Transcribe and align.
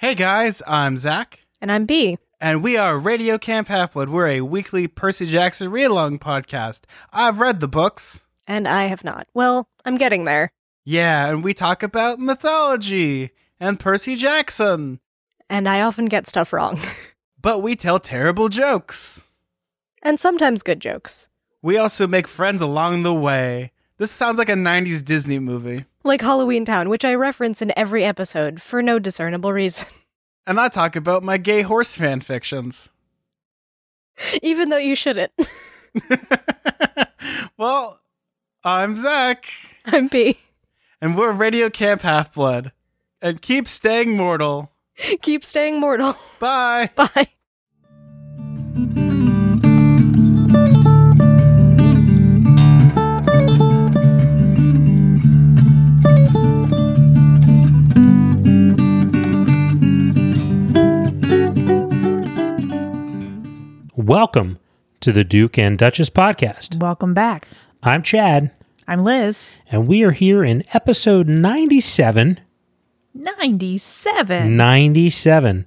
Hey 0.00 0.14
guys, 0.14 0.62
I'm 0.66 0.96
Zach, 0.96 1.40
And 1.60 1.70
I'm 1.70 1.84
B. 1.84 2.16
and 2.40 2.62
we 2.62 2.78
are 2.78 2.98
Radio 2.98 3.36
Camp 3.36 3.68
Half 3.68 3.92
Blood. 3.92 4.08
We're 4.08 4.28
a 4.28 4.40
weekly 4.40 4.88
Percy 4.88 5.26
Jackson 5.26 5.70
read 5.70 5.84
along 5.90 6.20
podcast. 6.20 6.84
I've 7.12 7.38
read 7.38 7.60
the 7.60 7.68
books. 7.68 8.24
And 8.46 8.66
I 8.66 8.84
have 8.86 9.04
not. 9.04 9.28
Well, 9.34 9.68
I'm 9.84 9.96
getting 9.98 10.24
there. 10.24 10.52
Yeah, 10.86 11.28
and 11.28 11.44
we 11.44 11.52
talk 11.52 11.82
about 11.82 12.18
mythology 12.18 13.32
and 13.60 13.78
Percy 13.78 14.16
Jackson, 14.16 15.00
And 15.50 15.68
I 15.68 15.82
often 15.82 16.06
get 16.06 16.26
stuff 16.26 16.54
wrong. 16.54 16.80
but 17.42 17.58
we 17.60 17.76
tell 17.76 18.00
terrible 18.00 18.48
jokes. 18.48 19.20
and 20.02 20.18
sometimes 20.18 20.62
good 20.62 20.80
jokes. 20.80 21.28
We 21.60 21.76
also 21.76 22.06
make 22.06 22.26
friends 22.26 22.62
along 22.62 23.02
the 23.02 23.12
way. 23.12 23.72
This 24.00 24.10
sounds 24.10 24.38
like 24.38 24.48
a 24.48 24.54
90s 24.54 25.04
Disney 25.04 25.38
movie. 25.38 25.84
Like 26.04 26.22
Halloween 26.22 26.64
Town, 26.64 26.88
which 26.88 27.04
I 27.04 27.12
reference 27.14 27.60
in 27.60 27.70
every 27.76 28.02
episode 28.02 28.62
for 28.62 28.80
no 28.82 28.98
discernible 28.98 29.52
reason. 29.52 29.86
And 30.46 30.58
I 30.58 30.68
talk 30.68 30.96
about 30.96 31.22
my 31.22 31.36
gay 31.36 31.60
horse 31.60 31.94
fan 31.94 32.22
fictions. 32.22 32.88
Even 34.42 34.70
though 34.70 34.78
you 34.78 34.96
shouldn't. 34.96 35.30
well, 37.58 38.00
I'm 38.64 38.96
Zach, 38.96 39.44
I'm 39.84 40.08
B. 40.08 40.38
and 41.00 41.16
we're 41.16 41.30
Radio 41.32 41.68
Camp 41.68 42.00
Half 42.00 42.34
Blood. 42.34 42.72
And 43.20 43.40
keep 43.42 43.68
staying 43.68 44.16
mortal. 44.16 44.72
Keep 45.20 45.44
staying 45.44 45.78
mortal. 45.78 46.16
Bye. 46.40 46.88
Bye. 46.96 47.28
Welcome 64.10 64.58
to 65.02 65.12
the 65.12 65.22
Duke 65.22 65.56
and 65.56 65.78
Duchess 65.78 66.10
podcast. 66.10 66.80
Welcome 66.80 67.14
back. 67.14 67.46
I'm 67.80 68.02
Chad, 68.02 68.50
I'm 68.88 69.04
Liz. 69.04 69.46
and 69.70 69.86
we 69.86 70.02
are 70.02 70.10
here 70.10 70.42
in 70.42 70.64
episode 70.74 71.28
97, 71.28 72.40
97. 73.14 74.56
97, 74.56 75.66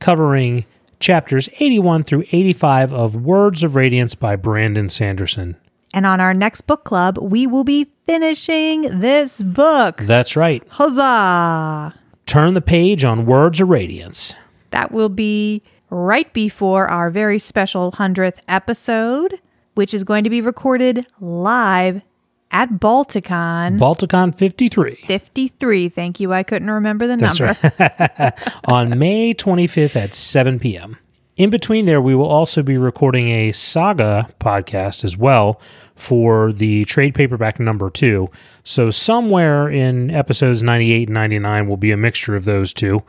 covering 0.00 0.66
chapters 1.00 1.48
81 1.60 2.04
through 2.04 2.24
85 2.30 2.92
of 2.92 3.16
Words 3.16 3.62
of 3.62 3.74
Radiance 3.74 4.14
by 4.14 4.36
Brandon 4.36 4.90
Sanderson. 4.90 5.56
And 5.94 6.04
on 6.04 6.20
our 6.20 6.34
next 6.34 6.66
book 6.66 6.84
club, 6.84 7.16
we 7.16 7.46
will 7.46 7.64
be 7.64 7.90
finishing 8.04 9.00
this 9.00 9.42
book. 9.42 10.02
That's 10.02 10.36
right. 10.36 10.62
Huzzah! 10.68 11.94
Turn 12.26 12.52
the 12.52 12.60
page 12.60 13.06
on 13.06 13.24
Words 13.24 13.62
of 13.62 13.70
Radiance. 13.70 14.34
That 14.72 14.92
will 14.92 15.08
be 15.08 15.62
right 15.90 16.32
before 16.32 16.88
our 16.88 17.10
very 17.10 17.38
special 17.38 17.92
100th 17.92 18.38
episode, 18.46 19.40
which 19.74 19.94
is 19.94 20.04
going 20.04 20.24
to 20.24 20.30
be 20.30 20.40
recorded 20.40 21.06
live 21.20 22.02
at 22.50 22.70
Balticon 22.70 23.78
Balticon 23.78 24.34
53 24.34 25.04
53. 25.06 25.88
Thank 25.88 26.20
you. 26.20 26.32
I 26.32 26.42
couldn't 26.42 26.70
remember 26.70 27.06
the 27.06 27.16
That's 27.16 27.40
number. 27.40 28.34
on 28.64 28.98
May 28.98 29.34
25th 29.34 29.96
at 29.96 30.14
7 30.14 30.58
p.m. 30.58 30.96
In 31.36 31.50
between 31.50 31.86
there, 31.86 32.00
we 32.00 32.16
will 32.16 32.26
also 32.26 32.64
be 32.64 32.76
recording 32.76 33.28
a 33.28 33.52
saga 33.52 34.28
podcast 34.40 35.04
as 35.04 35.16
well 35.16 35.60
for 35.94 36.52
the 36.52 36.84
trade 36.86 37.14
paperback 37.14 37.60
number 37.60 37.90
two. 37.90 38.28
So, 38.64 38.90
somewhere 38.90 39.68
in 39.68 40.10
episodes 40.10 40.64
98 40.64 41.08
and 41.08 41.14
99 41.14 41.68
will 41.68 41.76
be 41.76 41.92
a 41.92 41.96
mixture 41.96 42.34
of 42.34 42.44
those 42.44 42.74
two. 42.74 43.04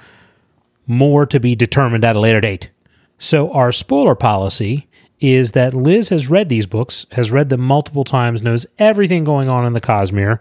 More 0.90 1.26
to 1.28 1.40
be 1.40 1.56
determined 1.56 2.04
at 2.04 2.18
a 2.18 2.20
later 2.20 2.42
date. 2.42 2.72
So, 3.18 3.52
our 3.54 3.72
spoiler 3.72 4.16
policy 4.16 4.90
is 5.20 5.52
that 5.52 5.74
Liz 5.74 6.10
has 6.10 6.30
read 6.30 6.50
these 6.50 6.66
books, 6.66 7.06
has 7.12 7.32
read 7.32 7.50
them 7.50 7.62
multiple 7.62 8.04
times, 8.04 8.42
knows 8.42 8.66
everything 8.80 9.24
going 9.24 9.50
on 9.50 9.66
in 9.66 9.74
the 9.74 9.82
Cosmere. 9.82 10.40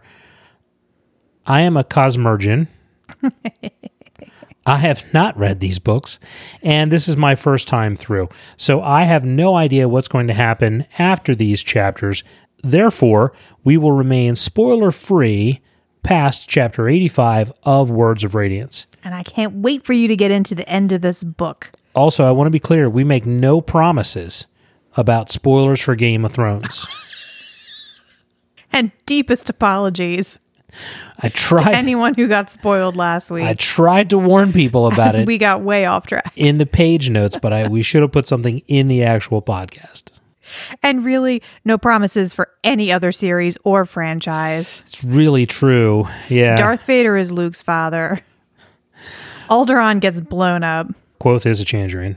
I 1.46 1.60
am 1.60 1.76
a 1.76 1.84
Cosmergen. 1.84 2.68
I 4.66 4.76
have 4.76 5.02
not 5.14 5.36
read 5.38 5.60
these 5.60 5.78
books, 5.78 6.20
and 6.62 6.92
this 6.92 7.08
is 7.08 7.16
my 7.16 7.34
first 7.34 7.68
time 7.68 7.96
through. 7.96 8.28
So 8.56 8.82
I 8.82 9.04
have 9.04 9.24
no 9.24 9.56
idea 9.56 9.88
what's 9.88 10.08
going 10.08 10.26
to 10.26 10.34
happen 10.34 10.84
after 10.98 11.34
these 11.34 11.62
chapters. 11.62 12.22
Therefore, 12.62 13.32
we 13.64 13.76
will 13.76 13.92
remain 13.92 14.36
spoiler 14.36 14.90
free 14.90 15.60
past 16.02 16.48
chapter 16.48 16.88
85 16.88 17.52
of 17.62 17.90
Words 17.90 18.24
of 18.24 18.34
Radiance. 18.34 18.86
And 19.04 19.14
I 19.14 19.22
can't 19.22 19.54
wait 19.54 19.84
for 19.84 19.92
you 19.92 20.08
to 20.08 20.16
get 20.16 20.30
into 20.30 20.54
the 20.54 20.68
end 20.68 20.92
of 20.92 21.00
this 21.00 21.22
book. 21.22 21.72
Also, 21.94 22.24
I 22.24 22.30
want 22.30 22.46
to 22.46 22.50
be 22.50 22.58
clear 22.58 22.88
we 22.88 23.04
make 23.04 23.26
no 23.26 23.60
promises 23.60 24.46
about 24.96 25.30
spoilers 25.30 25.80
for 25.80 25.94
Game 25.94 26.24
of 26.24 26.32
Thrones. 26.32 26.86
And 28.72 28.92
deepest 29.06 29.48
apologies 29.48 30.38
I 31.18 31.28
to 31.28 31.34
tried 31.34 31.74
anyone 31.74 32.14
who 32.14 32.28
got 32.28 32.50
spoiled 32.50 32.96
last 32.96 33.30
week. 33.30 33.44
I 33.44 33.54
tried 33.54 34.10
to 34.10 34.18
warn 34.18 34.52
people 34.52 34.86
about 34.86 35.14
it 35.14 35.26
we 35.26 35.38
got 35.38 35.62
way 35.62 35.86
off 35.86 36.06
track. 36.06 36.32
in 36.36 36.58
the 36.58 36.66
page 36.66 37.08
notes, 37.10 37.36
but 37.40 37.52
I 37.52 37.68
we 37.68 37.82
should 37.82 38.02
have 38.02 38.12
put 38.12 38.28
something 38.28 38.62
in 38.68 38.88
the 38.88 39.02
actual 39.02 39.40
podcast. 39.40 40.12
And 40.82 41.04
really, 41.04 41.42
no 41.64 41.76
promises 41.76 42.32
for 42.32 42.50
any 42.64 42.90
other 42.92 43.12
series 43.12 43.58
or 43.64 43.84
franchise. 43.84 44.82
It's 44.86 45.04
really 45.04 45.44
true. 45.44 46.08
Yeah. 46.28 46.56
Darth 46.56 46.84
Vader 46.84 47.16
is 47.16 47.32
Luke's 47.32 47.60
father. 47.60 48.20
Alderaan 49.48 50.00
gets 50.00 50.20
blown 50.20 50.62
up. 50.62 50.88
Kvothe 51.20 51.46
is 51.46 51.60
a 51.60 51.64
Chandrian. 51.64 52.16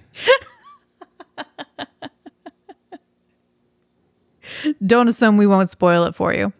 Don't 4.85 5.07
assume 5.07 5.37
we 5.37 5.47
won't 5.47 5.69
spoil 5.69 6.05
it 6.05 6.15
for 6.15 6.33
you. 6.33 6.53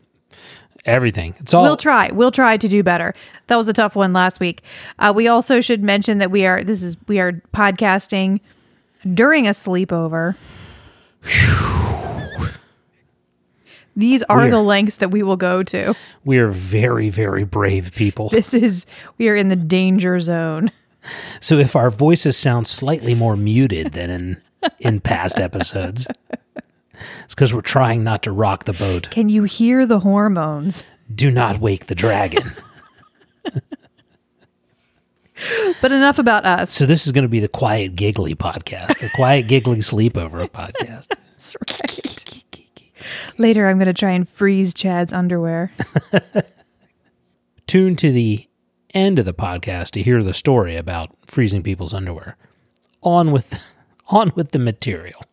Everything. 0.86 1.36
It's 1.40 1.54
all 1.54 1.62
We'll 1.62 1.78
try. 1.78 2.10
We'll 2.12 2.32
try 2.32 2.58
to 2.58 2.68
do 2.68 2.82
better. 2.82 3.14
That 3.48 3.58
was 3.58 3.68
a 3.68 3.74
tough 3.74 3.96
one 3.96 4.14
last 4.14 4.40
week. 4.40 4.64
Uh, 4.98 5.14
we 5.16 5.28
also 5.28 5.62
should 5.62 5.84
mention 5.84 6.18
that 6.18 6.32
we 6.32 6.46
are 6.46 6.64
this 6.64 6.82
is 6.82 6.98
we 7.08 7.20
are 7.20 7.34
podcasting 7.54 8.40
during 9.14 9.46
a 9.46 9.52
sleepover. 9.52 10.36
These 13.96 14.24
are 14.24 14.38
We're- 14.38 14.52
the 14.52 14.62
lengths 14.62 14.98
that 14.98 15.10
we 15.12 15.22
will 15.24 15.36
go 15.38 15.64
to. 15.64 15.94
we 16.24 16.38
are 16.38 16.50
very, 16.50 17.10
very 17.10 17.44
brave 17.44 17.92
people. 17.94 18.30
This 18.30 18.54
is 18.54 18.86
we 19.18 19.28
are 19.30 19.36
in 19.36 19.50
the 19.50 19.56
danger 19.56 20.20
zone. 20.20 20.72
So 21.40 21.58
if 21.58 21.76
our 21.76 21.90
voices 21.90 22.38
sound 22.38 22.68
slightly 22.68 23.14
more 23.16 23.36
muted 23.36 23.94
than 23.94 24.10
in 24.10 24.42
in 24.80 25.00
past 25.02 25.40
episodes, 25.40 26.08
it's 27.24 27.34
because 27.36 27.54
we're 27.54 27.62
trying 27.62 28.04
not 28.04 28.22
to 28.24 28.32
rock 28.32 28.66
the 28.66 28.74
boat. 28.74 29.10
Can 29.10 29.28
you 29.28 29.44
hear 29.44 29.86
the 29.88 30.00
hormones? 30.00 30.84
Do 31.14 31.32
not 31.32 31.60
wake 31.60 31.88
the 31.88 31.96
dragon. 31.96 32.54
But 35.82 35.92
enough 35.92 36.20
about 36.20 36.46
us. 36.46 36.72
So 36.72 36.86
this 36.86 37.08
is 37.08 37.12
going 37.14 37.24
to 37.24 37.30
be 37.30 37.40
the 37.40 37.48
quiet 37.48 37.96
giggly 37.96 38.36
podcast, 38.36 39.00
the 39.00 39.10
quiet 39.10 39.48
giggly 39.48 39.80
sleepover 39.80 40.48
podcast. 40.48 41.08
That's 41.38 41.56
right. 41.56 42.11
Later, 43.38 43.68
I'm 43.68 43.78
going 43.78 43.88
to 43.88 43.94
try 43.94 44.12
and 44.12 44.28
freeze 44.28 44.74
Chad's 44.74 45.14
underwear. 45.14 45.72
Tune 47.68 47.96
to 47.98 48.12
the 48.12 48.48
end 48.94 49.20
of 49.20 49.26
the 49.26 49.34
podcast 49.34 49.92
to 49.92 50.04
hear 50.04 50.24
the 50.24 50.34
story 50.34 50.76
about 50.76 51.16
freezing 51.26 51.64
people's 51.64 51.94
underwear. 51.94 52.38
On 53.02 53.32
with 53.32 53.62
on 54.08 54.32
with 54.36 54.52
the 54.52 54.60
material. 54.60 55.24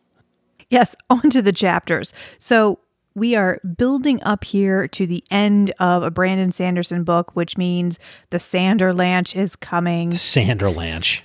Yes, 0.69 0.95
on 1.09 1.29
to 1.31 1.41
the 1.41 1.51
chapters. 1.51 2.13
So 2.37 2.79
we 3.15 3.35
are 3.35 3.59
building 3.77 4.21
up 4.23 4.43
here 4.43 4.87
to 4.87 5.05
the 5.05 5.23
end 5.29 5.71
of 5.79 6.03
a 6.03 6.11
Brandon 6.11 6.51
Sanderson 6.51 7.03
book, 7.03 7.35
which 7.35 7.57
means 7.57 7.99
the 8.29 8.37
Sanderlanche 8.37 9.35
is 9.35 9.55
coming. 9.55 10.13
Sandra 10.13 10.71
Lanch. 10.71 11.21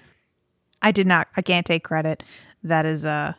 I 0.82 0.91
did 0.92 1.07
not, 1.07 1.28
I 1.36 1.42
can't 1.42 1.65
take 1.65 1.84
credit. 1.84 2.22
That 2.62 2.84
is 2.84 3.04
a 3.04 3.36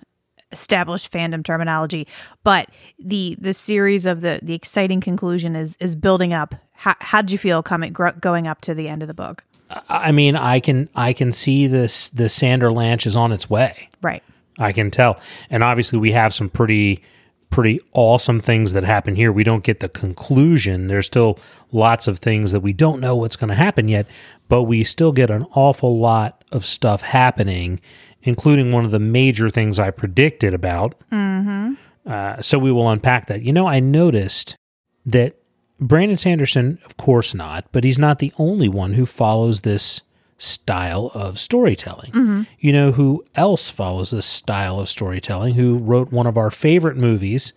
established 0.51 1.11
fandom 1.11 1.43
terminology. 1.43 2.07
But 2.43 2.69
the 2.99 3.35
the 3.39 3.53
series 3.53 4.05
of 4.05 4.21
the 4.21 4.39
the 4.41 4.53
exciting 4.53 5.01
conclusion 5.01 5.55
is 5.55 5.77
is 5.79 5.95
building 5.95 6.33
up. 6.33 6.55
How 6.73 6.95
how 6.99 7.21
did 7.21 7.31
you 7.31 7.37
feel 7.37 7.63
coming 7.63 7.93
gro- 7.93 8.13
going 8.13 8.47
up 8.47 8.61
to 8.61 8.73
the 8.73 8.87
end 8.87 9.01
of 9.01 9.07
the 9.07 9.13
book? 9.13 9.43
I 9.89 10.11
mean, 10.11 10.35
I 10.35 10.59
can 10.59 10.89
I 10.95 11.13
can 11.13 11.31
see 11.31 11.67
this 11.67 12.09
the 12.09 12.25
Sanderlanche 12.25 13.05
is 13.05 13.15
on 13.15 13.31
its 13.31 13.49
way. 13.49 13.89
Right. 14.01 14.23
I 14.57 14.71
can 14.71 14.91
tell. 14.91 15.19
And 15.49 15.63
obviously 15.63 15.99
we 15.99 16.11
have 16.11 16.33
some 16.33 16.49
pretty 16.49 17.03
pretty 17.49 17.79
awesome 17.93 18.41
things 18.41 18.73
that 18.73 18.83
happen 18.83 19.15
here. 19.15 19.31
We 19.31 19.43
don't 19.43 19.63
get 19.63 19.79
the 19.79 19.87
conclusion. 19.87 20.87
There's 20.87 21.05
still 21.05 21.39
lots 21.71 22.07
of 22.07 22.19
things 22.19 22.51
that 22.51 22.59
we 22.59 22.73
don't 22.73 22.99
know 22.99 23.15
what's 23.15 23.35
going 23.35 23.49
to 23.49 23.55
happen 23.55 23.87
yet, 23.87 24.07
but 24.49 24.63
we 24.63 24.83
still 24.83 25.11
get 25.11 25.29
an 25.29 25.45
awful 25.53 25.97
lot 25.97 26.43
of 26.51 26.65
stuff 26.65 27.01
happening, 27.01 27.79
including 28.25 28.71
one 28.71 28.83
of 28.83 28.91
the 28.91 28.99
major 28.99 29.49
things 29.49 29.79
I 29.79 29.91
predicted 29.91 30.53
about. 30.53 30.95
Mm-hmm. 31.11 31.73
Uh, 32.05 32.41
so 32.41 32.59
we 32.59 32.71
will 32.71 32.89
unpack 32.89 33.27
that. 33.27 33.43
You 33.43 33.53
know, 33.53 33.67
I 33.67 33.79
noticed 33.79 34.57
that 35.05 35.37
Brandon 35.79 36.17
Sanderson, 36.17 36.79
of 36.85 36.97
course 36.97 37.33
not, 37.33 37.65
but 37.71 37.83
he's 37.83 37.99
not 37.99 38.19
the 38.19 38.33
only 38.37 38.67
one 38.67 38.93
who 38.93 39.05
follows 39.05 39.61
this 39.61 40.01
style 40.37 41.11
of 41.13 41.39
storytelling. 41.39 42.11
You 42.59 42.73
know 42.73 42.91
who 42.91 43.23
else 43.35 43.69
follows 43.69 44.11
this 44.11 44.25
style 44.25 44.79
of 44.79 44.89
storytelling? 44.89 45.55
Who 45.55 45.77
wrote 45.77 46.11
one 46.11 46.27
of 46.27 46.37
our 46.37 46.51
favorite 46.51 46.97
movies, 46.97 47.53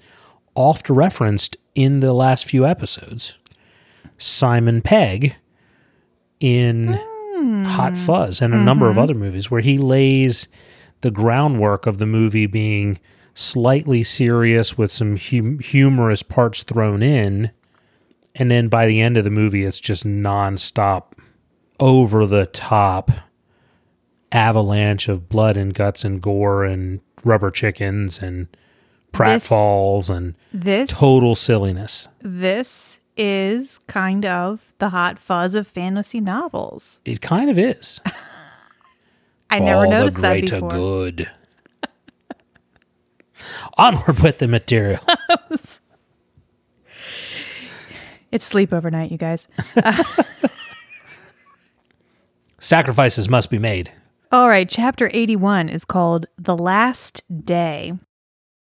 oft 0.54 0.88
referenced 0.88 1.56
in 1.74 2.00
the 2.00 2.12
last 2.12 2.44
few 2.44 2.64
episodes? 2.64 3.34
Simon 4.16 4.82
Pegg 4.82 5.36
in 6.40 7.00
Hot 7.48 7.92
hmm. 7.92 7.98
Fuzz 7.98 8.40
and 8.40 8.54
a 8.54 8.58
number 8.58 8.86
of 8.86 8.92
mm-hmm. 8.92 9.02
other 9.02 9.14
movies 9.14 9.50
where 9.50 9.60
he 9.60 9.78
lays 9.78 10.48
the 11.00 11.10
groundwork 11.10 11.86
of 11.86 11.98
the 11.98 12.06
movie 12.06 12.46
being 12.46 12.98
slightly 13.34 14.02
serious 14.02 14.76
with 14.76 14.90
some 14.90 15.16
hum- 15.16 15.60
humorous 15.60 16.22
parts 16.22 16.62
thrown 16.62 17.02
in. 17.02 17.50
And 18.34 18.50
then 18.50 18.68
by 18.68 18.86
the 18.86 19.00
end 19.00 19.16
of 19.16 19.24
the 19.24 19.30
movie, 19.30 19.64
it's 19.64 19.80
just 19.80 20.04
nonstop, 20.04 21.12
over 21.80 22.26
the 22.26 22.46
top 22.46 23.10
avalanche 24.32 25.08
of 25.08 25.28
blood 25.28 25.56
and 25.56 25.72
guts 25.72 26.04
and 26.04 26.20
gore 26.20 26.64
and 26.64 27.00
rubber 27.24 27.50
chickens 27.50 28.18
and 28.18 28.48
This- 29.12 29.48
pratfalls 29.48 30.10
and 30.10 30.34
This 30.52 30.90
total 30.90 31.34
silliness. 31.34 32.08
this 32.20 32.97
is 33.18 33.78
kind 33.88 34.24
of 34.24 34.72
the 34.78 34.90
hot 34.90 35.18
fuzz 35.18 35.54
of 35.54 35.66
fantasy 35.66 36.20
novels. 36.20 37.00
It 37.04 37.20
kind 37.20 37.50
of 37.50 37.58
is. 37.58 38.00
I 39.50 39.58
never 39.58 39.84
All 39.86 39.90
noticed 39.90 40.16
the 40.18 40.22
that 40.22 40.40
before. 40.50 40.68
good. 40.70 41.30
Onward 43.78 44.20
with 44.20 44.38
the 44.38 44.48
material. 44.48 45.00
It's 48.30 48.44
sleep 48.44 48.74
overnight, 48.74 49.10
you 49.10 49.16
guys. 49.16 49.48
Sacrifices 52.58 53.28
must 53.28 53.48
be 53.50 53.58
made. 53.58 53.90
All 54.30 54.50
right, 54.50 54.68
chapter 54.68 55.10
81 55.14 55.70
is 55.70 55.86
called 55.86 56.26
The 56.36 56.54
Last 56.56 57.22
Day. 57.46 57.94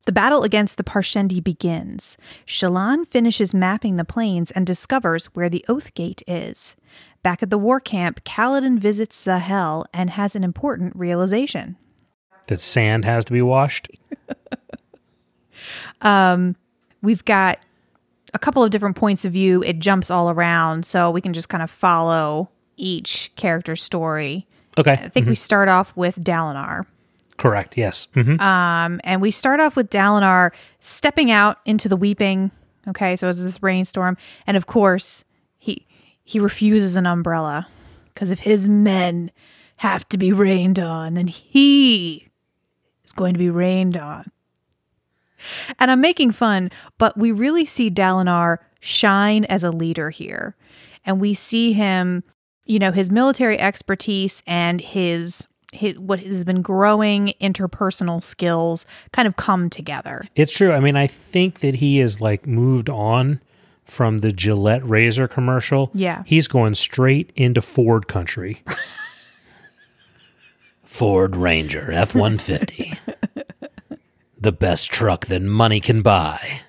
The 0.07 0.13
battle 0.13 0.43
against 0.43 0.77
the 0.77 0.85
Parshendi 0.85 1.43
begins. 1.43 2.15
Shallan 2.45 3.05
finishes 3.05 3.53
mapping 3.53 3.97
the 3.97 4.05
plains 4.05 4.51
and 4.51 4.65
discovers 4.65 5.25
where 5.35 5.49
the 5.49 5.65
Oath 5.67 5.93
Gate 5.95 6.23
is. 6.25 6.77
Back 7.23 7.43
at 7.43 7.49
the 7.49 7.57
war 7.57 7.81
camp, 7.81 8.23
Kaladin 8.23 8.79
visits 8.79 9.21
Zahel 9.21 9.85
and 9.93 10.11
has 10.11 10.33
an 10.33 10.45
important 10.45 10.95
realization. 10.95 11.75
That 12.47 12.61
sand 12.61 13.03
has 13.03 13.25
to 13.25 13.33
be 13.33 13.41
washed. 13.41 13.89
Um, 16.01 16.55
we've 17.01 17.25
got 17.25 17.57
a 18.33 18.39
couple 18.39 18.63
of 18.63 18.69
different 18.69 18.95
points 18.95 19.25
of 19.25 19.33
view. 19.33 19.63
It 19.63 19.79
jumps 19.79 20.11
all 20.11 20.29
around, 20.29 20.85
so 20.85 21.09
we 21.09 21.19
can 21.19 21.33
just 21.33 21.49
kind 21.49 21.63
of 21.63 21.71
follow 21.71 22.49
each 22.77 23.31
character's 23.35 23.81
story. 23.81 24.45
Okay. 24.77 24.93
I 24.93 25.09
think 25.09 25.27
we 25.27 25.33
start 25.35 25.67
off 25.67 25.91
with 25.97 26.23
Dalinar. 26.23 26.85
Correct. 27.37 27.77
Yes. 27.77 28.07
hmm 28.13 28.39
Um, 28.41 28.99
and 29.03 29.21
we 29.21 29.31
start 29.31 29.59
off 29.59 29.75
with 29.75 29.89
Dalinar 29.89 30.51
stepping 30.79 31.31
out 31.31 31.59
into 31.65 31.87
the 31.87 31.95
weeping. 31.97 32.51
Okay, 32.87 33.15
so 33.15 33.27
it's 33.29 33.43
this 33.43 33.61
rainstorm, 33.61 34.17
and 34.45 34.55
of 34.57 34.65
course 34.65 35.23
he 35.57 35.85
he 36.23 36.39
refuses 36.39 36.95
an 36.95 37.05
umbrella 37.05 37.67
because 38.13 38.31
if 38.31 38.39
his 38.39 38.67
men 38.67 39.31
have 39.77 40.07
to 40.09 40.17
be 40.17 40.31
rained 40.33 40.79
on, 40.79 41.13
then 41.13 41.27
he 41.27 42.29
is 43.03 43.11
going 43.11 43.33
to 43.33 43.37
be 43.39 43.49
rained 43.49 43.95
on. 43.95 44.31
And 45.77 45.91
I'm 45.91 46.01
making 46.01 46.31
fun, 46.31 46.71
but 46.97 47.15
we 47.17 47.31
really 47.31 47.65
see 47.65 47.91
Dalinar 47.91 48.57
shine 48.79 49.45
as 49.45 49.63
a 49.63 49.69
leader 49.69 50.09
here, 50.09 50.55
and 51.05 51.19
we 51.21 51.33
see 51.35 51.73
him, 51.73 52.23
you 52.65 52.79
know, 52.79 52.91
his 52.91 53.11
military 53.11 53.59
expertise 53.59 54.41
and 54.47 54.81
his 54.81 55.47
his 55.73 55.99
what 55.99 56.19
has 56.19 56.45
been 56.45 56.61
growing 56.61 57.33
interpersonal 57.41 58.23
skills 58.23 58.85
kind 59.11 59.27
of 59.27 59.35
come 59.35 59.69
together. 59.69 60.25
It's 60.35 60.51
true. 60.51 60.71
I 60.71 60.79
mean, 60.79 60.95
I 60.95 61.07
think 61.07 61.59
that 61.59 61.75
he 61.75 61.99
is 61.99 62.21
like 62.21 62.47
moved 62.47 62.89
on 62.89 63.41
from 63.83 64.19
the 64.19 64.31
Gillette 64.31 64.87
razor 64.87 65.27
commercial. 65.27 65.91
Yeah. 65.93 66.23
He's 66.25 66.47
going 66.47 66.75
straight 66.75 67.31
into 67.35 67.61
Ford 67.61 68.07
country. 68.07 68.63
Ford 70.83 71.35
Ranger 71.35 71.91
F 71.91 72.15
150. 72.15 72.97
the 74.39 74.51
best 74.51 74.91
truck 74.91 75.27
that 75.27 75.41
money 75.41 75.79
can 75.79 76.01
buy. 76.01 76.61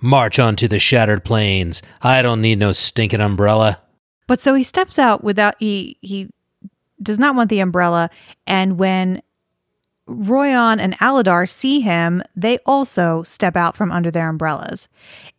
March 0.00 0.38
onto 0.38 0.66
the 0.66 0.80
shattered 0.80 1.24
plains. 1.24 1.80
I 2.00 2.22
don't 2.22 2.40
need 2.40 2.58
no 2.58 2.72
stinking 2.72 3.20
umbrella. 3.20 3.80
But 4.26 4.40
so 4.40 4.54
he 4.54 4.62
steps 4.62 4.98
out 4.98 5.22
without 5.22 5.54
he 5.58 5.96
he 6.00 6.30
does 7.02 7.18
not 7.18 7.34
want 7.34 7.50
the 7.50 7.60
umbrella 7.60 8.10
and 8.46 8.78
when 8.78 9.22
Roion 10.08 10.80
and 10.80 10.98
Aladar 10.98 11.48
see 11.48 11.80
him, 11.80 12.22
they 12.34 12.58
also 12.66 13.22
step 13.22 13.56
out 13.56 13.76
from 13.76 13.92
under 13.92 14.10
their 14.10 14.28
umbrellas. 14.28 14.88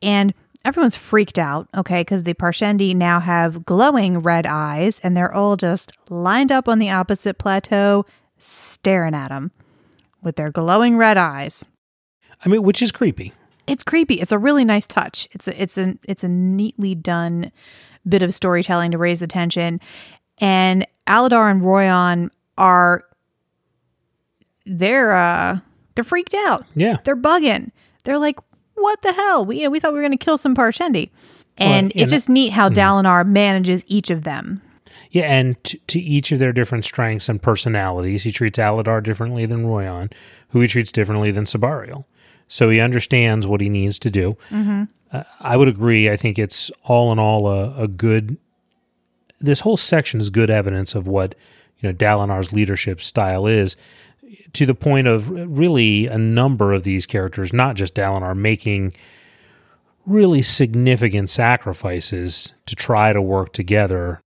And 0.01 0.33
everyone's 0.63 0.95
freaked 0.95 1.37
out, 1.37 1.67
okay, 1.75 2.01
because 2.01 2.23
the 2.23 2.33
Parshendi 2.33 2.95
now 2.95 3.19
have 3.19 3.65
glowing 3.65 4.19
red 4.19 4.45
eyes 4.45 4.99
and 5.01 5.15
they're 5.15 5.33
all 5.33 5.57
just 5.57 5.91
lined 6.09 6.51
up 6.51 6.67
on 6.67 6.79
the 6.79 6.89
opposite 6.89 7.37
plateau 7.37 8.05
staring 8.37 9.13
at 9.13 9.31
him 9.31 9.51
with 10.21 10.35
their 10.35 10.49
glowing 10.49 10.97
red 10.97 11.17
eyes. 11.17 11.65
I 12.45 12.49
mean, 12.49 12.63
which 12.63 12.81
is 12.81 12.91
creepy. 12.91 13.33
It's 13.67 13.83
creepy. 13.83 14.15
It's 14.15 14.31
a 14.31 14.39
really 14.39 14.65
nice 14.65 14.87
touch. 14.87 15.27
It's 15.31 15.47
a 15.47 15.61
it's 15.61 15.77
a 15.77 15.97
it's 16.03 16.23
a 16.23 16.27
neatly 16.27 16.95
done 16.95 17.51
bit 18.07 18.21
of 18.21 18.35
storytelling 18.35 18.91
to 18.91 18.97
raise 18.97 19.21
attention. 19.21 19.79
And 20.39 20.85
Aladar 21.07 21.51
and 21.51 21.61
Roion 21.61 22.29
are 22.57 23.01
they're 24.65 25.13
uh 25.13 25.59
they're 25.95 26.03
freaked 26.03 26.33
out. 26.33 26.65
Yeah. 26.75 26.97
They're 27.03 27.15
bugging. 27.15 27.71
They're 28.03 28.17
like, 28.17 28.39
what 28.75 29.01
the 29.01 29.13
hell? 29.13 29.45
We 29.45 29.57
you 29.57 29.63
know, 29.63 29.69
we 29.69 29.79
thought 29.79 29.93
we 29.93 29.99
were 29.99 30.05
gonna 30.05 30.17
kill 30.17 30.37
some 30.37 30.55
Parshendi. 30.55 31.09
And 31.57 31.93
Well, 31.93 32.03
it's 32.03 32.11
just 32.11 32.29
neat 32.29 32.53
how 32.53 32.69
Dalinar 32.69 33.27
manages 33.27 33.83
each 33.87 34.09
of 34.09 34.23
them. 34.23 34.61
Yeah, 35.11 35.25
and 35.25 35.63
t- 35.63 35.79
to 35.87 35.99
each 35.99 36.31
of 36.31 36.39
their 36.39 36.51
different 36.51 36.85
strengths 36.85 37.29
and 37.29 37.39
personalities, 37.39 38.23
he 38.23 38.31
treats 38.31 38.57
Aladar 38.57 39.03
differently 39.03 39.45
than 39.45 39.65
Roion, 39.65 40.11
who 40.49 40.61
he 40.61 40.67
treats 40.67 40.91
differently 40.91 41.29
than 41.29 41.43
Sebarial. 41.45 42.05
So 42.47 42.71
he 42.71 42.79
understands 42.79 43.45
what 43.45 43.61
he 43.61 43.69
needs 43.69 43.99
to 43.99 44.09
do. 44.09 44.35
Uh, 44.51 45.23
I 45.39 45.55
would 45.57 45.67
agree. 45.67 46.09
I 46.09 46.17
think 46.17 46.39
it's 46.39 46.71
all 46.83 47.11
in 47.11 47.19
all 47.19 47.47
a, 47.47 47.83
a 47.83 47.87
good. 47.87 48.37
This 49.43 49.59
whole 49.59 49.77
section 49.77 50.19
is 50.19 50.29
good 50.29 50.49
evidence 50.49 50.95
of 50.95 51.07
what 51.07 51.35
you 51.77 51.89
know 51.89 51.93
Dalinar's 51.93 52.53
leadership 52.53 53.01
style 53.01 53.45
is, 53.45 53.75
to 54.53 54.65
the 54.65 54.73
point 54.73 55.07
of 55.07 55.29
really 55.29 56.07
a 56.07 56.17
number 56.17 56.73
of 56.73 56.83
these 56.83 57.05
characters, 57.05 57.53
not 57.53 57.75
just 57.75 57.93
Dalinar, 57.93 58.35
making 58.35 58.93
really 60.05 60.41
significant 60.41 61.29
sacrifices 61.29 62.51
to 62.65 62.75
try 62.75 63.13
to 63.13 63.21
work 63.21 63.53
together 63.53 64.21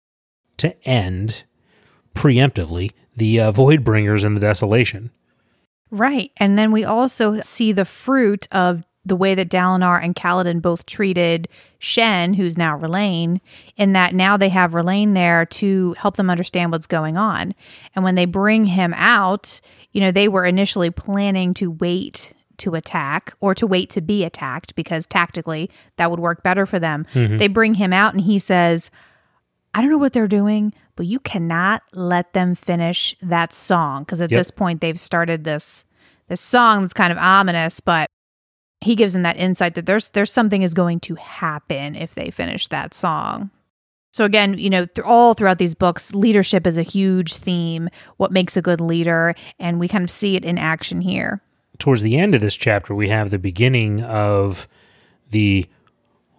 to 0.56 0.88
end 0.88 1.44
preemptively 2.14 2.92
the 3.16 3.40
uh, 3.40 3.52
Voidbringers 3.52 4.24
and 4.24 4.36
the 4.36 4.40
Desolation. 4.40 5.10
Right. 5.90 6.32
And 6.36 6.58
then 6.58 6.72
we 6.72 6.84
also 6.84 7.40
see 7.42 7.72
the 7.72 7.84
fruit 7.84 8.48
of 8.50 8.82
the 9.06 9.16
way 9.16 9.34
that 9.34 9.50
Dalinar 9.50 10.02
and 10.02 10.14
Kaladin 10.14 10.62
both 10.62 10.86
treated 10.86 11.48
Shen, 11.78 12.34
who's 12.34 12.56
now 12.56 12.76
Rlain, 12.76 13.40
in 13.76 13.92
that 13.92 14.14
now 14.14 14.36
they 14.36 14.48
have 14.48 14.74
Rlain 14.74 15.14
there 15.14 15.44
to 15.46 15.94
help 15.98 16.16
them 16.16 16.30
understand 16.30 16.72
what's 16.72 16.86
going 16.86 17.16
on. 17.16 17.54
And 17.94 18.04
when 18.04 18.14
they 18.14 18.24
bring 18.24 18.66
him 18.66 18.94
out, 18.96 19.60
you 19.92 20.00
know, 20.00 20.10
they 20.10 20.28
were 20.28 20.44
initially 20.44 20.90
planning 20.90 21.54
to 21.54 21.70
wait 21.70 22.32
to 22.58 22.74
attack 22.74 23.34
or 23.40 23.54
to 23.54 23.66
wait 23.66 23.90
to 23.90 24.00
be 24.00 24.24
attacked 24.24 24.74
because 24.74 25.06
tactically 25.06 25.68
that 25.96 26.10
would 26.10 26.20
work 26.20 26.42
better 26.42 26.66
for 26.66 26.78
them. 26.78 27.06
Mm-hmm. 27.12 27.36
They 27.36 27.48
bring 27.48 27.74
him 27.74 27.92
out 27.92 28.14
and 28.14 28.22
he 28.22 28.38
says, 28.38 28.90
I 29.74 29.80
don't 29.80 29.90
know 29.90 29.98
what 29.98 30.12
they're 30.12 30.28
doing, 30.28 30.72
but 30.96 31.06
you 31.06 31.18
cannot 31.18 31.82
let 31.92 32.32
them 32.32 32.54
finish 32.54 33.16
that 33.20 33.52
song 33.52 34.04
because 34.04 34.20
at 34.20 34.30
Yep. 34.30 34.38
this 34.38 34.50
point 34.50 34.80
they've 34.80 34.98
started 35.00 35.44
this 35.44 35.84
this 36.28 36.40
song 36.40 36.80
that's 36.80 36.94
kind 36.94 37.12
of 37.12 37.18
ominous, 37.18 37.80
but 37.80 38.08
he 38.84 38.94
gives 38.94 39.12
them 39.14 39.22
that 39.22 39.36
insight 39.36 39.74
that 39.74 39.86
there's 39.86 40.10
there's 40.10 40.30
something 40.32 40.62
is 40.62 40.74
going 40.74 41.00
to 41.00 41.14
happen 41.16 41.94
if 41.96 42.14
they 42.14 42.30
finish 42.30 42.68
that 42.68 42.94
song. 42.94 43.50
So 44.12 44.24
again, 44.24 44.58
you 44.58 44.70
know, 44.70 44.84
th- 44.84 45.04
all 45.04 45.34
throughout 45.34 45.58
these 45.58 45.74
books, 45.74 46.14
leadership 46.14 46.66
is 46.66 46.76
a 46.78 46.82
huge 46.82 47.34
theme. 47.34 47.88
What 48.16 48.30
makes 48.30 48.56
a 48.56 48.62
good 48.62 48.80
leader, 48.80 49.34
and 49.58 49.80
we 49.80 49.88
kind 49.88 50.04
of 50.04 50.10
see 50.10 50.36
it 50.36 50.44
in 50.44 50.56
action 50.56 51.00
here. 51.00 51.40
Towards 51.80 52.02
the 52.02 52.16
end 52.16 52.34
of 52.36 52.40
this 52.40 52.54
chapter, 52.54 52.94
we 52.94 53.08
have 53.08 53.30
the 53.30 53.38
beginning 53.40 54.02
of 54.02 54.68
the 55.30 55.66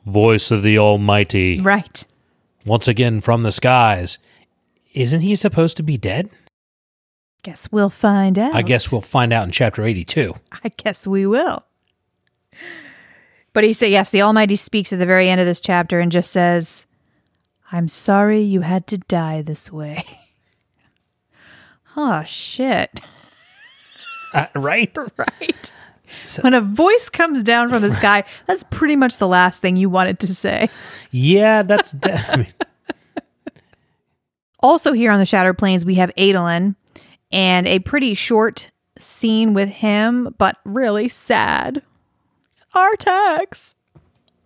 voice 0.05 0.51
of 0.51 0.63
the 0.63 0.77
Almighty 0.77 1.59
Right. 1.59 2.05
once 2.65 2.87
again 2.87 3.19
from 3.19 3.43
the 3.43 3.51
skies. 3.51 4.19
Isn't 4.93 5.19
he 5.21 5.35
supposed 5.35 5.75
to 5.77 5.83
be 5.83 5.97
dead? 5.97 6.29
Guess 7.43 7.67
we'll 7.71 7.89
find 7.89 8.39
out. 8.39 8.55
I 8.55 8.61
guess 8.61 8.91
we'll 8.91 9.01
find 9.01 9.33
out 9.33 9.43
in 9.43 9.51
chapter 9.51 9.83
82. 9.83 10.35
I 10.63 10.69
guess 10.69 11.05
we 11.05 11.25
will. 11.27 11.65
But 13.53 13.63
he 13.63 13.73
said, 13.73 13.89
yes, 13.89 14.11
the 14.11 14.21
Almighty 14.21 14.55
speaks 14.55 14.91
at 14.91 14.99
the 14.99 15.05
very 15.05 15.29
end 15.29 15.39
of 15.39 15.47
this 15.47 15.61
chapter 15.61 15.99
and 15.99 16.11
just 16.11 16.31
says, 16.31 16.85
I'm 17.71 17.87
sorry 17.87 18.41
you 18.41 18.61
had 18.61 18.85
to 18.87 18.97
die 18.97 19.41
this 19.41 19.71
way. 19.71 20.05
oh, 21.97 22.23
shit. 22.25 23.01
Uh, 24.33 24.47
right? 24.55 24.95
Right. 25.17 25.71
when 26.41 26.53
a 26.53 26.61
voice 26.61 27.09
comes 27.09 27.43
down 27.43 27.69
from 27.69 27.81
the 27.81 27.93
sky, 27.93 28.23
that's 28.45 28.63
pretty 28.69 28.95
much 28.95 29.17
the 29.17 29.27
last 29.27 29.61
thing 29.61 29.75
you 29.75 29.89
wanted 29.89 30.19
to 30.19 30.35
say. 30.35 30.69
Yeah, 31.11 31.63
that's. 31.63 31.91
De- 31.91 32.31
I 32.31 32.35
mean, 32.37 32.53
Also, 34.59 34.93
here 34.93 35.11
on 35.11 35.19
the 35.19 35.25
Shattered 35.25 35.57
Plains, 35.57 35.85
we 35.85 35.95
have 35.95 36.11
Adolin 36.17 36.75
and 37.31 37.67
a 37.67 37.79
pretty 37.79 38.13
short 38.13 38.71
scene 38.97 39.53
with 39.53 39.69
him, 39.69 40.33
but 40.37 40.57
really 40.65 41.07
sad. 41.07 41.81
Artax. 42.75 43.75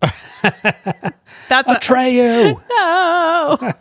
That's 0.00 1.70
a, 1.70 1.74
Atreyu. 1.74 2.60
no. 2.70 3.72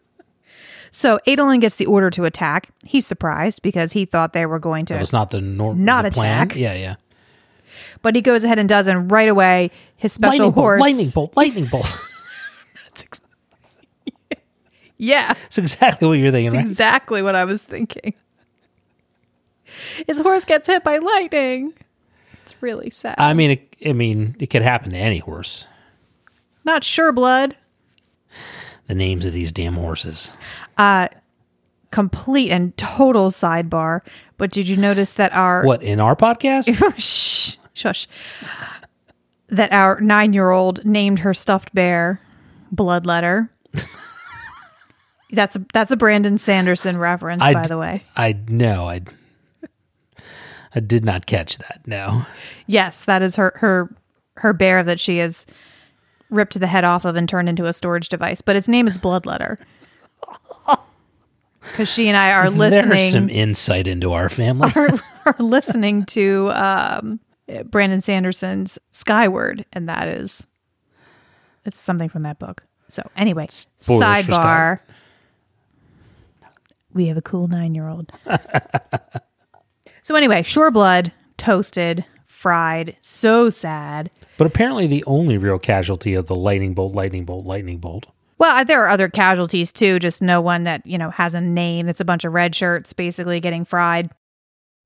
so 0.90 1.20
Adolin 1.26 1.60
gets 1.60 1.76
the 1.76 1.86
order 1.86 2.10
to 2.10 2.24
attack. 2.24 2.70
He's 2.84 3.06
surprised 3.06 3.62
because 3.62 3.92
he 3.92 4.04
thought 4.04 4.32
they 4.32 4.46
were 4.46 4.58
going 4.58 4.86
to 4.86 4.94
That 4.94 5.00
was 5.00 5.12
not 5.12 5.30
the 5.30 5.40
norm. 5.40 5.84
Not 5.84 6.04
the 6.04 6.10
plan. 6.10 6.46
attack. 6.46 6.56
Yeah, 6.56 6.74
yeah. 6.74 6.96
But 8.02 8.16
he 8.16 8.22
goes 8.22 8.44
ahead 8.44 8.58
and 8.58 8.68
does, 8.68 8.86
and 8.86 9.10
right 9.10 9.28
away, 9.28 9.70
his 9.96 10.12
special 10.12 10.46
lightning 10.46 10.52
horse. 10.52 10.78
bolt. 10.80 10.86
Lightning 10.86 11.10
bolt. 11.10 11.36
Lightning 11.36 11.64
bolt. 11.66 12.00
Yeah, 14.98 15.34
it's 15.46 15.58
exactly 15.58 16.08
what 16.08 16.14
you're 16.14 16.30
thinking, 16.30 16.54
right? 16.56 16.66
exactly 16.66 17.22
what 17.22 17.34
I 17.34 17.44
was 17.44 17.60
thinking. 17.60 18.14
His 20.06 20.20
horse 20.20 20.44
gets 20.44 20.66
hit 20.66 20.84
by 20.84 20.98
lightning. 20.98 21.74
It's 22.56 22.62
really 22.62 22.90
sad. 22.90 23.16
I 23.18 23.34
mean, 23.34 23.52
it, 23.52 23.76
I 23.86 23.92
mean, 23.92 24.34
it 24.38 24.48
could 24.48 24.62
happen 24.62 24.90
to 24.90 24.96
any 24.96 25.18
horse. 25.18 25.66
Not 26.64 26.84
sure, 26.84 27.12
blood. 27.12 27.56
The 28.86 28.94
names 28.94 29.26
of 29.26 29.32
these 29.32 29.52
damn 29.52 29.74
horses. 29.74 30.32
Uh, 30.78 31.08
Complete 31.90 32.50
and 32.50 32.76
total 32.76 33.30
sidebar. 33.30 34.00
But 34.38 34.50
did 34.50 34.68
you 34.68 34.76
notice 34.76 35.14
that 35.14 35.32
our 35.32 35.64
What 35.64 35.82
in 35.82 36.00
our 36.00 36.16
podcast? 36.16 36.66
shh, 36.98 37.56
shush, 37.72 38.08
that 39.48 39.72
our 39.72 40.00
nine-year-old 40.00 40.84
named 40.84 41.20
her 41.20 41.32
stuffed 41.32 41.72
bear 41.74 42.20
Bloodletter. 42.74 43.48
that's 45.30 45.56
a 45.56 45.64
that's 45.72 45.90
a 45.90 45.96
Brandon 45.96 46.38
Sanderson 46.38 46.98
reference, 46.98 47.42
I 47.42 47.54
by 47.54 47.66
the 47.66 47.78
way. 47.78 48.04
I 48.16 48.36
know. 48.48 48.88
I 48.88 49.02
I 50.76 50.80
did 50.80 51.04
not 51.04 51.24
catch 51.24 51.56
that. 51.58 51.80
No. 51.86 52.26
Yes, 52.66 53.04
that 53.06 53.22
is 53.22 53.36
her 53.36 53.52
her 53.56 53.92
her 54.36 54.52
bear 54.52 54.82
that 54.82 55.00
she 55.00 55.16
has 55.18 55.46
ripped 56.28 56.60
the 56.60 56.66
head 56.66 56.84
off 56.84 57.06
of 57.06 57.16
and 57.16 57.26
turned 57.26 57.48
into 57.48 57.64
a 57.64 57.72
storage 57.72 58.10
device. 58.10 58.42
But 58.42 58.56
its 58.56 58.68
name 58.68 58.86
is 58.86 58.98
Bloodletter. 58.98 59.56
Because 61.60 61.88
she 61.92 62.08
and 62.08 62.16
I 62.16 62.32
are 62.32 62.50
listening. 62.50 62.90
There's 62.90 63.12
some 63.12 63.30
insight 63.30 63.86
into 63.86 64.12
our 64.12 64.28
family. 64.28 64.70
are, 64.76 65.00
are 65.24 65.36
listening 65.38 66.04
to 66.06 66.50
um, 66.52 67.20
Brandon 67.64 68.02
Sanderson's 68.02 68.78
Skyward, 68.92 69.64
and 69.72 69.88
that 69.88 70.08
is 70.08 70.46
it's 71.64 71.78
something 71.78 72.10
from 72.10 72.22
that 72.22 72.38
book. 72.38 72.64
So 72.88 73.08
anyway, 73.16 73.46
Spoilers 73.48 74.26
sidebar. 74.26 74.80
We 76.92 77.06
have 77.06 77.16
a 77.16 77.22
cool 77.22 77.48
nine 77.48 77.74
year 77.74 77.88
old. 77.88 78.12
so 80.06 80.14
anyway, 80.14 80.44
Sureblood 80.44 81.10
toasted, 81.36 82.04
fried, 82.26 82.96
so 83.00 83.50
sad. 83.50 84.08
But 84.38 84.46
apparently, 84.46 84.86
the 84.86 85.02
only 85.04 85.36
real 85.36 85.58
casualty 85.58 86.14
of 86.14 86.28
the 86.28 86.36
lightning 86.36 86.74
bolt, 86.74 86.94
lightning 86.94 87.24
bolt, 87.24 87.44
lightning 87.44 87.78
bolt. 87.78 88.06
Well, 88.38 88.64
there 88.64 88.84
are 88.84 88.88
other 88.88 89.08
casualties 89.08 89.72
too, 89.72 89.98
just 89.98 90.22
no 90.22 90.40
one 90.40 90.62
that, 90.62 90.86
you 90.86 90.96
know, 90.96 91.10
has 91.10 91.34
a 91.34 91.40
name. 91.40 91.88
It's 91.88 92.00
a 92.00 92.04
bunch 92.04 92.24
of 92.24 92.34
red 92.34 92.54
shirts 92.54 92.92
basically 92.92 93.40
getting 93.40 93.64
fried. 93.64 94.08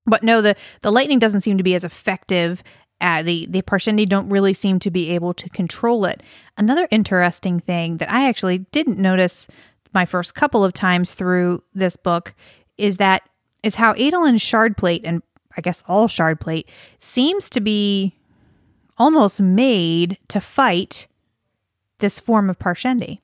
But 0.06 0.22
no, 0.22 0.40
the, 0.40 0.56
the 0.80 0.90
lightning 0.90 1.18
doesn't 1.18 1.42
seem 1.42 1.58
to 1.58 1.62
be 1.62 1.74
as 1.74 1.84
effective. 1.84 2.62
Uh, 2.98 3.22
the 3.22 3.46
the 3.50 3.60
Parshendi 3.60 4.08
don't 4.08 4.30
really 4.30 4.54
seem 4.54 4.78
to 4.78 4.90
be 4.90 5.10
able 5.10 5.34
to 5.34 5.50
control 5.50 6.06
it. 6.06 6.22
Another 6.56 6.88
interesting 6.90 7.60
thing 7.60 7.98
that 7.98 8.10
I 8.10 8.26
actually 8.26 8.60
didn't 8.72 8.96
notice 8.96 9.48
my 9.92 10.06
first 10.06 10.34
couple 10.34 10.64
of 10.64 10.72
times 10.72 11.12
through 11.12 11.62
this 11.74 11.96
book 11.96 12.34
is 12.78 12.96
that 12.96 13.22
is 13.62 13.76
how 13.76 13.94
Adolin's 13.94 14.42
shard 14.42 14.76
plate 14.76 15.02
and 15.04 15.22
I 15.56 15.60
guess 15.60 15.82
all 15.88 16.06
shard 16.08 16.40
plate 16.40 16.68
seems 16.98 17.50
to 17.50 17.60
be 17.60 18.14
almost 18.98 19.40
made 19.40 20.18
to 20.28 20.40
fight 20.40 21.08
this 21.98 22.20
form 22.20 22.48
of 22.48 22.58
Parshendi. 22.58 23.20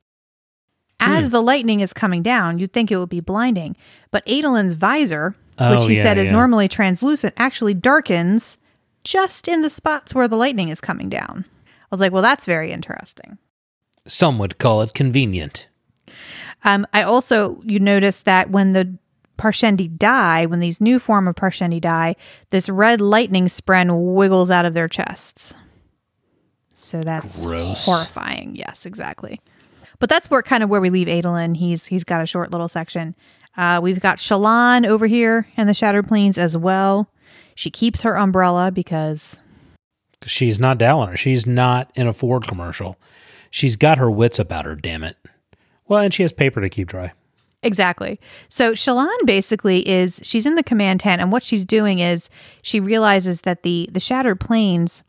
As 0.99 1.31
the 1.31 1.43
lightning 1.43 1.81
is 1.81 1.93
coming 1.93 2.23
down, 2.23 2.59
you'd 2.59 2.73
think 2.73 2.90
it 2.90 2.97
would 2.97 3.11
be 3.11 3.21
blinding, 3.21 3.76
but 4.11 4.26
Adolin's 4.26 4.73
visor, 4.73 5.37
which 5.59 5.81
Oh, 5.83 5.87
he 5.88 5.95
yeah, 5.97 6.02
said 6.02 6.19
is 6.19 6.26
yeah. 6.28 6.33
normally 6.33 6.69
translucent, 6.69 7.35
actually 7.37 7.75
darkens 7.75 8.57
just 9.05 9.47
in 9.47 9.61
the 9.62 9.71
spots 9.71 10.14
where 10.14 10.26
the 10.26 10.37
lightning 10.37 10.69
is 10.71 10.81
coming 10.81 11.09
down. 11.11 11.45
I 11.66 11.87
was 11.90 12.00
like, 12.00 12.12
well, 12.12 12.23
that's 12.23 12.47
very 12.47 12.73
interesting. 12.73 13.37
Some 14.07 14.38
would 14.38 14.59
call 14.59 14.81
it 14.83 14.95
convenient. 14.95 15.69
Um, 16.64 16.87
I 16.95 17.02
also 17.02 17.61
you 17.64 17.78
notice 17.78 18.23
that 18.23 18.50
when 18.50 18.73
the 18.73 18.97
Parshendi 19.37 19.97
die, 19.97 20.47
when 20.47 20.61
these 20.61 20.81
new 20.81 20.99
form 20.99 21.28
of 21.28 21.35
Parshendi 21.37 21.81
die, 21.81 22.16
this 22.50 22.69
red 22.69 23.00
lightning 23.00 23.47
spren 23.47 24.14
wiggles 24.14 24.50
out 24.50 24.64
of 24.64 24.75
their 24.75 24.88
chests. 24.88 25.55
So 26.73 27.02
that's 27.02 27.45
Gross. 27.45 27.85
horrifying. 27.85 28.55
Yes, 28.57 28.87
exactly. 28.87 29.40
But 29.99 30.09
that's 30.09 30.31
where 30.31 30.43
kind 30.43 30.62
of 30.62 30.69
where 30.69 30.81
we 30.81 30.90
leave 30.90 31.09
Adolin. 31.09 31.57
He's 31.57 31.87
he's 31.87 32.05
got 32.05 32.23
a 32.23 32.26
short 32.26 32.50
little 32.50 32.69
section. 32.69 33.14
Uh, 33.57 33.81
we've 33.83 34.00
got 34.00 34.19
Shallan 34.19 34.87
over 34.87 35.07
here 35.07 35.47
in 35.57 35.66
the 35.66 35.75
Shattered 35.75 36.07
Plains 36.07 36.37
as 36.37 36.57
well. 36.57 37.11
She 37.55 37.71
keeps 37.71 38.02
her 38.02 38.16
umbrella 38.16 38.71
because 38.71 39.40
She's 40.26 40.59
not 40.61 40.78
Dalinar. 40.78 41.16
She's 41.16 41.47
not 41.47 41.90
in 41.95 42.07
a 42.07 42.12
Ford 42.12 42.47
commercial. 42.47 42.99
She's 43.50 43.76
got 43.76 43.99
her 43.99 44.11
wits 44.11 44.38
about 44.38 44.64
her, 44.64 44.75
damn 44.75 45.05
it. 45.05 45.16
Well, 45.88 46.00
and 46.00 46.12
she 46.12 46.23
has 46.23 46.33
paper 46.33 46.61
to 46.61 46.69
keep 46.69 46.88
dry. 46.88 47.12
Exactly. 47.66 48.20
So 48.49 48.73
Shallan 48.73 49.26
basically 49.26 49.87
is 49.88 50.20
she's 50.23 50.46
in 50.46 50.54
the 50.54 50.62
command 50.62 51.00
tent, 51.00 51.20
and 51.20 51.32
what 51.32 51.42
she's 51.42 51.64
doing 51.64 51.99
is 51.99 52.30
she 52.62 52.78
realizes 52.78 53.40
that 53.40 53.64
the 53.64 53.88
the 53.90 53.99
shattered 53.99 54.38
plains 54.38 55.02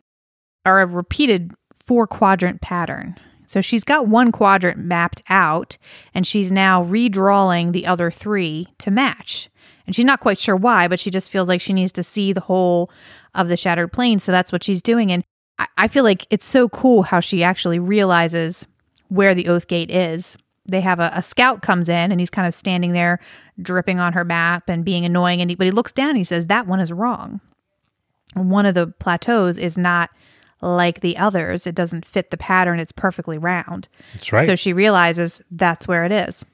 are 0.66 0.82
a 0.82 0.88
repeated 0.88 1.54
four 1.86 2.08
quadrant 2.08 2.60
pattern. 2.62 3.16
So 3.46 3.62
she's 3.62 3.84
got 3.84 4.08
one 4.08 4.32
quadrant 4.32 4.80
mapped 4.80 5.22
out, 5.30 5.78
and 6.16 6.26
she's 6.26 6.52
now 6.52 6.84
redrawing 6.84 7.74
the 7.74 7.86
other 7.86 8.10
three 8.10 8.68
to 8.80 8.90
match. 8.90 9.50
And 9.86 9.96
she's 9.96 10.04
not 10.04 10.20
quite 10.20 10.40
sure 10.40 10.56
why, 10.56 10.88
but 10.88 11.00
she 11.00 11.12
just 11.12 11.30
feels 11.30 11.48
like 11.48 11.62
she 11.62 11.74
needs 11.74 11.92
to 11.94 12.04
see 12.04 12.34
the 12.34 12.42
whole 12.42 12.90
of 13.36 13.48
the 13.50 13.56
shattered 13.56 13.94
plain. 13.94 14.18
So 14.18 14.32
that's 14.32 14.52
what 14.52 14.64
she's 14.64 14.82
doing. 14.82 15.12
And 15.12 15.24
I, 15.60 15.68
I 15.78 15.88
feel 15.88 16.04
like 16.04 16.26
it's 16.32 16.46
so 16.46 16.68
cool 16.68 17.04
how 17.04 17.20
she 17.20 17.44
actually 17.44 17.80
realizes 17.80 18.66
where 19.10 19.36
the 19.36 19.48
oath 19.48 19.68
gate 19.68 19.92
is. 19.92 20.38
They 20.68 20.82
have 20.82 21.00
a, 21.00 21.12
a 21.14 21.22
scout 21.22 21.62
comes 21.62 21.88
in 21.90 22.12
and 22.12 22.20
he's 22.20 22.30
kind 22.30 22.48
of 22.48 22.54
standing 22.54 22.94
there 22.94 23.20
dripping 23.62 24.00
on 24.00 24.14
her 24.14 24.26
map 24.26 24.70
and 24.70 24.84
being 24.84 25.06
annoying. 25.06 25.42
And 25.42 25.50
he, 25.50 25.56
but 25.56 25.66
he 25.66 25.72
looks 25.72 25.92
down 25.92 26.10
and 26.10 26.18
he 26.18 26.24
says, 26.24 26.48
That 26.48 26.68
one 26.68 26.80
is 26.80 26.92
wrong. 26.92 27.40
One 28.36 28.66
of 28.66 28.76
the 28.76 28.88
plateaus 28.88 29.58
is 29.58 29.78
not 29.78 30.10
like 30.62 31.02
the 31.02 31.18
others. 31.18 31.66
It 31.68 31.76
doesn't 31.76 32.06
fit 32.06 32.32
the 32.32 32.38
pattern. 32.38 32.80
It's 32.80 32.92
perfectly 32.92 33.38
round. 33.38 33.88
That's 34.14 34.32
right. 34.34 34.46
So 34.46 34.56
she 34.56 34.74
realizes 34.74 35.42
that's 35.52 35.88
where 35.88 36.04
it 36.04 36.12
is. 36.12 36.46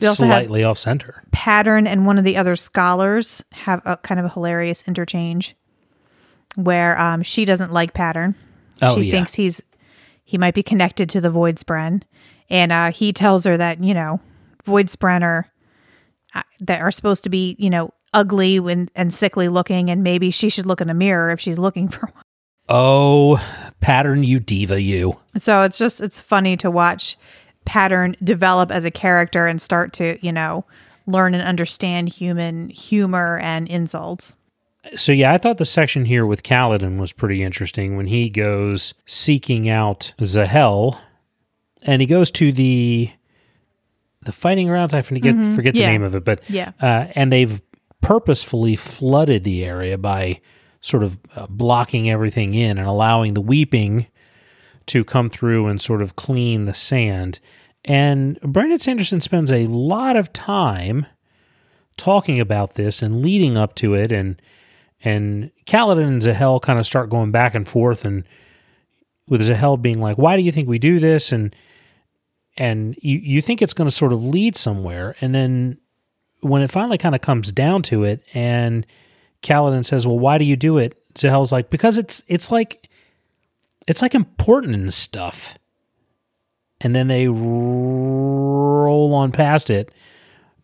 We 0.00 0.06
also 0.06 0.24
have 0.26 0.40
Slightly 0.42 0.64
off 0.64 0.78
center. 0.78 1.22
pattern 1.30 1.86
and 1.86 2.06
one 2.06 2.16
of 2.16 2.24
the 2.24 2.36
other 2.36 2.56
scholars 2.56 3.44
have 3.52 3.82
a 3.84 3.98
kind 3.98 4.18
of 4.18 4.26
a 4.26 4.30
hilarious 4.30 4.82
interchange 4.86 5.54
where 6.56 6.98
um, 6.98 7.22
she 7.22 7.44
doesn't 7.44 7.70
like 7.72 7.92
pattern. 7.92 8.34
Oh, 8.82 8.94
she 8.96 9.02
yeah. 9.02 9.12
thinks 9.12 9.34
he's 9.34 9.60
he 10.24 10.38
might 10.38 10.54
be 10.54 10.62
connected 10.62 11.08
to 11.10 11.20
the 11.20 11.30
void 11.30 11.56
spren 11.56 12.02
and 12.50 12.72
uh, 12.72 12.90
he 12.92 13.12
tells 13.12 13.44
her 13.44 13.56
that 13.56 13.82
you 13.82 13.94
know 13.94 14.20
void 14.64 14.86
spren 14.86 15.22
are 15.22 15.46
uh, 16.34 16.42
that 16.60 16.80
are 16.80 16.90
supposed 16.90 17.24
to 17.24 17.30
be 17.30 17.56
you 17.58 17.70
know 17.70 17.92
ugly 18.12 18.56
and, 18.56 18.90
and 18.96 19.14
sickly 19.14 19.48
looking 19.48 19.88
and 19.88 20.02
maybe 20.02 20.30
she 20.30 20.48
should 20.48 20.66
look 20.66 20.80
in 20.80 20.90
a 20.90 20.94
mirror 20.94 21.30
if 21.30 21.40
she's 21.40 21.58
looking 21.58 21.88
for 21.90 22.06
one 22.06 22.24
Oh, 22.72 23.44
pattern 23.80 24.22
you 24.22 24.38
diva 24.38 24.80
you. 24.80 25.18
So 25.36 25.62
it's 25.62 25.76
just 25.76 26.00
it's 26.00 26.20
funny 26.20 26.56
to 26.58 26.70
watch 26.70 27.16
pattern 27.64 28.14
develop 28.22 28.70
as 28.70 28.84
a 28.84 28.92
character 28.92 29.48
and 29.48 29.60
start 29.60 29.92
to, 29.94 30.24
you 30.24 30.30
know, 30.30 30.64
learn 31.04 31.34
and 31.34 31.42
understand 31.42 32.10
human 32.10 32.68
humor 32.68 33.40
and 33.42 33.66
insults. 33.66 34.36
So 34.96 35.10
yeah, 35.10 35.32
I 35.32 35.38
thought 35.38 35.58
the 35.58 35.64
section 35.64 36.04
here 36.04 36.24
with 36.24 36.44
Kaladin 36.44 36.98
was 36.98 37.12
pretty 37.12 37.42
interesting 37.42 37.96
when 37.96 38.06
he 38.06 38.30
goes 38.30 38.94
seeking 39.04 39.68
out 39.68 40.14
Zahel, 40.22 41.00
and 41.84 42.00
he 42.00 42.06
goes 42.06 42.30
to 42.32 42.52
the 42.52 43.10
the 44.22 44.32
fighting 44.32 44.66
grounds. 44.68 44.92
I 44.92 45.00
forget 45.02 45.34
forget 45.54 45.72
the 45.74 45.80
Yeah. 45.80 45.90
name 45.90 46.02
of 46.02 46.14
it, 46.14 46.24
but 46.24 46.42
Yeah. 46.48 46.72
uh, 46.80 47.06
and 47.14 47.32
they've 47.32 47.60
purposefully 48.02 48.76
flooded 48.76 49.44
the 49.44 49.64
area 49.64 49.96
by 49.98 50.40
sort 50.82 51.02
of 51.02 51.18
uh, 51.36 51.46
blocking 51.48 52.10
everything 52.10 52.54
in 52.54 52.78
and 52.78 52.86
allowing 52.86 53.34
the 53.34 53.40
weeping 53.40 54.06
to 54.86 55.04
come 55.04 55.28
through 55.30 55.66
and 55.68 55.80
sort 55.80 56.00
of 56.02 56.16
clean 56.16 56.64
the 56.64 56.74
sand. 56.74 57.38
And 57.84 58.38
Brandon 58.40 58.78
Sanderson 58.78 59.20
spends 59.20 59.50
a 59.52 59.66
lot 59.66 60.16
of 60.16 60.32
time 60.32 61.06
talking 61.96 62.40
about 62.40 62.74
this 62.74 63.02
and 63.02 63.22
leading 63.22 63.56
up 63.56 63.74
to 63.76 63.94
it 63.94 64.10
and 64.12 64.40
and 65.02 65.50
Kaladin 65.66 66.06
and 66.06 66.22
Zahel 66.22 66.60
kind 66.60 66.78
of 66.78 66.86
start 66.86 67.08
going 67.08 67.30
back 67.30 67.54
and 67.54 67.66
forth 67.66 68.04
and 68.04 68.24
with 69.28 69.42
Zahel 69.42 69.76
being 69.78 70.00
like, 70.00 70.18
Why 70.18 70.36
do 70.36 70.42
you 70.42 70.52
think 70.52 70.68
we 70.68 70.78
do 70.78 70.98
this? 70.98 71.32
And 71.32 71.54
and 72.56 72.96
you, 73.00 73.18
you 73.18 73.42
think 73.42 73.62
it's 73.62 73.74
gonna 73.74 73.90
sort 73.90 74.12
of 74.12 74.24
lead 74.24 74.56
somewhere, 74.56 75.16
and 75.20 75.34
then 75.34 75.78
when 76.40 76.62
it 76.62 76.70
finally 76.70 76.98
kind 76.98 77.14
of 77.14 77.20
comes 77.20 77.52
down 77.52 77.82
to 77.82 78.04
it 78.04 78.22
and 78.34 78.86
Kaladin 79.42 79.84
says, 79.84 80.06
Well, 80.06 80.18
why 80.18 80.38
do 80.38 80.44
you 80.44 80.56
do 80.56 80.78
it? 80.78 80.96
Zahel's 81.14 81.52
like, 81.52 81.70
Because 81.70 81.98
it's 81.98 82.22
it's 82.28 82.50
like 82.50 82.88
it's 83.86 84.02
like 84.02 84.14
important 84.14 84.74
and 84.74 84.92
stuff. 84.92 85.56
And 86.80 86.94
then 86.94 87.08
they 87.08 87.28
roll 87.28 89.12
on 89.14 89.32
past 89.32 89.68
it, 89.68 89.92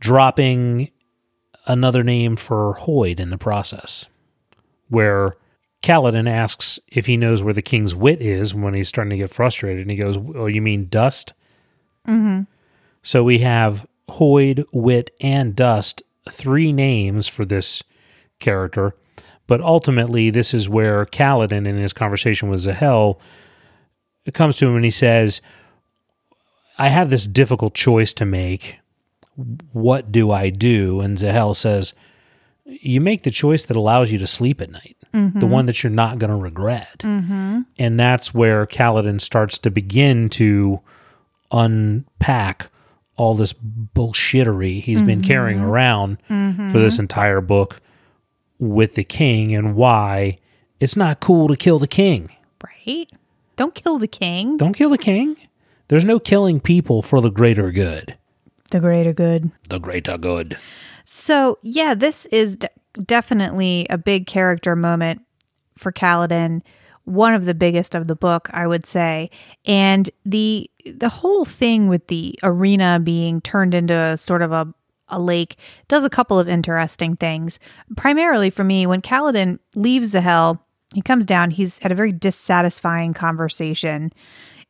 dropping 0.01 0.91
another 1.67 2.03
name 2.03 2.37
for 2.37 2.79
Hoid 2.81 3.21
in 3.21 3.29
the 3.29 3.37
process, 3.37 4.07
where 4.89 5.37
Kaladin 5.83 6.27
asks 6.29 6.81
if 6.89 7.05
he 7.05 7.19
knows 7.19 7.43
where 7.43 7.53
the 7.53 7.61
king's 7.61 7.95
wit 7.95 8.23
is 8.23 8.55
when 8.55 8.73
he's 8.73 8.89
starting 8.89 9.11
to 9.11 9.19
get 9.19 9.29
frustrated. 9.31 9.83
And 9.83 9.91
he 9.91 9.97
goes, 9.97 10.17
Oh, 10.17 10.47
you 10.47 10.63
mean 10.63 10.89
dust? 10.89 11.35
Mm-hmm. 12.07 12.43
So 13.03 13.23
we 13.23 13.39
have 13.41 13.87
Hoid, 14.09 14.65
Wit, 14.73 15.11
and 15.21 15.55
Dust, 15.55 16.03
three 16.31 16.73
names 16.73 17.29
for 17.29 17.45
this 17.45 17.83
character. 18.41 18.95
But 19.47 19.61
ultimately, 19.61 20.31
this 20.31 20.53
is 20.53 20.69
where 20.69 21.07
Kaladin, 21.07 21.67
in 21.67 21.77
his 21.77 21.93
conversation 21.93 22.49
with 22.49 22.61
Zahel, 22.61 23.21
comes 24.35 24.57
to 24.57 24.67
him 24.67 24.75
and 24.75 24.85
he 24.85 24.91
says, 24.91 25.41
I 26.79 26.89
have 26.89 27.11
this 27.11 27.27
difficult 27.27 27.75
choice 27.75 28.13
to 28.15 28.25
make. 28.27 28.79
What 29.73 30.11
do 30.11 30.31
I 30.33 30.51
do? 30.51 31.01
And 31.01 31.19
Zahel 31.19 31.55
says, 31.55 31.95
You 32.65 33.01
make 33.01 33.23
the 33.23 33.31
choice 33.31 33.65
that 33.67 33.77
allows 33.77 34.11
you 34.11 34.19
to 34.19 34.27
sleep 34.27 34.61
at 34.61 34.71
night, 34.71 34.97
the 35.13 35.47
one 35.47 35.67
that 35.67 35.83
you're 35.83 35.93
not 35.93 36.19
going 36.19 36.31
to 36.31 36.37
regret. 36.37 37.03
And 37.79 38.01
that's 38.01 38.35
where 38.35 38.67
Kaladin 38.67 39.21
starts 39.21 39.59
to 39.59 39.71
begin 39.71 40.29
to 40.31 40.81
unpack 41.51 42.71
all 43.17 43.35
this 43.35 43.55
bullshittery 43.55 44.83
he's 44.83 45.01
been 45.03 45.21
mm-hmm. 45.21 45.29
carrying 45.29 45.61
around 45.61 46.19
for 46.27 46.79
this 46.79 46.95
mm-hmm. 46.95 47.03
entire 47.03 47.41
book 47.41 47.81
with 48.59 48.95
the 48.95 49.05
king 49.05 49.55
and 49.55 49.75
why 49.75 50.39
it's 50.81 50.97
not 50.97 51.21
cool 51.21 51.49
to 51.49 51.57
kill 51.57 51.79
the 51.79 51.87
king. 51.87 52.31
Right? 52.63 53.11
Don't 53.57 53.75
kill 53.75 53.99
the 53.99 54.09
king. 54.09 54.57
Don't 54.57 54.75
kill 54.75 54.91
the 54.91 54.99
king. 54.99 55.37
There's 55.89 56.05
no 56.05 56.19
killing 56.19 56.61
people 56.61 57.01
for 57.03 57.21
the 57.21 57.31
greater 57.31 57.71
good. 57.71 58.17
The 58.71 58.81
greater 58.81 59.13
good. 59.13 59.51
The 59.69 59.79
greater 59.79 60.19
good. 60.19 60.59
So, 61.05 61.59
yeah, 61.63 61.95
this 61.95 62.27
is 62.27 62.57
d- 62.57 62.69
definitely 63.05 63.87
a 63.89 63.97
big 63.97 64.27
character 64.27 64.75
moment 64.75 65.23
for 65.79 65.93
Kaladin, 65.93 66.63
one 67.07 67.35
of 67.35 67.47
the 67.47 67.55
biggest 67.55 67.95
of 67.95 68.09
the 68.09 68.17
book, 68.17 68.51
I 68.53 68.67
would 68.67 68.85
say. 68.85 69.31
And 69.65 70.11
the 70.25 70.71
the 70.85 71.09
whole 71.09 71.45
thing 71.45 71.89
with 71.89 72.07
the 72.09 72.39
arena 72.43 73.01
being 73.03 73.41
turned 73.41 73.75
into 73.75 74.17
sort 74.17 74.43
of 74.43 74.53
a 74.53 74.73
a 75.09 75.21
lake 75.21 75.57
does 75.87 76.05
a 76.05 76.11
couple 76.11 76.39
of 76.39 76.49
interesting 76.49 77.17
things. 77.17 77.59
Primarily 77.97 78.51
for 78.51 78.65
me, 78.65 78.87
when 78.87 79.01
Kaladin 79.01 79.61
leaves 79.77 80.11
Zahel, 80.11 80.61
he 80.95 81.01
comes 81.01 81.25
down, 81.25 81.51
he's 81.53 81.79
had 81.79 81.93
a 81.93 81.97
very 81.97 82.11
dissatisfying 82.11 83.15
conversation 83.15 84.13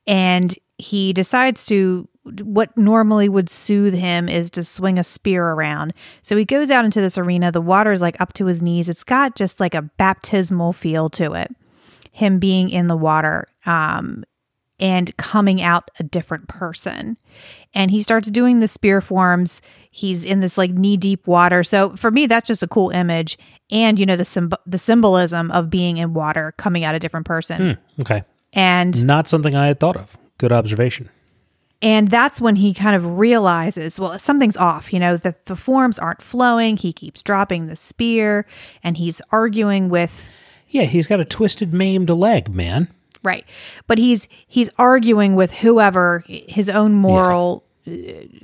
and 0.06 0.54
he 0.78 1.14
decides 1.14 1.64
to 1.66 2.06
what 2.42 2.76
normally 2.76 3.28
would 3.28 3.48
soothe 3.48 3.94
him 3.94 4.28
is 4.28 4.50
to 4.50 4.64
swing 4.64 4.98
a 4.98 5.04
spear 5.04 5.46
around. 5.52 5.94
So 6.22 6.36
he 6.36 6.44
goes 6.44 6.70
out 6.70 6.84
into 6.84 7.00
this 7.00 7.16
arena. 7.16 7.52
The 7.52 7.60
water 7.60 7.92
is 7.92 8.02
like 8.02 8.20
up 8.20 8.32
to 8.34 8.46
his 8.46 8.60
knees. 8.60 8.88
It's 8.88 9.04
got 9.04 9.36
just 9.36 9.60
like 9.60 9.74
a 9.74 9.82
baptismal 9.82 10.72
feel 10.72 11.08
to 11.10 11.34
it. 11.34 11.54
Him 12.16 12.38
being 12.38 12.70
in 12.70 12.86
the 12.86 12.96
water 12.96 13.46
um, 13.66 14.24
and 14.80 15.14
coming 15.18 15.60
out 15.60 15.90
a 16.00 16.02
different 16.02 16.48
person. 16.48 17.18
And 17.74 17.90
he 17.90 18.02
starts 18.02 18.30
doing 18.30 18.60
the 18.60 18.68
spear 18.68 19.02
forms. 19.02 19.60
He's 19.90 20.24
in 20.24 20.40
this 20.40 20.56
like 20.56 20.70
knee 20.70 20.96
deep 20.96 21.26
water. 21.26 21.62
So 21.62 21.94
for 21.96 22.10
me, 22.10 22.24
that's 22.24 22.46
just 22.46 22.62
a 22.62 22.66
cool 22.66 22.88
image. 22.88 23.36
And 23.70 23.98
you 23.98 24.06
know 24.06 24.16
the 24.16 24.22
symb- 24.22 24.56
the 24.64 24.78
symbolism 24.78 25.50
of 25.50 25.68
being 25.68 25.98
in 25.98 26.14
water, 26.14 26.54
coming 26.56 26.84
out 26.84 26.94
a 26.94 26.98
different 26.98 27.26
person. 27.26 27.76
Okay. 28.00 28.24
And 28.54 29.04
Not 29.04 29.28
something 29.28 29.54
I 29.54 29.66
had 29.66 29.78
thought 29.78 29.96
of. 29.96 30.16
Good 30.38 30.52
observation. 30.52 31.10
And 31.82 32.08
that's 32.08 32.40
when 32.40 32.56
he 32.56 32.72
kind 32.72 32.96
of 32.96 33.18
realizes, 33.18 34.00
well, 34.00 34.18
something's 34.18 34.56
off, 34.56 34.94
you 34.94 34.98
know, 34.98 35.18
that 35.18 35.44
the 35.44 35.56
forms 35.56 35.98
aren't 35.98 36.22
flowing. 36.22 36.78
He 36.78 36.94
keeps 36.94 37.22
dropping 37.22 37.66
the 37.66 37.76
spear 37.76 38.46
and 38.82 38.96
he's 38.96 39.20
arguing 39.30 39.90
with 39.90 40.26
Yeah, 40.68 40.82
he's 40.84 41.06
got 41.06 41.20
a 41.20 41.24
twisted, 41.24 41.72
maimed 41.72 42.10
leg, 42.10 42.48
man. 42.48 42.88
right. 43.22 43.44
But 43.86 43.98
he's 43.98 44.28
he's 44.46 44.68
arguing 44.78 45.34
with 45.36 45.52
whoever 45.52 46.24
his 46.26 46.68
own 46.68 46.92
moral 46.92 47.64
uh, 47.86 47.92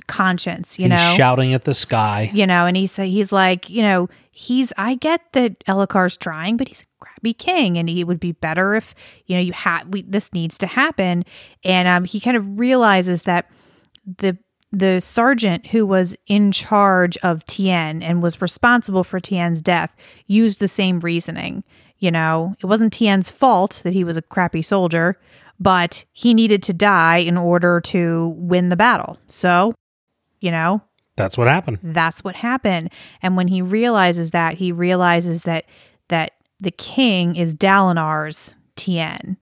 conscience, 0.07 0.79
you 0.79 0.83
he's 0.89 0.91
know. 0.91 1.13
shouting 1.17 1.53
at 1.53 1.63
the 1.65 1.73
sky. 1.73 2.31
you 2.33 2.47
know, 2.47 2.65
and 2.65 2.77
he's 2.77 2.95
he's 2.95 3.31
like, 3.31 3.69
you 3.69 3.81
know, 3.81 4.09
he's 4.31 4.71
I 4.77 4.95
get 4.95 5.21
that 5.33 5.59
Elhokar's 5.65 6.17
trying, 6.17 6.57
but 6.57 6.67
he's 6.69 6.81
a 6.83 6.85
crappy 7.03 7.33
king, 7.33 7.77
and 7.77 7.89
he 7.89 8.03
would 8.03 8.19
be 8.19 8.31
better 8.31 8.73
if 8.75 8.95
you 9.25 9.35
know 9.35 9.41
you 9.41 9.53
had 9.53 9.93
we 9.93 10.01
this 10.03 10.31
needs 10.33 10.57
to 10.59 10.67
happen, 10.67 11.25
and 11.63 11.87
um, 11.87 12.05
he 12.05 12.19
kind 12.19 12.37
of 12.37 12.57
realizes 12.59 13.23
that 13.23 13.49
the 14.05 14.37
the 14.71 14.99
sergeant 14.99 15.67
who 15.67 15.85
was 15.85 16.15
in 16.25 16.51
charge 16.51 17.15
of 17.17 17.45
Tien 17.45 18.01
and 18.01 18.23
was 18.23 18.41
responsible 18.41 19.03
for 19.03 19.19
Tien's 19.19 19.61
death 19.61 19.95
used 20.25 20.59
the 20.59 20.67
same 20.67 20.99
reasoning. 20.99 21.63
You 22.03 22.11
know, 22.11 22.53
it 22.59 22.65
wasn't 22.65 22.91
Tien's 22.91 23.29
fault 23.31 23.79
that 23.85 23.93
he 23.93 24.03
was 24.03 24.17
a 24.17 24.21
crappy 24.21 24.61
soldier, 24.61 25.17
but 25.57 26.03
he 26.11 26.33
needed 26.33 26.61
to 26.63 26.73
die 26.73 27.19
in 27.19 27.37
order 27.37 27.79
to 27.79 28.33
win 28.35 28.67
the 28.67 28.75
battle. 28.75 29.17
So, 29.29 29.73
you 30.41 30.51
know, 30.51 30.81
That's 31.15 31.37
what 31.37 31.47
happened. 31.47 31.79
that's 31.81 32.21
what 32.21 32.35
happened 32.35 32.89
and 33.21 33.37
when 33.37 33.47
he 33.47 33.61
realizes 33.61 34.31
that 34.31 34.55
he 34.55 34.73
realizes 34.73 35.43
that 35.43 35.63
that 36.09 36.31
the 36.59 36.71
king 36.71 37.37
is 37.37 37.55
dalinar's 37.55 38.55
tien 38.75 39.37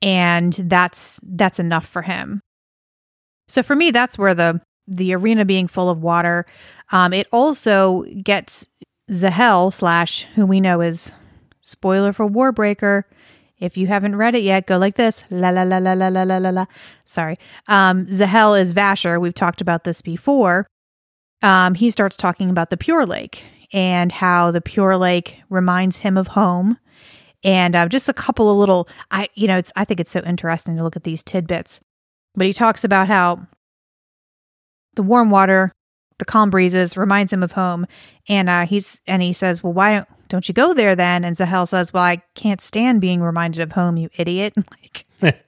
and 0.00 0.52
that's 0.52 1.18
that's 1.24 1.58
enough 1.58 1.86
for 1.86 2.02
him 2.02 2.40
so 3.48 3.62
for 3.64 3.74
me 3.74 3.90
that's 3.90 4.16
where 4.18 4.34
the 4.34 4.60
the 4.86 5.14
arena 5.14 5.44
being 5.44 5.66
full 5.66 5.88
of 5.90 6.02
water 6.02 6.44
um 6.92 7.12
it 7.12 7.26
also 7.32 8.04
gets 8.22 8.68
zahel 9.10 9.70
slash 9.72 10.24
who 10.34 10.44
we 10.46 10.60
know 10.60 10.80
is 10.82 11.12
spoiler 11.64 12.12
for 12.12 12.28
warbreaker 12.28 13.04
if 13.58 13.76
you 13.76 13.86
haven't 13.86 14.16
read 14.16 14.34
it 14.34 14.42
yet, 14.42 14.66
go 14.66 14.78
like 14.78 14.96
this. 14.96 15.24
La 15.30 15.50
la 15.50 15.62
la 15.62 15.78
la 15.78 15.92
la 15.92 16.08
la 16.08 16.22
la 16.24 16.38
la 16.38 16.50
la. 16.50 16.66
Sorry. 17.04 17.36
Um, 17.68 18.10
Zahel 18.10 18.54
is 18.54 18.74
Vasher. 18.74 19.20
We've 19.20 19.34
talked 19.34 19.60
about 19.60 19.84
this 19.84 20.02
before 20.02 20.66
um, 21.42 21.74
he 21.74 21.90
starts 21.90 22.16
talking 22.16 22.50
about 22.50 22.70
the 22.70 22.76
Pure 22.76 23.06
Lake 23.06 23.44
and 23.72 24.10
how 24.10 24.50
the 24.50 24.60
Pure 24.60 24.96
Lake 24.96 25.42
reminds 25.50 25.98
him 25.98 26.16
of 26.16 26.28
home. 26.28 26.78
And 27.44 27.76
uh, 27.76 27.88
just 27.88 28.08
a 28.08 28.14
couple 28.14 28.50
of 28.50 28.56
little, 28.56 28.88
I 29.10 29.28
you 29.34 29.46
know, 29.46 29.58
it's 29.58 29.72
I 29.76 29.84
think 29.84 30.00
it's 30.00 30.10
so 30.10 30.20
interesting 30.20 30.76
to 30.76 30.82
look 30.82 30.96
at 30.96 31.04
these 31.04 31.22
tidbits. 31.22 31.80
But 32.34 32.46
he 32.46 32.52
talks 32.52 32.82
about 32.82 33.08
how 33.08 33.46
the 34.94 35.02
warm 35.02 35.30
water, 35.30 35.70
the 36.18 36.24
calm 36.24 36.50
breezes 36.50 36.96
reminds 36.96 37.32
him 37.32 37.42
of 37.42 37.52
home, 37.52 37.86
and 38.28 38.48
uh, 38.48 38.64
he's 38.64 39.00
and 39.06 39.22
he 39.22 39.34
says, 39.34 39.62
"Well, 39.62 39.74
why 39.74 39.92
don't 39.92 40.08
don't 40.28 40.48
you 40.48 40.54
go 40.54 40.74
there 40.74 40.96
then?" 40.96 41.24
And 41.24 41.36
Zahel 41.36 41.66
says, 41.66 41.92
"Well, 41.92 42.02
I 42.02 42.22
can't 42.34 42.60
stand 42.60 43.00
being 43.00 43.20
reminded 43.20 43.60
of 43.60 43.72
home, 43.72 43.96
you 43.96 44.10
idiot." 44.16 44.54
like, 44.70 45.06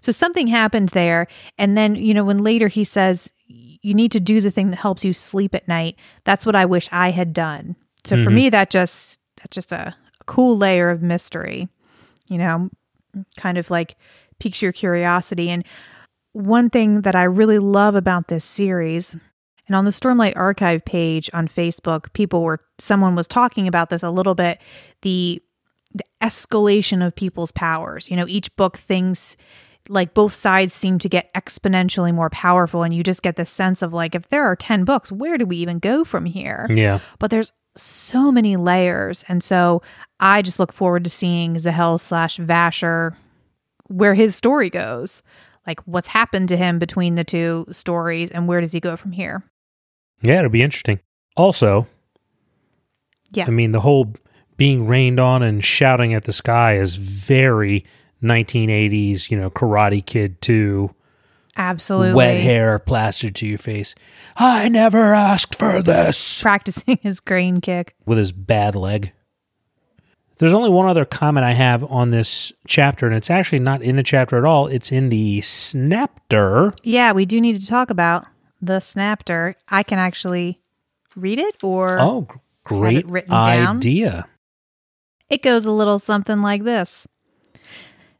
so 0.00 0.12
something 0.12 0.46
happened 0.46 0.90
there, 0.90 1.26
and 1.58 1.76
then 1.76 1.94
you 1.94 2.14
know 2.14 2.24
when 2.24 2.38
later 2.38 2.68
he 2.68 2.84
says, 2.84 3.30
you 3.84 3.92
need 3.92 4.12
to 4.12 4.20
do 4.20 4.40
the 4.40 4.50
thing 4.50 4.70
that 4.70 4.78
helps 4.78 5.04
you 5.04 5.12
sleep 5.12 5.54
at 5.54 5.68
night. 5.68 5.96
That's 6.24 6.46
what 6.46 6.56
I 6.56 6.64
wish 6.64 6.88
I 6.90 7.10
had 7.10 7.34
done. 7.34 7.76
So 8.04 8.16
for 8.16 8.22
mm-hmm. 8.22 8.34
me, 8.34 8.48
that 8.48 8.70
just 8.70 9.18
that's 9.36 9.54
just 9.54 9.72
a 9.72 9.94
cool 10.24 10.56
layer 10.56 10.88
of 10.88 11.02
mystery, 11.02 11.68
you 12.26 12.38
know, 12.38 12.70
kind 13.36 13.58
of 13.58 13.70
like 13.70 13.96
piques 14.38 14.62
your 14.62 14.72
curiosity. 14.72 15.50
And 15.50 15.64
one 16.32 16.70
thing 16.70 17.02
that 17.02 17.14
I 17.14 17.24
really 17.24 17.58
love 17.58 17.94
about 17.94 18.28
this 18.28 18.44
series, 18.44 19.16
and 19.66 19.74
on 19.76 19.84
the 19.84 19.90
Stormlight 19.90 20.36
Archive 20.36 20.84
page 20.84 21.30
on 21.32 21.48
Facebook, 21.48 22.12
people 22.12 22.42
were 22.42 22.60
someone 22.78 23.14
was 23.14 23.26
talking 23.26 23.66
about 23.68 23.90
this 23.90 24.02
a 24.02 24.10
little 24.10 24.34
bit. 24.34 24.58
The 25.02 25.42
the 25.94 26.04
escalation 26.20 27.06
of 27.06 27.14
people's 27.14 27.52
powers. 27.52 28.10
You 28.10 28.16
know, 28.16 28.26
each 28.26 28.54
book 28.56 28.76
things 28.76 29.36
like 29.88 30.14
both 30.14 30.32
sides 30.34 30.72
seem 30.72 30.98
to 30.98 31.08
get 31.08 31.32
exponentially 31.34 32.12
more 32.12 32.30
powerful 32.30 32.82
and 32.82 32.94
you 32.94 33.02
just 33.02 33.22
get 33.22 33.36
this 33.36 33.50
sense 33.50 33.82
of 33.82 33.92
like 33.92 34.14
if 34.14 34.28
there 34.28 34.44
are 34.44 34.56
10 34.56 34.84
books 34.84 35.12
where 35.12 35.36
do 35.36 35.44
we 35.44 35.58
even 35.58 35.78
go 35.78 36.04
from 36.04 36.24
here 36.24 36.66
Yeah. 36.70 37.00
but 37.18 37.30
there's 37.30 37.52
so 37.76 38.32
many 38.32 38.56
layers 38.56 39.26
and 39.28 39.44
so 39.44 39.82
i 40.18 40.40
just 40.40 40.58
look 40.58 40.72
forward 40.72 41.04
to 41.04 41.10
seeing 41.10 41.58
zahel 41.58 41.98
slash 41.98 42.38
vasher 42.38 43.14
where 43.88 44.14
his 44.14 44.34
story 44.34 44.70
goes 44.70 45.22
like 45.66 45.80
what's 45.80 46.08
happened 46.08 46.48
to 46.48 46.56
him 46.56 46.78
between 46.78 47.14
the 47.16 47.24
two 47.24 47.66
stories 47.70 48.30
and 48.30 48.48
where 48.48 48.62
does 48.62 48.72
he 48.72 48.80
go 48.80 48.96
from 48.96 49.12
here. 49.12 49.42
Yeah, 50.24 50.38
it'll 50.38 50.50
be 50.50 50.62
interesting. 50.62 51.00
Also, 51.36 51.86
Yeah. 53.32 53.46
I 53.46 53.50
mean, 53.50 53.72
the 53.72 53.80
whole 53.80 54.14
being 54.56 54.86
rained 54.86 55.18
on 55.18 55.42
and 55.42 55.64
shouting 55.64 56.14
at 56.14 56.24
the 56.24 56.32
sky 56.32 56.76
is 56.76 56.96
very 56.96 57.84
1980s, 58.22 59.30
you 59.30 59.38
know, 59.38 59.50
Karate 59.50 60.04
Kid 60.04 60.40
2. 60.40 60.94
Absolutely. 61.56 62.14
Wet 62.14 62.40
hair 62.40 62.78
plastered 62.78 63.34
to 63.36 63.46
your 63.46 63.58
face. 63.58 63.94
I 64.36 64.68
never 64.68 65.14
asked 65.14 65.56
for 65.56 65.82
this. 65.82 66.42
Practicing 66.42 66.98
his 67.02 67.20
crane 67.20 67.60
kick. 67.60 67.94
With 68.06 68.18
his 68.18 68.32
bad 68.32 68.74
leg. 68.74 69.12
There's 70.38 70.52
only 70.52 70.70
one 70.70 70.88
other 70.88 71.04
comment 71.04 71.44
I 71.44 71.52
have 71.52 71.84
on 71.84 72.10
this 72.10 72.52
chapter, 72.66 73.06
and 73.06 73.14
it's 73.14 73.30
actually 73.30 73.60
not 73.60 73.82
in 73.82 73.94
the 73.94 74.02
chapter 74.02 74.36
at 74.36 74.44
all. 74.44 74.66
It's 74.66 74.90
in 74.90 75.08
the 75.08 75.40
Snapter. 75.40 76.74
Yeah, 76.82 77.12
we 77.12 77.24
do 77.24 77.40
need 77.40 77.60
to 77.60 77.66
talk 77.66 77.88
about 77.88 78.26
the 78.66 78.78
Snapter. 78.80 79.54
I 79.68 79.82
can 79.82 79.98
actually 79.98 80.60
read 81.16 81.38
it 81.38 81.62
or 81.62 81.98
Oh, 82.00 82.26
great 82.64 83.06
written 83.06 83.30
down? 83.30 83.76
idea. 83.78 84.26
It 85.28 85.42
goes 85.42 85.64
a 85.64 85.72
little 85.72 85.98
something 85.98 86.38
like 86.38 86.64
this 86.64 87.06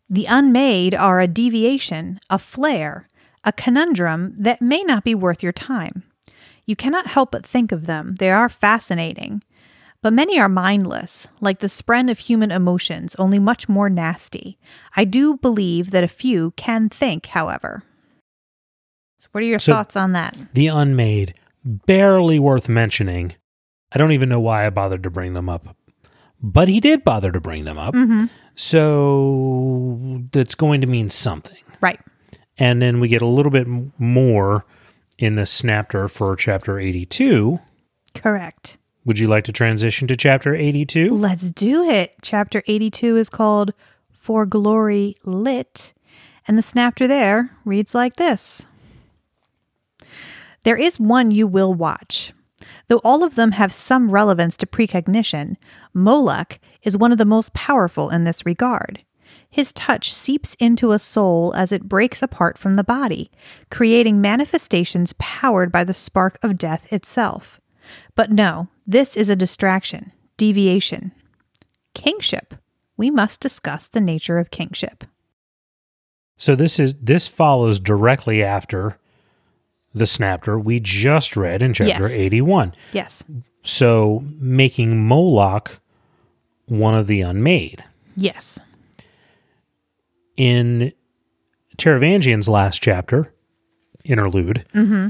The 0.08 0.26
unmade 0.26 0.94
are 0.94 1.20
a 1.20 1.26
deviation, 1.28 2.20
a 2.30 2.38
flare, 2.38 3.08
a 3.44 3.52
conundrum 3.52 4.34
that 4.38 4.62
may 4.62 4.82
not 4.82 5.04
be 5.04 5.14
worth 5.14 5.42
your 5.42 5.52
time. 5.52 6.02
You 6.66 6.76
cannot 6.76 7.08
help 7.08 7.30
but 7.32 7.44
think 7.46 7.72
of 7.72 7.86
them. 7.86 8.14
They 8.18 8.30
are 8.30 8.48
fascinating. 8.48 9.42
But 10.00 10.12
many 10.12 10.38
are 10.38 10.48
mindless, 10.50 11.28
like 11.40 11.60
the 11.60 11.66
spren 11.66 12.10
of 12.10 12.18
human 12.18 12.50
emotions, 12.50 13.14
only 13.16 13.38
much 13.38 13.70
more 13.70 13.88
nasty. 13.88 14.58
I 14.94 15.04
do 15.04 15.36
believe 15.38 15.92
that 15.92 16.04
a 16.04 16.08
few 16.08 16.50
can 16.56 16.90
think, 16.90 17.26
however. 17.26 17.84
So, 19.24 19.28
what 19.32 19.42
are 19.42 19.46
your 19.46 19.58
So- 19.58 19.72
thoughts 19.72 19.96
on 19.96 20.12
that? 20.12 20.36
The 20.52 20.66
Unmade, 20.66 21.32
barely 21.64 22.38
worth 22.38 22.68
mentioning. 22.68 23.32
I 23.90 23.96
don't 23.96 24.12
even 24.12 24.28
know 24.28 24.38
why 24.40 24.66
I 24.66 24.70
bothered 24.70 25.02
to 25.04 25.10
bring 25.10 25.32
them 25.32 25.48
up, 25.48 25.74
but 26.42 26.68
he 26.68 26.78
did 26.78 27.04
bother 27.04 27.32
to 27.32 27.40
bring 27.40 27.64
them 27.64 27.78
up. 27.78 27.94
Mm-hmm. 27.94 28.26
So 28.54 30.22
that's 30.32 30.54
going 30.54 30.82
to 30.82 30.86
mean 30.86 31.08
something. 31.08 31.56
Right. 31.80 31.98
And 32.58 32.82
then 32.82 33.00
we 33.00 33.08
get 33.08 33.22
a 33.22 33.26
little 33.26 33.50
bit 33.50 33.66
more 33.98 34.66
in 35.16 35.36
the 35.36 35.42
Snapter 35.46 36.10
for 36.10 36.36
chapter 36.36 36.78
82. 36.78 37.60
Correct. 38.14 38.76
Would 39.06 39.18
you 39.18 39.26
like 39.26 39.44
to 39.44 39.52
transition 39.52 40.06
to 40.08 40.16
chapter 40.16 40.54
82? 40.54 41.08
Let's 41.08 41.50
do 41.50 41.88
it. 41.88 42.14
Chapter 42.22 42.62
82 42.66 43.16
is 43.16 43.30
called 43.30 43.72
For 44.12 44.44
Glory 44.44 45.14
Lit, 45.24 45.94
and 46.46 46.58
the 46.58 46.62
snapter 46.62 47.06
there 47.08 47.50
reads 47.64 47.94
like 47.94 48.16
this 48.16 48.66
There 50.64 50.76
is 50.76 50.98
one 50.98 51.30
you 51.30 51.46
will 51.46 51.72
watch. 51.72 52.32
Though 52.88 53.00
all 53.04 53.22
of 53.22 53.34
them 53.34 53.52
have 53.52 53.72
some 53.72 54.10
relevance 54.10 54.56
to 54.58 54.66
precognition, 54.66 55.56
Moelach 55.94 56.58
is 56.82 56.96
one 56.96 57.12
of 57.12 57.18
the 57.18 57.24
most 57.24 57.52
powerful 57.52 58.10
in 58.10 58.24
this 58.24 58.44
regard. 58.44 59.04
His 59.48 59.72
touch 59.72 60.12
seeps 60.12 60.54
into 60.58 60.92
a 60.92 60.98
soul 60.98 61.54
as 61.54 61.70
it 61.70 61.88
breaks 61.88 62.22
apart 62.22 62.58
from 62.58 62.74
the 62.74 62.84
body, 62.84 63.30
creating 63.70 64.20
manifestations 64.20 65.14
powered 65.18 65.70
by 65.70 65.84
the 65.84 65.94
spark 65.94 66.38
of 66.42 66.58
death 66.58 66.92
itself. 66.92 67.60
But 68.14 68.32
no, 68.32 68.68
this 68.86 69.16
is 69.16 69.28
a 69.28 69.36
distraction, 69.36 70.12
deviation. 70.36 71.12
Kingship. 71.94 72.54
We 72.96 73.10
must 73.10 73.40
discuss 73.40 73.88
the 73.88 74.00
nature 74.00 74.38
of 74.38 74.50
kingship. 74.50 75.04
So 76.36 76.56
this 76.56 76.80
is 76.80 76.94
this 77.00 77.28
follows 77.28 77.78
directly 77.78 78.42
after 78.42 78.98
the 79.94 80.06
Snapter 80.06 80.58
we 80.58 80.80
just 80.80 81.36
read 81.36 81.62
in 81.62 81.72
chapter 81.72 82.08
Yes. 82.08 82.10
81. 82.10 82.74
Yes. 82.92 83.24
So 83.62 84.24
making 84.38 85.06
Moelach 85.06 85.78
one 86.66 86.94
of 86.94 87.06
the 87.06 87.20
unmade. 87.20 87.84
Yes. 88.16 88.58
in 90.36 90.92
Taravangian's 91.76 92.48
last 92.48 92.82
chapter, 92.82 93.32
interlude, 94.04 94.64
mm-hmm. 94.74 95.08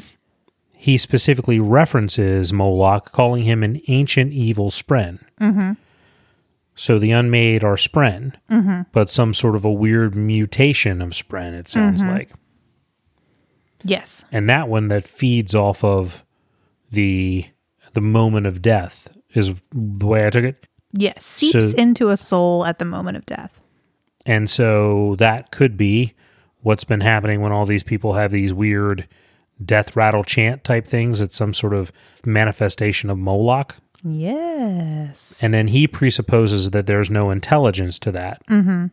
he 0.73 0.97
specifically 0.97 1.59
references 1.61 2.53
Moelach, 2.53 3.13
calling 3.13 3.45
him 3.45 3.63
an 3.63 3.81
ancient 3.89 4.33
evil 4.33 4.71
spren. 4.71 5.19
Hmm. 5.39 5.73
So 6.77 6.99
the 6.99 7.13
unmade 7.13 7.63
are 7.63 7.77
spren, 7.77 8.35
mm-hmm. 8.51 8.83
but 8.93 9.11
some 9.11 9.33
sort 9.33 9.55
of 9.55 9.65
a 9.65 9.71
weird 9.71 10.15
mutation 10.17 11.01
of 11.01 11.11
spren, 11.11 11.53
it 11.53 11.69
sounds 11.69 12.03
mm-hmm. 12.03 12.13
like. 12.13 12.31
Yes. 13.85 14.25
And 14.33 14.49
that 14.49 14.69
one 14.69 14.89
that 14.89 15.07
feeds 15.07 15.55
off 15.55 15.85
of 15.85 16.25
the 16.91 17.47
the 17.95 18.01
moment 18.01 18.47
of 18.47 18.61
death 18.63 19.09
is 19.35 19.53
the 19.73 20.07
way 20.07 20.27
I 20.27 20.31
took 20.31 20.45
it. 20.45 20.67
Yes. 20.93 21.25
Seeps 21.25 21.71
So- 21.73 21.77
into 21.77 22.09
a 22.11 22.17
soul 22.17 22.65
at 22.65 22.79
the 22.79 22.85
moment 22.85 23.17
of 23.17 23.27
death. 23.27 23.61
And 24.27 24.49
so 24.49 25.17
that 25.19 25.51
could 25.51 25.77
be 25.77 26.15
what's 26.63 26.85
been 26.85 27.03
happening 27.03 27.41
when 27.41 27.53
all 27.53 27.67
these 27.67 27.83
people 27.83 28.15
have 28.15 28.33
these 28.33 28.55
weird 28.55 29.07
death 29.65 29.95
rattle 29.97 30.25
chant 30.25 30.65
type 30.65 30.87
things. 30.87 31.21
It's 31.21 31.37
some 31.37 31.53
sort 31.55 31.75
of 31.75 31.93
manifestation 32.25 33.11
of 33.11 33.19
Moelach. 33.19 33.73
Yes. 34.03 35.39
And 35.43 35.53
then 35.55 35.69
he 35.69 35.87
presupposes 35.87 36.71
that 36.71 36.87
there's 36.87 37.11
no 37.11 37.31
intelligence 37.31 37.99
to 38.01 38.13
that. 38.13 38.45
mm-hmm. 38.49 38.87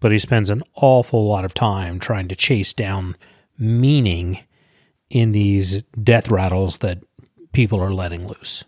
But 0.00 0.12
he 0.12 0.18
spends 0.20 0.48
an 0.50 0.62
awful 0.76 1.26
lot 1.26 1.44
of 1.44 1.54
time 1.54 1.98
trying 1.98 2.28
to 2.28 2.36
chase 2.36 2.72
down 2.72 3.16
meaning 3.58 4.38
in 5.10 5.32
these 5.32 5.82
death 6.02 6.30
rattles 6.30 6.78
that 6.78 6.98
people 7.52 7.80
are 7.82 7.92
letting 7.92 8.26
loose. 8.26 8.64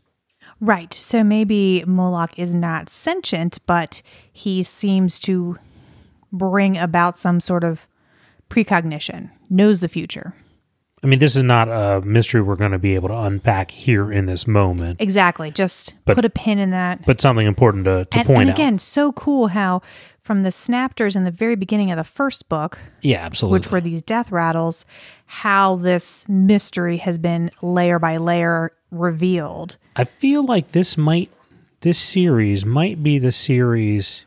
Right. 0.61 0.92
So 0.92 1.22
maybe 1.24 1.85
Moelach 1.87 2.33
is 2.37 2.55
not 2.55 2.90
sentient, 2.90 3.59
but 3.66 4.03
he 4.33 4.62
seems 4.62 5.18
to 5.20 5.57
bring 6.33 6.76
about 6.76 7.18
some 7.18 7.40
sort 7.40 7.64
of 7.64 7.87
precognition, 8.48 9.31
knows 9.48 9.81
the 9.81 9.88
future. 9.88 10.35
I 11.03 11.07
mean, 11.07 11.18
this 11.18 11.35
is 11.35 11.42
not 11.42 11.68
a 11.68 12.03
mystery 12.05 12.42
we're 12.42 12.57
going 12.57 12.72
to 12.72 12.79
be 12.79 12.94
able 12.94 13.09
to 13.09 13.16
unpack 13.16 13.70
here 13.70 14.12
in 14.12 14.26
this 14.26 14.46
moment, 14.46 15.00
Exactly. 15.00 15.50
Just 15.50 15.94
But- 16.05 16.14
put 16.16 16.26
a 16.26 16.31
pin 16.31 16.59
in 16.59 16.72
that. 16.72 17.07
but 17.07 17.22
something 17.22 17.46
important 17.46 17.87
to, 17.87 18.05
to 18.05 18.18
and, 18.18 18.26
point 18.26 18.40
and 18.42 18.50
out. 18.50 18.55
again, 18.57 18.79
so 18.79 19.12
cool 19.12 19.46
how 19.48 19.81
from 20.23 20.43
the 20.43 20.51
snapters 20.51 21.17
in 21.17 21.25
the 21.25 21.31
very 21.31 21.55
beginning 21.55 21.91
of 21.91 21.97
the 21.97 22.05
first 22.05 22.49
book, 22.49 22.79
Yeah, 23.03 23.25
absolutely. 23.25 23.59
which 23.59 23.71
were 23.71 23.81
these 23.81 24.03
death 24.03 24.31
rattles, 24.31 24.85
how 25.27 25.77
this 25.77 26.29
mystery 26.29 26.99
has 26.99 27.19
been 27.19 27.51
layer 27.63 27.99
by 27.99 28.17
layer 28.19 28.73
revealed. 28.91 29.77
I 29.97 30.05
feel 30.05 30.45
like 30.45 30.73
this 30.73 30.97
might 30.97 31.31
this 31.83 31.99
series 31.99 32.67
might 32.67 33.03
be 33.03 33.19
the 33.19 33.33
series 33.33 34.27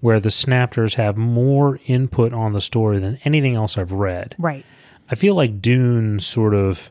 where 0.00 0.18
the 0.18 0.30
Snapters 0.30 0.94
have 0.94 1.16
more 1.16 1.78
input 1.86 2.32
on 2.32 2.52
the 2.52 2.60
story 2.60 2.98
than 2.98 3.18
anything 3.24 3.54
else 3.54 3.78
I've 3.78 3.92
read. 3.92 4.34
Right. 4.38 4.64
I 5.08 5.14
feel 5.14 5.34
like 5.34 5.60
Dune 5.60 6.18
sort 6.20 6.54
of 6.54 6.90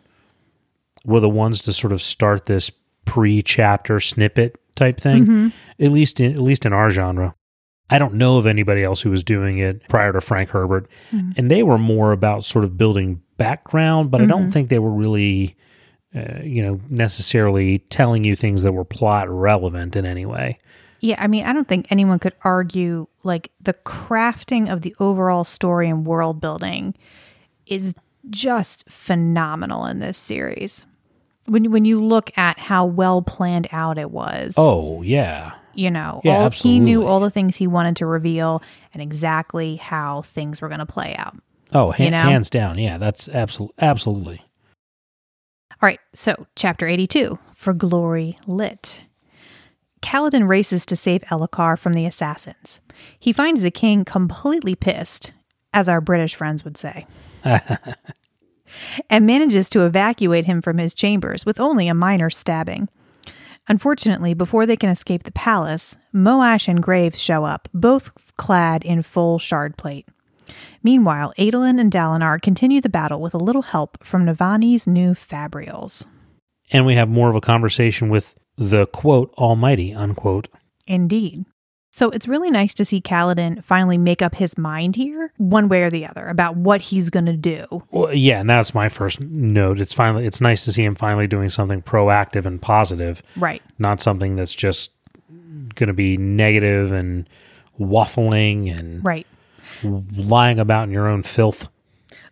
were 1.06 1.20
the 1.20 1.30
ones 1.30 1.62
to 1.62 1.74
sort 1.74 1.92
of 1.92 2.02
start 2.02 2.46
this 2.46 2.72
pre-chapter 3.06 4.00
snippet 4.00 4.56
type 4.76 5.00
thing, 5.00 5.24
mm-hmm. 5.24 5.48
at 5.80 5.92
least 5.92 6.20
in 6.20 6.32
at 6.32 6.42
least 6.42 6.66
in 6.66 6.74
our 6.74 6.92
genre. 6.92 7.36
I 7.90 7.98
don't 8.00 8.14
know 8.16 8.38
of 8.38 8.46
anybody 8.46 8.84
else 8.84 9.02
who 9.02 9.10
was 9.10 9.24
doing 9.24 9.58
it 9.58 9.88
prior 9.88 10.14
to 10.14 10.22
Frank 10.22 10.50
Herbert, 10.50 10.88
and 11.12 11.50
they 11.50 11.64
were 11.64 11.78
more 11.78 12.12
about 12.12 12.44
sort 12.44 12.64
of 12.66 12.78
building 12.78 13.22
background, 13.38 14.12
but 14.12 14.22
I 14.22 14.26
don't 14.26 14.48
think 14.48 14.70
they 14.70 14.80
were 14.80 14.92
really, 14.92 15.56
uh, 16.16 16.42
you 16.44 16.62
know, 16.62 16.80
necessarily 16.90 17.80
telling 17.90 18.24
you 18.24 18.36
things 18.36 18.64
that 18.64 18.74
were 18.74 18.86
plot 18.86 19.30
relevant 19.30 19.96
in 19.96 20.06
any 20.06 20.26
way. 20.26 20.60
Yeah, 21.02 21.16
I 21.18 21.28
mean, 21.28 21.46
I 21.46 21.54
don't 21.54 21.68
think 21.68 21.88
anyone 21.90 22.20
could 22.20 22.36
argue 22.44 23.08
like 23.24 23.52
the 23.62 23.74
crafting 23.74 24.72
of 24.72 24.82
the 24.82 24.96
overall 25.00 25.44
story 25.44 25.88
and 25.90 26.06
world 26.06 26.42
building 26.42 26.94
is 27.66 27.96
just 28.30 28.90
phenomenal 28.90 29.86
in 29.86 30.00
this 30.00 30.18
series. 30.18 30.86
When 31.46 31.72
when 31.72 31.86
you 31.86 32.04
look 32.04 32.38
at 32.38 32.60
how 32.60 32.86
well 32.86 33.22
planned 33.22 33.68
out 33.72 33.98
it 33.98 34.12
was, 34.12 34.54
Oh 34.58 35.02
yeah, 35.02 35.54
you 35.80 35.90
know, 35.90 36.22
Yeah, 36.24 36.44
all, 36.44 36.50
he 36.50 36.80
knew 36.80 37.06
all 37.06 37.20
the 37.20 37.30
things 37.30 37.56
he 37.56 37.68
wanted 37.68 37.96
to 37.98 38.06
reveal 38.06 38.62
and 38.94 39.02
exactly 39.02 39.78
how 39.78 40.22
things 40.24 40.62
were 40.62 40.68
going 40.68 40.80
to 40.80 40.86
play 40.86 41.16
out. 41.16 41.36
oh 41.74 41.92
han- 41.92 42.06
You 42.06 42.12
know? 42.12 42.18
hands 42.24 42.50
down, 42.50 42.78
yeah, 42.78 42.98
that's 42.98 43.28
absolutely 43.30 43.76
absolutely. 43.80 44.42
All 45.82 45.88
right, 45.88 46.00
so 46.14 46.48
chapter 46.56 46.86
82 46.88 47.40
for 47.56 47.74
Glory 47.74 48.38
Lit. 48.46 49.04
Kaladin 50.02 50.48
races 50.48 50.86
to 50.88 50.96
save 50.96 51.22
Elhokar 51.24 51.78
from 51.80 51.94
the 51.94 52.06
assassins. 52.06 52.80
He 53.20 53.32
finds 53.34 53.62
the 53.62 53.72
king 53.72 54.04
completely 54.06 54.76
pissed, 54.76 55.32
as 55.74 55.88
our 55.90 56.02
British 56.02 56.36
friends 56.36 56.64
would 56.66 56.78
say, 56.78 57.06
and 59.10 59.26
manages 59.26 59.70
to 59.70 59.86
evacuate 59.86 60.46
him 60.46 60.62
from 60.62 60.78
his 60.78 60.94
chambers 60.94 61.46
with 61.46 61.60
only 61.60 61.88
a 61.88 61.94
minor 61.94 62.30
stabbing. 62.30 62.90
Unfortunately, 63.70 64.34
before 64.34 64.66
they 64.66 64.76
can 64.76 64.90
escape 64.90 65.24
the 65.24 65.32
palace, 65.32 65.96
Moash 66.14 66.68
and 66.68 66.82
Graves 66.82 67.22
show 67.22 67.46
up, 67.46 67.70
both 67.74 68.12
clad 68.36 68.84
in 68.84 69.04
full 69.04 69.38
shard 69.38 69.78
plate. 69.78 70.08
Meanwhile, 70.82 71.34
Adolin 71.38 71.80
and 71.80 71.92
Dalinar 71.92 72.42
continue 72.42 72.82
the 72.82 72.90
battle 72.90 73.22
with 73.22 73.36
a 73.36 73.38
little 73.38 73.62
help 73.62 74.04
from 74.04 74.26
Navani's 74.26 74.88
new 74.88 75.14
Fabrials. 75.14 76.08
And 76.72 76.86
we 76.86 76.96
have 76.96 77.10
more 77.10 77.30
of 77.30 77.36
a 77.36 77.42
conversation 77.42 78.10
with 78.10 78.36
the 78.58 78.88
quote 78.88 79.34
Almighty 79.38 79.94
unquote. 79.94 80.48
Indeed. 80.88 81.46
So 82.00 82.10
it's 82.12 82.30
really 82.30 82.50
nice 82.50 82.74
to 82.76 82.86
see 82.86 83.02
Kaladin 83.02 83.62
finally 83.62 83.98
make 83.98 84.22
up 84.22 84.36
his 84.36 84.58
mind 84.58 84.96
here, 84.96 85.34
one 85.36 85.68
way 85.68 85.82
or 85.84 85.90
the 85.90 86.06
other, 86.06 86.30
about 86.30 86.56
what 86.56 86.80
he's 86.80 87.10
going 87.10 87.26
to 87.26 87.36
do. 87.36 87.84
Well, 87.92 88.14
yeah, 88.14 88.40
and 88.40 88.50
that's 88.50 88.74
my 88.74 88.88
first 88.88 89.20
note. 89.20 89.82
It's 89.82 89.94
finally 89.94 90.26
it's 90.26 90.40
nice 90.40 90.64
to 90.64 90.72
see 90.72 90.86
him 90.86 90.96
finally 90.96 91.28
doing 91.28 91.50
something 91.50 91.82
proactive 91.82 92.46
and 92.46 92.62
positive, 92.62 93.22
Right. 93.36 93.62
not 93.80 94.00
something 94.00 94.38
that's 94.38 94.56
just 94.56 94.92
going 95.76 95.88
to 95.88 95.94
be 95.94 96.16
negative 96.16 96.94
and 96.94 97.28
waffling 97.78 98.74
and 98.80 99.04
Right. 99.04 99.28
lying 99.84 100.58
about 100.58 100.86
in 100.86 100.92
your 100.92 101.10
own 101.10 101.22
filth. 101.22 101.68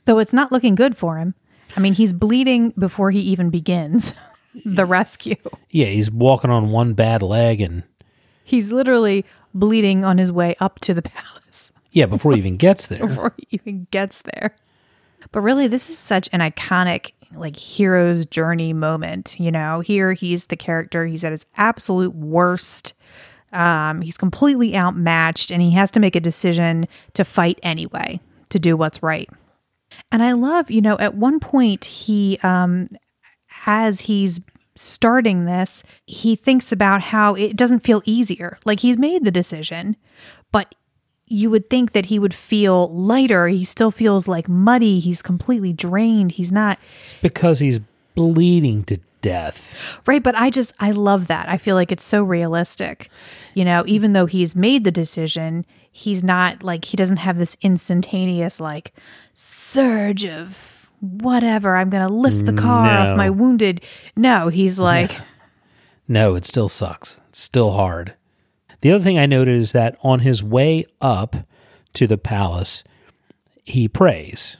Though 0.06 0.20
it's 0.20 0.32
not 0.32 0.50
looking 0.50 0.76
good 0.76 0.96
for 0.96 1.18
him. 1.18 1.34
I 1.76 1.82
mean, 1.82 1.96
he's 1.96 2.14
bleeding 2.14 2.70
before 2.80 3.12
he 3.12 3.20
even 3.20 3.50
begins 3.50 4.14
the 4.66 4.86
rescue. 4.86 5.36
Yeah, 5.70 5.88
he's 5.88 6.10
walking 6.10 6.52
on 6.52 6.70
one 6.72 6.94
bad 6.94 7.22
leg 7.22 7.60
and 7.60 7.84
He's 8.48 8.72
literally 8.72 9.26
bleeding 9.54 10.04
on 10.06 10.18
his 10.18 10.32
way 10.32 10.56
up 10.60 10.80
to 10.82 10.94
the 10.94 11.02
palace 11.04 11.72
yeah, 11.92 12.06
before 12.06 12.34
he 12.34 12.38
even 12.38 12.58
gets 12.58 12.88
there. 12.88 13.08
before 13.08 13.34
he 13.38 13.48
even 13.52 13.88
gets 13.90 14.22
there. 14.22 14.56
But 15.32 15.42
really, 15.42 15.68
this 15.68 15.90
is 15.90 15.98
such 15.98 16.30
an 16.32 16.42
iconic, 16.42 17.12
like, 17.34 17.56
hero's 17.56 18.26
journey 18.26 18.72
moment. 18.72 19.40
You 19.40 19.52
know, 19.52 19.80
here 19.80 20.14
he's 20.14 20.48
the 20.48 20.56
character, 20.56 21.06
he's 21.06 21.24
at 21.24 21.32
his 21.32 21.46
absolute 21.56 22.14
worst. 22.14 22.94
Um, 23.52 24.02
he's 24.02 24.18
completely 24.18 24.76
outmatched 24.76 25.52
and 25.52 25.62
he 25.62 25.72
has 25.72 25.90
to 25.92 26.00
make 26.00 26.16
a 26.16 26.20
decision 26.20 26.86
to 27.14 27.24
fight 27.24 27.60
anyway, 27.64 28.20
to 28.50 28.60
do 28.60 28.76
what's 28.78 29.02
right. 29.02 29.30
And 30.12 30.22
I 30.22 30.34
love, 30.34 30.70
you 30.70 30.82
know, 30.82 30.98
at 31.00 31.16
one 31.16 31.40
point 31.40 31.86
he 31.86 32.38
um 32.44 32.90
as 33.66 34.02
he's 34.02 34.40
starting 34.78 35.46
this, 35.46 35.84
he 36.06 36.36
thinks 36.36 36.72
about 36.72 37.02
how 37.02 37.36
it 37.36 37.56
doesn't 37.56 37.80
feel 37.80 38.02
easier. 38.06 38.58
Like 38.66 38.80
he's 38.82 38.98
made 38.98 39.24
the 39.24 39.32
decision, 39.32 39.96
but 40.52 40.76
you 41.26 41.50
would 41.50 41.70
think 41.70 41.92
that 41.92 42.06
he 42.06 42.20
would 42.20 42.34
feel 42.34 42.88
lighter. 42.88 43.48
He 43.48 43.66
still 43.66 43.92
feels 43.92 44.28
like 44.28 44.48
muddy. 44.48 45.00
He's 45.00 45.22
completely 45.22 45.74
drained. 45.74 46.34
He's 46.34 46.52
not 46.52 46.80
It's 47.04 47.16
because 47.22 47.60
he's 47.60 47.80
bleeding 48.16 48.84
to 48.86 49.00
death. 49.22 49.76
Right, 50.06 50.24
but 50.24 50.36
I 50.36 50.50
just 50.50 50.74
I 50.80 50.92
love 50.92 51.28
that. 51.28 51.50
I 51.50 51.58
feel 51.58 51.76
like 51.76 51.92
it's 51.92 52.04
so 52.04 52.24
realistic. 52.24 53.10
You 53.54 53.66
know, 53.66 53.84
even 53.88 54.14
though 54.14 54.26
he's 54.26 54.56
made 54.56 54.84
the 54.84 54.92
decision, 54.92 55.66
he's 55.92 56.24
not 56.24 56.64
like 56.64 56.86
he 56.86 56.98
doesn't 56.98 57.18
have 57.18 57.38
this 57.38 57.58
instantaneous 57.62 58.60
like 58.60 58.94
surge 59.34 60.26
of 60.26 60.77
whatever, 61.00 61.76
I'm 61.76 61.90
going 61.90 62.04
to 62.04 62.10
lift 62.14 62.46
the 62.46 62.54
car 62.54 62.86
No. 62.86 63.12
off 63.12 63.18
my 63.18 63.30
wounded. 63.30 63.82
No, 64.16 64.48
he's 64.50 64.80
like 64.92 65.12
No, 66.08 66.36
it 66.36 66.46
still 66.46 66.70
sucks. 66.70 67.20
It's 67.30 67.40
still 67.42 67.72
hard. 67.72 68.14
The 68.82 68.92
other 68.92 69.04
thing 69.04 69.18
I 69.18 69.26
noted 69.26 69.56
is 69.58 69.72
that 69.72 69.98
on 70.04 70.20
his 70.20 70.44
way 70.44 70.86
up 71.02 71.36
to 71.94 72.06
the 72.08 72.18
palace, 72.18 72.84
he 73.64 73.88
prays. 73.88 74.58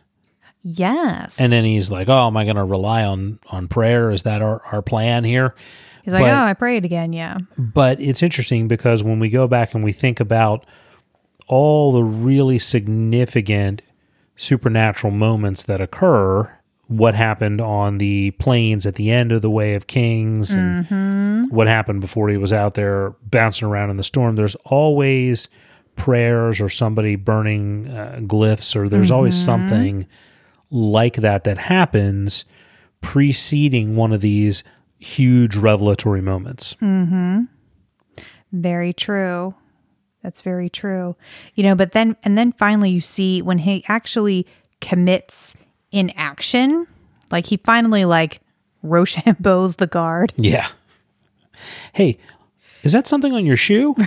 yes. 0.64 1.40
And 1.40 1.52
then 1.52 1.64
he's 1.64 1.90
like, 1.92 2.10
"Oh, 2.10 2.28
am 2.28 2.36
I 2.36 2.44
going 2.44 2.56
to 2.58 2.64
rely 2.64 3.04
on 3.06 3.40
on 3.52 3.68
prayer? 3.68 4.10
Is 4.12 4.24
that 4.24 4.42
our, 4.42 4.62
our 4.72 4.82
plan 4.82 5.24
here?" 5.24 5.56
he's 6.04 6.14
like, 6.14 6.24
but- 6.24 6.32
"Oh, 6.32 6.44
I 6.46 6.54
prayed 6.54 6.84
again." 6.84 7.14
Yeah. 7.14 7.38
But 7.58 8.02
it's 8.02 8.24
interesting 8.24 8.68
because 8.68 9.04
when 9.04 9.20
we 9.20 9.30
go 9.30 9.48
back 9.48 9.74
and 9.76 9.84
we 9.84 9.94
think 9.94 10.20
about 10.20 10.66
all 11.48 11.92
the 11.94 12.04
really 12.04 12.60
significant 12.60 13.82
supernatural 14.38 15.12
moments 15.12 15.64
that 15.64 15.82
occur, 15.82 16.50
what 16.88 17.16
happened 17.16 17.60
on 17.60 17.98
the 17.98 18.32
plains 18.32 18.86
at 18.86 18.96
the 18.96 19.12
end 19.12 19.34
of 19.34 19.42
the 19.42 19.50
Way 19.50 19.76
of 19.76 19.88
Kings 19.88 20.54
and 20.54 20.86
mm-hmm. 20.86 21.54
what 21.54 21.68
happened 21.68 22.00
before 22.00 22.30
he 22.30 22.38
was 22.38 22.54
out 22.54 22.76
there 22.76 23.10
bouncing 23.24 23.68
around 23.68 23.90
in 23.90 23.98
the 23.98 24.04
storm, 24.04 24.38
there's 24.38 24.56
always 24.64 25.50
prayers 25.98 26.62
or 26.62 26.70
somebody 26.70 27.18
burning 27.18 27.90
uh, 27.90 28.20
glyphs, 28.22 28.76
or 28.76 28.88
there's 28.88 29.12
always 29.12 29.36
mm-hmm. 29.36 29.46
something 29.46 30.08
like 30.72 31.16
that 31.18 31.44
that 31.44 31.58
happens 31.58 32.46
preceding 33.02 33.96
one 33.96 34.14
of 34.14 34.22
these 34.22 34.64
huge 35.00 35.56
revelatory 35.56 36.22
moments. 36.22 36.76
Mm-hmm. 36.82 37.44
Very 38.54 38.94
true. 38.94 39.56
That's 40.28 40.42
very 40.42 40.70
true. 40.70 41.16
You 41.56 41.64
know, 41.64 41.74
but 41.74 41.94
then 41.94 42.18
and 42.22 42.38
then 42.38 42.52
finally 42.52 42.90
you 42.90 43.00
see 43.00 43.42
when 43.42 43.60
he 43.60 43.86
actually 43.88 44.46
commits 44.82 45.56
in 45.90 46.10
action, 46.18 46.86
like 47.32 47.46
he 47.46 47.56
finally 47.56 48.04
like 48.04 48.42
Rochambeau's 48.84 49.78
the 49.78 49.88
guard. 49.88 50.34
Yeah. 50.36 50.68
Hey, 51.94 52.18
is 52.84 52.92
that 52.92 53.08
something 53.08 53.32
on 53.32 53.46
your 53.46 53.56
shoe? 53.56 53.96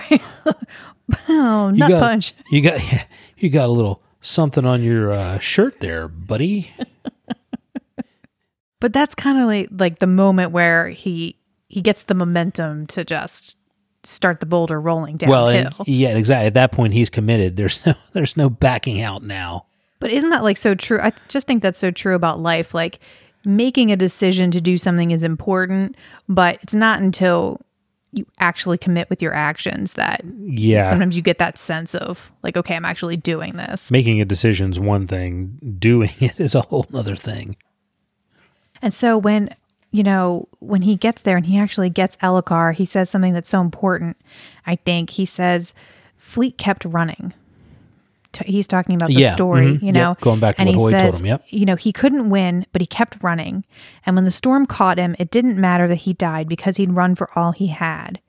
Oh, 1.27 1.71
You 1.71 1.79
nut 1.79 1.89
got, 1.89 2.01
punch. 2.01 2.35
You 2.51 2.61
got 2.61 2.81
you 3.39 3.49
got 3.49 3.71
a 3.71 3.73
little 3.73 4.03
something 4.21 4.67
on 4.67 4.83
your 4.83 5.11
uh, 5.11 5.39
shirt 5.39 5.81
there, 5.81 6.07
buddy. 6.07 6.71
But 8.79 8.93
that's 8.93 9.15
kind 9.15 9.39
of 9.39 9.47
like 9.47 9.69
like 9.71 9.99
the 10.01 10.07
moment 10.07 10.53
where 10.53 10.91
he 10.91 11.37
he 11.69 11.81
gets 11.81 12.03
the 12.03 12.15
momentum 12.15 12.87
to 12.89 13.05
just 13.05 13.57
start 14.05 14.41
the 14.41 14.47
boulder 14.47 14.81
rolling 14.81 15.17
downhill. 15.17 15.47
Well, 15.47 15.49
and, 15.49 15.75
yeah, 15.87 16.17
exactly. 16.17 16.47
At 16.47 16.55
that 16.55 16.73
point, 16.73 16.95
he's 16.95 17.11
committed. 17.11 17.57
There's 17.57 17.85
no 17.85 17.95
there's 18.13 18.37
no 18.37 18.51
backing 18.51 19.03
out 19.03 19.23
now. 19.23 19.67
But 19.99 20.11
isn't 20.11 20.31
that 20.31 20.43
like 20.43 20.57
so 20.57 20.75
true? 20.75 20.99
I 21.01 21.13
just 21.29 21.47
think 21.47 21.63
that's 21.63 21.79
so 21.79 21.91
true 21.91 22.15
about 22.15 22.39
life. 22.39 22.75
Like 22.75 23.01
making 23.45 23.93
a 23.93 23.97
decision 23.97 24.51
to 24.53 24.61
do 24.61 24.79
something 24.79 25.11
is 25.11 25.23
important, 25.23 25.97
but 26.29 26.59
it's 26.63 26.75
not 26.75 27.01
until 27.01 27.61
you 28.13 28.27
actually 28.41 28.77
commit 28.77 29.09
with 29.09 29.23
your 29.23 29.33
actions 29.33 29.93
that 29.95 30.23
Yeah, 30.43 30.91
sometimes 30.91 31.17
you 31.17 31.23
get 31.23 31.39
that 31.39 31.57
sense 31.59 31.95
of 31.95 32.33
like, 32.43 32.57
okay, 32.57 32.75
I'm 32.75 32.85
actually 32.85 33.17
doing 33.17 33.57
this. 33.57 33.91
making 33.91 34.21
a 34.21 34.25
decision's 34.25 34.81
one 34.81 35.07
thing. 35.07 35.77
Doing 35.79 36.11
it 36.21 36.41
is 36.41 36.55
a 36.55 36.63
whole 36.63 36.87
other 36.93 37.15
thing. 37.15 37.57
And 38.83 38.93
so 38.95 39.19
when 39.19 39.55
you 39.91 40.03
know 40.03 40.49
when 40.61 40.83
he 40.83 40.97
gets 40.97 41.23
there 41.23 41.37
and 41.37 41.47
he 41.47 41.59
actually 41.59 41.91
gets 41.91 42.17
Elhokar, 42.19 42.75
he 42.75 42.85
says 42.85 43.11
something 43.11 43.33
that's 43.33 43.49
so 43.51 43.61
important. 43.61 44.17
I 44.67 44.77
think 44.77 45.11
he 45.11 45.25
says, 45.25 45.75
"Fleet 46.17 46.57
kept 46.59 46.85
running." 46.85 47.33
T- 48.33 48.45
He's 48.51 48.69
talking 48.69 48.95
about 48.95 49.09
the 49.09 49.15
Yeah, 49.15 49.31
story, 49.33 49.67
mhm, 49.67 49.83
you 49.83 49.87
yep, 49.87 49.95
know, 49.95 50.17
going 50.21 50.39
back 50.39 50.55
to 50.55 50.61
and 50.61 50.69
what 50.69 50.77
he 50.77 50.83
Hoy 50.83 51.01
told 51.01 51.15
him, 51.21 51.27
yep. 51.27 51.43
You 51.49 51.67
know, 51.67 51.75
he 51.75 51.93
couldn't 51.93 52.31
win, 52.31 52.65
but 52.73 52.81
he 52.81 52.87
kept 52.87 53.21
running. 53.25 53.65
And 54.07 54.15
when 54.15 54.25
the 54.25 54.31
storm 54.31 54.67
caught 54.67 54.99
him, 54.99 55.17
it 55.19 55.33
didn't 55.33 55.59
matter 55.61 55.89
that 55.89 55.97
he 55.97 56.13
died 56.13 56.49
because 56.49 56.77
he'd 56.77 56.93
run 56.93 57.17
for 57.17 57.37
all 57.37 57.51
he 57.51 57.67
had. 57.67 58.21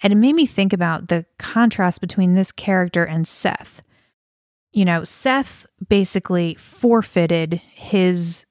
And 0.00 0.12
it 0.12 0.16
made 0.16 0.34
me 0.36 0.46
think 0.46 0.72
about 0.72 1.08
the 1.08 1.26
contrast 1.38 2.00
between 2.00 2.34
this 2.34 2.52
character 2.52 3.02
and 3.02 3.24
Szeth. 3.24 3.80
You 4.72 4.84
know, 4.84 5.00
Szeth 5.00 5.66
basically 5.88 6.54
forfeited 6.54 7.54
his 7.74 8.44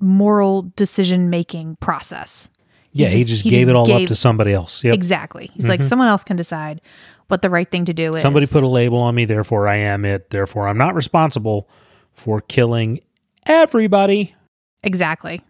moral 0.00 0.72
decision 0.76 1.30
making 1.30 1.76
process. 1.76 2.50
Yeah, 2.92 3.08
he 3.08 3.24
just, 3.24 3.44
gave 3.44 3.68
it 3.68 3.76
all 3.76 3.90
up 3.90 4.08
to 4.08 4.14
somebody 4.14 4.52
else. 4.52 4.82
Yep. 4.82 4.94
Exactly. 4.94 5.50
He's 5.54 5.68
like, 5.68 5.80
mm-hmm. 5.80 5.88
someone 5.88 6.08
else 6.08 6.24
can 6.24 6.36
decide 6.36 6.80
what 7.28 7.42
the 7.42 7.50
right 7.50 7.70
thing 7.70 7.84
to 7.84 7.94
do 7.94 8.14
is. 8.14 8.22
Somebody 8.22 8.46
put 8.46 8.64
a 8.64 8.68
label 8.68 8.98
on 8.98 9.14
me, 9.14 9.24
therefore 9.24 9.68
I 9.68 9.76
am 9.76 10.04
it. 10.04 10.30
Therefore, 10.30 10.66
I'm 10.66 10.78
not 10.78 10.96
responsible 10.96 11.68
for 12.12 12.40
killing 12.40 13.00
everybody. 13.46 14.34
Exactly. 14.82 15.40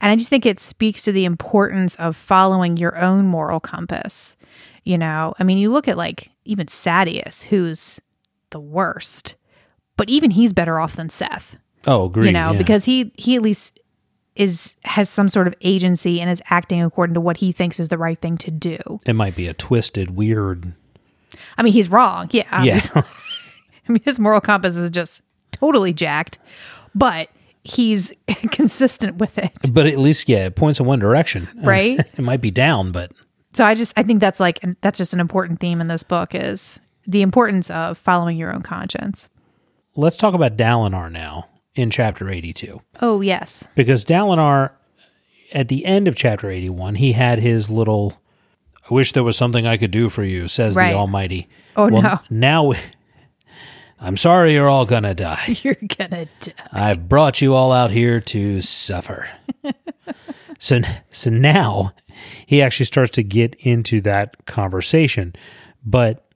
And 0.00 0.12
I 0.12 0.16
just 0.16 0.28
think 0.28 0.46
it 0.46 0.60
speaks 0.60 1.02
to 1.02 1.12
the 1.12 1.24
importance 1.24 1.96
of 1.96 2.16
following 2.16 2.76
your 2.76 2.96
own 2.98 3.26
moral 3.26 3.58
compass. 3.58 4.36
You 4.84 4.98
know, 4.98 5.34
I 5.38 5.44
mean, 5.44 5.58
you 5.58 5.72
look 5.72 5.88
at 5.88 5.96
like 5.96 6.30
even 6.44 6.66
Sadeas, 6.66 7.44
who's 7.44 8.00
the 8.50 8.60
worst, 8.60 9.34
but 9.96 10.08
even 10.08 10.30
he's 10.32 10.52
better 10.52 10.78
off 10.78 10.94
than 10.94 11.08
Szeth. 11.08 11.56
Oh, 11.86 12.06
agree. 12.06 12.26
you 12.26 12.32
know, 12.32 12.52
yeah. 12.52 12.58
because 12.58 12.84
he 12.84 13.12
he 13.16 13.36
at 13.36 13.42
least 13.42 13.80
is 14.36 14.74
has 14.84 15.08
some 15.08 15.28
sort 15.28 15.46
of 15.46 15.54
agency 15.60 16.20
and 16.20 16.28
is 16.30 16.42
acting 16.50 16.82
according 16.82 17.14
to 17.14 17.20
what 17.20 17.36
he 17.38 17.52
thinks 17.52 17.78
is 17.78 17.88
the 17.88 17.98
right 17.98 18.18
thing 18.20 18.36
to 18.38 18.50
do. 18.50 18.78
it 19.06 19.14
might 19.14 19.36
be 19.36 19.46
a 19.46 19.54
twisted, 19.54 20.16
weird. 20.16 20.72
I 21.56 21.62
mean, 21.62 21.72
he's 21.72 21.88
wrong. 21.90 22.28
Yeah. 22.30 22.62
Yeah. 22.62 22.80
I 22.94 23.92
mean, 23.92 24.02
his 24.04 24.18
moral 24.18 24.40
compass 24.40 24.76
is 24.76 24.90
just 24.90 25.20
totally 25.52 25.92
jacked, 25.92 26.38
but 26.94 27.28
he's 27.62 28.12
consistent 28.50 29.16
with 29.16 29.38
it. 29.38 29.52
but 29.72 29.86
at 29.86 29.98
least, 29.98 30.28
yeah, 30.28 30.46
it 30.46 30.56
points 30.56 30.80
in 30.80 30.86
one 30.86 30.98
direction. 30.98 31.48
Right. 31.62 31.98
it 32.00 32.20
might 32.22 32.40
be 32.40 32.50
down, 32.50 32.92
but 32.92 33.12
So 33.52 33.64
I 33.64 33.74
just 33.74 33.92
I 33.96 34.02
think 34.02 34.20
that's 34.20 34.40
like 34.40 34.58
that's 34.80 34.98
just 34.98 35.12
an 35.12 35.20
important 35.20 35.60
theme 35.60 35.80
in 35.80 35.88
this 35.88 36.02
book 36.02 36.34
is 36.34 36.80
the 37.06 37.22
importance 37.22 37.70
of 37.70 37.98
following 37.98 38.36
your 38.36 38.52
own 38.52 38.62
conscience. 38.62 39.28
let's 39.94 40.16
talk 40.16 40.34
about 40.34 40.56
Dalinar 40.56 41.10
now 41.12 41.46
in 41.74 41.90
chapter 41.90 42.28
82. 42.30 42.80
Oh 43.00 43.20
yes. 43.20 43.66
Because 43.74 44.04
Dalinar, 44.04 44.70
at 45.52 45.68
the 45.68 45.84
end 45.84 46.08
of 46.08 46.14
chapter 46.14 46.50
81, 46.50 46.96
he 46.96 47.12
had 47.12 47.38
his 47.40 47.68
little, 47.70 48.14
I 48.90 48.94
wish 48.94 49.12
there 49.12 49.24
was 49.24 49.36
something 49.36 49.66
I 49.66 49.76
could 49.76 49.90
do 49.90 50.08
for 50.08 50.24
you, 50.24 50.48
says 50.48 50.76
Right. 50.76 50.90
the 50.92 50.96
Almighty. 50.98 51.48
Oh, 51.76 51.88
no. 51.88 52.20
Now, 52.30 52.72
I'm 54.00 54.16
sorry 54.16 54.52
you're 54.52 54.68
all 54.68 54.84
gonna 54.84 55.14
die. 55.14 55.56
You're 55.62 55.76
gonna 55.98 56.26
die. 56.40 56.52
I've 56.72 57.08
brought 57.08 57.40
you 57.40 57.54
all 57.54 57.72
out 57.72 57.90
here 57.90 58.20
to 58.20 58.60
suffer. 58.60 59.28
so, 60.58 60.80
so 61.10 61.30
now 61.30 61.92
he 62.46 62.60
actually 62.60 62.86
starts 62.86 63.12
to 63.12 63.22
get 63.22 63.54
into 63.60 64.00
that 64.02 64.44
conversation, 64.46 65.34
but 65.84 66.28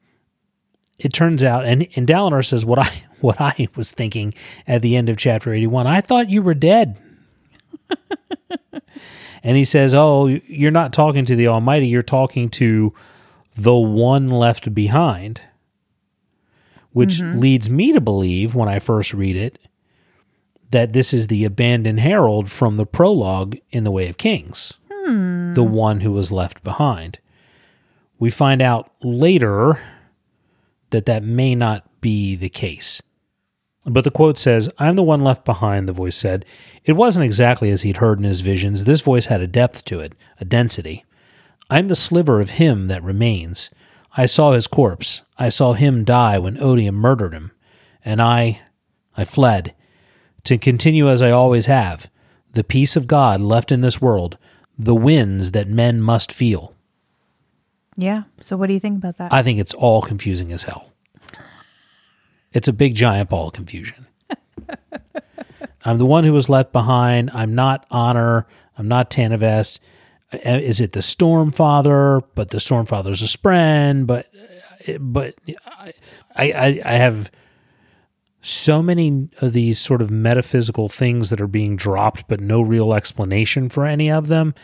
it 0.98 1.12
turns 1.12 1.44
out, 1.44 1.64
and 1.66 1.86
and 1.94 2.06
Dalinar 2.08 2.44
says 2.46 2.64
what 2.64 2.78
I 2.78 3.02
what 3.20 3.40
I 3.40 3.68
was 3.76 3.90
thinking 3.90 4.34
at 4.66 4.82
the 4.82 4.96
end 4.96 5.08
of 5.08 5.16
chapter 5.16 5.52
eighty 5.52 5.66
one. 5.66 5.86
I 5.86 6.00
thought 6.00 6.30
you 6.30 6.42
were 6.42 6.54
dead. 6.54 6.96
and 9.42 9.56
he 9.56 9.64
says, 9.64 9.94
"Oh, 9.94 10.26
you're 10.26 10.70
not 10.70 10.92
talking 10.92 11.24
to 11.24 11.36
the 11.36 11.48
Almighty. 11.48 11.86
You're 11.86 12.02
talking 12.02 12.48
to 12.50 12.94
the 13.56 13.74
one 13.74 14.28
left 14.28 14.74
behind." 14.74 15.40
Which 16.92 17.18
mm-hmm. 17.18 17.38
leads 17.38 17.68
me 17.68 17.92
to 17.92 18.00
believe, 18.00 18.54
when 18.54 18.68
I 18.68 18.78
first 18.78 19.12
read 19.12 19.36
it, 19.36 19.58
that 20.70 20.92
this 20.92 21.12
is 21.12 21.26
the 21.26 21.44
abandoned 21.44 22.00
herald 22.00 22.50
from 22.50 22.76
the 22.76 22.86
prologue 22.86 23.56
in 23.70 23.84
The 23.84 23.90
Way 23.90 24.08
of 24.08 24.18
Kings, 24.18 24.74
hmm. 24.90 25.54
the 25.54 25.62
one 25.62 26.00
who 26.00 26.12
was 26.12 26.32
left 26.32 26.62
behind. 26.62 27.18
We 28.18 28.30
find 28.30 28.60
out 28.60 28.90
later 29.02 29.80
that 30.90 31.06
that 31.06 31.22
may 31.22 31.54
not 31.54 32.00
be 32.00 32.36
the 32.36 32.48
case. 32.48 33.02
But 33.88 34.04
the 34.04 34.10
quote 34.10 34.36
says, 34.36 34.68
I'm 34.78 34.96
the 34.96 35.02
one 35.02 35.24
left 35.24 35.44
behind, 35.44 35.88
the 35.88 35.94
voice 35.94 36.16
said. 36.16 36.44
It 36.84 36.92
wasn't 36.92 37.24
exactly 37.24 37.70
as 37.70 37.82
he'd 37.82 37.96
heard 37.96 38.18
in 38.18 38.24
his 38.24 38.40
visions. 38.40 38.84
This 38.84 39.00
voice 39.00 39.26
had 39.26 39.40
a 39.40 39.46
depth 39.46 39.84
to 39.86 40.00
it, 40.00 40.12
a 40.38 40.44
density. 40.44 41.04
I'm 41.70 41.88
the 41.88 41.94
sliver 41.94 42.40
of 42.40 42.50
him 42.50 42.88
that 42.88 43.02
remains. 43.02 43.70
I 44.16 44.26
saw 44.26 44.52
his 44.52 44.66
corpse. 44.66 45.22
I 45.38 45.48
saw 45.48 45.72
him 45.72 46.04
die 46.04 46.38
when 46.38 46.62
Odium 46.62 46.96
murdered 46.96 47.32
him. 47.32 47.50
And 48.04 48.20
I, 48.20 48.60
I 49.16 49.24
fled 49.24 49.74
to 50.44 50.58
continue 50.58 51.08
as 51.08 51.22
I 51.22 51.30
always 51.30 51.66
have, 51.66 52.10
the 52.52 52.64
peace 52.64 52.96
of 52.96 53.06
God 53.06 53.40
left 53.40 53.72
in 53.72 53.80
this 53.80 54.00
world, 54.00 54.38
the 54.78 54.94
winds 54.94 55.52
that 55.52 55.68
men 55.68 56.00
must 56.00 56.32
feel. 56.32 56.74
Yeah. 57.96 58.24
So 58.40 58.56
what 58.56 58.68
do 58.68 58.74
you 58.74 58.80
think 58.80 58.98
about 58.98 59.18
that? 59.18 59.32
I 59.32 59.42
think 59.42 59.58
it's 59.58 59.74
all 59.74 60.02
confusing 60.02 60.52
as 60.52 60.62
hell. 60.64 60.92
It's 62.52 62.68
a 62.68 62.72
big 62.72 62.94
giant 62.94 63.30
ball 63.30 63.48
of 63.48 63.54
confusion. 63.54 64.06
I'm 65.84 65.98
the 65.98 66.06
one 66.06 66.24
who 66.24 66.32
was 66.32 66.48
left 66.48 66.72
behind. 66.72 67.30
I'm 67.32 67.54
not 67.54 67.86
Honor. 67.90 68.46
I'm 68.76 68.88
not 68.88 69.10
Tanavast. 69.10 69.78
Uh, 70.32 70.38
Is 70.44 70.80
it 70.80 70.92
the 70.92 71.00
Stormfather? 71.00 72.22
But 72.34 72.50
the 72.50 72.58
Stormfather's 72.58 73.22
a 73.22 73.26
Spren. 73.26 74.06
But 74.06 74.30
but 75.00 75.34
I 75.76 75.92
I, 76.36 76.82
I 76.84 76.92
have 76.94 77.30
so 78.40 78.82
many 78.82 79.28
of 79.40 79.52
these 79.52 79.78
sort 79.78 80.00
of 80.00 80.10
metaphysical 80.10 80.88
things 80.88 81.30
that 81.30 81.40
are 81.40 81.46
being 81.48 81.76
dropped, 81.76 82.28
but 82.28 82.40
no 82.40 82.60
real 82.60 82.94
explanation 82.94 83.68
for 83.68 83.84
any 83.84 84.10
of 84.10 84.28
them, 84.28 84.54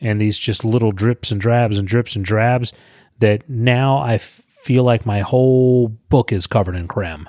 and 0.00 0.20
these 0.20 0.38
just 0.38 0.64
little 0.64 0.92
drips 0.92 1.30
and 1.30 1.40
drabs 1.40 1.78
and 1.78 1.86
drips 1.86 2.16
and 2.16 2.24
drabs 2.24 2.72
that 3.20 3.48
now 3.48 3.98
I 3.98 4.14
f- 4.14 4.42
feel 4.62 4.84
like 4.84 5.06
my 5.06 5.20
whole 5.20 5.88
book 5.88 6.32
is 6.32 6.46
covered 6.46 6.76
in 6.76 6.86
creme. 6.86 7.28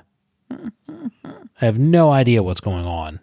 I 0.52 1.66
have 1.66 1.80
no 1.80 2.12
idea 2.12 2.44
what's 2.44 2.60
going 2.60 2.86
on. 2.86 3.20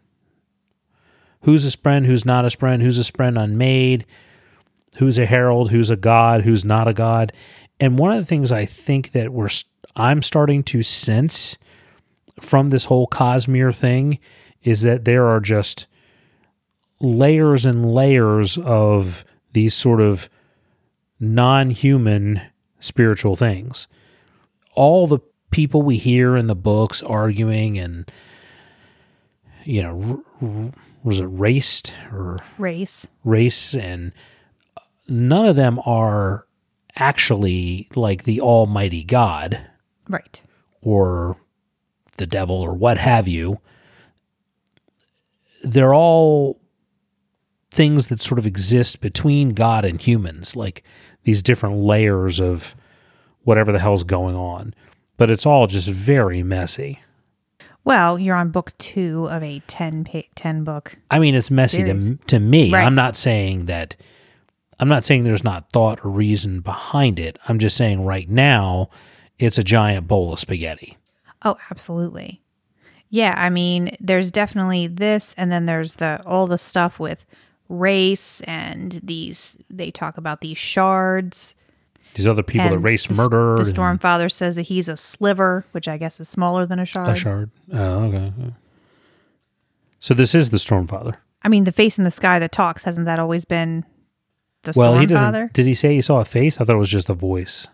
Who's 1.43 1.67
a 1.67 1.77
spren? 1.77 2.07
Who's 2.07 2.25
not 2.25 2.45
a 2.45 2.49
spren? 2.49 2.81
Who's 2.81 2.99
a 2.99 3.11
spren 3.11 3.41
unmade? 3.41 4.07
Who's 4.97 5.19
a 5.19 5.27
herald? 5.27 5.71
Who's 5.71 5.91
a 5.91 5.97
god? 5.97 6.43
Who's 6.43 6.65
not 6.65 6.89
a 6.89 6.95
god? 6.95 7.33
And 7.79 7.99
one 7.99 8.11
of 8.13 8.19
the 8.19 8.25
things 8.25 8.51
I 8.51 8.67
think 8.67 9.13
that 9.13 9.33
we're 9.33 9.51
I'm 9.95 10.23
starting 10.23 10.63
to 10.65 10.83
sense 10.83 11.59
from 12.41 12.69
this 12.69 12.87
whole 12.87 13.07
Cosmere 13.09 13.77
thing 13.77 14.19
is 14.63 14.83
that 14.83 15.05
there 15.05 15.27
are 15.27 15.41
just 15.41 15.87
layers 17.01 17.65
and 17.65 17.93
layers 17.93 18.59
of 18.59 19.25
these 19.53 19.75
sort 19.75 20.01
of 20.01 20.29
non-human 21.21 22.41
spiritual 22.81 23.37
things. 23.37 23.89
All 24.79 25.07
the 25.09 25.19
people 25.51 25.83
we 25.83 25.97
hear 25.97 26.37
in 26.37 26.47
the 26.47 26.55
books 26.55 27.03
arguing 27.03 27.79
and 27.79 28.11
you 29.65 29.83
know 29.83 30.23
r- 30.41 30.49
r- 30.49 30.71
was 31.03 31.19
it 31.21 31.25
raced 31.25 31.93
or 32.13 32.37
Rayse. 32.59 33.07
race 33.25 33.75
and 33.75 34.13
none 35.09 35.47
of 35.47 35.57
them 35.57 35.81
are 35.85 36.47
actually 36.97 37.89
like 37.97 38.23
the 38.25 38.41
almighty 38.41 39.03
god 39.05 39.61
Right. 40.09 40.43
or 40.83 41.37
the 42.19 42.27
devil 42.27 42.57
or 42.61 42.75
what 42.75 42.99
have 42.99 43.27
you 43.27 43.59
they're 45.65 45.95
all 45.95 46.61
things 47.71 48.09
that 48.09 48.21
sort 48.21 48.39
of 48.39 48.47
exist 48.47 49.01
between 49.01 49.51
god 49.55 49.85
and 49.85 50.01
humans 50.01 50.55
like 50.57 50.83
these 51.25 51.43
different 51.43 51.77
layers 51.79 52.39
of 52.41 52.75
whatever 53.49 53.73
the 53.73 53.79
hell's 53.81 54.05
going 54.05 54.37
on 54.37 54.75
but 55.17 55.31
it's 55.31 55.45
all 55.47 55.67
just 55.67 55.89
very 55.89 56.43
messy 56.43 57.01
Well, 57.85 58.19
you're 58.19 58.37
on 58.37 58.51
book 58.51 58.73
two 58.79 59.27
of 59.31 59.43
a 59.43 59.63
10, 59.67 60.05
pa- 60.05 60.29
10 60.35 60.63
book. 60.63 60.97
I 61.11 61.19
mean, 61.19 61.35
it's 61.35 61.51
messy 61.51 61.79
Series. 61.79 62.05
to 62.05 62.17
to 62.27 62.39
me. 62.39 62.71
Right. 62.71 62.85
I'm 62.85 62.95
not 62.95 63.17
saying 63.17 63.65
that. 63.67 63.97
I'm 64.79 64.89
not 64.89 65.05
saying 65.07 65.25
there's 65.25 65.43
not 65.43 65.73
thought 65.73 66.05
or 66.05 66.11
reason 66.11 66.61
behind 66.61 67.19
it. 67.19 67.39
I'm 67.49 67.59
just 67.59 67.77
saying 67.79 68.05
right 68.05 68.29
now, 68.29 68.91
it's 69.39 69.57
a 69.59 69.65
giant 69.65 70.07
bowl 70.07 70.33
of 70.35 70.39
spaghetti. 70.39 70.99
Oh, 71.43 71.57
absolutely. 71.71 72.43
Yeah, 73.09 73.33
I 73.39 73.49
mean, 73.49 73.97
there's 74.01 74.31
definitely 74.31 74.87
this, 74.87 75.35
and 75.39 75.51
then 75.51 75.65
there's 75.65 75.95
the 75.97 76.21
all 76.27 76.47
the 76.47 76.59
stuff 76.59 77.01
with 77.01 77.25
Rayse 77.71 78.43
and 78.47 79.01
these. 79.03 79.57
They 79.71 79.91
talk 79.91 80.19
about 80.19 80.43
these 80.43 80.59
shards. 80.59 81.55
These 82.15 82.27
other 82.27 82.43
people 82.43 82.69
that 82.71 82.79
Rayse 82.79 83.09
murder. 83.17 83.57
The 83.57 83.71
Stormfather 83.71 84.31
says 84.31 84.57
that 84.57 84.63
he's 84.63 84.89
a 84.89 84.97
sliver, 84.97 85.65
which 85.73 85.87
I 85.87 85.99
guess 85.99 86.19
is 86.19 86.29
smaller 86.29 86.67
than 86.67 86.79
a 86.79 86.85
shard. 86.85 87.11
A 87.11 87.15
shard. 87.15 87.51
Oh, 87.73 88.05
okay. 88.05 88.33
So 90.01 90.15
this 90.15 90.35
is 90.35 90.51
the 90.51 90.57
Stormfather. 90.57 91.15
I 91.43 91.49
mean, 91.49 91.65
the 91.65 91.73
face 91.73 91.97
in 91.99 92.05
the 92.05 92.11
sky 92.11 92.39
that 92.41 92.51
talks 92.53 92.83
hasn't 92.85 93.07
that 93.07 93.19
always 93.21 93.45
been 93.45 93.85
the 94.63 94.73
Well, 94.75 94.99
he 94.99 95.07
Stormfather? 95.07 95.33
doesn't. 95.33 95.53
Did 95.53 95.67
he 95.67 95.75
say 95.75 95.95
he 95.95 96.01
saw 96.01 96.19
a 96.21 96.25
face? 96.25 96.61
I 96.61 96.65
thought 96.65 96.75
it 96.75 96.79
was 96.79 96.91
just 96.91 97.09
a 97.09 97.15
voice. 97.15 97.69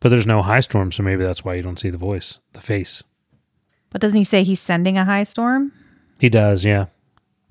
But 0.00 0.10
there's 0.10 0.26
no 0.26 0.42
high 0.42 0.60
storm, 0.60 0.92
so 0.92 1.02
maybe 1.02 1.24
that's 1.24 1.44
why 1.44 1.54
you 1.54 1.62
don't 1.62 1.78
see 1.78 1.90
the 1.90 1.96
voice, 1.98 2.38
the 2.52 2.60
face. 2.60 3.02
But 3.90 4.00
doesn't 4.00 4.18
he 4.18 4.24
say 4.24 4.44
he's 4.44 4.60
sending 4.60 4.98
a 4.98 5.04
high 5.04 5.24
storm 5.24 5.72
He 6.18 6.28
does, 6.28 6.64
yeah. 6.64 6.86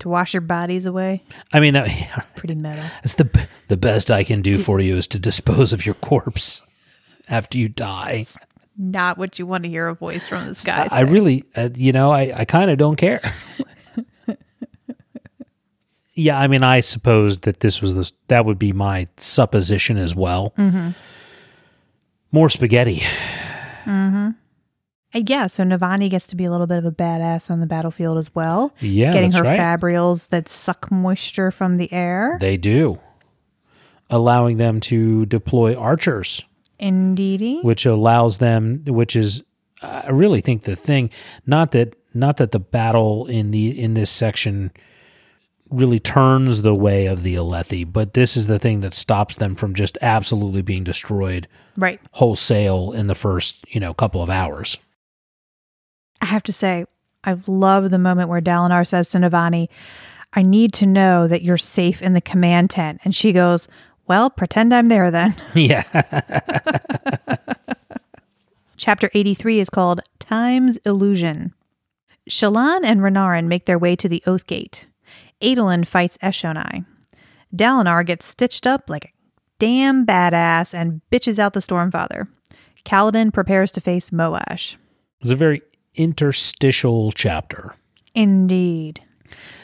To 0.00 0.08
wash 0.08 0.34
your 0.34 0.40
bodies 0.40 0.86
away? 0.86 1.22
I 1.52 1.60
mean, 1.60 1.74
that, 1.74 2.28
Pretty 2.36 2.54
meta. 2.54 2.90
That's 3.02 3.14
the 3.14 3.48
the 3.68 3.76
best 3.76 4.10
I 4.10 4.24
can 4.24 4.42
do 4.42 4.58
for 4.58 4.80
you 4.80 4.96
is 4.96 5.06
to 5.08 5.18
dispose 5.18 5.72
of 5.72 5.86
your 5.86 5.94
corpse 5.96 6.62
after 7.28 7.58
you 7.58 7.68
die. 7.68 8.26
Not 8.76 9.18
what 9.18 9.38
you 9.38 9.46
want 9.46 9.64
to 9.64 9.70
hear 9.70 9.86
a 9.86 9.94
voice 9.94 10.26
from 10.26 10.46
the 10.46 10.54
sky. 10.54 10.88
I, 10.90 10.98
I 10.98 11.00
really, 11.02 11.44
uh, 11.54 11.70
you 11.74 11.92
know, 11.92 12.10
I, 12.10 12.40
I 12.40 12.44
kind 12.44 12.70
of 12.70 12.78
don't 12.78 12.96
care. 12.96 13.20
yeah, 16.14 16.38
I 16.38 16.48
mean, 16.48 16.64
I 16.64 16.80
suppose 16.80 17.40
that 17.40 17.60
this 17.60 17.80
was 17.80 17.94
this 17.94 18.12
that 18.28 18.44
would 18.44 18.58
be 18.58 18.72
my 18.72 19.06
supposition 19.16 19.96
as 19.96 20.14
well. 20.14 20.52
Mm-hmm. 20.58 20.90
More 22.32 22.48
spaghetti. 22.48 23.02
Uh, 23.86 24.32
Uh, 25.14 25.22
yeah, 25.26 25.46
so 25.46 25.62
Navani 25.64 26.10
gets 26.10 26.26
to 26.28 26.36
be 26.36 26.44
a 26.44 26.50
little 26.50 26.66
bit 26.66 26.78
of 26.78 26.84
a 26.84 26.90
badass 26.92 27.50
on 27.50 27.60
the 27.60 27.66
battlefield 27.66 28.18
as 28.18 28.34
well. 28.34 28.72
Yeah, 28.80 29.12
Getting 29.12 29.32
her 29.32 29.42
right. 29.42 29.58
fabrials 29.58 30.28
that 30.30 30.48
suck 30.48 30.90
moisture 30.90 31.50
from 31.50 31.76
the 31.76 31.92
air. 31.92 32.36
They 32.40 32.56
do, 32.56 32.98
allowing 34.10 34.56
them 34.58 34.80
to 34.80 35.26
deploy 35.26 35.74
archers. 35.74 36.42
Indeedy. 36.80 37.60
which 37.62 37.86
allows 37.86 38.38
them 38.38 38.82
which 38.88 39.14
is 39.14 39.44
i 39.80 40.08
really 40.10 40.40
think 40.40 40.64
the 40.64 40.74
thing 40.74 41.08
not 41.46 41.70
that 41.70 41.94
not 42.12 42.36
that 42.38 42.50
the 42.50 42.58
battle 42.58 43.26
in 43.26 43.52
the 43.52 43.80
in 43.80 43.94
this 43.94 44.10
section 44.10 44.72
really 45.70 46.00
turns 46.00 46.62
the 46.62 46.74
way 46.74 47.06
of 47.06 47.22
the 47.22 47.36
alethi 47.36 47.90
but 47.90 48.14
this 48.14 48.36
is 48.36 48.48
the 48.48 48.58
thing 48.58 48.80
that 48.80 48.92
stops 48.92 49.36
them 49.36 49.54
from 49.54 49.72
just 49.72 49.96
absolutely 50.02 50.62
being 50.62 50.82
destroyed 50.82 51.46
Right. 51.76 52.00
wholesale 52.10 52.90
in 52.92 53.06
the 53.06 53.14
first 53.14 53.64
you 53.72 53.78
know 53.78 53.94
couple 53.94 54.20
of 54.22 54.28
hours 54.28 54.76
I 56.24 56.28
have 56.28 56.42
to 56.44 56.54
say, 56.54 56.86
I 57.22 57.36
love 57.46 57.90
the 57.90 57.98
moment 57.98 58.30
where 58.30 58.40
Dalinar 58.40 58.86
says 58.86 59.10
to 59.10 59.18
Navani, 59.18 59.68
I 60.32 60.40
need 60.40 60.72
to 60.72 60.86
know 60.86 61.28
that 61.28 61.42
you're 61.42 61.58
safe 61.58 62.00
in 62.00 62.14
the 62.14 62.22
command 62.22 62.70
tent. 62.70 63.02
And 63.04 63.14
she 63.14 63.30
goes, 63.30 63.68
Well, 64.06 64.30
pretend 64.30 64.72
I'm 64.72 64.88
there 64.88 65.10
then. 65.10 65.36
yeah 65.54 65.82
Chapter 68.78 69.10
83 69.12 69.60
is 69.60 69.68
called 69.68 70.00
Time's 70.18 70.78
Illusion. 70.78 71.52
Shallan 72.30 72.80
and 72.84 73.02
Renarin 73.02 73.44
make 73.44 73.66
their 73.66 73.78
way 73.78 73.94
to 73.96 74.08
the 74.08 74.22
Oath 74.26 74.46
Gate. 74.46 74.86
Adolin 75.42 75.86
fights 75.86 76.16
Eshonai. 76.22 76.86
Dalinar 77.54 78.06
gets 78.06 78.24
stitched 78.24 78.66
up 78.66 78.88
like 78.88 79.04
a 79.04 79.12
damn 79.58 80.06
badass 80.06 80.72
and 80.72 81.02
bitches 81.12 81.38
out 81.38 81.52
the 81.52 81.60
Stormfather. 81.60 82.28
Kaladin 82.86 83.30
prepares 83.30 83.70
to 83.72 83.82
face 83.82 84.08
Moash. 84.08 84.76
It's 85.20 85.30
a 85.30 85.36
very 85.36 85.60
interstitial 85.94 87.12
chapter. 87.12 87.74
Indeed. 88.14 89.02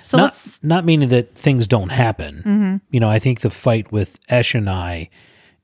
So 0.02 0.16
not, 0.18 0.24
let's 0.24 0.62
not 0.62 0.84
meaning 0.84 1.08
that 1.10 1.34
things 1.34 1.66
don't 1.66 1.90
happen. 1.90 2.36
Mm-hmm. 2.38 2.76
You 2.90 3.00
know, 3.00 3.08
I 3.08 3.18
think 3.18 3.40
the 3.40 3.50
fight 3.50 3.92
with 3.92 4.18
Eshonai 4.28 5.08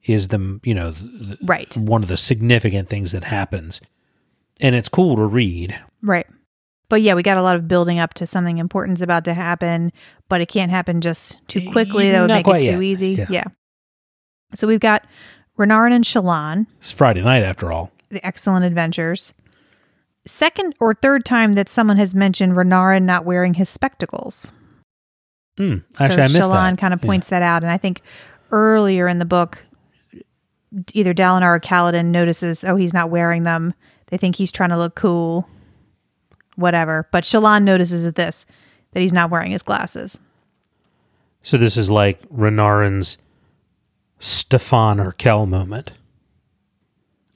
is 0.05 0.29
the 0.29 0.61
you 0.63 0.73
know 0.75 0.93
the, 0.93 1.37
right, 1.43 1.77
one 1.77 2.03
of 2.03 2.09
the 2.09 2.17
significant 2.17 2.89
things 2.89 3.11
that 3.13 3.25
happens, 3.25 3.81
and 4.61 4.75
it's 4.77 4.89
cool 4.89 5.17
to 5.17 5.25
read. 5.25 5.79
right. 6.03 6.27
But 6.89 7.03
yeah, 7.03 7.15
we 7.15 7.25
got 7.25 7.37
a 7.37 7.43
lot 7.43 7.57
of 7.57 7.67
building 7.67 7.99
up 7.99 8.15
to 8.15 8.27
something 8.27 8.59
important's 8.59 9.03
about 9.03 9.25
to 9.25 9.35
happen, 9.35 9.91
but 10.29 10.41
it 10.41 10.47
can't 10.47 10.71
happen 10.71 11.01
just 11.01 11.41
too 11.49 11.69
quickly. 11.73 12.13
That 12.13 12.21
would 12.21 12.29
Not 12.29 12.47
make 12.47 12.65
it 12.65 12.71
too 12.71 12.81
yet. 12.81 12.83
easy. 12.83 13.09
Yeah. 13.15 13.27
Yeah. 13.29 13.45
So 14.55 14.69
we've 14.69 14.79
got 14.79 15.05
Renarin 15.59 15.91
and 15.91 16.05
Shallan, 16.05 16.67
It's 16.79 16.93
Friday 16.93 17.23
night 17.23 17.43
after 17.43 17.73
all. 17.73 17.91
the 18.11 18.25
excellent 18.25 18.65
adventures. 18.65 19.35
Second 20.27 20.75
or 20.81 20.93
third 20.95 21.25
time 21.25 21.53
that 21.53 21.69
someone 21.69 21.97
has 21.97 22.15
mentioned 22.15 22.55
Renarin 22.55 23.03
not 23.05 23.25
wearing 23.25 23.55
his 23.55 23.69
spectacles. 23.69 24.51
Hmm. 25.57 25.77
Actually, 25.99 26.29
so 26.29 26.39
missed 26.39 26.51
Shallan 26.51 26.77
kind 26.77 26.93
of 26.93 27.01
Yeah. 27.03 27.07
points 27.07 27.29
that 27.29 27.43
out, 27.43 27.63
and 27.63 27.71
I 27.71 27.79
think 27.79 28.03
earlier 28.51 29.09
in 29.09 29.19
the 29.19 29.25
book, 29.25 29.65
either 30.93 31.15
Dalinar 31.15 31.57
or 31.57 31.61
Kaladin 31.61 32.07
notices, 32.07 32.65
oh, 32.65 32.77
he's 32.77 32.93
not 32.93 33.09
wearing 33.09 33.45
them. 33.45 33.73
They 34.09 34.17
think 34.19 34.37
he's 34.37 34.53
trying 34.53 34.71
to 34.71 34.77
look 34.77 34.95
cool, 34.95 35.49
whatever. 36.57 37.09
But 37.13 37.25
Shallan 37.25 37.63
notices 37.63 38.07
at 38.07 38.17
this 38.17 38.45
that 38.93 39.01
he's 39.01 39.13
not 39.13 39.31
wearing 39.31 39.53
his 39.53 39.63
glasses. 39.63 40.19
So 41.41 41.57
this 41.57 41.77
is 41.77 41.89
like 41.89 42.21
Renarin's 42.29 43.17
Stefan 44.19 44.99
Urquelle 45.01 45.47
moment. 45.47 45.93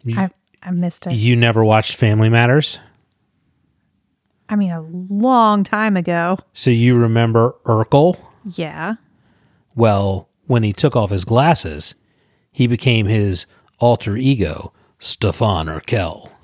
You, 0.03 0.18
I 0.18 0.30
I 0.63 0.71
missed 0.71 1.07
it. 1.07 1.13
you 1.15 1.37
never 1.37 1.65
watched 1.65 1.97
Family 1.97 2.29
Matters, 2.29 2.79
I 4.49 4.57
mean, 4.57 4.71
a 4.73 4.83
long 4.83 5.63
time 5.65 5.97
ago. 5.97 6.39
so 6.53 6.71
you 6.71 6.97
remember 6.97 7.55
Urkel. 7.65 8.17
Yeah. 8.45 8.95
Well, 9.77 10.29
when 10.47 10.63
he 10.65 10.73
took 10.73 10.97
off 10.97 11.11
his 11.11 11.25
glasses, 11.25 11.95
he 12.51 12.67
became 12.67 13.07
his 13.07 13.47
alter 13.79 14.17
ego, 14.17 14.73
Stefan 14.99 15.69
Urquelle. 15.69 16.33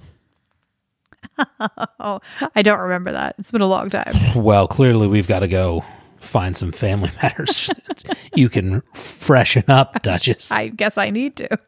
Oh, 2.00 2.20
I 2.54 2.62
don't 2.62 2.78
remember 2.80 3.12
that. 3.12 3.34
It's 3.38 3.50
been 3.50 3.60
a 3.60 3.66
long 3.66 3.90
time. 3.90 4.14
Well, 4.36 4.66
clearly 4.68 5.06
we've 5.06 5.26
got 5.28 5.40
to 5.40 5.48
go 5.48 5.84
find 6.18 6.56
some 6.56 6.72
Family 6.72 7.10
Matters. 7.22 7.68
you 8.34 8.48
can 8.48 8.82
freshen 8.94 9.64
up, 9.68 10.02
Duchess. 10.02 10.50
I 10.52 10.68
guess 10.68 10.96
I 10.96 11.10
need 11.10 11.36
to. 11.36 11.58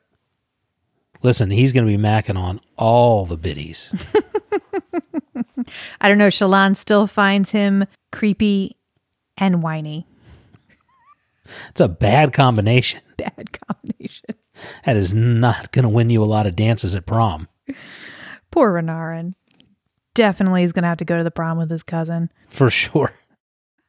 Listen, 1.23 1.51
he's 1.51 1.73
going 1.73 1.87
to 1.87 1.97
be 1.97 2.03
macking 2.03 2.39
on 2.39 2.61
all 2.77 3.27
the 3.27 3.37
biddies. 3.37 3.93
I 6.01 6.09
don't 6.09 6.19
know. 6.19 6.29
Shallan 6.29 6.77
still 6.77 7.07
finds 7.07 7.51
him 7.51 7.85
creepy 8.13 8.77
and 9.37 9.63
whiny. 9.63 10.07
It's 11.71 11.81
a 11.81 11.89
bad 11.89 12.33
combination. 12.33 13.01
Bad 13.19 13.59
combination. 13.67 14.37
That 14.85 14.97
is 14.97 15.13
not 15.13 15.73
going 15.73 15.83
to 15.83 15.89
win 15.89 16.09
you 16.09 16.23
a 16.23 16.25
lot 16.25 16.47
of 16.47 16.55
dances 16.55 16.95
at 16.95 17.05
prom. 17.05 17.49
Poor 18.53 18.73
Renarin. 18.73 19.35
Definitely 20.15 20.63
is 20.63 20.73
going 20.73 20.85
to 20.85 20.89
have 20.89 20.99
to 20.99 21.05
go 21.05 21.19
to 21.19 21.25
the 21.25 21.33
prom 21.33 21.59
with 21.59 21.69
his 21.69 21.83
cousin. 21.83 22.31
For 22.49 22.71
sure. 22.71 23.13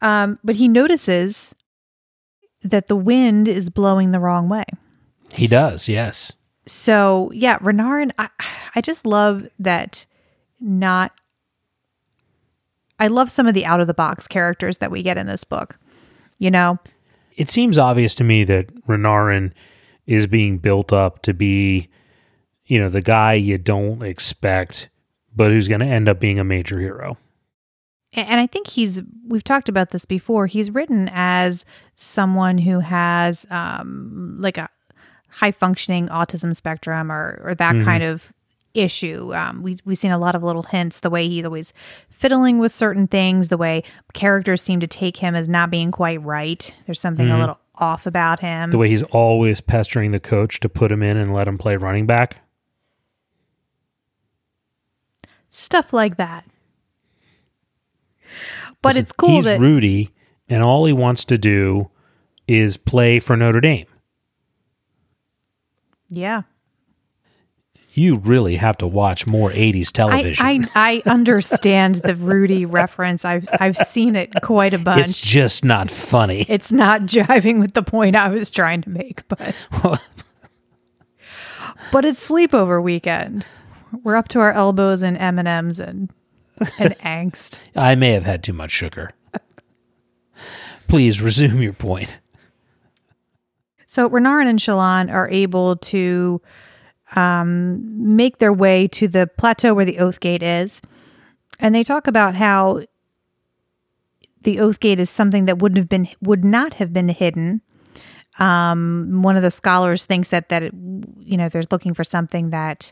Um, 0.01 0.39
but 0.43 0.55
he 0.55 0.67
notices 0.67 1.53
that 2.63 2.87
the 2.87 2.95
wind 2.95 3.47
is 3.47 3.69
blowing 3.69 4.09
the 4.09 4.19
wrong 4.19 4.49
way. 4.49 4.63
He 5.33 5.45
does, 5.45 5.87
yes. 5.87 6.33
So 6.69 7.31
yeah, 7.33 7.57
Renarin, 7.59 8.11
I, 8.19 8.29
I 8.75 8.81
just 8.81 9.05
love 9.05 9.47
that. 9.57 10.05
Not, 10.59 11.13
I 12.99 13.07
love 13.07 13.31
some 13.31 13.47
of 13.47 13.53
the 13.53 13.65
out 13.65 13.79
of 13.79 13.87
the 13.87 13.93
box 13.93 14.27
characters 14.27 14.77
that 14.77 14.91
we 14.91 15.01
get 15.01 15.17
in 15.17 15.25
this 15.25 15.43
book. 15.43 15.79
You 16.37 16.51
know, 16.51 16.77
It 17.39 17.49
seems 17.49 17.77
obvious 17.77 18.13
to 18.15 18.25
me 18.25 18.43
that 18.43 18.67
Renarin 18.85 19.53
is 20.05 20.27
being 20.27 20.57
built 20.57 20.91
up 20.91 21.21
to 21.21 21.33
be, 21.33 21.87
you 22.65 22.77
know, 22.77 22.89
the 22.89 23.01
guy 23.01 23.33
you 23.33 23.57
don't 23.57 24.03
expect, 24.03 24.89
but 25.33 25.49
who's 25.49 25.69
going 25.69 25.79
to 25.79 25.85
end 25.85 26.09
up 26.09 26.19
being 26.19 26.37
a 26.37 26.43
major 26.43 26.79
hero. 26.79 27.17
And 28.11 28.41
I 28.41 28.47
think 28.47 28.67
he's, 28.67 29.01
we've 29.25 29.43
talked 29.43 29.69
about 29.69 29.91
this 29.91 30.03
before. 30.03 30.47
He's 30.47 30.69
written 30.69 31.09
as 31.13 31.63
someone 31.95 32.57
who 32.57 32.81
has 32.81 33.45
um, 33.49 34.35
like 34.39 34.57
a 34.57 34.69
high 35.29 35.51
functioning 35.51 36.07
autism 36.07 36.55
spectrum 36.55 37.11
or, 37.11 37.41
or 37.43 37.55
that 37.55 37.83
kind 37.83 38.03
of 38.03 38.31
issue. 38.73 39.33
Um, 39.33 39.63
we, 39.63 39.77
we've 39.85 39.97
seen 39.97 40.11
a 40.11 40.17
lot 40.17 40.35
of 40.35 40.43
little 40.43 40.63
hints, 40.63 40.99
the 40.99 41.09
way 41.09 41.27
he's 41.27 41.45
always 41.45 41.73
fiddling 42.09 42.59
with 42.59 42.71
certain 42.71 43.07
things, 43.07 43.49
the 43.49 43.57
way 43.57 43.83
characters 44.13 44.61
seem 44.61 44.79
to 44.79 44.87
take 44.87 45.17
him 45.17 45.35
as 45.35 45.49
not 45.49 45.71
being 45.71 45.91
quite 45.91 46.21
right. 46.23 46.73
There's 46.85 46.99
something 46.99 47.29
a 47.29 47.37
little 47.39 47.59
off 47.75 48.05
about 48.05 48.39
him. 48.39 48.71
The 48.71 48.77
way 48.77 48.89
he's 48.89 49.03
always 49.03 49.61
pestering 49.61 50.11
the 50.11 50.19
coach 50.19 50.59
to 50.59 50.69
put 50.69 50.91
him 50.91 51.01
in 51.01 51.17
and 51.17 51.33
let 51.33 51.47
him 51.47 51.57
play 51.57 51.75
running 51.75 52.05
back. 52.05 52.41
Stuff 55.49 55.93
like 55.93 56.17
that. 56.17 56.45
But 58.81 58.89
Listen, 58.89 59.01
it's 59.01 59.11
cool 59.11 59.29
He's 59.29 59.45
that 59.45 59.59
Rudy, 59.59 60.13
and 60.47 60.63
all 60.63 60.85
he 60.85 60.93
wants 60.93 61.25
to 61.25 61.37
do 61.37 61.89
is 62.47 62.77
play 62.77 63.19
for 63.19 63.35
Notre 63.35 63.59
Dame. 63.61 63.87
Yeah. 66.09 66.43
You 67.93 68.15
really 68.15 68.55
have 68.57 68.77
to 68.77 68.87
watch 68.87 69.27
more 69.27 69.49
80s 69.51 69.89
I, 69.89 69.91
television. 69.91 70.45
I 70.45 70.69
I 70.75 71.09
understand 71.09 71.95
the 71.95 72.15
Rudy 72.15 72.65
reference. 72.65 73.25
I've 73.25 73.47
I've 73.59 73.75
seen 73.77 74.15
it 74.15 74.31
quite 74.41 74.73
a 74.73 74.77
bunch. 74.77 75.01
it's 75.01 75.19
just 75.19 75.65
not 75.65 75.89
funny. 75.91 76.45
it's 76.47 76.71
not 76.71 77.01
jiving 77.01 77.59
with 77.59 77.73
the 77.73 77.83
point 77.83 78.15
I 78.15 78.29
was 78.29 78.51
trying 78.51 78.81
to 78.83 78.89
make, 78.89 79.27
but 79.27 79.55
but 81.91 82.05
it's 82.05 82.29
sleepover 82.29 82.81
weekend. 82.81 83.47
We're 84.03 84.15
up 84.15 84.27
to 84.29 84.39
our 84.39 84.51
elbows 84.51 85.01
in 85.03 85.17
M 85.17 85.39
and 85.39 85.47
M's 85.47 85.79
and 85.79 86.09
and 86.77 86.97
angst. 86.99 87.59
I 87.75 87.95
may 87.95 88.11
have 88.11 88.25
had 88.25 88.43
too 88.43 88.53
much 88.53 88.71
sugar. 88.71 89.11
Please 90.87 91.21
resume 91.21 91.61
your 91.61 91.73
point. 91.73 92.17
So 93.89 94.07
Renarin 94.07 94.45
and 94.45 94.59
Shallan 94.59 95.11
are 95.11 95.27
able 95.31 95.75
to 95.77 96.39
um, 97.15 98.15
make 98.15 98.37
their 98.37 98.53
way 98.53 98.87
to 98.89 99.07
the 99.07 99.27
plateau 99.35 99.73
where 99.73 99.83
the 99.83 99.97
Oath 99.97 100.19
Gate 100.19 100.43
is, 100.43 100.79
and 101.59 101.73
they 101.73 101.83
talk 101.83 102.05
about 102.05 102.35
how 102.35 102.83
the 104.43 104.59
Oath 104.59 104.79
Gate 104.79 104.99
is 104.99 105.09
something 105.09 105.45
that 105.45 105.57
wouldn't 105.57 105.79
have 105.79 105.89
been 105.89 106.07
would 106.21 106.45
not 106.45 106.75
have 106.75 106.93
been 106.93 107.09
hidden. 107.09 107.63
Um, 108.37 109.23
one 109.23 109.35
of 109.35 109.41
the 109.41 109.49
scholars 109.49 110.05
thinks 110.05 110.29
that 110.29 110.49
that 110.49 110.61
it, 110.61 110.73
you 111.21 111.35
know 111.35 111.49
they're 111.49 111.63
looking 111.71 111.95
for 111.95 112.03
something 112.03 112.51
that 112.51 112.91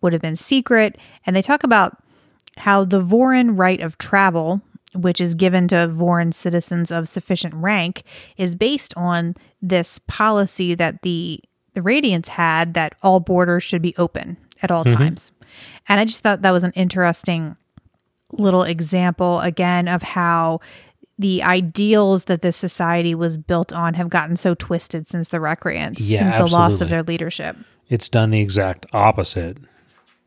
would 0.00 0.12
have 0.12 0.22
been 0.22 0.36
secret, 0.36 0.96
and 1.26 1.34
they 1.34 1.42
talk 1.42 1.64
about 1.64 2.00
how 2.56 2.84
the 2.84 3.02
Vorin 3.02 3.58
right 3.58 3.80
of 3.80 3.98
travel, 3.98 4.62
which 4.96 5.20
is 5.20 5.34
given 5.34 5.68
to 5.68 5.88
Vorin 5.88 6.32
citizens 6.32 6.90
of 6.90 7.08
sufficient 7.08 7.54
rank, 7.54 8.02
is 8.36 8.54
based 8.54 8.94
on 8.96 9.34
this 9.60 9.98
policy 10.06 10.74
that 10.74 11.02
the 11.02 11.40
the 11.74 11.82
Radiants 11.82 12.28
had 12.28 12.72
that 12.72 12.94
all 13.02 13.20
borders 13.20 13.62
should 13.62 13.82
be 13.82 13.94
open 13.98 14.38
at 14.62 14.70
all 14.70 14.84
mm-hmm. 14.84 14.96
times. 14.96 15.30
And 15.88 16.00
I 16.00 16.06
just 16.06 16.22
thought 16.22 16.40
that 16.42 16.50
was 16.50 16.64
an 16.64 16.72
interesting 16.72 17.56
little 18.32 18.62
example 18.62 19.40
again 19.40 19.86
of 19.86 20.02
how 20.02 20.60
the 21.18 21.42
ideals 21.42 22.24
that 22.24 22.42
this 22.42 22.56
society 22.56 23.14
was 23.14 23.36
built 23.36 23.72
on 23.72 23.94
have 23.94 24.08
gotten 24.08 24.36
so 24.36 24.54
twisted 24.54 25.08
since 25.08 25.28
the 25.28 25.38
Recreants, 25.38 26.00
Yeah, 26.00 26.30
since 26.30 26.50
the 26.50 26.56
loss 26.56 26.80
of 26.80 26.88
their 26.90 27.02
leadership. 27.02 27.56
It's 27.88 28.08
done 28.08 28.30
the 28.30 28.40
exact 28.40 28.86
opposite 28.92 29.58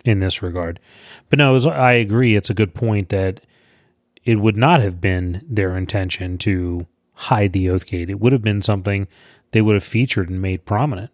in 0.06 0.20
this 0.20 0.42
regard. 0.42 0.80
But 1.30 1.40
no, 1.40 1.54
was- 1.54 1.66
I 1.66 1.94
agree. 1.94 2.36
It's 2.36 2.50
a 2.50 2.56
good 2.56 2.74
point 2.74 3.10
that 3.10 3.42
it 4.30 4.36
would 4.36 4.58
not 4.58 4.80
have 4.82 5.00
been 5.02 5.42
their 5.50 5.76
intention 5.78 6.38
to 6.38 6.86
hide 7.14 7.52
the 7.54 7.66
Oathgate. 7.68 8.10
It 8.10 8.20
would 8.20 8.34
have 8.34 8.42
been 8.44 8.62
something 8.62 9.08
they 9.52 9.62
would 9.62 9.76
have 9.76 9.84
featured 9.84 10.30
and 10.30 10.42
made 10.42 10.66
prominent. 10.66 11.12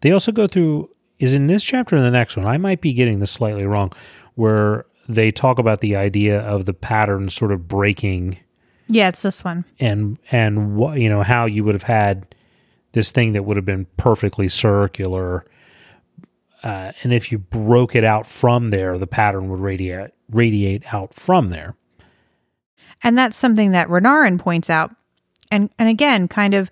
They 0.00 0.10
also 0.12 0.32
go 0.32 0.46
through, 0.46 0.90
is 1.18 1.34
in 1.34 1.46
this 1.48 1.64
chapter 1.64 1.96
or 1.96 2.00
the 2.00 2.10
next 2.10 2.36
one? 2.36 2.46
I 2.46 2.56
might 2.56 2.80
be 2.80 2.92
getting 2.94 3.18
this 3.18 3.30
slightly 3.30 3.64
wrong, 3.64 3.92
where 4.36 4.86
they 5.08 5.30
talk 5.30 5.58
about 5.58 5.80
the 5.80 5.96
idea 5.96 6.40
of 6.40 6.64
the 6.64 6.72
pattern 6.74 7.28
sort 7.28 7.52
of 7.52 7.66
breaking 7.68 8.38
Yeah, 8.88 9.08
it's 9.08 9.22
this 9.22 9.42
one. 9.44 9.64
and 9.80 10.18
and 10.30 10.76
what 10.76 10.98
you 11.00 11.08
know 11.08 11.22
how 11.22 11.46
you 11.46 11.64
would 11.64 11.74
have 11.74 11.82
had 11.82 12.34
this 12.92 13.10
thing 13.12 13.32
that 13.34 13.42
would 13.44 13.56
have 13.56 13.66
been 13.66 13.86
perfectly 13.96 14.48
circular 14.48 15.44
uh, 16.62 16.92
and 17.02 17.12
if 17.12 17.30
you 17.30 17.38
broke 17.38 17.94
it 17.94 18.04
out 18.04 18.26
from 18.26 18.70
there 18.70 18.98
the 18.98 19.06
pattern 19.06 19.48
would 19.48 19.60
radiate 19.60 20.10
radiate 20.30 20.82
out 20.94 21.14
from 21.14 21.50
there 21.50 21.74
And 23.02 23.16
that's 23.16 23.36
something 23.36 23.70
that 23.72 23.88
Renarin 23.88 24.38
points 24.38 24.70
out. 24.70 24.94
And 25.50 25.70
and 25.78 25.88
again, 25.88 26.28
kind 26.28 26.54
of 26.54 26.70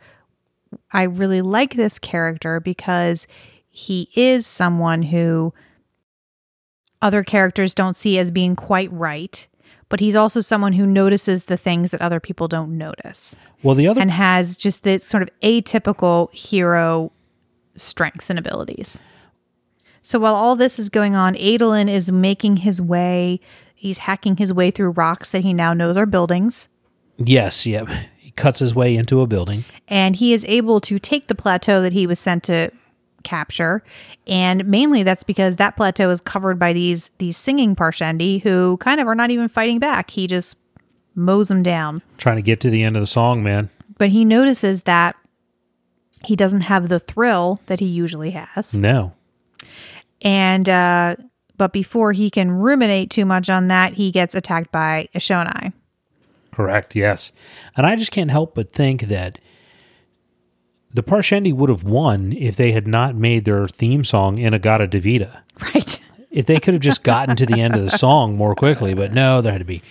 I 0.92 1.04
really 1.04 1.40
like 1.40 1.74
this 1.74 1.98
character 1.98 2.60
because 2.60 3.26
he 3.68 4.10
is 4.14 4.46
someone 4.46 5.02
who 5.02 5.54
other 7.02 7.22
characters 7.22 7.74
don't 7.74 7.94
see 7.94 8.18
as 8.18 8.30
being 8.30 8.56
quite 8.56 8.92
right, 8.92 9.46
but 9.88 10.00
he's 10.00 10.14
also 10.14 10.40
someone 10.40 10.72
who 10.72 10.86
notices 10.86 11.44
the 11.44 11.56
things 11.56 11.90
that 11.90 12.02
other 12.02 12.20
people 12.20 12.48
don't 12.48 12.76
notice 12.76 13.36
Well, 13.62 13.74
the 13.74 13.86
other 13.86 14.00
and 14.00 14.10
has 14.10 14.56
just 14.56 14.82
this 14.82 15.04
sort 15.04 15.22
of 15.22 15.30
atypical 15.42 16.32
hero 16.32 17.12
strengths 17.74 18.30
and 18.30 18.38
abilities. 18.38 19.00
So 20.02 20.18
while 20.18 20.34
all 20.34 20.56
this 20.56 20.78
is 20.78 20.88
going 20.88 21.14
on, 21.14 21.34
Adolin 21.34 21.88
is 21.88 22.10
making 22.12 22.58
his 22.58 22.80
way, 22.80 23.40
he's 23.86 23.98
hacking 23.98 24.36
his 24.36 24.52
way 24.52 24.70
through 24.70 24.90
rocks 24.90 25.30
that 25.30 25.42
he 25.42 25.54
now 25.54 25.72
knows 25.72 25.96
are 25.96 26.06
buildings. 26.06 26.68
yes, 27.16 27.64
yep. 27.66 27.88
He 28.18 28.30
cuts 28.32 28.58
his 28.58 28.74
way 28.74 28.96
into 28.96 29.20
a 29.20 29.26
building. 29.26 29.64
and 29.88 30.16
he 30.16 30.32
is 30.32 30.44
able 30.48 30.80
to 30.82 30.98
take 30.98 31.28
the 31.28 31.34
plateau 31.34 31.80
that 31.80 31.92
he 31.92 32.06
was 32.06 32.18
sent 32.18 32.42
to 32.44 32.70
capture 33.22 33.82
and 34.28 34.64
mainly 34.66 35.02
that's 35.02 35.24
because 35.24 35.56
that 35.56 35.76
plateau 35.76 36.10
is 36.10 36.20
covered 36.20 36.58
by 36.60 36.72
these 36.72 37.10
these 37.18 37.36
singing 37.36 37.74
parshendi 37.74 38.40
who 38.42 38.76
kind 38.76 39.00
of 39.00 39.08
are 39.08 39.16
not 39.16 39.30
even 39.30 39.48
fighting 39.48 39.80
back 39.80 40.10
he 40.10 40.28
just 40.28 40.56
mows 41.16 41.48
them 41.48 41.60
down 41.62 42.02
Trying 42.18 42.36
to 42.36 42.42
get 42.42 42.60
to 42.60 42.70
the 42.70 42.84
end 42.84 42.96
of 42.96 43.02
the 43.02 43.06
song, 43.06 43.42
man. 43.42 43.68
but 43.98 44.10
he 44.10 44.24
notices 44.24 44.84
that 44.84 45.16
he 46.24 46.36
doesn't 46.36 46.62
have 46.62 46.88
the 46.88 47.00
thrill 47.00 47.60
that 47.66 47.80
he 47.80 47.86
usually 47.86 48.30
has 48.30 48.74
No. 48.76 49.12
and 50.22 50.68
uh 50.68 51.16
but 51.56 51.72
before 51.72 52.12
he 52.12 52.30
can 52.30 52.50
ruminate 52.50 53.10
too 53.10 53.24
much 53.24 53.50
on 53.50 53.68
that 53.68 53.94
he 53.94 54.10
gets 54.10 54.34
attacked 54.34 54.72
by 54.72 55.08
Eshonai. 55.14 55.72
Correct, 56.52 56.96
yes. 56.96 57.32
And 57.76 57.86
I 57.86 57.96
just 57.96 58.12
can't 58.12 58.30
help 58.30 58.54
but 58.54 58.72
think 58.72 59.02
that 59.02 59.38
the 60.92 61.02
Parshendi 61.02 61.52
would 61.52 61.68
have 61.68 61.84
won 61.84 62.32
if 62.32 62.56
they 62.56 62.72
had 62.72 62.86
not 62.86 63.14
made 63.14 63.44
their 63.44 63.68
theme 63.68 64.04
song 64.04 64.38
in 64.38 64.46
In-A-Gadda-Da-Vida. 64.46 65.42
right 65.74 66.00
If 66.30 66.46
they 66.46 66.58
could 66.58 66.74
have 66.74 66.82
just 66.82 67.02
gotten 67.02 67.36
to 67.36 67.46
the 67.46 67.60
end 67.60 67.74
of 67.74 67.82
the 67.82 67.90
song 67.90 68.36
more 68.36 68.54
quickly, 68.54 68.94
but 68.94 69.12
no, 69.12 69.40
there 69.42 69.52
had 69.52 69.58
to 69.58 69.66
be 69.66 69.82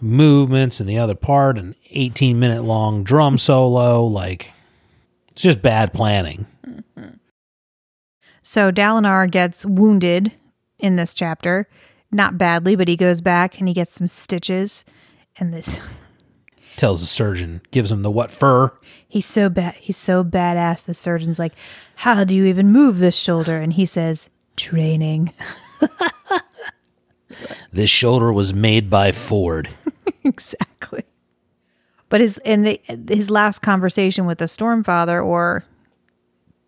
movements 0.00 0.80
in 0.80 0.86
the 0.86 0.98
other 0.98 1.14
part, 1.14 1.56
an 1.56 1.74
18 1.90 2.38
minute 2.38 2.62
long 2.62 3.04
drum 3.04 3.38
solo. 3.38 4.04
Like, 4.04 4.52
it's 5.28 5.42
just 5.42 5.62
bad 5.62 5.92
planning. 5.92 6.46
So 8.42 8.70
Dalinar 8.70 9.30
gets 9.30 9.64
wounded 9.64 10.32
in 10.84 10.96
this 10.96 11.14
chapter. 11.14 11.66
Not 12.12 12.38
badly, 12.38 12.76
but 12.76 12.86
he 12.88 12.96
goes 12.96 13.20
back 13.20 13.58
and 13.58 13.66
he 13.66 13.74
gets 13.74 13.92
some 13.92 14.06
stitches. 14.06 14.84
And 15.38 15.52
this 15.52 15.80
Tells 16.76 17.00
the 17.00 17.06
surgeon, 17.06 17.62
gives 17.70 17.90
him 17.90 18.02
the 18.02 18.10
what 18.10 18.30
fur. 18.30 18.72
he's 19.08 19.26
so 19.26 19.48
bad 19.48 19.74
he's 19.76 19.96
so 19.96 20.22
badass. 20.24 20.84
The 20.84 20.94
surgeon's 20.94 21.38
like, 21.38 21.54
How 21.96 22.24
do 22.24 22.34
you 22.34 22.44
even 22.44 22.70
move 22.70 22.98
this 22.98 23.16
shoulder? 23.16 23.58
And 23.58 23.72
he 23.72 23.86
says, 23.86 24.30
Training. 24.56 25.32
This 27.72 27.90
shoulder 27.90 28.32
was 28.32 28.54
made 28.54 28.88
by 28.88 29.10
Ford. 29.10 29.68
exactly. 30.24 31.02
But 32.08 32.20
his 32.20 32.38
in 32.44 32.62
the 32.62 32.80
his 33.08 33.30
last 33.30 33.60
conversation 33.60 34.26
with 34.26 34.38
the 34.38 34.44
Stormfather 34.44 35.24
or 35.24 35.64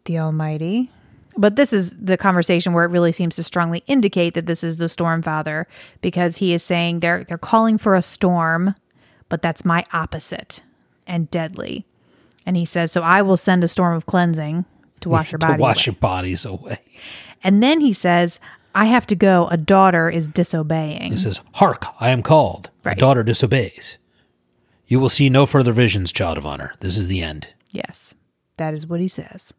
the 0.07 0.19
Almighty. 0.19 0.91
But 1.39 1.57
this 1.57 1.73
is 1.73 1.97
the 1.97 2.17
conversation 2.17 2.73
where 2.73 2.85
it 2.85 2.91
really 2.91 3.13
seems 3.13 3.37
to 3.37 3.43
strongly 3.43 3.83
indicate 3.87 4.35
that 4.35 4.47
this 4.47 4.65
is 4.65 4.79
the 4.79 4.89
storm 4.89 5.21
father 5.23 5.67
because 6.01 6.39
he 6.39 6.53
is 6.53 6.63
saying 6.63 7.01
they're 7.01 7.25
they're 7.25 7.37
calling 7.39 7.77
for 7.79 7.95
a 7.95 8.03
storm, 8.03 8.75
but 9.29 9.43
that's 9.43 9.65
my 9.65 9.85
opposite 9.93 10.63
and 11.07 11.31
deadly. 11.31 11.87
And 12.47 12.57
he 12.57 12.65
says, 12.65 12.91
"So 12.93 13.03
I 13.03 13.21
will 13.23 13.37
send 13.37 13.63
a 13.65 13.69
storm 13.69 13.95
of 13.95 14.07
cleansing 14.07 14.65
to 15.01 15.09
wash 15.09 15.31
your 15.33 15.39
to 15.41 15.57
wash 15.59 15.87
away." 15.87 15.93
your 15.93 16.01
bodies 16.01 16.45
away. 16.45 16.79
And 17.45 17.63
then 17.63 17.81
he 17.81 17.93
says, 17.93 18.41
"I 18.75 18.87
have 18.87 19.07
to 19.09 19.15
go. 19.15 19.47
A 19.49 19.57
daughter 19.59 20.09
is 20.09 20.29
disobeying." 20.29 21.11
He 21.13 21.17
says, 21.19 21.41
Hark, 21.55 21.85
I 22.01 22.09
am 22.11 22.23
called. 22.23 22.71
Right. 22.83 22.97
The 22.97 23.01
daughter 23.01 23.23
disobeys. 23.23 23.99
You 24.87 25.01
will 25.01 25.09
see 25.11 25.29
no 25.29 25.45
further 25.47 25.73
visions, 25.73 26.13
child 26.13 26.39
of 26.39 26.47
honor. 26.47 26.73
This 26.81 26.97
is 26.97 27.09
the 27.09 27.21
end. 27.23 27.49
yes, 27.71 28.15
that 28.57 28.73
is 28.73 28.87
what 28.87 29.01
he 29.01 29.09
says. 29.09 29.53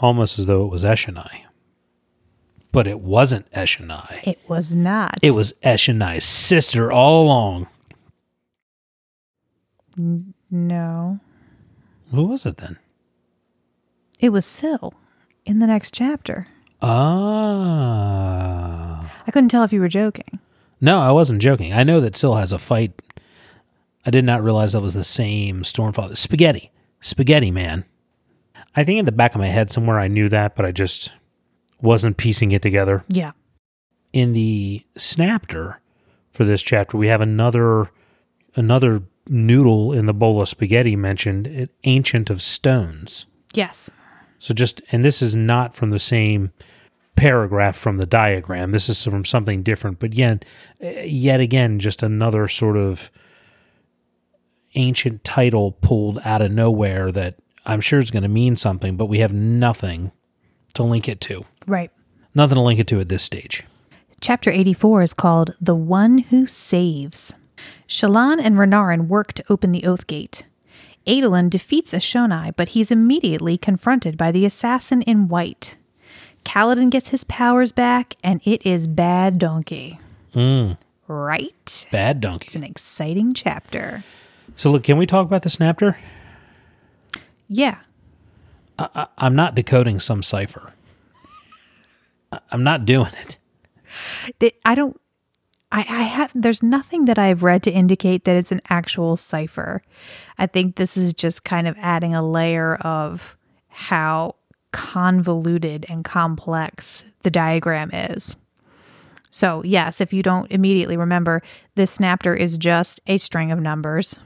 Almost 0.00 0.38
as 0.38 0.46
though 0.46 0.64
it 0.64 0.70
was 0.70 0.84
Eshonai. 0.84 1.42
But 2.70 2.86
it 2.86 3.00
wasn't 3.00 3.50
Eshonai. 3.52 4.20
It 4.26 4.38
was 4.48 4.74
not. 4.74 5.18
It 5.22 5.30
was 5.32 5.52
Eshonai's 5.64 6.24
sister 6.24 6.92
all 6.92 7.24
along. 7.24 7.66
no. 10.50 11.18
Who 12.12 12.24
was 12.24 12.46
it 12.46 12.58
then? 12.58 12.78
It 14.20 14.30
was 14.30 14.46
Syl 14.46 14.94
in 15.44 15.58
the 15.58 15.66
next 15.66 15.92
chapter. 15.94 16.46
Ah. 17.60 18.18
I 19.26 19.30
couldn't 19.30 19.48
tell 19.50 19.64
if 19.64 19.72
you 19.72 19.80
were 19.80 19.88
joking. 19.88 20.38
No, 20.80 21.00
I 21.00 21.10
wasn't 21.10 21.42
joking. 21.42 21.72
I 21.72 21.82
know 21.84 22.00
that 22.00 22.16
Syl 22.16 22.36
has 22.36 22.52
a 22.52 22.58
fight. 22.58 22.92
I 24.06 24.10
did 24.10 24.24
not 24.24 24.42
realize 24.44 24.72
that 24.72 24.80
was 24.80 24.94
the 24.94 25.04
same 25.04 25.62
Stormfather. 25.62 26.16
Spaghetti. 26.16 26.70
Spaghetti 27.00 27.50
Man. 27.50 27.84
I 28.78 28.84
think 28.84 28.98
in 28.98 29.04
the 29.06 29.12
back 29.12 29.34
of 29.34 29.40
my 29.40 29.48
head 29.48 29.70
somewhere 29.70 29.98
I 29.98 30.08
knew 30.08 30.28
that, 30.28 30.54
but 30.54 30.64
I 30.64 30.72
just 30.72 31.10
wasn't 31.80 32.16
piecing 32.16 32.52
it 32.52 32.62
together. 32.62 33.04
Yeah. 33.08 33.32
in 34.12 34.32
the 34.32 34.84
snapter 34.96 35.76
for 36.32 36.44
this 36.44 36.62
chapter 36.62 36.96
we 36.96 37.08
have 37.08 37.20
another 37.20 37.90
another 38.56 39.02
noodle 39.28 39.92
in 39.92 40.06
the 40.06 40.14
bowl 40.14 40.40
of 40.40 40.48
spaghetti 40.48 40.96
mentioned 40.96 41.68
ancient 41.84 42.30
of 42.30 42.40
stones 42.40 43.26
Yes. 43.52 43.90
so 44.38 44.54
just 44.54 44.80
and 44.92 45.04
this 45.04 45.20
is 45.20 45.36
not 45.36 45.74
from 45.74 45.90
the 45.90 45.98
same 45.98 46.50
paragraph 47.16 47.76
from 47.76 47.98
the 47.98 48.06
diagram 48.06 48.70
this 48.72 48.88
is 48.88 49.02
from 49.04 49.24
something 49.24 49.62
different 49.62 49.98
but 49.98 50.14
yet 50.14 50.44
yet 50.80 51.40
again 51.40 51.78
just 51.78 52.02
another 52.02 52.48
sort 52.48 52.76
of 52.76 53.10
ancient 54.74 55.24
title 55.24 55.72
pulled 55.72 56.18
out 56.24 56.40
of 56.42 56.50
nowhere 56.52 57.10
that 57.12 57.34
i'm 57.68 57.80
sure 57.80 58.00
it's 58.00 58.10
going 58.10 58.22
to 58.24 58.28
mean 58.28 58.56
something 58.56 58.96
but 58.96 59.06
we 59.06 59.18
have 59.20 59.32
nothing 59.32 60.10
to 60.74 60.82
link 60.82 61.08
it 61.08 61.20
to 61.20 61.44
Right. 61.66 61.90
nothing 62.34 62.56
to 62.56 62.60
link 62.62 62.80
it 62.80 62.86
to 62.88 63.00
at 63.00 63.08
this 63.08 63.22
stage 63.22 63.64
Chapter 64.20 64.50
84 64.50 65.02
is 65.02 65.14
called 65.14 65.54
The 65.60 65.76
One 65.76 66.18
Who 66.18 66.48
Saves. 66.48 67.34
Shallan 67.88 68.40
and 68.42 68.56
Renarin 68.56 69.06
work 69.06 69.32
to 69.34 69.44
open 69.48 69.70
the 69.70 69.84
Oath 69.86 70.08
Gate. 70.08 70.44
Adolin 71.06 71.48
defeats 71.48 71.92
Eshonai, 71.92 72.52
but 72.56 72.70
he's 72.70 72.90
immediately 72.90 73.56
confronted 73.56 74.18
by 74.18 74.32
the 74.32 74.44
assassin 74.44 75.02
in 75.02 75.28
white. 75.28 75.76
Kaladin 76.44 76.90
gets 76.90 77.10
his 77.10 77.22
powers 77.22 77.70
back, 77.70 78.16
and 78.24 78.40
it 78.44 78.66
is 78.66 78.88
bad 78.88 79.38
donkey. 79.38 80.00
Mm. 80.34 80.78
Right? 81.06 81.86
bad 81.92 82.20
donkey 82.20 82.48
It's 82.48 82.56
an 82.56 82.64
exciting 82.64 83.34
chapter. 83.34 84.02
So 84.56 84.68
look, 84.72 84.82
can 84.82 84.98
we 84.98 85.06
talk 85.06 85.26
about 85.26 85.42
the 85.44 85.48
snapter? 85.48 85.96
Yeah. 87.48 87.78
I'm 89.16 89.34
not 89.34 89.54
decoding 89.54 89.98
some 90.00 90.22
cipher. 90.22 90.72
I- 92.30 92.40
I'm 92.52 92.62
not 92.62 92.84
doing 92.84 93.12
it. 93.20 93.38
They- 94.38 94.52
I 94.64 94.74
don't. 94.74 95.00
I, 95.70 95.80
I 95.80 96.02
have. 96.02 96.30
There's 96.34 96.62
nothing 96.62 97.06
that 97.06 97.18
I've 97.18 97.42
read 97.42 97.62
to 97.64 97.70
indicate 97.72 98.24
that 98.24 98.36
it's 98.36 98.52
an 98.52 98.62
actual 98.70 99.16
cipher. 99.16 99.82
I 100.38 100.46
think 100.46 100.76
this 100.76 100.96
is 100.96 101.12
just 101.12 101.44
kind 101.44 101.66
of 101.66 101.76
adding 101.78 102.14
a 102.14 102.22
layer 102.26 102.76
of 102.76 103.36
how 103.68 104.36
convoluted 104.72 105.84
and 105.88 106.04
complex 106.04 107.04
the 107.22 107.30
diagram 107.30 107.90
is. 107.92 108.36
So, 109.30 109.62
yes, 109.62 110.00
if 110.00 110.12
you 110.12 110.22
don't 110.22 110.50
immediately 110.50 110.96
remember, 110.96 111.42
this 111.74 111.90
snapter 111.98 112.34
is 112.34 112.56
just 112.56 113.00
a 113.06 113.18
string 113.18 113.50
of 113.52 113.60
numbers. 113.60 114.18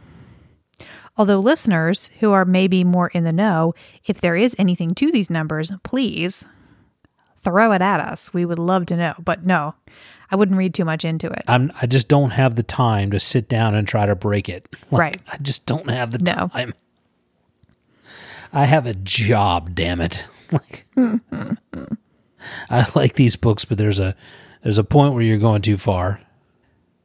Although 1.23 1.39
listeners 1.39 2.11
who 2.18 2.33
are 2.33 2.45
maybe 2.45 2.83
more 2.83 3.07
in 3.07 3.23
the 3.23 3.31
know, 3.31 3.75
if 4.05 4.20
there 4.20 4.35
is 4.35 4.57
anything 4.59 4.93
to 4.97 5.12
these 5.12 5.31
numbers, 5.31 5.70
please 5.85 6.45
throw 7.45 7.70
it 7.70 7.81
at 7.81 8.01
us. 8.01 8.35
We 8.35 8.45
would 8.45 8.59
love 8.59 8.87
to 8.87 8.97
know. 8.97 9.14
But 9.25 9.47
no, 9.47 9.77
I 10.33 10.35
wouldn't 10.35 10.59
read 10.59 10.75
too 10.75 10.85
much 10.85 11.05
into 11.05 11.29
it. 11.31 11.45
I'm 11.47 11.70
I 11.81 11.87
just 11.87 12.09
don't 12.09 12.31
have 12.33 12.57
the 12.57 12.64
time 12.64 13.12
to 13.12 13.20
sit 13.20 13.49
down 13.49 13.77
and 13.77 13.87
try 13.87 14.05
to 14.05 14.16
break 14.16 14.49
it. 14.49 14.66
Like, 14.91 14.99
Right. 15.01 15.20
I 15.29 15.37
just 15.37 15.64
don't 15.64 15.89
have 15.89 16.11
the 16.11 16.18
No. 16.18 16.49
time. 16.49 16.75
I 18.53 18.64
have 18.64 18.89
a 18.89 18.95
job, 18.95 19.77
damn 19.77 20.01
it. 20.01 20.27
Like 20.51 20.87
I 22.68 22.87
like 22.97 23.14
these 23.14 23.37
books, 23.37 23.64
but 23.64 23.79
there's 23.79 24.01
a 24.01 24.16
there's 24.64 24.79
a 24.79 24.83
point 24.83 25.14
where 25.14 25.23
you're 25.23 25.39
going 25.39 25.62
too 25.62 25.79
far. 25.79 26.20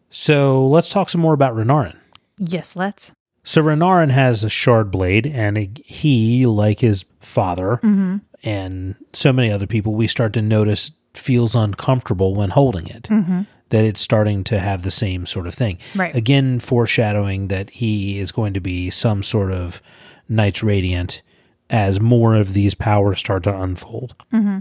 So 0.10 0.68
let's 0.68 0.90
talk 0.90 1.08
some 1.08 1.22
more 1.22 1.36
about 1.36 1.56
Renarin. 1.56 1.96
Yes, 2.40 2.76
let's. 2.76 3.12
So 3.48 3.64
Renarin 3.64 4.12
has 4.12 4.44
a 4.44 4.50
shard 4.50 4.92
blade, 4.92 5.26
and 5.26 5.80
he, 5.86 6.46
like 6.46 6.82
his 6.82 7.06
father 7.22 7.80
mm-hmm. 7.82 8.18
and 8.44 8.96
so 9.14 9.32
many 9.32 9.50
other 9.50 9.66
people, 9.66 9.94
we 9.94 10.10
start 10.10 10.34
to 10.34 10.42
notice 10.42 10.92
feels 11.14 11.56
uncomfortable 11.56 12.36
when 12.36 12.50
holding 12.50 12.88
it. 12.88 13.04
Mm-hmm. 13.04 13.44
That 13.70 13.86
it's 13.86 14.02
starting 14.02 14.44
to 14.46 14.60
have 14.60 14.84
the 14.84 14.92
same 14.92 15.26
sort 15.26 15.48
of 15.48 15.56
thing. 15.56 15.78
Right. 15.96 16.14
Again, 16.14 16.60
foreshadowing 16.60 17.48
that 17.48 17.70
he 17.70 18.20
is 18.20 18.34
going 18.34 18.54
to 18.54 18.60
be 18.60 18.90
some 18.90 19.24
sort 19.24 19.54
of 19.54 19.82
Knights 20.28 20.62
Radiant 20.62 21.22
as 21.70 22.02
more 22.02 22.36
of 22.36 22.54
these 22.54 22.76
powers 22.76 23.20
start 23.20 23.44
to 23.44 23.58
unfold. 23.58 24.14
Mm-hmm. 24.34 24.60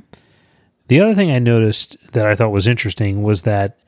The 0.87 1.01
other 1.01 1.15
thing 1.17 1.33
I 1.33 1.41
noticed 1.41 1.97
that 2.13 2.25
I 2.25 2.37
thought 2.37 2.51
was 2.51 2.69
interesting 2.69 3.25
was 3.25 3.43
that 3.43 3.81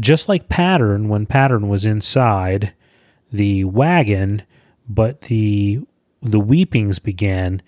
just 0.00 0.30
like 0.30 0.48
Pattern, 0.48 1.10
when 1.10 1.26
Pattern 1.26 1.68
was 1.68 1.84
inside 1.84 2.72
the 3.32 3.64
wagon, 3.64 4.42
but 4.88 5.22
the 5.22 5.80
the 6.22 6.40
weepings 6.40 6.98
began 6.98 7.62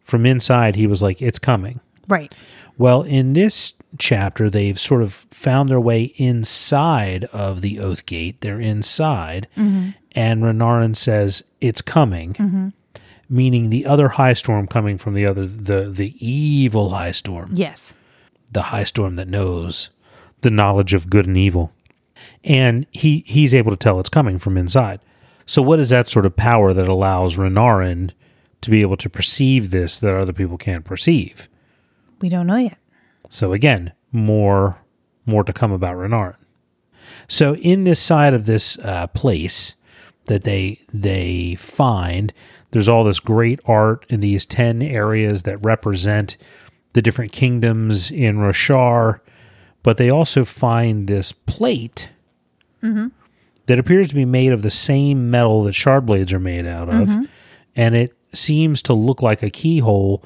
from 0.00 0.24
inside, 0.24 0.76
he 0.76 0.86
was 0.86 1.02
like, 1.02 1.20
"It's 1.20 1.38
coming." 1.38 1.80
Right. 2.08 2.32
Well, 2.78 3.02
in 3.02 3.32
this 3.32 3.72
chapter, 3.98 4.48
they've 4.50 4.78
sort 4.78 5.02
of 5.02 5.12
found 5.12 5.68
their 5.68 5.80
way 5.80 6.04
inside 6.16 7.24
of 7.32 7.60
the 7.62 7.80
Oath 7.80 8.06
Gate. 8.06 8.40
They're 8.42 8.60
inside, 8.60 9.48
mm-hmm. 9.56 9.90
and 10.14 10.42
Renarin 10.42 10.94
says, 10.94 11.42
"It's 11.60 11.82
coming," 11.82 12.34
mm-hmm. 12.34 12.68
meaning 13.28 13.70
the 13.70 13.86
other 13.86 14.10
high 14.10 14.34
storm 14.34 14.66
coming 14.66 14.98
from 14.98 15.14
the 15.14 15.26
other 15.26 15.46
the 15.46 15.90
the 15.90 16.14
evil 16.24 16.90
high 16.90 17.12
storm 17.12 17.50
Yes. 17.54 17.94
the 18.52 18.62
high 18.62 18.84
storm 18.84 19.16
that 19.16 19.28
knows 19.28 19.90
the 20.42 20.50
knowledge 20.50 20.94
of 20.94 21.10
good 21.10 21.26
and 21.26 21.36
evil. 21.36 21.72
And 22.44 22.86
he 22.90 23.24
he's 23.26 23.54
able 23.54 23.70
to 23.70 23.76
tell 23.76 24.00
it's 24.00 24.08
coming 24.08 24.38
from 24.38 24.56
inside. 24.56 25.00
So 25.46 25.62
what 25.62 25.78
is 25.78 25.90
that 25.90 26.08
sort 26.08 26.26
of 26.26 26.36
power 26.36 26.72
that 26.72 26.88
allows 26.88 27.36
Renarin 27.36 28.10
to 28.62 28.70
be 28.70 28.82
able 28.82 28.96
to 28.96 29.08
perceive 29.08 29.70
this 29.70 30.00
that 30.00 30.14
other 30.14 30.32
people 30.32 30.58
can't 30.58 30.84
perceive? 30.84 31.48
We 32.20 32.28
don't 32.28 32.46
know 32.46 32.56
yet. 32.56 32.78
So 33.28 33.52
again, 33.52 33.92
more 34.12 34.78
more 35.24 35.44
to 35.44 35.52
come 35.52 35.72
about 35.72 35.96
Renarin. 35.96 36.36
So 37.28 37.56
in 37.56 37.84
this 37.84 38.00
side 38.00 38.34
of 38.34 38.46
this 38.46 38.78
uh, 38.78 39.06
place 39.08 39.74
that 40.26 40.42
they 40.42 40.80
they 40.92 41.56
find, 41.56 42.32
there's 42.70 42.88
all 42.88 43.04
this 43.04 43.20
great 43.20 43.60
art 43.66 44.04
in 44.08 44.20
these 44.20 44.46
ten 44.46 44.82
areas 44.82 45.44
that 45.44 45.64
represent 45.64 46.36
the 46.92 47.02
different 47.02 47.32
kingdoms 47.32 48.10
in 48.10 48.38
Roshar, 48.38 49.20
but 49.86 49.98
they 49.98 50.10
also 50.10 50.44
find 50.44 51.06
this 51.06 51.30
plate 51.30 52.10
mm-hmm. 52.82 53.06
that 53.66 53.78
appears 53.78 54.08
to 54.08 54.16
be 54.16 54.24
made 54.24 54.50
of 54.52 54.62
the 54.62 54.70
same 54.70 55.30
metal 55.30 55.62
that 55.62 55.74
shard 55.74 56.04
blades 56.04 56.32
are 56.32 56.40
made 56.40 56.66
out 56.66 56.88
of, 56.88 57.08
mm-hmm. 57.08 57.22
and 57.76 57.94
it 57.94 58.12
seems 58.32 58.82
to 58.82 58.92
look 58.92 59.22
like 59.22 59.44
a 59.44 59.48
keyhole. 59.48 60.24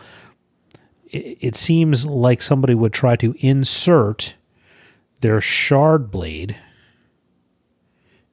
It, 1.11 1.37
it 1.43 1.57
seems 1.57 2.07
like 2.07 2.41
somebody 2.41 2.73
would 2.73 2.95
try 2.95 3.17
to 3.17 3.35
insert 3.41 4.35
their 5.21 5.43
shard 5.43 6.11
blade 6.11 6.57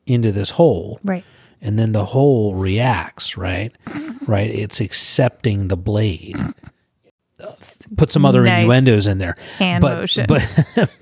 into 0.06 0.32
this 0.32 0.52
hole 0.52 0.98
Right. 1.04 1.26
and 1.62 1.78
then 1.78 1.92
the 1.92 2.06
hole 2.06 2.56
reacts, 2.56 3.36
right? 3.36 3.76
right? 4.28 4.50
It's 4.50 4.80
accepting 4.80 5.68
the 5.68 5.76
blade. 5.76 6.38
Put 7.98 8.12
some 8.12 8.26
other 8.26 8.44
Nice. 8.44 8.64
innuendos 8.64 9.08
in 9.08 9.18
there. 9.20 9.36
Hand 9.58 9.82
but, 9.82 9.98
motion. 10.00 10.26
But 10.28 10.48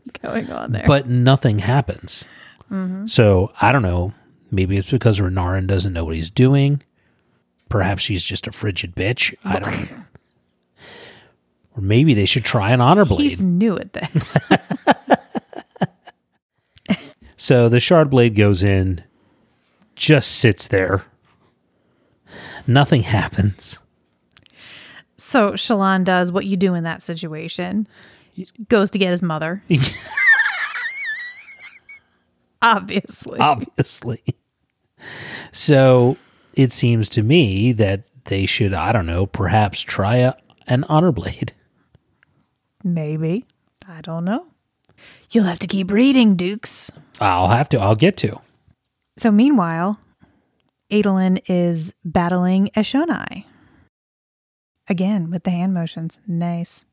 Going 0.21 0.51
on 0.51 0.71
there. 0.73 0.85
but 0.87 1.07
nothing 1.07 1.59
happens. 1.59 2.25
Mm-hmm. 2.71 3.07
So 3.07 3.51
I 3.61 3.71
don't 3.71 3.81
know. 3.83 4.13
Maybe 4.51 4.77
it's 4.77 4.91
because 4.91 5.19
Renarin 5.19 5.67
doesn't 5.67 5.93
know 5.93 6.05
what 6.05 6.15
he's 6.15 6.29
doing. 6.29 6.81
Perhaps 7.69 8.03
she's 8.03 8.23
just 8.23 8.47
a 8.47 8.51
frigid 8.51 8.95
bitch. 8.95 9.35
I 9.43 9.59
don't. 9.59 9.89
Or 11.77 11.81
maybe 11.81 12.13
they 12.13 12.25
should 12.25 12.45
try 12.45 12.71
an 12.71 12.79
honor 12.79 13.03
blade. 13.03 13.31
He's 13.31 13.41
new 13.41 13.77
at 13.77 13.91
this. 13.91 14.37
So 17.37 17.67
the 17.69 17.79
shard 17.79 18.09
blade 18.09 18.35
goes 18.35 18.63
in, 18.63 19.03
just 19.95 20.31
sits 20.31 20.67
there. 20.67 21.03
Nothing 22.65 23.03
happens. 23.03 23.77
So 25.17 25.53
Shallan 25.53 26.03
does 26.03 26.31
what 26.31 26.45
you 26.45 26.57
do 26.57 26.73
in 26.73 26.83
that 26.83 27.01
situation. 27.01 27.87
He 28.33 28.47
Goes 28.67 28.91
to 28.91 28.99
get 28.99 29.11
his 29.11 29.21
mother. 29.21 29.63
Obviously. 32.61 33.39
obviously. 33.39 34.23
So 35.51 36.17
it 36.55 36.71
seems 36.71 37.09
to 37.09 37.21
me 37.21 37.71
that 37.73 38.03
they 38.25 38.45
should, 38.47 38.73
I 38.73 38.91
don't 38.91 39.05
know, 39.05 39.27
perhaps 39.27 39.81
try 39.81 40.15
a, 40.17 40.33
an 40.65 40.83
honor 40.85 41.11
blade. 41.11 41.53
Maybe. 42.83 43.45
I 43.87 44.01
don't 44.01 44.25
know. 44.25 44.47
You'll 45.29 45.43
have 45.45 45.59
to 45.59 45.67
keep 45.67 45.91
reading, 45.91 46.35
Dukes. 46.35 46.91
I'll 47.21 47.49
have 47.49 47.69
to, 47.69 47.79
I'll 47.79 47.95
get 47.95 48.17
to. 48.17 48.39
So 49.17 49.29
meanwhile, 49.31 49.99
Adolin 50.91 51.41
is 51.47 51.93
battling 52.03 52.69
Eshonai. 52.75 53.45
Again 54.87 55.31
with 55.31 55.43
the 55.43 55.51
hand 55.51 55.73
motions. 55.73 56.19
Nice. 56.27 56.85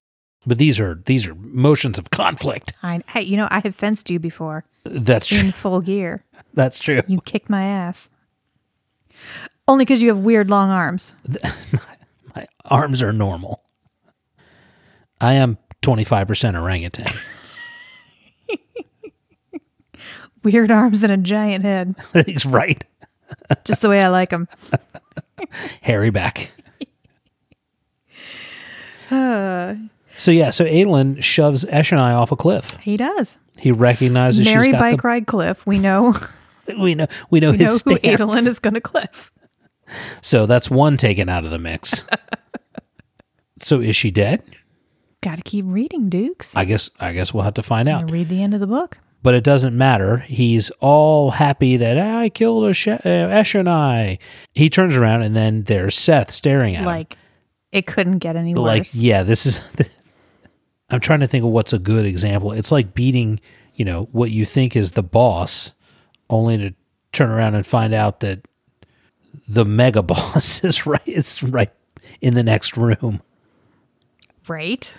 But 0.46 0.58
these 0.58 0.80
are 0.80 1.00
these 1.06 1.26
are 1.28 1.34
motions 1.34 1.98
of 1.98 2.10
conflict. 2.10 2.72
I, 2.82 3.02
hey, 3.08 3.22
you 3.22 3.36
know, 3.36 3.46
I 3.50 3.60
have 3.60 3.76
fenced 3.76 4.10
you 4.10 4.18
before 4.18 4.64
That's 4.84 5.28
true. 5.28 5.38
in 5.38 5.52
full 5.52 5.80
gear. 5.80 6.24
That's 6.54 6.78
true. 6.78 7.02
You 7.06 7.20
kicked 7.20 7.48
my 7.48 7.62
ass. 7.64 8.08
Only 9.68 9.84
because 9.84 10.02
you 10.02 10.08
have 10.08 10.18
weird 10.18 10.50
long 10.50 10.70
arms. 10.70 11.14
My 12.34 12.46
arms 12.64 13.02
are 13.02 13.12
normal. 13.12 13.62
I 15.20 15.34
am 15.34 15.58
25% 15.82 16.60
orangutan. 16.60 17.12
Weird 20.42 20.72
arms 20.72 21.04
and 21.04 21.12
a 21.12 21.16
giant 21.16 21.64
head. 21.64 21.94
He's 22.26 22.44
right. 22.44 22.82
Just 23.64 23.80
the 23.82 23.88
way 23.88 24.00
I 24.02 24.08
like 24.08 24.30
them. 24.30 24.48
Hairy 25.82 26.10
back. 26.10 26.50
So 30.16 30.30
yeah, 30.30 30.50
so 30.50 30.64
Adolin 30.64 31.22
shoves 31.22 31.64
Eshonai 31.64 32.14
off 32.14 32.32
a 32.32 32.36
cliff. 32.36 32.76
He 32.80 32.96
does. 32.96 33.38
He 33.58 33.70
recognizes 33.70 34.46
Mary 34.46 34.66
she's 34.66 34.72
got 34.72 34.80
bike 34.80 35.04
ride 35.04 35.26
cliff. 35.26 35.64
We 35.66 35.78
know, 35.78 36.16
we 36.78 36.94
know 36.94 37.06
we 37.30 37.40
know 37.40 37.52
we 37.52 37.58
his 37.58 37.86
know 37.86 37.94
who. 37.94 37.98
Adolin 38.00 38.46
is 38.46 38.58
going 38.58 38.74
to 38.74 38.80
cliff. 38.80 39.30
So 40.20 40.46
that's 40.46 40.70
one 40.70 40.96
taken 40.96 41.28
out 41.28 41.44
of 41.44 41.50
the 41.50 41.58
mix. 41.58 42.04
so 43.58 43.80
is 43.80 43.96
she 43.96 44.10
dead? 44.10 44.42
Got 45.22 45.36
to 45.36 45.42
keep 45.42 45.64
reading, 45.68 46.08
Dukes. 46.08 46.56
I 46.56 46.64
guess 46.64 46.90
I 46.98 47.12
guess 47.12 47.32
we'll 47.32 47.44
have 47.44 47.54
to 47.54 47.62
find 47.62 47.88
out. 47.88 48.10
Read 48.10 48.28
the 48.28 48.42
end 48.42 48.54
of 48.54 48.60
the 48.60 48.66
book. 48.66 48.98
But 49.22 49.34
it 49.34 49.44
doesn't 49.44 49.76
matter. 49.76 50.18
He's 50.18 50.70
all 50.80 51.30
happy 51.30 51.76
that 51.76 51.96
"Ah, 51.96 52.18
I 52.20 52.28
killed 52.28 52.64
a 52.64 52.68
uh, 52.68 52.72
Eshonai. 52.72 54.18
He 54.52 54.68
turns 54.68 54.96
around 54.96 55.22
and 55.22 55.36
then 55.36 55.62
there's 55.62 55.96
Szeth 55.96 56.30
staring 56.30 56.74
at 56.74 56.80
him. 56.80 56.86
Like, 56.86 57.16
it 57.72 57.86
couldn't 57.86 58.18
get 58.18 58.36
any 58.36 58.54
worse. 58.54 58.62
Like 58.64 58.88
yeah, 58.92 59.22
this 59.22 59.46
is. 59.46 59.60
I'm 60.90 61.00
trying 61.00 61.20
to 61.20 61.26
think 61.28 61.42
of 61.44 61.50
what's 61.50 61.72
a 61.72 61.78
good 61.78 62.04
example. 62.04 62.52
It's 62.52 62.70
like 62.70 62.92
beating, 62.94 63.40
you 63.74 63.84
know, 63.84 64.08
what 64.12 64.30
you 64.30 64.44
think 64.44 64.76
is 64.76 64.92
the 64.92 65.02
boss, 65.02 65.72
only 66.28 66.58
to 66.58 66.74
turn 67.12 67.30
around 67.30 67.54
and 67.54 67.64
find 67.66 67.94
out 67.94 68.20
that 68.20 68.40
the 69.48 69.64
mega 69.64 70.02
boss 70.02 70.62
is 70.62 70.86
right. 70.86 71.00
It's 71.06 71.42
right 71.42 71.72
in 72.20 72.34
the 72.34 72.42
next 72.42 72.76
room. 72.76 73.22
right? 74.46 74.92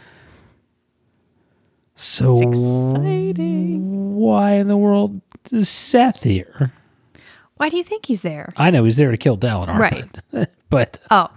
So 1.96 2.40
Exciting. 2.42 4.16
why 4.16 4.54
in 4.54 4.68
the 4.68 4.78
world 4.78 5.22
is 5.52 5.68
Szeth 5.68 6.24
here? 6.24 6.72
Why 7.58 7.70
do 7.70 7.78
you 7.78 7.84
think 7.84 8.08
he's 8.08 8.22
there? 8.24 8.52
I 8.58 8.72
know 8.72 8.84
he's 8.84 8.98
there 8.98 9.12
to 9.12 9.18
kill 9.18 9.38
Dalinar, 9.38 9.78
Right. 9.78 10.20
But, 10.32 10.52
but 10.70 10.98
Oh, 11.12 11.30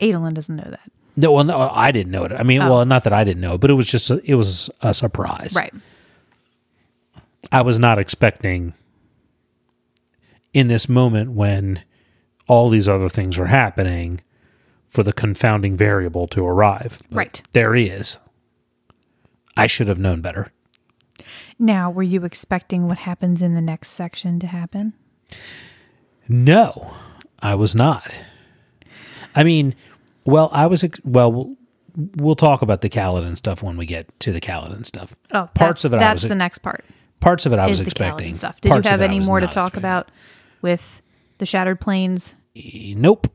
Adolin 0.00 0.34
doesn't 0.34 0.56
know 0.56 0.68
that. 0.68 0.90
no, 1.16 1.32
well, 1.32 1.44
no, 1.44 1.70
I 1.72 1.90
didn't 1.92 2.12
know 2.12 2.24
it. 2.24 2.32
I 2.32 2.42
mean, 2.42 2.62
oh. 2.62 2.70
well, 2.70 2.84
not 2.84 3.04
that 3.04 3.12
I 3.12 3.24
didn't 3.24 3.40
know 3.40 3.54
it, 3.54 3.60
but 3.60 3.70
it 3.70 3.74
was 3.74 3.86
just 3.86 4.10
a, 4.10 4.20
it 4.24 4.34
was 4.34 4.70
a 4.82 4.94
surprise. 4.94 5.54
Right. 5.54 5.72
I 7.50 7.62
was 7.62 7.78
not 7.78 7.98
expecting 7.98 8.74
in 10.52 10.68
this 10.68 10.88
moment 10.88 11.32
when 11.32 11.82
all 12.46 12.68
these 12.68 12.88
other 12.88 13.08
things 13.08 13.38
are 13.38 13.46
happening 13.46 14.20
for 14.88 15.02
the 15.02 15.12
confounding 15.12 15.76
variable 15.76 16.26
to 16.28 16.46
arrive. 16.46 17.00
But 17.10 17.16
Right. 17.16 17.42
There 17.52 17.74
he 17.74 17.86
is. 17.86 18.18
I 19.56 19.66
should 19.66 19.88
have 19.88 19.98
known 19.98 20.20
better. 20.20 20.52
Now, 21.58 21.90
were 21.90 22.02
you 22.02 22.24
expecting 22.24 22.86
what 22.86 22.98
happens 22.98 23.42
in 23.42 23.54
the 23.54 23.60
next 23.60 23.88
section 23.88 24.38
to 24.40 24.46
happen? 24.46 24.92
No, 26.28 26.92
I 27.42 27.54
was 27.54 27.74
not. 27.74 28.14
I 29.38 29.44
mean, 29.44 29.74
well, 30.24 30.50
I 30.52 30.66
was 30.66 30.84
well. 31.04 31.54
we'll- 32.16 32.36
talk 32.36 32.62
about 32.62 32.80
the 32.80 32.88
Kaladin 32.88 33.36
stuff 33.36 33.62
when 33.62 33.76
we 33.76 33.86
get 33.86 34.06
to 34.20 34.32
the 34.32 34.40
Kaladin 34.40 34.84
stuff. 34.84 35.14
Oh, 35.32 35.48
parts 35.54 35.82
that's, 35.82 35.84
of 35.84 35.92
it. 35.94 35.96
I 35.96 36.00
That's 36.00 36.22
was 36.22 36.28
the 36.28 36.34
next 36.34 36.58
part. 36.58 36.84
parts 37.20 37.46
of 37.46 37.52
it. 37.52 37.58
I 37.58 37.66
was 37.66 37.80
expecting 37.80 38.34
stuff. 38.34 38.60
Did 38.60 38.70
Parts 38.70 38.86
you 38.86 38.90
have 38.90 39.00
any 39.00 39.20
more 39.20 39.40
to 39.40 39.46
talk 39.46 39.74
expecting. 39.74 39.80
about 39.80 40.10
with 40.62 41.02
the 41.38 41.46
Shattered 41.46 41.80
Plains? 41.80 42.34
Nope. 42.54 43.28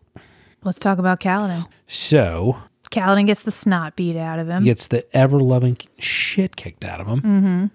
Let's 0.64 0.80
talk 0.80 0.98
about 0.98 1.20
Kaladin. 1.20 1.66
So 1.88 2.58
Kaladin 2.92 3.26
gets 3.26 3.44
the 3.44 3.52
snot 3.52 3.96
beat 3.96 4.16
out 4.18 4.40
of 4.40 4.48
him. 4.48 4.64
gets 4.64 4.88
the 4.88 5.06
ever 5.16 5.40
loving 5.40 5.78
shit 5.98 6.56
kicked 6.56 6.86
out 6.86 7.02
of 7.02 7.08
him. 7.08 7.22
Mm-hmm. 7.22 7.66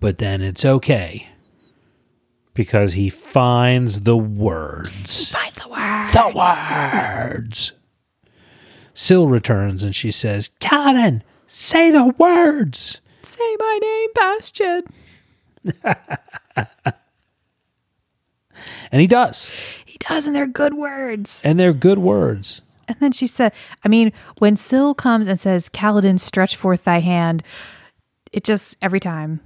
But 0.00 0.18
then 0.18 0.42
it's 0.42 0.64
okay 0.64 1.28
because 2.60 2.92
he 2.92 3.08
finds 3.08 4.02
the 4.02 4.18
words. 4.18 5.30
Find 5.30 5.54
the 5.54 5.66
word. 5.66 6.08
The 6.12 6.30
words. 6.36 7.72
Syl 8.92 9.28
returns 9.28 9.82
and 9.82 9.96
she 9.96 10.10
says, 10.10 10.50
Kaladin, 10.60 11.22
say 11.46 11.90
the 11.90 12.14
words. 12.18 13.00
Say 13.22 13.56
my 13.58 13.78
name, 13.80 14.10
Bastion. 14.14 14.82
And 18.92 19.00
he 19.00 19.06
does. 19.06 19.48
He 19.86 19.96
does, 19.96 20.26
and 20.26 20.36
they're 20.36 20.46
good 20.46 20.74
words. 20.74 21.40
And 21.42 21.58
they're 21.58 21.72
good 21.72 21.98
words. 21.98 22.60
And 22.88 22.98
then 23.00 23.12
she 23.12 23.26
said, 23.26 23.54
I 23.82 23.88
mean, 23.88 24.12
when 24.36 24.58
Syl 24.58 24.94
comes 24.94 25.28
and 25.28 25.40
says, 25.40 25.70
Kaladin, 25.70 26.20
stretch 26.20 26.56
forth 26.56 26.84
thy 26.84 27.00
hand, 27.00 27.42
it 28.32 28.44
just, 28.44 28.76
every 28.82 29.00
time, 29.00 29.40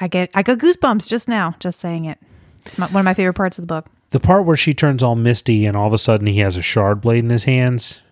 I 0.00 0.08
get, 0.08 0.30
I 0.34 0.42
got 0.42 0.56
goosebumps 0.56 1.06
just 1.06 1.28
now, 1.28 1.54
just 1.60 1.80
saying 1.80 2.06
it. 2.06 2.18
It's 2.66 2.78
my, 2.78 2.86
one 2.88 3.00
of 3.00 3.04
my 3.04 3.14
favorite 3.14 3.34
parts 3.34 3.58
of 3.58 3.62
the 3.62 3.66
book. 3.66 3.86
The 4.10 4.20
part 4.20 4.44
where 4.44 4.56
she 4.56 4.74
turns 4.74 5.02
all 5.02 5.16
misty 5.16 5.66
and 5.66 5.76
all 5.76 5.86
of 5.86 5.92
a 5.92 5.98
sudden 5.98 6.26
he 6.26 6.40
has 6.40 6.56
a 6.56 6.62
shard 6.62 7.00
blade 7.00 7.24
in 7.24 7.30
his 7.30 7.44
hands. 7.44 8.02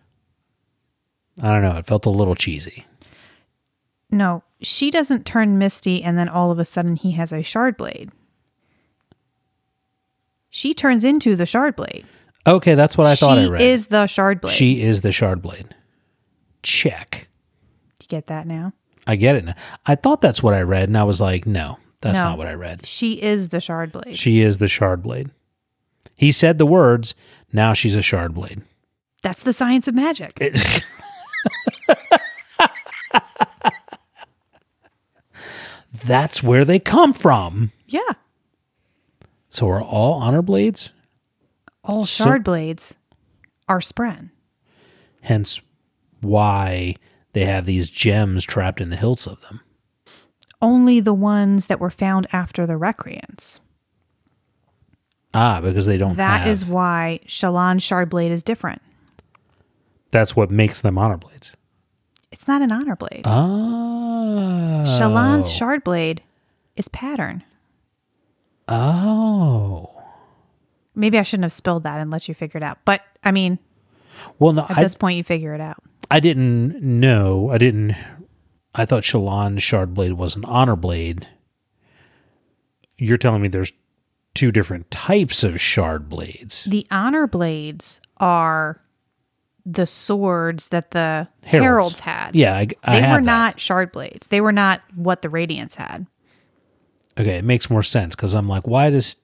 I 1.43 1.49
don't 1.51 1.63
know. 1.63 1.77
It 1.77 1.87
felt 1.87 2.07
a 2.07 2.11
little 2.11 2.35
cheesy. 2.35 2.87
No, 4.11 4.43
she 4.61 4.91
doesn't 4.91 5.27
turn 5.27 5.59
misty 5.59 6.03
and 6.03 6.17
then 6.19 6.29
all 6.29 6.51
of 6.51 6.59
a 6.59 6.65
sudden 6.65 6.97
he 6.97 7.13
has 7.13 7.33
a 7.33 7.43
shard 7.43 7.77
blade. 7.77 8.11
She 10.51 10.73
turns 10.73 11.03
into 11.03 11.35
the 11.35 11.47
shard 11.47 11.75
blade. 11.75 12.07
Okay, 12.47 12.75
that's 12.75 12.97
what 12.97 13.07
I 13.07 13.17
thought 13.17 13.39
she 13.39 13.45
I 13.47 13.49
read. 13.49 13.61
is 13.63 13.89
the 13.89 14.07
shard 14.07 14.41
blade. 14.41 14.53
She 14.53 14.83
is 14.83 15.01
the 15.01 15.11
shard 15.13 15.43
blade. 15.43 15.75
Check. 16.63 17.29
Do 17.99 18.05
you 18.05 18.09
get 18.09 18.27
that 18.29 18.47
now? 18.47 18.73
I 19.07 19.17
get 19.17 19.35
it 19.37 19.45
now. 19.45 19.55
I 19.87 19.97
thought 19.97 20.21
that's 20.21 20.43
what 20.43 20.55
I 20.55 20.61
read, 20.61 20.89
and 20.89 20.97
I 20.97 21.05
was 21.05 21.21
like, 21.21 21.47
no, 21.47 21.79
that's 22.05 22.19
No. 22.19 22.31
not 22.31 22.39
what 22.39 22.47
I 22.47 22.53
read. 22.53 22.87
She 22.87 23.21
is 23.21 23.49
the 23.49 23.61
shard 23.61 23.91
blade. 23.91 24.17
She 24.19 24.43
is 24.43 24.59
the 24.59 24.69
shard 24.69 25.03
blade. 25.03 25.31
He 26.15 26.31
said 26.31 26.59
the 26.59 26.67
words, 26.67 27.15
now 27.53 27.73
she's 27.73 27.97
a 27.97 28.03
shard 28.03 28.35
blade. 28.35 28.63
That's 29.23 29.43
the 29.43 29.53
science 29.53 29.89
of 29.89 29.95
magic. 29.95 30.39
That's 36.05 36.43
where 36.43 36.65
they 36.65 36.79
come 36.79 37.13
from. 37.13 37.73
yeah. 37.87 38.01
So 39.49 39.69
are 39.71 39.81
all 39.81 40.15
honor 40.15 40.43
blades? 40.43 40.93
All 41.85 42.07
So- 42.07 42.25
shard 42.25 42.43
blades 42.43 42.95
are 43.69 43.79
spren. 43.79 44.31
Hence 45.21 45.61
why 46.21 46.97
they 47.35 47.45
have 47.45 47.65
these 47.65 47.89
gems 47.89 48.43
trapped 48.45 48.81
in 48.81 48.91
the 48.91 48.97
hilts 48.97 49.29
of 49.29 49.41
them. 49.43 49.61
Only 50.65 51.01
the 51.01 51.13
ones 51.15 51.67
that 51.67 51.79
were 51.81 51.91
found 51.91 52.27
after 52.33 52.67
the 52.67 52.77
recreants. 52.77 53.61
Ah, 55.35 55.61
because 55.61 55.85
they 55.87 55.99
don't 55.99 56.17
That 56.17 56.41
have. 56.43 56.49
is 56.49 56.65
why 56.65 57.21
Shallan's 57.27 57.83
shard 57.83 58.09
blade 58.09 58.33
is 58.33 58.43
different. 58.43 58.81
That's 60.11 60.35
what 60.37 60.51
makes 60.51 60.81
them 60.81 60.97
honor 60.97 61.17
blades. 61.17 61.53
It's 62.31 62.47
not 62.49 62.63
an 62.63 62.71
honor 62.73 62.97
blade. 62.97 63.23
Oh. 63.25 64.85
Shallan's 64.87 65.51
shard 65.53 65.83
blade 65.85 66.23
is 66.77 66.89
pattern. 66.89 67.43
Oh. 68.69 69.91
Maybe 70.95 71.19
I 71.19 71.23
shouldn't 71.25 71.45
have 71.45 71.53
spilled 71.53 71.83
that 71.83 71.99
and 72.01 72.11
let 72.11 72.29
you 72.29 72.35
figure 72.35 72.59
it 72.59 72.63
out. 72.63 72.79
But 72.85 73.03
I 73.25 73.33
mean, 73.33 73.59
Well, 74.39 74.53
no, 74.53 74.63
at 74.69 74.79
I, 74.79 74.83
this 74.83 74.95
point, 74.95 75.17
you 75.17 75.25
figure 75.25 75.55
it 75.55 75.61
out. 75.61 75.83
I 76.11 76.21
didn't 76.21 76.81
know. 76.81 77.51
I 77.51 77.59
didn't. 77.59 77.97
I 78.75 78.85
thought 78.85 79.03
Shallan's 79.05 79.63
shard 79.63 79.95
blade 79.95 80.15
was 80.15 80.35
an 80.37 80.45
honor 80.47 80.77
blade. 80.77 81.29
You're 82.99 83.19
telling 83.19 83.43
me 83.43 83.49
there's 83.49 83.73
two 84.35 84.51
different 84.51 84.91
types 84.91 85.45
of 85.45 85.61
shard 85.61 86.09
blades. 86.09 86.65
The 86.65 86.87
honor 86.91 87.27
blades 87.27 88.01
are 88.19 88.81
the 89.67 89.87
swords 89.87 90.69
that 90.69 90.91
the 90.91 91.29
Heralds. 91.45 91.99
heralds, 91.99 92.01
had. 92.01 92.35
Yeah, 92.37 92.55
I, 92.55 92.69
I 92.85 93.01
They 93.01 93.07
were 93.07 93.15
that. 93.21 93.25
not 93.25 93.61
shard 93.61 93.93
blades. 93.93 94.27
They 94.27 94.41
were 94.41 94.53
not 94.53 94.81
what 94.95 95.23
the 95.23 95.29
Radiants 95.29 95.77
had. 95.77 96.07
Okay, 97.17 97.39
it 97.39 97.45
makes 97.45 97.71
more 97.71 97.85
sense 97.85 98.17
because 98.17 98.35
I'm 98.35 98.49
like, 98.49 98.67
why 98.67 98.91
does 98.91 99.17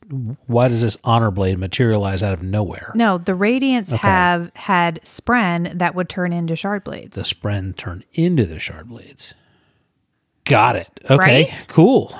why 0.46 0.68
does 0.68 0.82
this 0.82 0.96
honor 1.02 1.32
blade 1.32 1.58
materialize 1.58 2.22
out 2.22 2.32
of 2.32 2.40
nowhere? 2.40 2.92
No, 2.94 3.18
the 3.18 3.32
Radiants 3.32 3.90
have 3.90 4.52
had 4.54 5.00
spren 5.02 5.76
that 5.76 5.96
would 5.96 6.08
turn 6.08 6.32
into 6.32 6.54
shard 6.54 6.84
blades. 6.84 7.16
The 7.16 7.22
spren 7.22 7.76
turn 7.76 8.04
into 8.12 8.46
the 8.46 8.60
shard 8.60 8.88
blades. 8.88 9.34
Got 10.50 10.76
it. 10.76 10.88
Okay, 11.04 11.16
Right? 11.16 11.54
cool. 11.68 12.12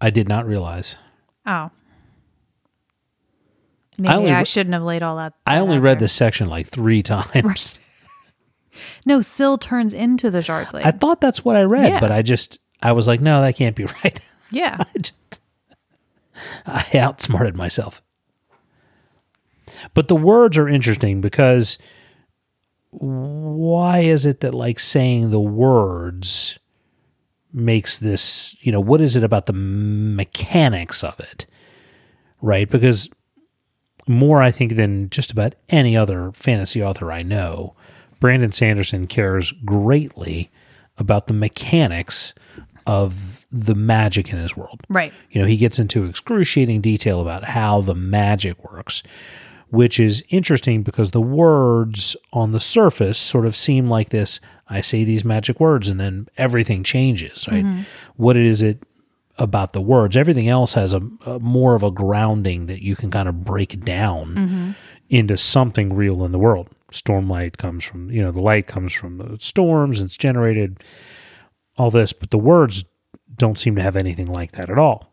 I 0.00 0.10
did 0.10 0.28
not 0.28 0.46
realize. 0.46 0.96
oh. 1.46 1.70
Maybe 4.00 4.10
I, 4.10 4.16
only 4.16 4.32
re- 4.32 4.44
shouldn't 4.44 4.74
have 4.74 4.84
laid 4.84 5.02
all 5.02 5.16
that. 5.16 5.32
I 5.44 5.58
only 5.58 5.80
read 5.80 5.94
there. 5.96 6.04
this 6.04 6.12
section 6.12 6.48
like 6.48 6.68
three 6.68 7.02
times. 7.02 7.76
No, 9.04 9.20
Syl 9.22 9.58
turns 9.58 9.92
into 9.92 10.30
the 10.30 10.40
shard. 10.40 10.68
I 10.72 10.92
thought 10.92 11.20
that's 11.20 11.44
what 11.44 11.56
I 11.56 11.62
read, 11.62 11.88
Yeah. 11.94 12.00
but 12.00 12.12
I 12.12 12.22
just 12.22 12.60
I 12.80 12.92
was 12.92 13.08
like, 13.08 13.20
no, 13.20 13.42
that 13.42 13.56
can't 13.56 13.74
be 13.74 13.86
right. 14.04 14.20
yeah. 14.52 14.76
I 14.94 14.98
just 15.00 15.40
I 16.64 16.86
outsmarted 16.96 17.56
myself. 17.56 18.00
But 19.94 20.06
the 20.06 20.14
words 20.16 20.56
are 20.58 20.68
interesting 20.68 21.20
because 21.20 21.76
why 22.90 23.98
is 24.00 24.24
it 24.26 24.38
that 24.40 24.54
like 24.54 24.78
saying 24.78 25.30
the 25.32 25.40
words 25.40 26.58
makes 27.52 27.98
this, 27.98 28.56
you 28.60 28.72
know, 28.72 28.80
what 28.80 29.00
is 29.00 29.16
it 29.16 29.24
about 29.24 29.46
the 29.46 29.52
mechanics 29.52 31.02
of 31.02 31.18
it? 31.20 31.46
Right? 32.42 32.68
Because 32.68 33.08
more 34.06 34.42
I 34.42 34.50
think 34.50 34.76
than 34.76 35.10
just 35.10 35.30
about 35.30 35.54
any 35.68 35.96
other 35.96 36.32
fantasy 36.32 36.82
author 36.82 37.12
I 37.12 37.22
know, 37.22 37.74
Brandon 38.20 38.52
Sanderson 38.52 39.06
cares 39.06 39.52
greatly 39.64 40.50
about 40.96 41.26
the 41.26 41.34
mechanics 41.34 42.34
of 42.86 43.44
the 43.50 43.74
magic 43.74 44.32
in 44.32 44.38
his 44.38 44.56
world. 44.56 44.80
Right. 44.88 45.12
You 45.30 45.40
know, 45.40 45.46
he 45.46 45.56
gets 45.56 45.78
into 45.78 46.04
excruciating 46.04 46.80
detail 46.80 47.20
about 47.20 47.44
how 47.44 47.82
the 47.82 47.94
magic 47.94 48.70
works, 48.70 49.02
which 49.70 50.00
is 50.00 50.24
interesting 50.30 50.82
because 50.82 51.10
the 51.10 51.20
words 51.20 52.16
on 52.32 52.52
the 52.52 52.60
surface 52.60 53.18
sort 53.18 53.46
of 53.46 53.54
seem 53.54 53.88
like 53.88 54.10
this 54.10 54.40
I 54.68 54.80
say 54.80 55.04
these 55.04 55.24
magic 55.24 55.60
words 55.60 55.88
and 55.88 55.98
then 55.98 56.28
everything 56.36 56.84
changes, 56.84 57.48
right? 57.50 57.64
Mm-hmm. 57.64 57.82
What 58.16 58.36
is 58.36 58.62
it 58.62 58.82
about 59.38 59.72
the 59.72 59.80
words? 59.80 60.16
Everything 60.16 60.48
else 60.48 60.74
has 60.74 60.92
a, 60.92 61.00
a 61.24 61.38
more 61.38 61.74
of 61.74 61.82
a 61.82 61.90
grounding 61.90 62.66
that 62.66 62.82
you 62.82 62.96
can 62.96 63.10
kind 63.10 63.28
of 63.28 63.44
break 63.44 63.82
down 63.84 64.34
mm-hmm. 64.34 64.70
into 65.08 65.36
something 65.36 65.94
real 65.94 66.24
in 66.24 66.32
the 66.32 66.38
world. 66.38 66.68
Stormlight 66.92 67.56
comes 67.56 67.84
from, 67.84 68.10
you 68.10 68.22
know, 68.22 68.32
the 68.32 68.40
light 68.40 68.66
comes 68.66 68.92
from 68.92 69.18
the 69.18 69.38
storms, 69.40 70.02
it's 70.02 70.16
generated 70.16 70.82
all 71.76 71.90
this, 71.90 72.12
but 72.12 72.30
the 72.30 72.38
words 72.38 72.84
don't 73.36 73.58
seem 73.58 73.76
to 73.76 73.82
have 73.82 73.96
anything 73.96 74.26
like 74.26 74.52
that 74.52 74.70
at 74.70 74.78
all. 74.78 75.12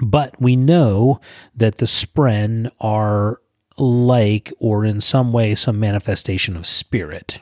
But 0.00 0.40
we 0.40 0.56
know 0.56 1.20
that 1.54 1.78
the 1.78 1.86
spren 1.86 2.70
are 2.80 3.40
like, 3.76 4.52
or 4.58 4.84
in 4.84 5.00
some 5.00 5.32
way, 5.32 5.54
some 5.54 5.78
manifestation 5.78 6.56
of 6.56 6.66
spirit. 6.66 7.40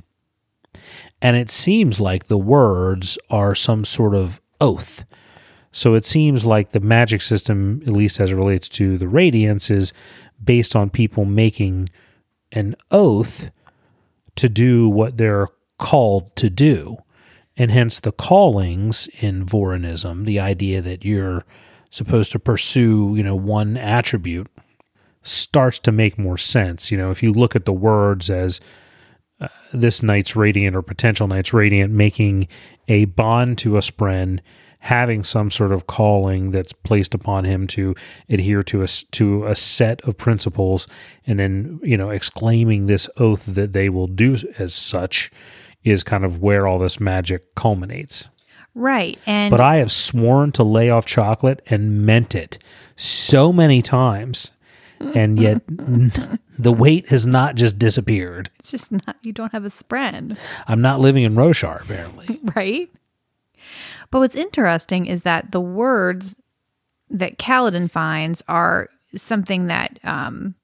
And 1.21 1.37
it 1.37 1.51
seems 1.51 2.01
like 2.01 2.27
the 2.27 2.39
words 2.39 3.19
are 3.31 3.55
some 3.55 3.85
sort 3.85 4.15
of 4.15 4.41
oath. 4.61 5.05
So 5.73 5.95
it 5.95 6.05
seems 6.05 6.45
like 6.45 6.71
the 6.71 6.81
magic 6.81 7.23
system, 7.23 7.83
at 7.87 7.93
least 7.93 8.21
as 8.21 8.31
it 8.31 8.37
relates 8.37 8.69
to 8.71 8.99
the 8.99 9.09
radiance, 9.09 9.71
is 9.71 9.93
based 10.43 10.75
on 10.75 10.91
people 10.91 11.25
making 11.25 11.89
an 12.53 12.75
oath 12.91 13.51
to 14.37 14.49
do 14.49 14.89
what 14.89 15.17
they're 15.17 15.49
called 15.79 16.35
to 16.37 16.49
do. 16.49 16.99
And 17.57 17.71
hence 17.71 17.99
the 17.99 18.13
callings 18.13 19.09
in 19.21 19.45
Vorinism, 19.45 20.25
the 20.25 20.39
idea 20.39 20.81
that 20.81 21.05
you're 21.05 21.45
supposed 21.91 22.33
to 22.33 22.39
pursue, 22.39 23.15
you 23.17 23.23
know, 23.23 23.37
one 23.37 23.77
attribute 23.77 24.49
starts 25.23 25.79
to 25.81 25.93
make 25.93 26.19
more 26.19 26.39
sense. 26.39 26.91
You 26.91 26.99
know, 26.99 27.11
if 27.11 27.23
you 27.23 27.33
look 27.33 27.57
at 27.57 27.65
the 27.65 27.73
words 27.73 28.31
as 28.31 28.61
uh, 29.41 29.49
this 29.73 30.03
knight's 30.03 30.37
radiant 30.37 30.75
or 30.75 30.83
potential 30.83 31.29
knight's 31.29 31.53
radiant 31.53 31.93
making 31.93 32.49
a 32.89 33.05
bond 33.07 33.59
to 33.59 33.77
a 33.77 33.81
spren, 33.81 34.41
having 34.81 35.23
some 35.23 35.51
sort 35.51 35.73
of 35.73 35.87
calling 35.87 36.51
that's 36.51 36.73
placed 36.73 37.15
upon 37.15 37.45
him 37.45 37.67
to 37.67 37.95
adhere 38.29 38.63
to 38.63 38.83
a 38.83 38.87
to 38.87 39.45
a 39.45 39.55
set 39.55 40.01
of 40.03 40.17
principles, 40.17 40.87
and 41.27 41.39
then 41.39 41.81
you 41.83 41.97
know 41.97 42.11
exclaiming 42.11 42.87
this 42.87 43.09
oath 43.17 43.45
that 43.47 43.73
they 43.73 43.89
will 43.89 44.07
do 44.07 44.37
as 44.59 44.75
such, 44.75 45.31
is 45.85 46.03
kind 46.03 46.25
of 46.25 46.41
where 46.41 46.67
all 46.67 46.79
this 46.79 47.01
magic 47.01 47.55
culminates. 47.55 48.29
Right. 48.79 49.19
And 49.27 49.51
But 49.51 49.61
I 49.61 49.77
have 49.77 49.91
sworn 49.91 50.53
to 50.53 50.63
lay 50.63 50.89
off 50.89 51.05
chocolate 51.05 51.63
and 51.67 52.07
meant 52.07 52.37
it 52.37 52.59
so 52.95 53.53
many 53.53 53.83
times. 53.83 54.53
And 55.01 55.39
yet 55.39 55.63
the 56.59 56.73
weight 56.73 57.09
has 57.09 57.27
not 57.27 57.57
just 57.57 57.77
disappeared. 57.79 58.51
it's 58.61 58.71
just 58.71 58.93
not, 58.93 59.17
you 59.23 59.33
don't 59.33 59.53
have 59.53 59.65
a 59.65 59.71
spread. 59.71 60.39
I'm 60.69 60.81
not 60.81 61.01
living 61.01 61.25
in 61.25 61.35
Roshar, 61.35 61.83
apparently. 61.83 62.41
right? 62.55 62.89
But 64.13 64.21
what's 64.21 64.37
interesting 64.37 65.07
is 65.07 65.23
that 65.23 65.51
the 65.51 65.61
words 65.61 66.41
that 67.11 67.39
Kaladin 67.39 67.91
finds 67.91 68.45
are 68.47 68.91
something 69.17 69.67
that 69.67 69.99
um, 70.05 70.55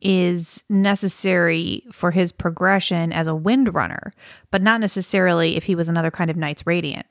is 0.00 0.62
necessary 0.68 1.82
for 1.90 2.12
his 2.12 2.30
progression 2.30 3.12
as 3.12 3.26
a 3.26 3.30
windrunner, 3.30 4.12
but 4.52 4.62
not 4.62 4.80
necessarily 4.80 5.56
if 5.56 5.64
he 5.64 5.74
was 5.74 5.88
another 5.88 6.10
kind 6.12 6.30
of 6.30 6.36
Knights 6.36 6.64
Radiant. 6.66 7.06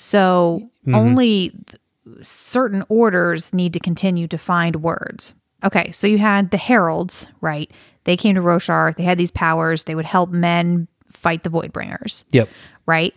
So 0.00 0.70
mm-hmm. 0.86 0.94
only 0.94 1.50
th- 1.50 2.26
certain 2.26 2.82
orders 2.88 3.52
need 3.52 3.74
to 3.74 3.80
continue 3.80 4.26
to 4.28 4.38
find 4.38 4.76
words. 4.76 5.34
Okay, 5.62 5.90
so 5.90 6.06
you 6.06 6.16
had 6.16 6.50
the 6.50 6.56
heralds, 6.56 7.26
right? 7.42 7.70
They 8.04 8.16
came 8.16 8.34
to 8.36 8.40
Roshar, 8.40 8.96
they 8.96 9.02
had 9.02 9.18
these 9.18 9.30
powers, 9.30 9.84
they 9.84 9.94
would 9.94 10.06
help 10.06 10.30
men 10.30 10.88
fight 11.12 11.42
the 11.42 11.50
Voidbringers 11.50 12.24
Yep. 12.30 12.48
right? 12.86 13.14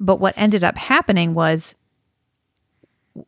But 0.00 0.20
what 0.20 0.32
ended 0.38 0.64
up 0.64 0.78
happening 0.78 1.34
was 1.34 1.74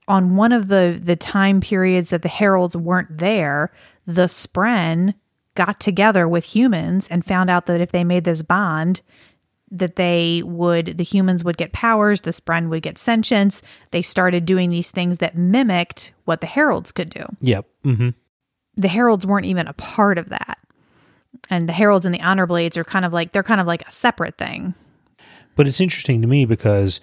on 0.09 0.36
one 0.36 0.52
of 0.52 0.68
the 0.68 0.98
the 1.02 1.14
time 1.14 1.61
periods 1.61 2.09
that 2.09 2.22
the 2.22 2.28
heralds 2.28 2.74
weren't 2.74 3.18
there, 3.18 3.70
the 4.07 4.22
Spren 4.22 5.12
got 5.55 5.78
together 5.78 6.26
with 6.26 6.44
humans 6.44 7.07
and 7.09 7.22
found 7.22 7.50
out 7.50 7.66
that 7.66 7.82
if 7.82 7.92
they 7.92 8.02
made 8.02 8.24
this 8.24 8.40
bond 8.40 9.02
that 9.70 9.96
they 9.96 10.42
would 10.44 10.98
the 10.98 11.04
humans 11.04 11.42
would 11.42 11.56
get 11.56 11.72
powers, 11.72 12.20
the 12.22 12.30
Spren 12.30 12.68
would 12.68 12.82
get 12.82 12.98
sentience. 12.98 13.62
They 13.90 14.02
started 14.02 14.44
doing 14.44 14.70
these 14.70 14.90
things 14.90 15.18
that 15.18 15.36
mimicked 15.36 16.12
what 16.24 16.40
the 16.40 16.46
heralds 16.46 16.92
could 16.92 17.10
do. 17.10 17.24
Yep. 17.40 17.66
hmm 17.82 18.08
The 18.76 18.88
heralds 18.88 19.26
weren't 19.26 19.46
even 19.46 19.66
a 19.66 19.72
part 19.72 20.18
of 20.18 20.28
that. 20.28 20.58
And 21.50 21.68
the 21.68 21.72
heralds 21.72 22.06
and 22.06 22.14
the 22.14 22.20
honor 22.22 22.46
blades 22.46 22.76
are 22.78 22.84
kind 22.84 23.04
of 23.04 23.12
like 23.12 23.32
they're 23.32 23.42
kind 23.42 23.60
of 23.60 23.66
like 23.66 23.86
a 23.86 23.92
separate 23.92 24.38
thing. 24.38 24.74
But 25.56 25.66
it's 25.66 25.80
interesting 25.80 26.20
to 26.22 26.28
me 26.28 26.44
because 26.46 27.00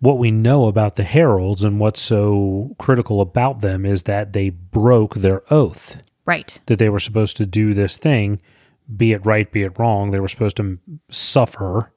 what 0.00 0.18
we 0.18 0.30
know 0.30 0.66
about 0.68 0.96
the 0.96 1.02
heralds 1.04 1.64
and 1.64 1.80
what's 1.80 2.00
so 2.00 2.74
critical 2.78 3.20
about 3.20 3.60
them 3.62 3.84
is 3.84 4.04
that 4.04 4.32
they 4.32 4.50
broke 4.50 5.16
their 5.16 5.42
oath 5.52 6.00
Right. 6.24 6.60
that 6.66 6.78
they 6.78 6.88
were 6.88 7.00
supposed 7.00 7.36
to 7.38 7.46
do 7.46 7.74
this 7.74 7.96
thing, 7.96 8.40
be 8.96 9.12
it 9.12 9.24
right, 9.26 9.50
be 9.50 9.62
it 9.62 9.78
wrong. 9.78 10.10
They 10.10 10.20
were 10.20 10.28
supposed 10.28 10.56
to 10.58 10.78
suffer, 11.10 11.92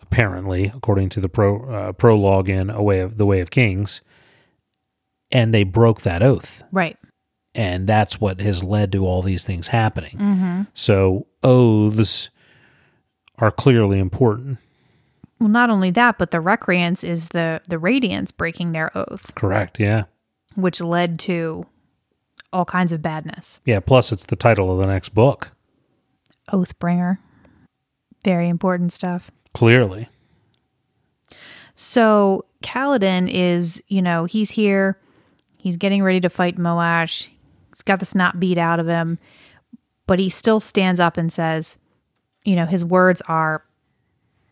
apparently, 0.00 0.72
according 0.74 1.08
to 1.10 1.20
the 1.20 1.28
pro, 1.28 1.64
uh, 1.70 1.92
prologue 1.92 2.48
in 2.48 2.70
A 2.70 2.82
Way 2.82 3.00
of 3.00 3.16
the 3.16 3.26
Way 3.26 3.40
of 3.40 3.50
Kings, 3.50 4.00
and 5.30 5.52
they 5.52 5.64
broke 5.64 6.02
that 6.02 6.22
oath, 6.22 6.62
Right. 6.72 6.96
and 7.54 7.86
that's 7.86 8.20
what 8.20 8.40
has 8.40 8.62
led 8.62 8.92
to 8.92 9.04
all 9.06 9.22
these 9.22 9.44
things 9.44 9.68
happening. 9.68 10.66
So 10.74 11.26
oaths 11.42 12.30
are 13.38 13.50
clearly 13.50 13.98
important. 13.98 14.58
Well, 15.38 15.48
not 15.50 15.70
only 15.70 15.90
that, 15.92 16.18
but 16.18 16.30
the 16.32 16.40
recreants 16.40 17.04
is 17.04 17.28
the 17.28 17.60
the 17.68 17.76
radiants 17.76 18.36
breaking 18.36 18.72
their 18.72 18.90
oath, 18.96 19.34
Correct. 19.36 19.78
Yeah. 19.78 20.04
which 20.56 20.80
led 20.80 21.18
to 21.20 21.64
all 22.52 22.64
kinds 22.64 22.92
of 22.92 23.02
badness. 23.02 23.60
Yeah. 23.64 23.78
Plus, 23.80 24.10
it's 24.10 24.24
the 24.24 24.34
title 24.34 24.72
of 24.72 24.78
the 24.78 24.86
next 24.92 25.10
book. 25.10 25.52
Oathbringer, 26.52 27.18
very 28.24 28.48
important 28.48 28.92
stuff. 28.92 29.30
Clearly. 29.54 30.08
So 31.74 32.44
Kaladin 32.62 33.30
is, 33.30 33.82
you 33.88 34.02
know, 34.02 34.24
he's 34.24 34.50
here. 34.50 34.98
He's 35.58 35.76
getting 35.76 36.02
ready 36.02 36.20
to 36.20 36.28
fight 36.28 36.56
Moash. 36.56 37.28
He's 37.72 37.82
got 37.84 38.00
the 38.00 38.06
snot 38.06 38.40
beat 38.40 38.58
out 38.58 38.80
of 38.80 38.86
him, 38.86 39.18
but 40.06 40.18
he 40.18 40.28
still 40.28 40.60
stands 40.60 40.98
up 40.98 41.16
and 41.16 41.32
says, 41.32 41.76
you 42.44 42.56
know, 42.56 42.66
his 42.66 42.84
words 42.84 43.22
are, 43.28 43.64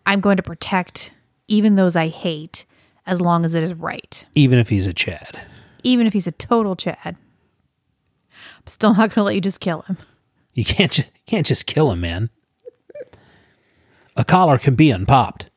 "I'm 0.05 0.21
going 0.21 0.37
to 0.37 0.43
protect 0.43 1.13
even 1.49 1.77
those 1.77 1.97
I 1.97 2.09
hate, 2.09 2.65
as 3.07 3.21
long 3.21 3.45
as 3.45 3.55
it 3.55 3.63
is 3.63 3.75
right." 3.75 4.25
Even 4.35 4.59
if 4.59 4.69
he's 4.69 4.87
a 4.87 4.93
Chad. 4.93 5.41
even 5.83 6.07
if 6.07 6.13
he's 6.13 6.27
a 6.27 6.33
total 6.33 6.75
Chad. 6.75 6.99
I'm 7.05 8.67
still 8.67 8.91
not 8.91 9.11
going 9.11 9.15
to 9.15 9.23
let 9.23 9.35
you 9.37 9.41
just 9.41 9.61
kill 9.61 9.83
him. 9.83 9.99
You 10.57 10.65
can't 10.65 10.91
ju- 10.91 11.05
can't 11.27 11.47
just 11.47 11.67
kill 11.67 11.91
him, 11.93 12.01
man. 12.01 12.31
A 14.17 14.25
collar 14.25 14.57
can 14.57 14.75
be 14.75 14.91
unpopped. 14.91 15.51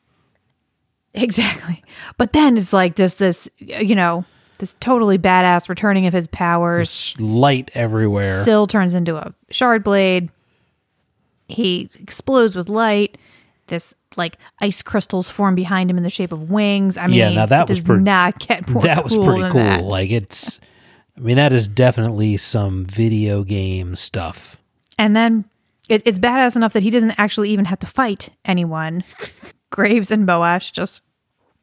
Exactly. 1.14 1.82
But 2.18 2.34
then 2.34 2.58
it's 2.58 2.74
like 2.74 2.96
this, 2.96 3.14
this, 3.16 3.48
you 3.58 3.96
know, 3.96 4.26
this 4.60 4.76
totally 4.82 5.18
badass 5.18 5.70
returning 5.70 6.06
of 6.06 6.12
his 6.14 6.28
powers. 6.28 7.14
There's 7.18 7.22
light 7.28 7.72
everywhere. 7.74 8.44
Syl 8.44 8.68
turns 8.68 8.94
into 8.94 9.16
a 9.16 9.34
shard 9.50 9.84
blade. 9.86 10.30
He 11.48 11.90
explodes 12.00 12.56
with 12.56 12.68
light. 12.68 13.18
This 13.68 13.94
like 14.18 14.38
ice 14.60 14.82
crystals 14.82 15.30
form 15.30 15.56
behind 15.56 15.90
him 15.90 15.96
in 15.98 16.04
the 16.04 16.10
shape 16.10 16.34
of 16.34 16.50
wings. 16.50 16.98
I 16.98 17.08
mean, 17.08 17.16
Yeah, 17.16 17.30
now 17.32 17.46
that 17.46 17.70
it 17.70 17.70
was 17.70 17.80
pretty- 17.80 18.04
not 18.04 18.38
get 18.40 18.68
more 18.68 18.82
that 18.84 19.04
was 19.06 19.14
cool 19.14 19.26
pretty 19.26 19.44
cool. 19.50 19.62
that. 19.62 19.84
Like 19.86 20.12
it's, 20.12 20.60
I 21.18 21.22
mean, 21.22 21.38
that 21.38 21.54
is 21.54 21.70
definitely 21.70 22.36
some 22.36 22.86
video 22.86 23.44
game 23.46 23.96
stuff. 23.96 24.58
And 25.00 25.16
then 25.16 25.46
it, 25.88 26.04
it's 26.06 26.20
badass 26.20 26.56
enough 26.56 26.74
that 26.74 26.84
he 26.84 26.92
doesn't 26.92 27.12
actually 27.18 27.50
even 27.50 27.66
have 27.66 27.80
to 27.80 27.88
fight 27.88 28.30
anyone. 28.46 29.04
Graves 29.72 30.12
and 30.12 30.28
Moash 30.28 30.72
just 30.72 31.02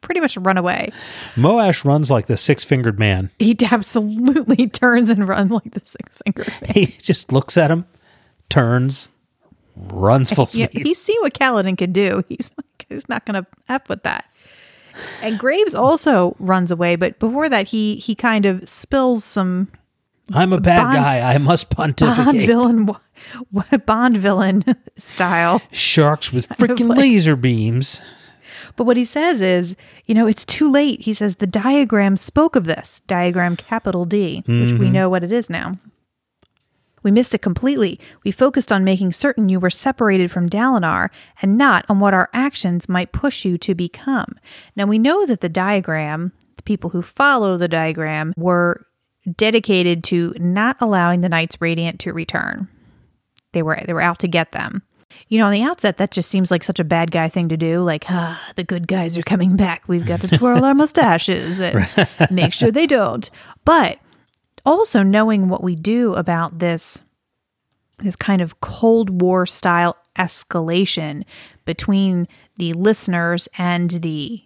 pretty 0.01 0.19
much 0.19 0.35
run 0.37 0.57
away. 0.57 0.91
Moash 1.35 1.85
runs 1.85 2.09
like 2.11 2.25
the 2.27 2.35
six 2.37 2.65
fingered 2.65 2.99
man. 2.99 3.29
He 3.39 3.55
absolutely 3.71 4.67
turns 4.67 5.09
and 5.09 5.27
runs 5.27 5.51
like 5.51 5.71
the 5.71 5.81
six 5.85 6.17
fingered 6.25 6.47
man. 6.61 6.71
He 6.73 6.85
just 7.01 7.31
looks 7.31 7.57
at 7.57 7.71
him, 7.71 7.85
turns, 8.49 9.07
runs 9.75 10.31
full 10.31 10.47
Yeah, 10.51 10.67
speed. 10.67 10.85
he's 10.87 11.01
seen 11.01 11.17
what 11.21 11.33
Kaladin 11.33 11.77
can 11.77 11.91
do. 11.91 12.23
He's 12.29 12.49
like, 12.57 12.85
he's 12.89 13.07
not 13.09 13.25
going 13.25 13.43
to 13.43 13.47
f 13.69 13.87
with 13.89 14.03
that. 14.03 14.25
And 15.21 15.37
Graves 15.37 15.75
also 15.75 16.35
runs 16.39 16.71
away, 16.71 16.95
but 16.95 17.19
before 17.19 17.49
that, 17.49 17.67
he 17.67 17.97
he 17.97 18.15
kind 18.15 18.47
of 18.47 18.67
spills 18.67 19.23
some 19.23 19.67
I'm 20.33 20.51
a 20.53 20.59
bad 20.59 20.81
Bond- 20.85 20.95
guy. 20.95 21.33
I 21.33 21.37
must 21.37 21.75
Bond 21.75 21.95
pontificate. 21.97 22.47
villain, 22.47 22.89
Bond 23.85 24.17
villain 24.17 24.63
style. 24.97 25.61
Sharks 25.71 26.31
with 26.31 26.47
freaking 26.49 26.89
like- 26.89 26.99
laser 26.99 27.35
beams. 27.35 28.01
But 28.75 28.85
what 28.85 28.97
he 28.97 29.05
says 29.05 29.41
is, 29.41 29.75
you 30.05 30.13
know, 30.13 30.27
it's 30.27 30.45
too 30.45 30.69
late. 30.69 31.01
He 31.01 31.13
says 31.13 31.37
the 31.37 31.47
diagram 31.47 32.15
spoke 32.15 32.55
of 32.55 32.65
this 32.65 33.01
diagram 33.07 33.55
capital 33.55 34.05
D, 34.05 34.43
which 34.45 34.47
we 34.47 34.53
mm-hmm. 34.53 34.91
know 34.91 35.09
what 35.09 35.23
it 35.23 35.31
is 35.31 35.49
now. 35.49 35.73
We 37.03 37.11
missed 37.11 37.33
it 37.33 37.41
completely. 37.41 37.99
We 38.23 38.31
focused 38.31 38.71
on 38.71 38.83
making 38.83 39.13
certain 39.13 39.49
you 39.49 39.59
were 39.59 39.69
separated 39.69 40.31
from 40.31 40.49
Dalinar 40.49 41.09
and 41.41 41.57
not 41.57 41.85
on 41.89 41.99
what 41.99 42.13
our 42.13 42.29
actions 42.33 42.89
might 42.89 43.11
push 43.11 43.45
you 43.45 43.57
to 43.59 43.73
become. 43.73 44.35
Now, 44.75 44.85
we 44.85 44.99
know 44.99 45.25
that 45.25 45.41
the 45.41 45.49
diagram, 45.49 46.33
the 46.57 46.63
people 46.63 46.89
who 46.89 47.01
follow 47.01 47.57
the 47.57 47.67
diagram, 47.67 48.33
were 48.35 48.85
dedicated 49.35 50.03
to 50.05 50.33
not 50.37 50.77
allowing 50.79 51.21
the 51.21 51.29
Knights 51.29 51.61
Radiant 51.61 51.99
to 52.01 52.13
return. 52.13 52.67
They 53.53 53.61
were 53.61 53.79
they 53.85 53.93
were 53.93 54.01
out 54.01 54.19
to 54.19 54.27
get 54.27 54.51
them. 54.51 54.83
You 55.29 55.39
know, 55.39 55.45
on 55.45 55.51
the 55.51 55.63
outset, 55.63 55.97
that 55.97 56.11
just 56.11 56.29
seems 56.29 56.51
like 56.51 56.63
such 56.63 56.79
a 56.79 56.83
bad 56.83 57.11
guy 57.11 57.29
thing 57.29 57.49
to 57.49 57.57
do. 57.57 57.81
Like, 57.81 58.05
ah, 58.09 58.41
the 58.55 58.63
good 58.63 58.87
guys 58.87 59.17
are 59.17 59.23
coming 59.23 59.55
back. 59.55 59.87
We've 59.87 60.05
got 60.05 60.21
to 60.21 60.27
twirl 60.27 60.63
our 60.63 60.73
mustaches 60.75 61.59
and 61.59 61.87
make 62.31 62.53
sure 62.53 62.71
they 62.71 62.85
don't. 62.87 63.29
But 63.65 63.99
also 64.65 65.01
knowing 65.01 65.49
what 65.49 65.63
we 65.63 65.75
do 65.75 66.13
about 66.13 66.59
this 66.59 67.03
this 67.99 68.15
kind 68.15 68.41
of 68.41 68.59
Cold 68.61 69.21
War 69.21 69.47
style 69.47 69.97
escalation 70.17 71.23
between 71.65 72.27
the 72.57 72.73
listeners 72.73 73.47
and 73.57 73.89
the 73.89 74.43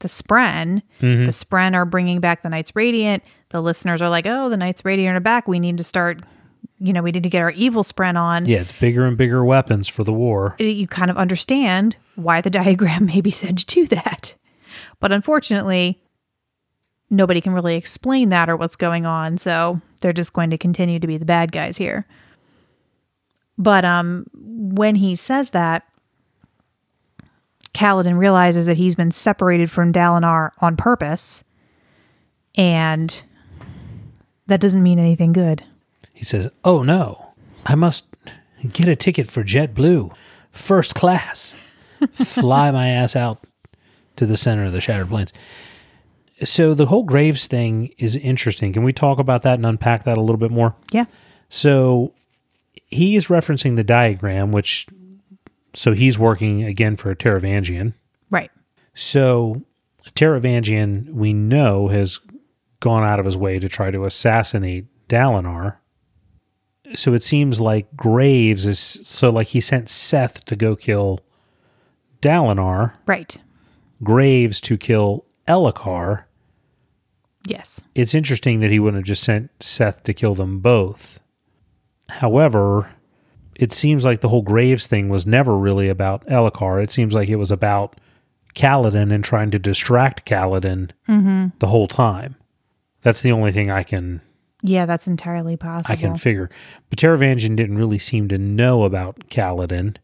the 0.00 0.08
Spren. 0.08 0.82
The 1.24 1.30
Spren 1.30 1.74
are 1.74 1.84
bringing 1.86 2.20
back 2.20 2.42
the 2.42 2.48
Knights 2.50 2.72
Radiant. 2.74 3.22
The 3.50 3.60
listeners 3.60 4.02
are 4.02 4.08
like, 4.08 4.26
"Oh, 4.26 4.48
the 4.48 4.56
Knights 4.56 4.84
Radiant 4.84 5.16
are 5.16 5.20
back. 5.20 5.48
We 5.48 5.58
need 5.58 5.78
to 5.78 5.84
start. 5.84 6.22
You 6.78 6.92
know, 6.92 7.02
we 7.02 7.12
need 7.12 7.22
to 7.22 7.28
get 7.28 7.42
our 7.42 7.50
evil 7.52 7.84
Spren 7.84 8.16
on." 8.16 8.46
Yeah, 8.46 8.60
it's 8.60 8.72
bigger 8.72 9.06
and 9.06 9.16
bigger 9.16 9.44
weapons 9.44 9.88
for 9.88 10.04
the 10.04 10.12
war. 10.12 10.56
you 10.58 10.86
kind 10.86 11.10
of 11.10 11.16
understand 11.16 11.96
why 12.16 12.40
the 12.40 12.50
diagram 12.60 13.06
maybe 13.06 13.30
said 13.30 13.58
to 13.58 13.66
do 13.66 13.86
that. 13.88 14.34
But 15.00 15.12
unfortunately, 15.12 16.02
nobody 17.10 17.40
can 17.40 17.52
really 17.52 17.76
explain 17.76 18.28
that 18.30 18.48
or 18.48 18.56
what's 18.56 18.76
going 18.76 19.06
on, 19.06 19.38
so 19.38 19.80
they're 20.00 20.12
just 20.12 20.32
going 20.32 20.50
to 20.50 20.58
continue 20.58 20.98
to 20.98 21.06
be 21.06 21.16
the 21.16 21.24
bad 21.24 21.52
guys 21.52 21.76
here. 21.78 22.06
But 23.56 23.84
um 23.84 24.26
when 24.32 24.96
he 24.96 25.14
says 25.14 25.50
that, 25.50 25.84
Kaladin 27.72 28.18
realizes 28.18 28.66
that 28.66 28.76
he's 28.76 28.94
been 28.94 29.10
separated 29.10 29.70
from 29.70 29.92
Dalinar 29.92 30.50
on 30.60 30.76
purpose, 30.76 31.44
and 32.54 33.22
that 34.46 34.60
doesn't 34.60 34.82
mean 34.82 34.98
anything 34.98 35.32
good. 35.32 35.64
He 36.24 36.26
says, 36.26 36.48
Oh 36.64 36.82
no, 36.82 37.32
I 37.66 37.74
must 37.74 38.06
get 38.72 38.88
a 38.88 38.96
ticket 38.96 39.30
for 39.30 39.44
JetBlue, 39.44 40.10
first 40.52 40.94
class. 40.94 41.54
Fly 42.14 42.70
my 42.70 42.88
ass 42.88 43.14
out 43.14 43.40
to 44.16 44.24
the 44.24 44.38
center 44.38 44.64
of 44.64 44.72
the 44.72 44.80
Shattered 44.80 45.10
Plains. 45.10 45.34
So 46.42 46.72
the 46.72 46.86
whole 46.86 47.02
Graves 47.02 47.46
thing 47.46 47.92
is 47.98 48.16
interesting. 48.16 48.72
Can 48.72 48.84
we 48.84 48.92
talk 48.94 49.18
about 49.18 49.42
that 49.42 49.56
and 49.56 49.66
unpack 49.66 50.04
that 50.04 50.16
a 50.16 50.22
little 50.22 50.38
bit 50.38 50.50
more? 50.50 50.74
Yeah. 50.92 51.04
So 51.50 52.14
he 52.86 53.16
is 53.16 53.26
referencing 53.26 53.76
the 53.76 53.84
diagram, 53.84 54.50
which 54.50 54.86
so 55.74 55.92
he's 55.92 56.18
working 56.18 56.64
again 56.64 56.96
for 56.96 57.10
a 57.10 57.16
Taravangian. 57.16 57.92
Right. 58.30 58.50
So 58.94 59.60
Taravangian, 60.16 61.12
we 61.12 61.34
know, 61.34 61.88
has 61.88 62.18
gone 62.80 63.04
out 63.04 63.20
of 63.20 63.26
his 63.26 63.36
way 63.36 63.58
to 63.58 63.68
try 63.68 63.90
to 63.90 64.06
assassinate 64.06 64.86
Dalinar. 65.06 65.76
So 66.96 67.14
it 67.14 67.22
seems 67.22 67.60
like 67.60 67.96
Graves 67.96 68.66
is 68.66 68.78
so 68.78 69.30
like 69.30 69.48
he 69.48 69.60
sent 69.60 69.86
Szeth 69.86 70.44
to 70.44 70.56
go 70.56 70.76
kill 70.76 71.20
Dalinar, 72.20 72.92
Right. 73.06 73.36
Graves 74.02 74.60
to 74.62 74.78
kill 74.78 75.26
Elhokar. 75.46 76.24
Yes. 77.46 77.82
It's 77.94 78.14
interesting 78.14 78.60
that 78.60 78.70
he 78.70 78.78
wouldn't 78.78 79.02
have 79.02 79.06
just 79.06 79.22
sent 79.22 79.56
Szeth 79.58 80.02
to 80.04 80.14
kill 80.14 80.34
them 80.34 80.60
both. 80.60 81.20
However, 82.08 82.90
it 83.54 83.72
seems 83.72 84.04
like 84.04 84.20
the 84.20 84.28
whole 84.28 84.42
Graves 84.42 84.86
thing 84.86 85.08
was 85.08 85.26
never 85.26 85.56
really 85.56 85.88
about 85.88 86.26
Elhokar. 86.26 86.82
It 86.82 86.90
seems 86.90 87.14
like 87.14 87.28
it 87.28 87.36
was 87.36 87.50
about 87.50 88.00
Kaladin 88.54 89.12
and 89.12 89.22
trying 89.22 89.50
to 89.50 89.58
distract 89.58 90.26
Kaladin 90.26 90.90
mm-hmm. 91.08 91.48
the 91.58 91.66
whole 91.66 91.88
time. 91.88 92.36
That's 93.02 93.20
the 93.20 93.32
only 93.32 93.52
thing 93.52 93.70
I 93.70 93.82
can 93.82 94.22
Yeah, 94.66 94.86
that's 94.86 95.06
entirely 95.06 95.58
possible. 95.58 95.92
I 95.92 95.96
can 95.96 96.14
figure. 96.14 96.48
But 96.88 96.98
Taravangian 96.98 97.54
didn't 97.54 97.76
really 97.76 97.98
seem 97.98 98.28
to 98.28 98.38
know 98.38 98.84
about 98.84 99.28
Kaladin. 99.28 99.96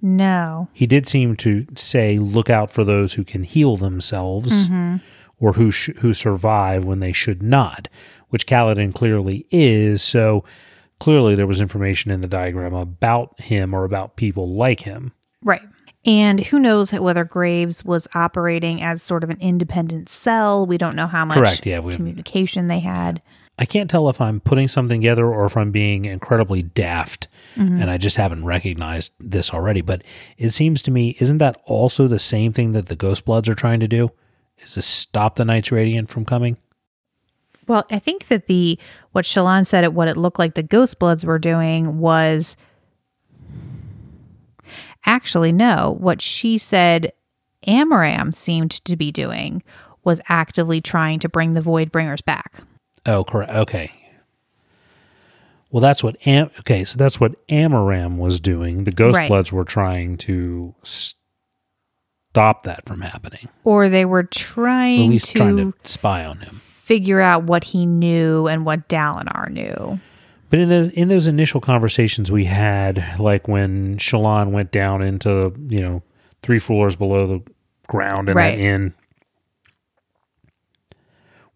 no. 0.00 0.68
He 0.72 0.86
did 0.86 1.08
seem 1.08 1.34
to 1.36 1.66
say, 1.74 2.18
"Look 2.18 2.48
out 2.48 2.70
for 2.70 2.84
those 2.84 3.14
who 3.14 3.24
can 3.24 3.42
heal 3.42 3.76
themselves, 3.76 4.68
mm-hmm. 4.68 4.96
or 5.40 5.54
who 5.54 5.72
sh- 5.72 5.90
who 5.98 6.14
survive 6.14 6.84
when 6.84 7.00
they 7.00 7.12
should 7.12 7.42
not," 7.42 7.88
which 8.28 8.46
Kaladin 8.46 8.94
clearly 8.94 9.46
is. 9.50 10.00
So 10.00 10.44
clearly, 11.00 11.34
there 11.34 11.48
was 11.48 11.60
information 11.60 12.12
in 12.12 12.20
the 12.20 12.28
diagram 12.28 12.72
about 12.72 13.40
him 13.40 13.74
or 13.74 13.82
about 13.84 14.14
people 14.16 14.54
like 14.54 14.80
him. 14.80 15.12
Right. 15.42 15.62
And 16.06 16.38
who 16.40 16.58
knows 16.60 16.92
whether 16.92 17.24
Graves 17.24 17.84
was 17.84 18.06
operating 18.14 18.80
as 18.80 19.02
sort 19.02 19.24
of 19.24 19.30
an 19.30 19.38
independent 19.40 20.08
cell. 20.08 20.66
We 20.66 20.78
don't 20.78 20.94
know 20.94 21.06
how 21.06 21.24
much 21.24 21.38
Correct, 21.38 21.66
yeah, 21.66 21.80
we- 21.80 21.94
communication 21.96 22.68
they 22.68 22.80
had. 22.80 23.20
I 23.58 23.66
can't 23.66 23.88
tell 23.88 24.08
if 24.08 24.20
I'm 24.20 24.40
putting 24.40 24.66
something 24.66 25.00
together 25.00 25.26
or 25.26 25.46
if 25.46 25.56
I'm 25.56 25.70
being 25.70 26.06
incredibly 26.06 26.62
daft 26.62 27.28
mm-hmm. 27.54 27.80
and 27.80 27.88
I 27.88 27.98
just 27.98 28.16
haven't 28.16 28.44
recognized 28.44 29.12
this 29.20 29.52
already. 29.54 29.80
But 29.80 30.02
it 30.36 30.50
seems 30.50 30.82
to 30.82 30.90
me, 30.90 31.16
isn't 31.20 31.38
that 31.38 31.60
also 31.64 32.08
the 32.08 32.18
same 32.18 32.52
thing 32.52 32.72
that 32.72 32.86
the 32.86 32.96
Ghost 32.96 33.24
Bloods 33.24 33.48
are 33.48 33.54
trying 33.54 33.80
to 33.80 33.88
do? 33.88 34.10
Is 34.58 34.74
to 34.74 34.82
stop 34.82 35.36
the 35.36 35.44
Knights 35.44 35.70
Radiant 35.70 36.08
from 36.08 36.24
coming? 36.24 36.56
Well, 37.66 37.84
I 37.90 37.98
think 37.98 38.28
that 38.28 38.46
the 38.46 38.78
what 39.12 39.24
Shallan 39.24 39.66
said 39.66 39.84
at 39.84 39.94
what 39.94 40.08
it 40.08 40.16
looked 40.16 40.38
like 40.38 40.54
the 40.54 40.62
Ghost 40.62 40.98
Bloods 40.98 41.24
were 41.24 41.38
doing 41.38 41.98
was 41.98 42.56
actually 45.06 45.52
no. 45.52 45.96
What 45.98 46.20
she 46.20 46.58
said 46.58 47.12
Amaram 47.66 48.34
seemed 48.34 48.72
to 48.84 48.96
be 48.96 49.10
doing 49.10 49.62
was 50.02 50.20
actively 50.28 50.80
trying 50.80 51.18
to 51.20 51.28
bring 51.28 51.54
the 51.54 51.62
Void 51.62 51.90
Bringers 51.90 52.20
back. 52.20 52.62
Oh, 53.06 53.24
correct. 53.24 53.52
Okay. 53.52 53.92
Well, 55.70 55.80
that's 55.80 56.04
what 56.04 56.16
Am- 56.26 56.50
okay. 56.60 56.84
So 56.84 56.96
that's 56.96 57.18
what 57.18 57.44
Amaram 57.48 58.16
was 58.16 58.38
doing. 58.40 58.84
The 58.84 58.92
Ghost 58.92 59.16
Right. 59.16 59.28
Bloods 59.28 59.50
were 59.52 59.64
trying 59.64 60.16
to 60.18 60.74
stop 60.82 62.62
that 62.64 62.86
from 62.86 63.00
happening. 63.00 63.48
Or 63.64 63.88
they 63.88 64.04
were 64.04 64.18
Or 64.18 64.22
at 64.22 64.30
trying 64.30 65.10
least 65.10 65.28
to, 65.32 65.38
trying 65.38 65.56
to 65.56 65.74
spy 65.84 66.24
on 66.24 66.38
him. 66.40 66.54
figure 66.54 67.20
out 67.20 67.44
what 67.44 67.64
he 67.64 67.86
knew 67.86 68.46
and 68.46 68.64
what 68.64 68.88
Dalinar 68.88 69.50
knew. 69.50 69.98
But 70.50 70.60
in 70.60 70.68
the 70.68 70.92
in 70.94 71.08
those 71.08 71.26
initial 71.26 71.60
conversations 71.60 72.30
we 72.30 72.44
had, 72.44 73.18
like 73.18 73.48
when 73.48 73.96
Shallan 73.96 74.50
went 74.52 74.70
down 74.70 75.02
into 75.02 75.52
you 75.68 75.80
know 75.80 76.02
three 76.42 76.60
floors 76.60 76.94
below 76.94 77.26
the 77.26 77.42
ground 77.88 78.28
in 78.28 78.36
Right. 78.36 78.56
that 78.56 78.62
inn, 78.62 78.94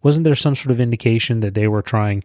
wasn't 0.02 0.24
there 0.24 0.34
some 0.34 0.54
sort 0.54 0.70
of 0.70 0.80
indication 0.80 1.40
that 1.40 1.54
they 1.54 1.68
were 1.68 1.82
trying, 1.82 2.24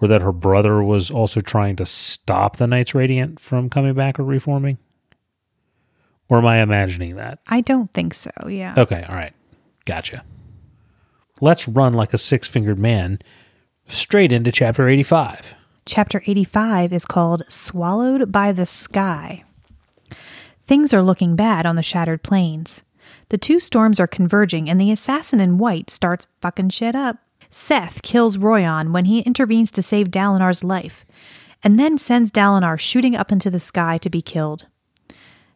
or 0.00 0.08
that 0.08 0.22
her 0.22 0.32
brother 0.32 0.82
was 0.82 1.10
also 1.10 1.40
trying 1.40 1.76
to 1.76 1.86
stop 1.86 2.56
the 2.56 2.66
Knights 2.66 2.94
Radiant 2.94 3.40
from 3.40 3.68
coming 3.68 3.94
back 3.94 4.18
or 4.18 4.24
reforming? 4.24 4.78
Or 6.28 6.38
am 6.38 6.46
I 6.46 6.60
imagining 6.60 7.16
that? 7.16 7.40
I 7.48 7.62
don't 7.62 7.92
think 7.94 8.14
so. 8.14 8.30
Yeah. 8.46 8.74
Okay, 8.76 9.04
all 9.08 9.14
right, 9.14 9.32
gotcha. 9.86 10.24
Let's 11.40 11.68
run 11.68 11.92
like 11.92 12.12
a 12.12 12.18
six 12.18 12.46
fingered 12.48 12.78
man 12.78 13.20
straight 13.86 14.32
into 14.32 14.52
chapter 14.52 14.88
eighty 14.88 15.02
five. 15.02 15.54
Chapter 15.86 16.22
85 16.26 16.92
is 16.92 17.06
called 17.06 17.44
Swallowed 17.48 18.30
by 18.30 18.52
the 18.52 18.66
Sky. 18.66 19.42
Things 20.66 20.92
are 20.92 21.00
looking 21.00 21.34
bad 21.34 21.64
on 21.64 21.76
the 21.76 21.82
shattered 21.82 22.22
plains. 22.22 22.82
The 23.28 23.38
two 23.38 23.60
storms 23.60 24.00
are 24.00 24.06
converging, 24.06 24.68
and 24.68 24.80
the 24.80 24.90
assassin 24.90 25.40
in 25.40 25.58
white 25.58 25.90
starts 25.90 26.26
fucking 26.40 26.70
shit 26.70 26.94
up. 26.94 27.18
Szeth 27.50 28.02
kills 28.02 28.36
Roion 28.36 28.92
when 28.92 29.06
he 29.06 29.20
intervenes 29.20 29.70
to 29.72 29.82
save 29.82 30.08
Dalinar's 30.10 30.64
life, 30.64 31.04
and 31.62 31.78
then 31.78 31.98
sends 31.98 32.30
Dalinar 32.30 32.78
shooting 32.78 33.16
up 33.16 33.32
into 33.32 33.50
the 33.50 33.60
sky 33.60 33.98
to 33.98 34.10
be 34.10 34.22
killed. 34.22 34.66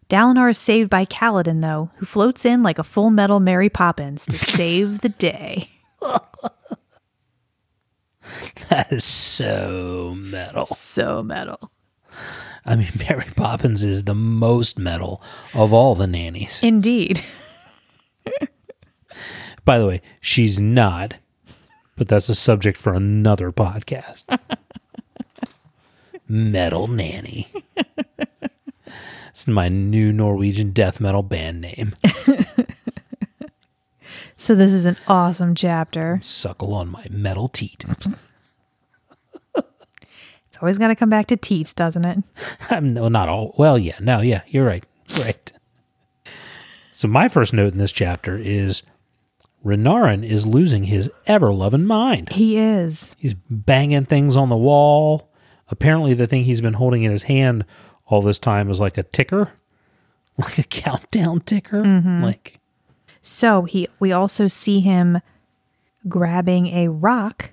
Dalinar 0.09 0.51
is 0.51 0.59
saved 0.59 0.91
by 0.91 1.05
Kaladin, 1.05 1.63
though, 1.63 1.91
who 1.97 2.07
floats 2.07 2.45
in 2.45 2.63
like 2.63 2.79
a 2.79 2.85
full 2.85 3.11
metal 3.11 3.41
Mary 3.41 3.69
Poppins 3.71 4.27
to 4.27 4.39
save 4.39 5.01
the 5.01 5.09
day. 5.09 5.71
That 8.69 8.93
is 8.93 9.05
so 9.05 10.15
metal. 10.17 10.67
So 10.67 11.23
metal. 11.23 11.71
I 12.65 12.77
mean, 12.77 12.91
Mary 12.99 13.29
Poppins 13.37 13.83
is 13.83 14.05
the 14.05 14.15
most 14.15 14.79
metal 14.79 15.23
of 15.53 15.73
all 15.73 15.95
the 15.95 16.07
nannies. 16.07 16.63
Indeed. 16.63 17.23
By 19.65 19.79
the 19.79 19.87
way, 19.87 20.03
she's 20.21 20.61
not, 20.61 21.17
but 21.97 22.09
that's 22.09 22.29
a 22.29 22.35
subject 22.35 22.79
for 22.79 22.95
another 22.95 23.53
podcast. 23.53 24.25
metal 26.29 26.89
Nanny. 26.89 27.49
It's 29.31 29.47
my 29.47 29.69
new 29.69 30.13
Norwegian 30.13 30.73
death 30.73 31.01
metal 31.01 31.23
band 31.23 31.61
name. 31.61 31.95
So, 34.43 34.57
this 34.57 34.73
is 34.73 34.87
an 34.87 34.97
awesome 35.07 35.55
chapter. 35.55 36.19
Suckle 36.21 36.75
on 36.75 36.89
my 36.89 37.07
metal 37.09 37.49
teat. 37.49 37.85
It's 39.55 40.59
always 40.61 40.79
got 40.79 40.89
to 40.89 40.97
come 40.97 41.09
back 41.09 41.29
to 41.29 41.37
teats, 41.37 41.73
doesn't 41.73 42.05
it? 42.05 42.19
I'm 42.69 42.93
no, 42.93 43.09
not 43.09 43.29
all. 43.29 43.55
Well, 43.57 43.79
yeah, 43.79 43.97
no, 44.01 44.21
yeah, 44.21 44.43
you're 44.49 44.67
right. 44.67 44.85
Right. 45.19 45.51
So 46.91 47.09
my 47.09 47.29
first 47.29 47.55
note 47.55 47.73
in 47.73 47.79
this 47.79 47.91
chapter 47.91 48.37
is 48.37 48.83
Renarin 49.65 50.29
is 50.29 50.47
losing 50.47 50.85
his 50.85 51.11
ever 51.27 51.53
loving 51.53 51.85
mind. 51.85 52.31
He 52.31 52.57
is. 52.59 53.15
He's 53.19 53.35
banging 53.35 54.05
things 54.05 54.37
on 54.37 54.49
the 54.49 54.57
wall. 54.57 55.31
Apparently, 55.69 56.15
the 56.15 56.27
thing 56.27 56.45
he's 56.45 56.61
been 56.61 56.75
holding 56.75 57.05
in 57.05 57.13
his 57.13 57.25
hand 57.25 57.65
all 58.07 58.23
this 58.23 58.39
time 58.39 58.71
is 58.71 58.81
like 58.81 58.99
a 58.99 59.03
ticker, 59.03 59.53
like 60.39 60.59
a 60.59 60.65
countdown 60.65 61.41
ticker. 61.41 61.83
Mm-hmm. 61.83 62.23
Like, 62.23 62.59
So 63.21 63.63
he 63.63 63.89
we 64.01 64.13
also 64.13 64.49
see 64.49 64.81
him 64.81 65.21
grabbing 66.09 66.67
a 66.69 66.89
rock 66.89 67.51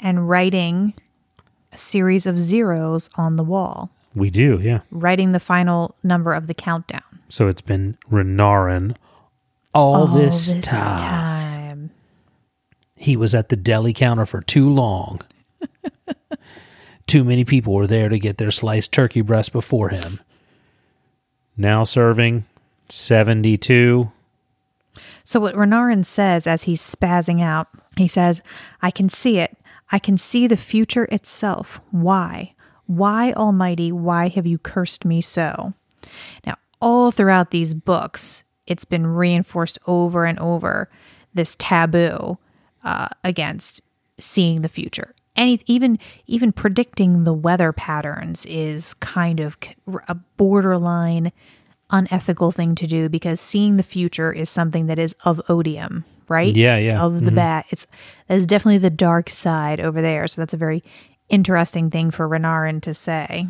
and 0.00 0.28
writing 0.28 0.94
a 1.72 1.78
series 1.78 2.26
of 2.26 2.38
zeros 2.38 3.10
on 3.16 3.36
the 3.36 3.44
wall, 3.44 3.90
we 4.14 4.30
do, 4.30 4.60
yeah. 4.62 4.80
writing 4.90 5.32
the 5.32 5.40
final 5.40 5.94
number 6.02 6.32
of 6.32 6.46
the 6.46 6.54
countdown. 6.54 7.02
So 7.28 7.48
it's 7.48 7.60
been 7.60 7.96
Renarin 8.10 8.96
all, 9.74 10.06
this, 10.06 10.52
time. 10.54 10.98
time. 10.98 11.90
He 12.96 13.16
was 13.16 13.34
at 13.34 13.48
the 13.48 13.56
deli 13.56 13.92
counter 13.92 14.26
for 14.26 14.40
too 14.40 14.68
long. 14.68 15.20
too 17.06 17.24
many 17.24 17.44
people 17.44 17.74
were 17.74 17.86
there 17.86 18.08
to 18.08 18.18
get 18.18 18.38
their 18.38 18.50
sliced 18.50 18.92
turkey 18.92 19.20
breast 19.20 19.52
before 19.52 19.90
him. 19.90 20.20
Now 21.56 21.84
serving 21.84 22.44
72. 22.88 24.10
So 25.24 25.40
what 25.40 25.54
Renarin 25.54 26.06
says 26.06 26.46
as 26.46 26.64
he's 26.64 26.80
spazzing 26.80 27.42
out, 27.42 27.68
he 27.96 28.08
says, 28.08 28.40
I 28.80 28.90
can 28.90 29.08
see 29.08 29.38
it. 29.38 29.56
I 29.90 29.98
can 29.98 30.18
see 30.18 30.46
the 30.46 30.56
future 30.56 31.04
itself. 31.10 31.80
Why? 31.90 32.54
Why, 32.86 33.32
Almighty, 33.32 33.92
why 33.92 34.28
have 34.28 34.46
you 34.46 34.58
cursed 34.58 35.04
me 35.04 35.20
so? 35.20 35.74
Now, 36.46 36.56
all 36.80 37.10
throughout 37.10 37.50
these 37.50 37.74
books, 37.74 38.44
it's 38.68 38.84
been 38.84 39.06
reinforced 39.06 39.78
over 39.86 40.24
and 40.24 40.38
over 40.38 40.88
this 41.34 41.56
taboo 41.58 42.38
uh, 42.84 43.08
against 43.24 43.80
seeing 44.20 44.62
the 44.62 44.68
future. 44.68 45.14
Any, 45.34 45.60
even 45.66 45.98
even 46.26 46.52
predicting 46.52 47.24
the 47.24 47.32
weather 47.32 47.72
patterns 47.72 48.44
is 48.46 48.94
kind 48.94 49.40
of 49.40 49.56
a 50.08 50.14
borderline 50.36 51.32
unethical 51.90 52.52
thing 52.52 52.74
to 52.74 52.86
do 52.86 53.08
because 53.08 53.40
seeing 53.40 53.76
the 53.76 53.82
future 53.82 54.32
is 54.32 54.50
something 54.50 54.86
that 54.86 54.98
is 54.98 55.14
of 55.24 55.40
odium, 55.48 56.04
right? 56.28 56.54
Yeah, 56.54 56.76
It's 56.76 56.92
yeah. 56.94 57.02
of 57.02 57.24
the 57.24 57.30
bat, 57.32 57.66
It's 57.70 57.86
that 58.26 58.34
is 58.36 58.46
definitely 58.46 58.78
the 58.78 58.90
dark 58.90 59.30
side 59.30 59.80
over 59.80 60.02
there. 60.02 60.26
So 60.26 60.40
that's 60.40 60.54
a 60.54 60.58
very 60.58 60.82
interesting 61.28 61.90
thing 61.90 62.10
for 62.10 62.28
Renarin 62.28 62.82
to 62.82 62.92
say. 62.92 63.46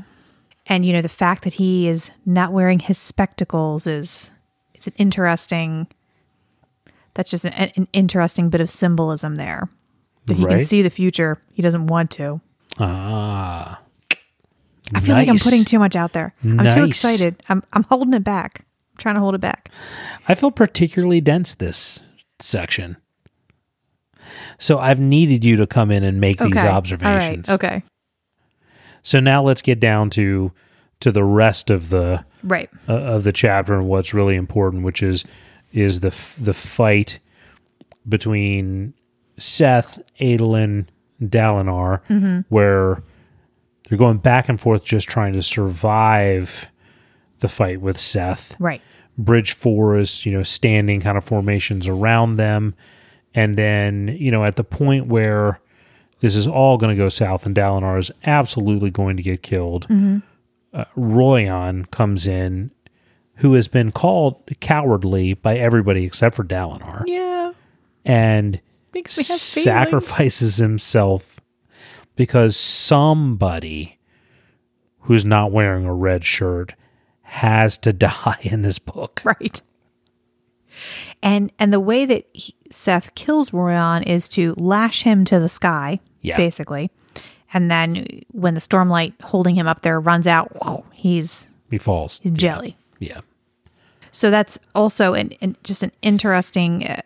And 0.67 0.85
you 0.85 0.93
know, 0.93 1.03
the 1.03 1.09
fact 1.09 1.45
that 1.45 1.55
he 1.55 1.89
is 1.89 2.11
not 2.27 2.53
wearing 2.53 2.81
his 2.81 2.99
spectacles 2.99 3.87
is 3.87 4.31
is 4.79 4.87
an 4.87 4.95
interesting. 4.97 5.87
That's 7.15 7.31
just 7.31 7.45
an, 7.45 7.53
an 7.53 7.89
interesting 7.93 8.49
bit 8.49 8.61
of 8.61 8.71
symbolism 8.71 9.37
there. 9.37 9.69
That 10.27 10.37
he 10.37 10.45
can 10.45 10.63
see 10.63 10.83
the 10.83 10.91
future, 10.91 11.39
he 11.55 11.63
doesn't 11.63 11.87
want 11.87 12.11
to. 12.13 12.41
Ah. 12.79 13.81
I 14.95 15.01
feel 15.01 15.15
like 15.15 15.29
I'm 15.29 15.39
putting 15.39 15.65
too 15.65 15.79
much 15.79 15.97
out 15.97 16.13
there. 16.13 16.35
I'm 16.43 16.69
too 16.69 16.85
excited. 16.85 17.43
I'm 17.49 17.63
I'm 17.73 17.83
holding 17.85 18.15
it 18.15 18.25
back. 18.25 18.65
I'm 18.93 18.99
trying 18.99 19.15
to 19.17 19.21
hold 19.21 19.35
it 19.35 19.41
back. 19.41 19.71
I 20.27 20.35
feel 20.35 20.51
particularly 20.51 21.21
dense 21.21 21.55
this 21.55 22.01
section. 22.41 22.97
So 24.59 24.79
I've 24.79 25.01
needed 25.01 25.45
you 25.45 25.57
to 25.57 25.67
come 25.67 25.91
in 25.91 26.05
and 26.05 26.21
make 26.21 26.39
these 26.39 26.57
observations. 26.57 27.49
All 27.49 27.57
right. 27.59 27.65
Okay. 27.65 27.83
So 29.03 29.21
now 29.21 29.43
let's 29.43 29.63
get 29.63 29.81
down 29.81 30.11
to 30.11 30.53
to 31.01 31.13
the 31.13 31.25
rest 31.25 31.71
of 31.71 31.91
the 31.91 32.25
Right. 32.43 32.71
uh, 32.89 32.93
of 32.93 33.25
the 33.25 33.33
chapter 33.33 33.75
and 33.75 33.87
what's 33.89 34.15
really 34.15 34.37
important, 34.37 34.83
which 34.85 35.03
is 35.03 35.25
is 35.73 36.01
the 36.01 36.09
f- 36.09 36.37
the 36.41 36.55
fight 36.55 37.19
between 38.09 38.95
Szeth, 39.39 40.01
Adolin, 40.21 40.87
Dalinar, 41.23 42.01
Mm-hmm. 42.09 42.41
where 42.49 43.03
they're 43.89 43.99
going 43.99 44.19
back 44.19 44.49
and 44.49 44.61
forth 44.61 44.85
just 44.85 45.09
trying 45.09 45.33
to 45.35 45.43
survive 45.43 46.69
the 47.41 47.49
fight 47.49 47.81
with 47.81 47.97
Szeth. 47.97 48.55
Right. 48.59 48.81
Bridge 49.17 49.53
Four 49.53 49.99
is 49.99 50.25
you 50.27 50.33
know 50.33 50.43
standing 50.43 51.01
kind 51.01 51.19
of 51.19 51.25
formations 51.25 51.89
around 51.89 52.37
them, 52.37 52.75
and 53.35 53.57
then 53.57 54.17
you 54.19 54.31
know 54.31 54.45
at 54.45 54.57
the 54.57 54.65
point 54.65 55.07
where 55.07 55.61
this 56.21 56.35
is 56.37 56.47
all 56.47 56.77
going 56.79 56.95
to 56.97 57.01
go 57.01 57.09
south 57.09 57.47
and 57.47 57.55
Dalinar 57.55 57.99
is 57.99 58.11
absolutely 58.25 58.91
going 58.91 59.17
to 59.17 59.23
get 59.23 59.43
killed. 59.43 59.87
Uh, 60.73 60.85
Roion 60.97 61.91
comes 61.91 62.27
in, 62.27 62.71
who 63.37 63.55
has 63.55 63.69
been 63.69 63.91
called 63.93 64.37
cowardly 64.61 65.35
by 65.35 65.57
everybody 65.57 66.05
except 66.05 66.37
for 66.37 66.45
Dalinar, 66.45 67.05
Yeah. 67.07 67.53
and 68.05 68.61
Makes 68.93 69.17
me 69.17 69.25
have 69.25 69.41
feelings. 69.41 69.65
sacrifices 69.65 70.57
himself 70.57 71.41
because 72.17 72.57
somebody 72.57 73.99
who's 75.03 75.25
not 75.25 75.53
wearing 75.53 75.87
a 75.87 75.95
red 75.95 76.25
shirt 76.25 76.75
has 77.23 77.79
to 77.79 77.93
die 77.95 78.39
in 78.43 78.63
this 78.63 78.79
book. 78.79 79.21
Right. 79.25 79.61
And 81.23 81.51
and 81.59 81.73
the 81.73 81.81
way 81.81 82.05
that 82.07 82.25
he, 82.33 82.55
Szeth 82.71 83.15
kills 83.15 83.51
Roion 83.51 84.07
is 84.07 84.29
to 84.31 84.55
lash 84.57 85.03
him 85.03 85.25
to 85.27 85.41
the 85.41 85.49
sky, 85.49 85.99
Yeah. 86.21 86.37
basically. 86.37 86.91
And 87.53 87.71
then 87.71 88.23
when 88.33 88.55
the 88.55 88.61
stormlight 88.61 89.21
holding 89.23 89.55
him 89.57 89.67
up 89.67 89.83
there 89.83 89.99
runs 90.01 90.27
out, 90.27 90.85
he's 90.93 91.49
He 91.71 91.79
falls. 91.79 92.21
he's 92.23 92.33
jelly. 92.33 92.77
Yeah. 92.99 93.21
So 94.11 94.31
that's 94.31 94.59
also 94.75 95.15
an, 95.15 95.33
an 95.41 95.57
just 95.63 95.83
an 95.83 95.93
interesting 96.03 96.87
uh, 96.87 97.01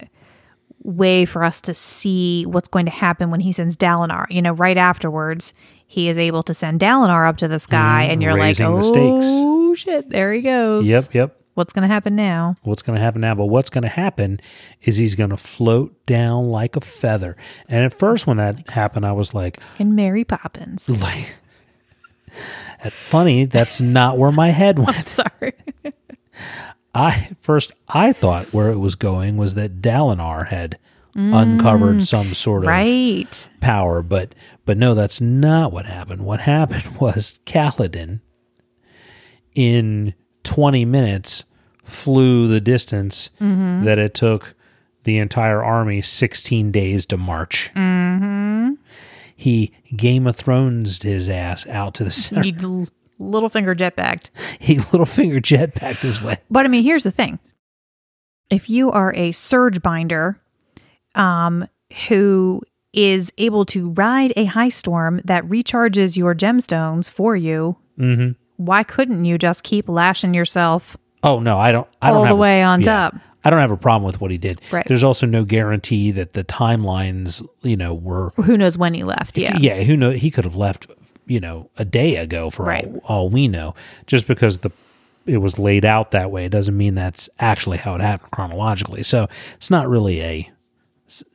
way 0.83 1.25
for 1.25 1.45
us 1.45 1.61
to 1.63 1.75
see 1.75 2.45
what's 2.47 2.69
going 2.69 2.87
to 2.87 2.93
happen 2.93 3.31
when 3.31 3.41
he 3.41 3.53
sends 3.53 3.77
Dalinar. 3.77 4.27
You 4.31 4.43
know, 4.43 4.53
right 4.53 4.77
afterwards, 4.77 5.53
he 5.87 6.09
is 6.09 6.17
able 6.19 6.43
to 6.45 6.55
send 6.55 6.81
Dalinar 6.81 7.29
up 7.29 7.37
to 7.39 7.49
the 7.49 7.61
sky, 7.61 8.05
and 8.05 8.23
you're 8.23 8.33
like, 8.33 8.41
raising 8.41 8.75
the 8.75 8.83
stakes. 8.83 9.27
oh 9.27 9.75
shit, 9.75 10.11
there 10.11 10.33
he 10.33 10.41
goes. 10.41 10.89
Yep. 10.89 11.15
Yep. 11.15 11.42
What's 11.55 11.73
going 11.73 11.87
to 11.87 11.93
happen 11.93 12.17
now? 12.17 12.57
What's 12.63 12.83
going 12.83 12.97
to 12.97 13.03
happen 13.03 13.21
now? 13.21 13.35
But 13.35 13.47
what's 13.47 13.69
going 13.69 13.83
to 13.83 13.89
happen 13.89 14.41
is 14.83 14.97
he's 14.97 15.15
going 15.15 15.31
to 15.31 15.37
float 15.37 16.07
down 16.07 16.49
like 16.49 16.77
a 16.77 16.81
feather. 16.81 17.37
And 17.69 17.85
at 17.85 17.93
first, 17.93 18.27
when 18.27 18.39
that 18.39 18.71
happened, 18.71 19.05
I 19.05 19.13
was 19.13 19.35
like, 19.35 19.59
And 19.79 19.95
Mary 19.95 20.25
Poppins. 20.25 20.89
like, 20.89 21.35
funny. 23.09 23.45
That's 23.45 23.81
not 23.81 24.17
where 24.17 24.33
my 24.33 24.51
head 24.51 24.79
went. 24.87 25.07
Sorry. 25.07 25.53
I 26.95 27.31
first 27.41 27.73
I 27.89 28.13
thought 28.13 28.53
where 28.53 28.71
it 28.71 28.79
was 28.79 28.97
going 28.97 29.37
was 29.37 29.55
that 29.55 29.81
Dalinar 29.81 30.49
had 30.49 30.79
uncovered 31.15 31.97
mm, 31.97 32.07
some 32.07 32.35
sort 32.35 32.65
of 32.65 32.69
right. 32.69 33.49
power, 33.61 34.03
but 34.03 34.35
but 34.65 34.77
no, 34.77 34.95
that's 34.95 35.21
not 35.21 35.73
what 35.73 35.87
happened. 35.87 36.25
What 36.25 36.41
happened 36.41 36.97
was 37.01 37.39
Kaladin 37.47 38.21
in 39.55 40.15
20 40.45 40.85
minutes 40.85 41.45
flew 41.85 42.47
the 42.49 42.61
distance 42.61 43.31
that 43.39 43.99
it 43.99 44.15
took 44.15 44.55
the 45.05 45.19
entire 45.19 45.63
army 45.65 46.01
16 46.01 46.71
days 46.71 47.07
to 47.07 47.17
march. 47.17 47.71
Mm-hmm. 47.75 48.75
He 49.35 49.73
Game 49.97 50.27
of 50.27 50.37
Thrones 50.37 51.03
his 51.03 51.29
ass 51.29 51.67
out 51.67 51.95
to 51.95 52.05
the 52.05 52.11
center. 52.11 52.43
He 52.45 52.53
Littlefinger 52.53 53.77
jetpacked. 53.77 54.31
he 54.59 54.77
Littlefinger 54.77 55.41
jetpacked 55.41 55.99
his 56.03 56.21
way. 56.23 56.39
But 56.51 56.67
I 56.67 56.69
mean, 56.69 56.83
here's 56.83 57.05
the 57.05 57.11
thing. 57.11 57.39
If 58.51 58.69
you 58.69 58.91
are 58.91 59.15
a 59.15 59.33
surge 59.33 59.81
binder 59.83 60.41
um, 61.15 61.67
who 62.09 62.63
is 62.93 63.33
able 63.39 63.65
to 63.67 63.91
ride 63.91 64.33
a 64.37 64.45
high 64.47 64.69
storm 64.69 65.21
that 65.25 65.45
recharges 65.45 66.17
your 66.17 66.35
gemstones 66.35 67.11
for 67.11 67.35
you, 67.37 67.77
Mm-hmm. 67.99 68.33
Why 68.67 68.83
couldn't 68.83 69.25
you 69.25 69.39
just 69.39 69.63
keep 69.63 69.89
lashing 69.89 70.35
yourself? 70.35 70.97
Oh 71.23 71.39
no, 71.41 71.59
I 71.59 71.73
don't. 71.73 71.87
I 72.01 72.09
don't 72.09 72.17
All 72.17 72.23
the 72.23 72.29
have 72.29 72.37
a- 72.37 72.41
way 72.41 72.63
on 72.63 72.81
yeah. 72.81 72.87
top. 73.11 73.15
I 73.45 73.51
don't 73.51 73.59
have 73.59 73.73
a 73.73 73.77
problem 73.77 74.05
with 74.05 74.21
what 74.21 74.31
he 74.31 74.39
did. 74.39 74.61
Right. 74.71 74.87
There's 74.87 75.03
also 75.03 75.27
no 75.27 75.45
guarantee 75.45 76.13
that 76.13 76.33
the 76.35 76.45
timelines, 76.45 77.45
you 77.63 77.77
know, 77.77 77.93
were. 77.93 78.33
Who 78.37 78.57
knows 78.57 78.79
when 78.79 78.95
he 78.95 79.03
left? 79.03 79.37
Yeah. 79.37 79.57
Yeah, 79.57 79.83
who 79.83 79.97
know? 79.97 80.11
He 80.13 80.31
could 80.31 80.45
have 80.45 80.55
left, 80.55 80.87
you 81.27 81.41
know, 81.41 81.69
a 81.77 81.85
day 81.85 82.17
ago 82.17 82.51
for 82.51 82.65
Right. 82.65 82.85
all, 82.85 83.01
all 83.09 83.29
we 83.31 83.49
know. 83.49 83.75
Just 84.07 84.27
because 84.29 84.59
the 84.59 84.71
it 85.27 85.39
was 85.39 85.59
laid 85.59 85.85
out 85.85 86.11
that 86.13 86.31
way 86.33 86.45
it 86.45 86.49
doesn't 86.51 86.77
mean 86.77 86.95
that's 86.97 87.29
actually 87.39 87.79
how 87.79 87.95
it 87.97 88.01
happened 88.01 88.31
chronologically. 88.33 89.03
So 89.03 89.29
it's 89.55 89.71
not 89.71 89.89
really 89.89 90.21
a. 90.23 90.51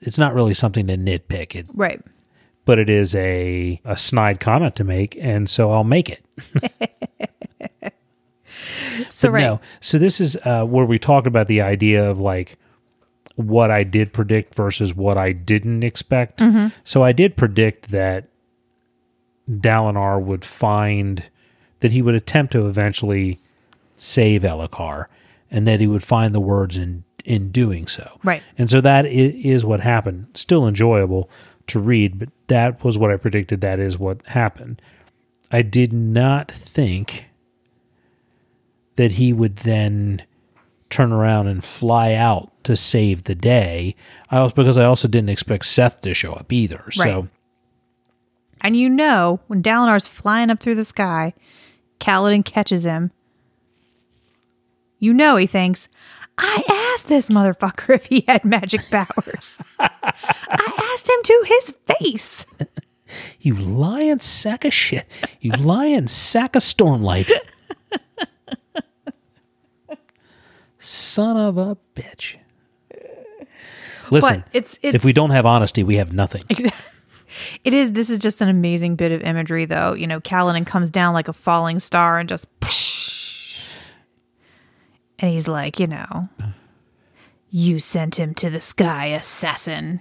It's 0.01 0.17
not 0.17 0.33
really 0.33 0.53
something 0.53 0.87
to 0.87 0.97
nitpick 0.97 1.55
it, 1.55 1.67
Right. 1.73 2.01
But 2.67 2.77
it 2.77 2.89
is 2.89 3.15
a 3.15 3.81
a 3.83 3.97
snide 3.97 4.39
comment 4.39 4.75
to 4.75 4.83
make, 4.83 5.17
and 5.19 5.49
so 5.49 5.71
I'll 5.71 5.83
make 5.83 6.09
it. 6.09 6.23
So 9.09 9.29
right. 9.29 9.41
No. 9.41 9.59
So 9.79 9.97
this 9.97 10.19
is 10.19 10.37
uh, 10.43 10.65
where 10.65 10.85
we 10.85 10.99
talked 10.99 11.27
about 11.27 11.47
the 11.47 11.61
idea 11.61 12.07
of 12.09 12.19
like 12.19 12.57
what 13.35 13.71
I 13.71 13.83
did 13.83 14.13
predict 14.13 14.55
versus 14.55 14.93
what 14.93 15.17
I 15.17 15.31
didn't 15.31 15.83
expect. 15.83 16.39
Mm-hmm. 16.39 16.67
So 16.83 17.03
I 17.03 17.11
did 17.11 17.37
predict 17.37 17.91
that 17.91 18.27
Dalinar 19.49 20.21
would 20.21 20.43
find 20.43 21.23
that 21.79 21.91
he 21.91 22.01
would 22.01 22.15
attempt 22.15 22.53
to 22.53 22.67
eventually 22.67 23.39
save 23.95 24.41
Elhokar, 24.41 25.05
and 25.49 25.67
that 25.67 25.79
he 25.79 25.87
would 25.87 26.03
find 26.03 26.33
the 26.33 26.39
words 26.39 26.77
in 26.77 27.03
in 27.23 27.51
doing 27.51 27.87
so. 27.87 28.19
Right. 28.23 28.41
And 28.57 28.69
so 28.69 28.79
that 28.81 29.05
is, 29.05 29.65
what 29.65 29.81
happened. 29.81 30.27
Still 30.33 30.67
enjoyable 30.67 31.29
to 31.67 31.79
read, 31.79 32.19
but 32.19 32.29
that 32.47 32.83
was 32.83 32.97
what 32.97 33.11
I 33.11 33.17
predicted. 33.17 33.61
That 33.61 33.79
is 33.79 33.97
what 33.97 34.25
happened. 34.27 34.81
I 35.51 35.61
did 35.61 35.93
not 35.93 36.51
think 36.51 37.27
that 38.95 39.13
he 39.13 39.31
would 39.31 39.57
then 39.57 40.23
turn 40.89 41.11
around 41.11 41.47
and 41.47 41.63
fly 41.63 42.13
out 42.13 42.51
to 42.63 42.75
save 42.75 43.23
the 43.23 43.35
day. 43.35 43.95
I 44.31 44.37
also 44.37 44.55
because 44.55 44.77
I 44.77 44.85
also 44.85 45.07
didn't 45.07 45.29
expect 45.29 45.63
Szeth 45.63 46.01
to 46.01 46.13
show 46.13 46.33
up 46.33 46.51
either. 46.51 46.85
So 46.91 47.27
And 48.61 48.75
you 48.75 48.89
know, 48.89 49.39
when 49.47 49.61
Dalinar's 49.61 50.07
flying 50.07 50.49
up 50.49 50.59
through 50.59 50.75
the 50.75 50.85
sky, 50.85 51.33
Kaladin 51.99 52.43
catches 52.43 52.85
him. 52.85 53.11
You 54.99 55.13
know 55.13 55.35
he 55.35 55.45
thinks, 55.47 55.87
I 56.37 56.63
asked 56.93 57.07
this 57.07 57.29
motherfucker 57.29 57.89
if 57.95 58.05
he 58.05 58.23
had 58.27 58.45
magic 58.45 58.89
powers. 58.89 59.59
I 59.79 60.66
asked 61.07 61.17
him 61.17 61.23
to 61.23 61.43
his 61.47 61.73
face. 61.99 62.45
you 63.39 63.55
lying 63.55 64.19
sack 64.19 64.65
of 64.65 64.73
shit. 64.73 65.05
You 65.39 65.51
lying 65.51 66.07
sack 66.07 66.55
of 66.55 66.61
stormlight. 66.63 67.31
Son 70.79 71.37
of 71.37 71.57
a 71.57 71.77
bitch. 71.95 72.35
Listen, 74.09 74.43
it's- 74.53 74.77
it's- 74.81 74.95
if 74.95 75.03
we 75.03 75.11
don't 75.11 75.31
have 75.31 75.45
honesty, 75.45 75.83
we 75.83 75.95
have 75.97 76.13
nothing. 76.13 76.43
It 77.63 77.71
is. 77.75 77.91
This 77.91 78.09
is 78.09 78.17
just 78.17 78.41
an 78.41 78.49
amazing 78.49 78.95
bit 78.95 79.11
of 79.11 79.21
imagery, 79.21 79.65
though. 79.65 79.93
You 79.93 80.07
know, 80.07 80.19
Kaladin 80.19 80.65
comes 80.65 80.89
down 80.89 81.13
like 81.13 81.27
a 81.27 81.33
falling 81.33 81.77
star 81.77 82.17
and 82.17 82.27
just, 82.27 82.47
and 85.19 85.29
he's 85.31 85.47
like, 85.47 85.79
you 85.79 85.85
know, 85.85 86.29
you 87.51 87.77
sent 87.77 88.17
him 88.17 88.33
to 88.35 88.49
the 88.49 88.59
sky, 88.61 89.07
assassin, 89.07 89.99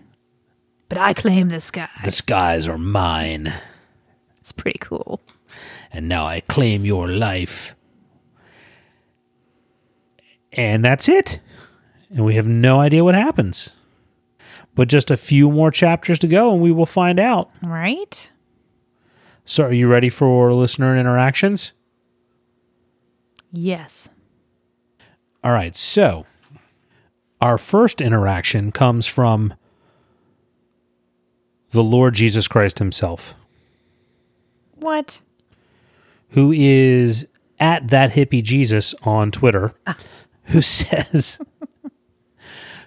but 0.89 0.99
I 0.99 1.13
claim 1.15 1.49
the 1.49 1.61
sky. 1.61 1.89
The 2.05 2.11
skies 2.11 2.69
are 2.69 2.79
mine, 2.79 3.53
It's 4.41 4.53
pretty 4.53 4.79
cool. 4.81 5.21
and 5.93 6.09
now 6.09 6.27
I 6.27 6.41
claim 6.41 6.85
your 6.85 7.09
life. 7.09 7.75
And 10.53 10.85
that's 10.85 11.09
it. 11.09 11.41
And 12.11 12.25
we 12.25 12.35
have 12.37 12.47
no 12.47 12.81
idea 12.81 13.05
what 13.05 13.15
happens. 13.15 13.71
But 14.75 14.89
just 14.89 15.11
a 15.11 15.17
few 15.17 15.51
more 15.51 15.71
chapters 15.71 16.19
to 16.21 16.29
go, 16.29 16.53
and 16.53 16.61
we 16.63 16.71
will 16.73 16.87
find 16.87 17.19
out. 17.19 17.51
Right? 17.63 18.31
So, 19.45 19.65
are 19.65 19.73
you 19.73 19.89
ready 19.89 20.09
for 20.11 20.53
listener 20.53 20.97
interactions? 20.97 21.73
Yes. 23.53 24.09
All 25.43 25.53
right. 25.53 25.75
So, 25.75 26.27
our 27.41 27.57
first 27.59 28.01
interaction 28.01 28.71
comes 28.73 29.07
from 29.07 29.55
the 31.77 31.85
Lord 31.85 32.15
Jesus 32.15 32.49
Christ 32.49 32.79
himself, 32.81 33.35
What? 34.75 35.21
who 36.31 36.51
is 36.51 37.27
at 37.61 37.89
that 37.89 38.13
hippie 38.13 38.43
Jesus 38.43 38.95
on 39.03 39.31
Twitter, 39.31 39.75
who 40.45 40.61
says, 40.63 41.39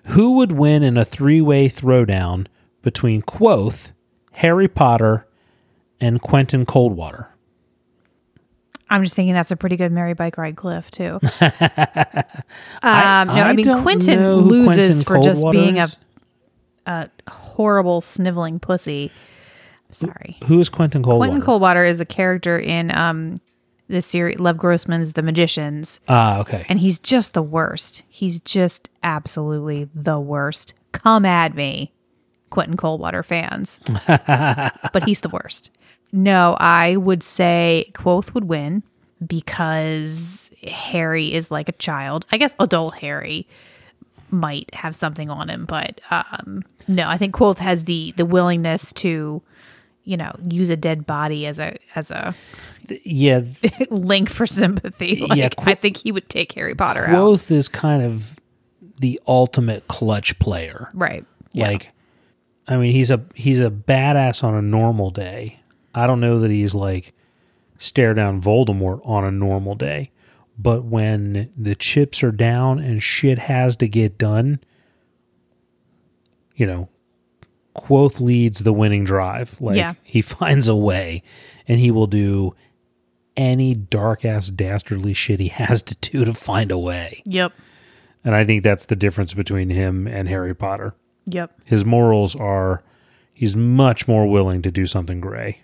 Who 0.06 0.32
would 0.38 0.52
win 0.53 0.82
in 0.82 0.98
a 0.98 1.06
three 1.06 1.40
way 1.40 1.70
throwdown 1.70 2.48
between 2.82 3.22
Kvothe, 3.22 3.94
Harry 4.38 4.68
Potter, 4.68 5.28
and 6.02 6.20
Quentin 6.20 6.66
Coldwater? 6.66 7.30
I'm 8.90 9.03
just 9.03 9.16
thinking 9.16 9.36
that's 9.36 9.52
a 9.52 9.56
pretty 9.56 9.78
good 9.78 9.91
Mary 9.91 10.16
Bike 10.16 10.36
Ride 10.40 10.56
Cliff 10.56 10.90
too. 10.90 11.20
um, 11.22 11.22
no, 12.82 12.82
I, 12.82 13.49
I 13.49 13.53
mean 13.53 13.82
Quentin 13.84 14.34
loses 14.38 15.03
Quentin 15.03 15.03
for 15.03 15.20
just 15.20 15.45
being 15.52 15.78
is. 15.78 15.94
a 15.94 15.98
horrible 17.30 18.02
sniveling 18.02 18.60
pussy. 18.60 19.11
Sorry. 19.91 20.38
Who 20.45 20.60
is 20.60 20.70
Quentin 20.70 21.02
Coldwater? 21.03 21.20
Quentin 21.30 21.41
Coldwater 21.41 21.84
is 21.86 21.99
a 21.99 22.06
character 22.06 22.57
in 22.60 22.91
um 22.95 23.38
the 23.88 24.02
series 24.03 24.38
Lev 24.40 24.56
Grossman's 24.57 25.14
The 25.14 25.24
Magicians, 25.24 25.99
Ah, 26.07 26.40
okay. 26.41 26.64
and 26.70 26.80
he's 26.80 26.99
just 26.99 27.34
the 27.34 27.41
worst. 27.41 28.03
He's 28.07 28.40
just 28.40 28.88
absolutely 29.02 29.90
the 29.95 30.20
worst. 30.20 30.76
Come 30.91 31.26
at 31.26 31.56
me, 31.56 31.91
Quentin 32.52 32.78
Coldwater 32.78 33.24
fans. 33.24 33.80
but 34.07 35.03
he's 35.07 35.22
the 35.22 35.30
worst. 35.30 35.72
No, 36.11 36.56
I 36.60 36.98
would 36.98 37.24
say 37.24 37.90
Kvothe 37.94 38.34
would 38.36 38.44
win 38.44 38.84
because 39.26 40.52
Harry 40.68 41.34
is 41.34 41.49
like 41.49 41.68
a 41.70 41.74
child. 41.74 42.26
I 42.32 42.38
guess 42.38 42.53
adult 42.60 42.95
Harry 42.98 43.48
might 44.32 44.74
have 44.74 44.96
something 44.96 45.30
on 45.30 45.50
him, 45.50 45.66
but 45.66 46.00
um, 46.12 46.64
no, 46.88 47.08
I 47.08 47.18
think 47.18 47.36
Kvothe 47.36 47.58
has 47.60 47.86
the 47.86 48.14
the 48.18 48.26
willingness 48.26 48.92
to, 48.94 49.42
you 50.04 50.18
know, 50.18 50.32
use 50.48 50.70
a 50.70 50.78
dead 50.78 51.06
body 51.06 51.46
as 51.46 51.60
a 51.60 51.76
as 51.96 52.12
a 52.12 52.34
yeah, 53.04 53.42
link 53.90 54.30
for 54.30 54.46
sympathy. 54.48 55.18
Like, 55.18 55.38
Yeah, 55.38 55.50
Qu- 55.50 55.70
I 55.72 55.76
think 55.76 55.98
he 55.98 56.12
would 56.12 56.28
take 56.30 56.54
Harry 56.54 56.76
Potter 56.76 57.06
out. 57.06 57.12
Kvothe 57.16 57.52
is 57.52 57.68
kind 57.68 58.02
of 58.04 58.36
the 59.00 59.20
ultimate 59.28 59.88
clutch 59.88 60.38
player. 60.40 60.90
Right. 60.94 61.26
Yeah. 61.54 61.68
Like, 61.68 61.92
I 62.68 62.78
mean, 62.78 62.92
he's 62.94 63.12
a 63.12 63.24
he's 63.36 63.60
a 63.60 63.70
badass 63.70 64.44
on 64.44 64.56
a 64.56 64.62
normal 64.62 65.10
day. 65.12 65.60
I 65.96 66.06
don't 66.08 66.20
know 66.20 66.40
that 66.40 66.52
he's 66.52 66.76
like 66.76 67.14
stare 67.78 68.14
down 68.14 68.42
Voldemort 68.42 69.00
on 69.06 69.24
a 69.24 69.32
normal 69.32 69.74
day, 69.76 70.12
but 70.61 70.84
when 70.84 71.49
the 71.57 71.73
chips 71.73 72.22
are 72.22 72.31
down 72.34 72.80
and 72.80 73.02
shit 73.02 73.40
has 73.40 73.76
to 73.77 73.88
get 73.88 74.18
done, 74.18 74.60
you 76.56 76.65
know, 76.65 76.90
Kvothe 77.76 78.19
leads 78.19 78.60
the 78.64 78.73
winning 78.73 79.06
drive. 79.06 79.56
Like 79.61 79.77
Yeah. 79.77 79.94
he 80.03 80.22
finds 80.38 80.68
a 80.68 80.76
way, 80.76 81.23
and 81.68 81.80
he 81.80 81.91
will 81.91 82.07
do 82.07 82.56
any 83.38 83.73
dark 83.73 84.26
ass 84.26 84.49
dastardly 84.49 85.14
shit 85.14 85.40
he 85.40 85.48
has 85.48 85.81
to 85.84 85.95
do 85.95 86.26
to 86.26 86.34
find 86.34 86.72
a 86.72 86.77
way. 86.77 87.22
Yep. 87.26 87.53
And 88.26 88.36
I 88.36 88.44
think 88.44 88.64
that's 88.64 88.86
the 88.86 88.98
difference 88.98 89.34
between 89.34 89.69
him 89.69 90.07
and 90.07 90.27
Harry 90.27 90.53
Potter. 90.53 90.94
Yep. 91.26 91.53
His 91.64 91.86
morals 91.86 92.36
are 92.36 92.84
he's 93.34 93.56
much 93.56 94.10
more 94.10 94.27
willing 94.27 94.61
to 94.64 94.72
do 94.72 94.86
something 94.86 95.22
gray. 95.22 95.61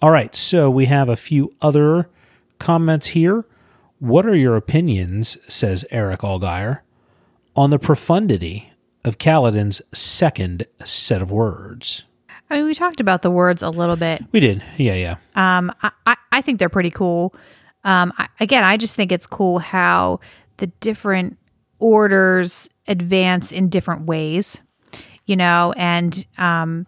All 0.00 0.10
right, 0.12 0.36
so 0.36 0.70
we 0.70 0.84
have 0.86 1.08
a 1.08 1.16
few 1.16 1.52
other 1.62 2.08
comments 2.60 3.08
here. 3.08 3.44
What 4.04 4.26
are 4.26 4.36
your 4.36 4.54
opinions, 4.54 5.38
says 5.48 5.86
Eric 5.90 6.20
Allgaier, 6.20 6.80
on 7.56 7.70
the 7.70 7.78
profundity 7.78 8.70
of 9.02 9.16
Kaladin's 9.16 9.80
second 9.94 10.66
set 10.84 11.22
of 11.22 11.30
words? 11.30 12.04
I 12.50 12.58
mean, 12.58 12.66
we 12.66 12.74
talked 12.74 13.00
about 13.00 13.22
the 13.22 13.30
words 13.30 13.62
a 13.62 13.70
little 13.70 13.96
bit. 13.96 14.22
We 14.30 14.40
did. 14.40 14.62
Yeah, 14.76 14.92
yeah. 14.94 15.16
Um, 15.34 15.72
I, 15.82 15.90
I, 16.04 16.16
I 16.32 16.42
think 16.42 16.58
they're 16.58 16.68
pretty 16.68 16.90
cool. 16.90 17.34
Um, 17.82 18.12
I, 18.18 18.28
again, 18.40 18.62
I 18.62 18.76
just 18.76 18.94
think 18.94 19.10
it's 19.10 19.26
cool 19.26 19.58
how 19.58 20.20
the 20.58 20.66
different 20.66 21.38
orders 21.78 22.68
advance 22.86 23.52
in 23.52 23.70
different 23.70 24.02
ways, 24.02 24.60
you 25.24 25.36
know, 25.36 25.72
and 25.78 26.26
um, 26.36 26.86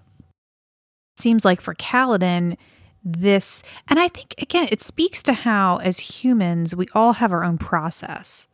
it 1.17 1.23
seems 1.23 1.47
like 1.47 1.63
for 1.63 1.75
Kaladin, 1.77 2.59
this, 3.07 3.63
and 3.87 4.01
I 4.01 4.09
think 4.09 4.35
again, 4.37 4.69
it 4.71 4.81
speaks 4.81 5.23
to 5.23 5.33
how 5.33 5.77
as 5.77 5.99
humans 5.99 6.75
we 6.75 6.89
all 6.93 7.15
have 7.15 7.33
our 7.33 7.45
own 7.45 7.57
process, 7.57 8.49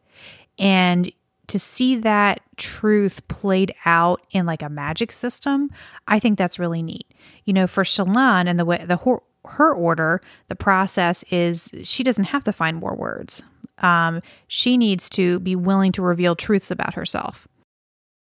and 0.58 1.10
to 1.46 1.58
see 1.58 1.96
that 1.96 2.40
truth 2.56 3.26
played 3.28 3.74
out 3.86 4.24
in 4.30 4.44
like 4.44 4.62
a 4.62 4.68
magic 4.68 5.10
system, 5.10 5.70
I 6.06 6.18
think 6.18 6.38
that's 6.38 6.58
really 6.58 6.82
neat. 6.82 7.06
You 7.44 7.54
know, 7.54 7.66
for 7.66 7.82
Shallan 7.82 8.46
and 8.46 8.58
the 8.58 8.66
way 8.66 8.84
the 8.84 8.98
her, 8.98 9.20
her 9.46 9.74
order, 9.74 10.20
the 10.48 10.54
process 10.54 11.24
is 11.30 11.70
she 11.82 12.02
doesn't 12.02 12.24
have 12.24 12.44
to 12.44 12.52
find 12.52 12.76
more 12.76 12.94
words. 12.94 13.42
Um, 13.78 14.20
she 14.48 14.76
needs 14.76 15.08
to 15.10 15.40
be 15.40 15.56
willing 15.56 15.92
to 15.92 16.02
reveal 16.02 16.36
truths 16.36 16.70
about 16.70 16.92
herself, 16.92 17.48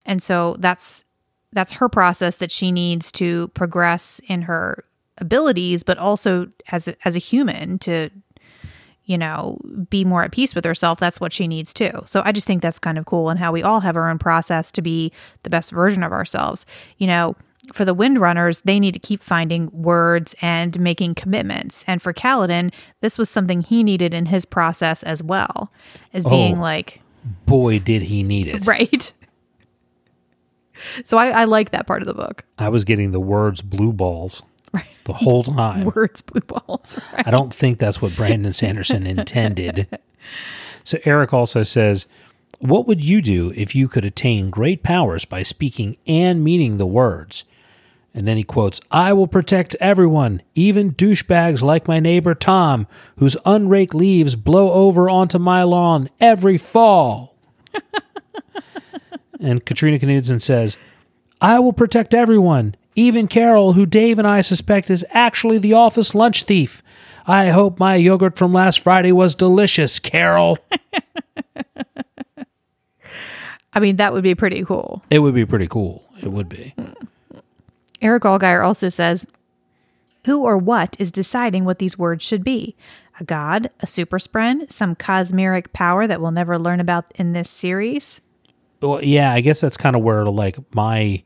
and 0.04 0.20
so 0.20 0.56
that's 0.58 1.04
that's 1.52 1.74
her 1.74 1.88
process 1.88 2.36
that 2.38 2.50
she 2.50 2.72
needs 2.72 3.12
to 3.12 3.46
progress 3.48 4.20
in 4.26 4.42
her 4.42 4.84
abilities, 5.18 5.82
but 5.82 5.98
also 5.98 6.48
as 6.70 6.88
a, 6.88 6.96
as 7.06 7.16
a 7.16 7.20
human 7.20 7.78
to 7.80 8.10
you 9.06 9.16
know, 9.16 9.56
be 9.88 10.04
more 10.04 10.24
at 10.24 10.32
peace 10.32 10.52
with 10.52 10.64
herself, 10.64 10.98
that's 10.98 11.20
what 11.20 11.32
she 11.32 11.46
needs 11.46 11.72
too. 11.72 12.02
So 12.04 12.22
I 12.24 12.32
just 12.32 12.44
think 12.44 12.60
that's 12.60 12.80
kind 12.80 12.98
of 12.98 13.06
cool 13.06 13.28
and 13.30 13.38
how 13.38 13.52
we 13.52 13.62
all 13.62 13.78
have 13.80 13.96
our 13.96 14.10
own 14.10 14.18
process 14.18 14.72
to 14.72 14.82
be 14.82 15.12
the 15.44 15.50
best 15.50 15.70
version 15.70 16.02
of 16.02 16.10
ourselves. 16.10 16.66
You 16.98 17.06
know, 17.06 17.36
for 17.72 17.84
the 17.84 17.94
Windrunners, 17.94 18.62
they 18.64 18.80
need 18.80 18.94
to 18.94 18.98
keep 18.98 19.22
finding 19.22 19.70
words 19.72 20.34
and 20.42 20.78
making 20.80 21.14
commitments. 21.14 21.84
And 21.86 22.02
for 22.02 22.12
Kaladin, 22.12 22.72
this 23.00 23.16
was 23.16 23.30
something 23.30 23.60
he 23.62 23.84
needed 23.84 24.12
in 24.12 24.26
his 24.26 24.44
process 24.44 25.04
as 25.04 25.22
well, 25.22 25.70
as 26.12 26.26
oh. 26.26 26.30
being 26.30 26.58
Oh. 26.58 26.62
like, 26.62 27.00
Boy, 27.46 27.78
did 27.78 28.02
he 28.02 28.22
need 28.24 28.48
it. 28.48 28.66
right. 28.66 29.12
So 31.04 31.16
I, 31.16 31.28
I 31.28 31.44
like 31.44 31.70
that 31.70 31.86
part 31.86 32.02
of 32.02 32.06
the 32.06 32.12
book. 32.12 32.44
I 32.58 32.68
was 32.68 32.84
getting 32.84 33.12
the 33.12 33.18
words 33.18 33.62
blue 33.62 33.94
balls 33.94 34.42
Right. 34.76 34.86
the 35.04 35.12
whole 35.12 35.42
time. 35.42 35.84
Words, 35.94 36.22
blue 36.22 36.40
balls. 36.42 36.96
Right. 37.12 37.26
I 37.26 37.30
don't 37.30 37.52
think 37.52 37.78
that's 37.78 38.00
what 38.00 38.14
Brandon 38.16 38.52
Sanderson 38.52 39.06
intended. 39.06 39.88
So 40.82 40.98
Eric 41.04 41.32
also 41.34 41.64
says, 41.64 42.06
What 42.60 42.86
would 42.86 43.02
you 43.02 43.20
do 43.20 43.52
if 43.56 43.74
you 43.74 43.88
could 43.88 44.04
attain 44.04 44.50
great 44.50 44.84
powers 44.84 45.24
by 45.24 45.42
speaking 45.42 45.96
and 46.06 46.44
meaning 46.44 46.76
the 46.76 46.86
words? 46.86 47.44
And 48.14 48.26
then 48.26 48.36
he 48.36 48.44
quotes, 48.44 48.80
I 48.90 49.12
will 49.12 49.26
protect 49.26 49.74
everyone, 49.80 50.42
even 50.54 50.94
douchebags 50.94 51.60
like 51.60 51.86
my 51.88 52.00
neighbor 52.00 52.34
Tom, 52.34 52.86
whose 53.18 53.36
unraked 53.44 53.94
leaves 53.94 54.36
blow 54.36 54.72
over 54.72 55.10
onto 55.10 55.38
my 55.38 55.64
lawn 55.64 56.08
every 56.20 56.56
fall. 56.56 57.34
and 59.40 59.66
Katrina 59.66 59.98
Knudsen 59.98 60.40
says, 60.40 60.78
I 61.40 61.58
will 61.58 61.74
protect 61.74 62.14
everyone, 62.14 62.74
even 62.96 63.28
Carol, 63.28 63.74
who 63.74 63.86
Dave 63.86 64.18
and 64.18 64.26
I 64.26 64.40
suspect 64.40 64.90
is 64.90 65.04
actually 65.10 65.58
the 65.58 65.74
office 65.74 66.14
lunch 66.14 66.42
thief. 66.44 66.82
I 67.26 67.48
hope 67.48 67.78
my 67.78 67.94
yogurt 67.96 68.38
from 68.38 68.52
last 68.52 68.80
Friday 68.80 69.12
was 69.12 69.34
delicious, 69.34 69.98
Carol. 69.98 70.58
I 73.72 73.80
mean, 73.80 73.96
that 73.96 74.12
would 74.14 74.22
be 74.22 74.34
pretty 74.34 74.64
cool. 74.64 75.02
it 75.10 75.18
would 75.18 75.34
be 75.34 75.44
pretty 75.44 75.68
cool. 75.68 76.02
It 76.22 76.28
would 76.28 76.48
be. 76.48 76.74
Eric 78.00 78.22
Allgaier 78.22 78.64
also 78.64 78.88
says, 78.88 79.26
Who 80.24 80.42
or 80.42 80.56
what 80.56 80.96
is 80.98 81.12
deciding 81.12 81.64
what 81.64 81.78
these 81.78 81.98
words 81.98 82.24
should 82.24 82.42
be? 82.42 82.74
A 83.20 83.24
god, 83.24 83.70
a 83.80 83.86
super 83.86 84.18
spren, 84.18 84.70
some 84.70 84.94
cosmeric 84.94 85.72
power 85.72 86.06
that 86.06 86.20
we'll 86.20 86.30
never 86.30 86.58
learn 86.58 86.80
about 86.80 87.12
in 87.16 87.32
this 87.32 87.50
series? 87.50 88.20
Well, 88.80 89.02
yeah, 89.02 89.32
I 89.32 89.40
guess 89.40 89.60
that's 89.60 89.76
kind 89.76 89.96
of 89.96 90.02
where 90.02 90.24
like 90.24 90.58
my 90.74 91.22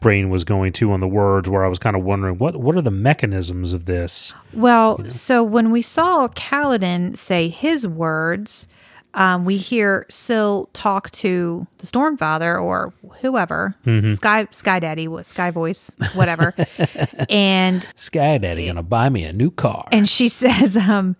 brain 0.00 0.30
was 0.30 0.44
going 0.44 0.72
to 0.74 0.92
on 0.92 1.00
the 1.00 1.08
words 1.08 1.48
where 1.48 1.64
I 1.64 1.68
was 1.68 1.78
kind 1.78 1.96
of 1.96 2.04
wondering 2.04 2.38
what 2.38 2.56
what 2.56 2.76
are 2.76 2.82
the 2.82 2.90
mechanisms 2.90 3.72
of 3.72 3.86
this? 3.86 4.34
Well, 4.52 5.08
so 5.10 5.42
when 5.42 5.70
we 5.70 5.82
saw 5.82 6.28
Kaladin 6.28 7.16
say 7.16 7.48
his 7.48 7.86
words, 7.88 8.68
um, 9.14 9.44
we 9.44 9.56
hear 9.56 10.06
Syl 10.08 10.68
talk 10.72 11.10
to 11.12 11.66
the 11.78 11.86
Stormfather 11.86 12.60
or 12.60 12.92
whoever, 13.20 13.74
Sky 14.14 14.46
Sky 14.52 14.78
Daddy, 14.78 15.08
Sky 15.22 15.50
Voice, 15.50 15.96
whatever, 16.14 16.54
and 17.28 17.86
Sky 17.96 18.38
Daddy 18.38 18.66
gonna 18.66 18.82
buy 18.82 19.08
me 19.08 19.24
a 19.24 19.32
new 19.32 19.50
car. 19.50 19.88
and 19.90 20.08
she 20.08 20.28
says 20.28 20.76
um 20.76 21.16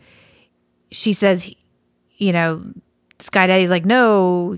she 0.90 1.12
says 1.12 1.50
you 2.16 2.32
know 2.32 2.62
sky 3.18 3.46
daddy's 3.46 3.68
like 3.70 3.84
no 3.84 4.56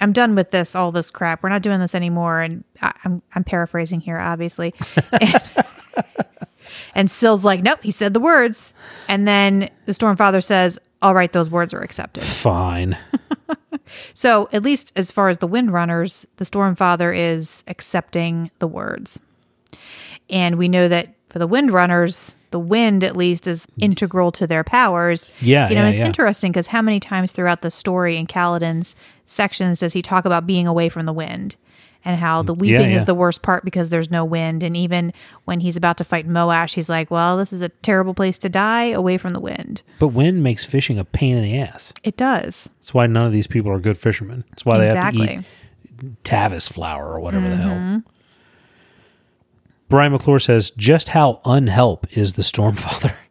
i'm 0.00 0.12
done 0.12 0.34
with 0.34 0.50
this 0.50 0.74
all 0.74 0.92
this 0.92 1.10
crap. 1.10 1.42
We're 1.42 1.48
not 1.48 1.62
doing 1.62 1.80
this 1.80 1.94
anymore. 1.94 2.40
And 2.40 2.64
I, 2.80 2.92
i'm 3.04 3.22
i'm 3.34 3.44
paraphrasing 3.44 4.00
here 4.00 4.18
obviously. 4.18 4.74
And, 5.20 5.42
and 6.94 7.10
Syl's 7.10 7.44
like 7.44 7.62
nope 7.62 7.82
he 7.82 7.90
said 7.90 8.14
the 8.14 8.20
words. 8.20 8.72
And 9.08 9.26
then 9.26 9.70
the 9.86 9.92
stormfather 9.92 10.44
says 10.44 10.78
all 11.02 11.14
right 11.14 11.32
those 11.32 11.50
words 11.50 11.74
are 11.74 11.80
accepted. 11.80 12.22
Fine. 12.22 12.96
so 14.14 14.48
at 14.52 14.62
least 14.62 14.92
as 14.94 15.10
far 15.10 15.28
as 15.28 15.38
the 15.38 15.48
windrunners 15.48 16.26
the 16.36 16.44
stormfather 16.44 17.16
is 17.16 17.64
accepting 17.66 18.50
the 18.60 18.68
words. 18.68 19.18
And 20.30 20.56
we 20.56 20.68
know 20.68 20.88
that 20.88 21.14
for 21.28 21.38
the 21.38 21.46
windrunners 21.46 22.36
the 22.50 22.58
wind 22.58 23.04
at 23.04 23.16
least 23.16 23.46
is 23.46 23.66
integral 23.78 24.32
to 24.32 24.46
their 24.46 24.64
powers. 24.64 25.28
Yeah, 25.40 25.68
you 25.68 25.74
know, 25.74 25.82
yeah, 25.82 25.90
it's 25.90 26.00
yeah. 26.00 26.06
interesting 26.06 26.52
because 26.52 26.68
how 26.68 26.82
many 26.82 27.00
times 27.00 27.32
throughout 27.32 27.62
the 27.62 27.70
story 27.70 28.16
in 28.16 28.26
Kaladin's 28.26 28.96
sections 29.24 29.80
does 29.80 29.92
he 29.92 30.02
talk 30.02 30.24
about 30.24 30.46
being 30.46 30.66
away 30.66 30.88
from 30.88 31.06
the 31.06 31.12
wind? 31.12 31.56
And 32.04 32.18
how 32.20 32.42
the 32.42 32.54
mm, 32.54 32.60
weeping 32.60 32.92
yeah. 32.92 32.96
is 32.96 33.06
the 33.06 33.14
worst 33.14 33.42
part 33.42 33.64
because 33.64 33.90
there's 33.90 34.10
no 34.10 34.24
wind. 34.24 34.62
And 34.62 34.76
even 34.76 35.12
when 35.46 35.58
he's 35.60 35.76
about 35.76 35.98
to 35.98 36.04
fight 36.04 36.28
Moash, 36.28 36.74
he's 36.74 36.88
like, 36.88 37.10
Well, 37.10 37.36
this 37.36 37.52
is 37.52 37.60
a 37.60 37.68
terrible 37.68 38.14
place 38.14 38.38
to 38.38 38.48
die 38.48 38.84
away 38.84 39.18
from 39.18 39.34
the 39.34 39.40
wind. 39.40 39.82
But 39.98 40.08
wind 40.08 40.42
makes 40.42 40.64
fishing 40.64 40.98
a 40.98 41.04
pain 41.04 41.36
in 41.36 41.42
the 41.42 41.58
ass. 41.58 41.92
It 42.04 42.16
does. 42.16 42.70
That's 42.80 42.94
why 42.94 43.08
none 43.08 43.26
of 43.26 43.32
these 43.32 43.48
people 43.48 43.72
are 43.72 43.80
good 43.80 43.98
fishermen. 43.98 44.44
That's 44.50 44.64
why 44.64 44.78
they 44.78 44.86
exactly. 44.86 45.26
have 45.26 45.28
to 45.28 45.40
eat 45.40 45.44
lavis 46.24 46.72
flour 46.72 47.12
or 47.12 47.20
whatever 47.20 47.48
the 47.48 47.56
hell. 47.56 47.70
Mm-hmm. 47.70 48.08
Brian 49.88 50.12
McClure 50.12 50.38
says, 50.38 50.70
just 50.70 51.10
how 51.10 51.40
unhelp 51.44 52.04
is 52.16 52.34
the 52.34 52.42
Stormfather? 52.42 53.14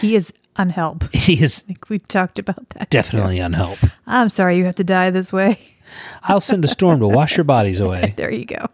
He 0.00 0.16
is 0.16 0.32
unhelp. 0.56 1.14
he 1.14 1.42
is 1.42 1.58
I 1.64 1.66
think 1.66 1.90
we 1.90 1.98
talked 1.98 2.38
about 2.38 2.70
that. 2.70 2.88
definitely 2.88 3.36
unhelp. 3.36 3.76
I'm 4.06 4.30
sorry 4.30 4.56
you 4.56 4.64
have 4.64 4.76
to 4.76 4.84
die 4.84 5.10
this 5.10 5.30
way. 5.30 5.58
I'll 6.22 6.40
send 6.40 6.64
a 6.64 6.68
storm 6.68 7.00
to 7.00 7.06
wash 7.08 7.36
your 7.36 7.44
bodies 7.44 7.80
away 7.80 8.14
There 8.16 8.30
you 8.32 8.46
go. 8.46 8.64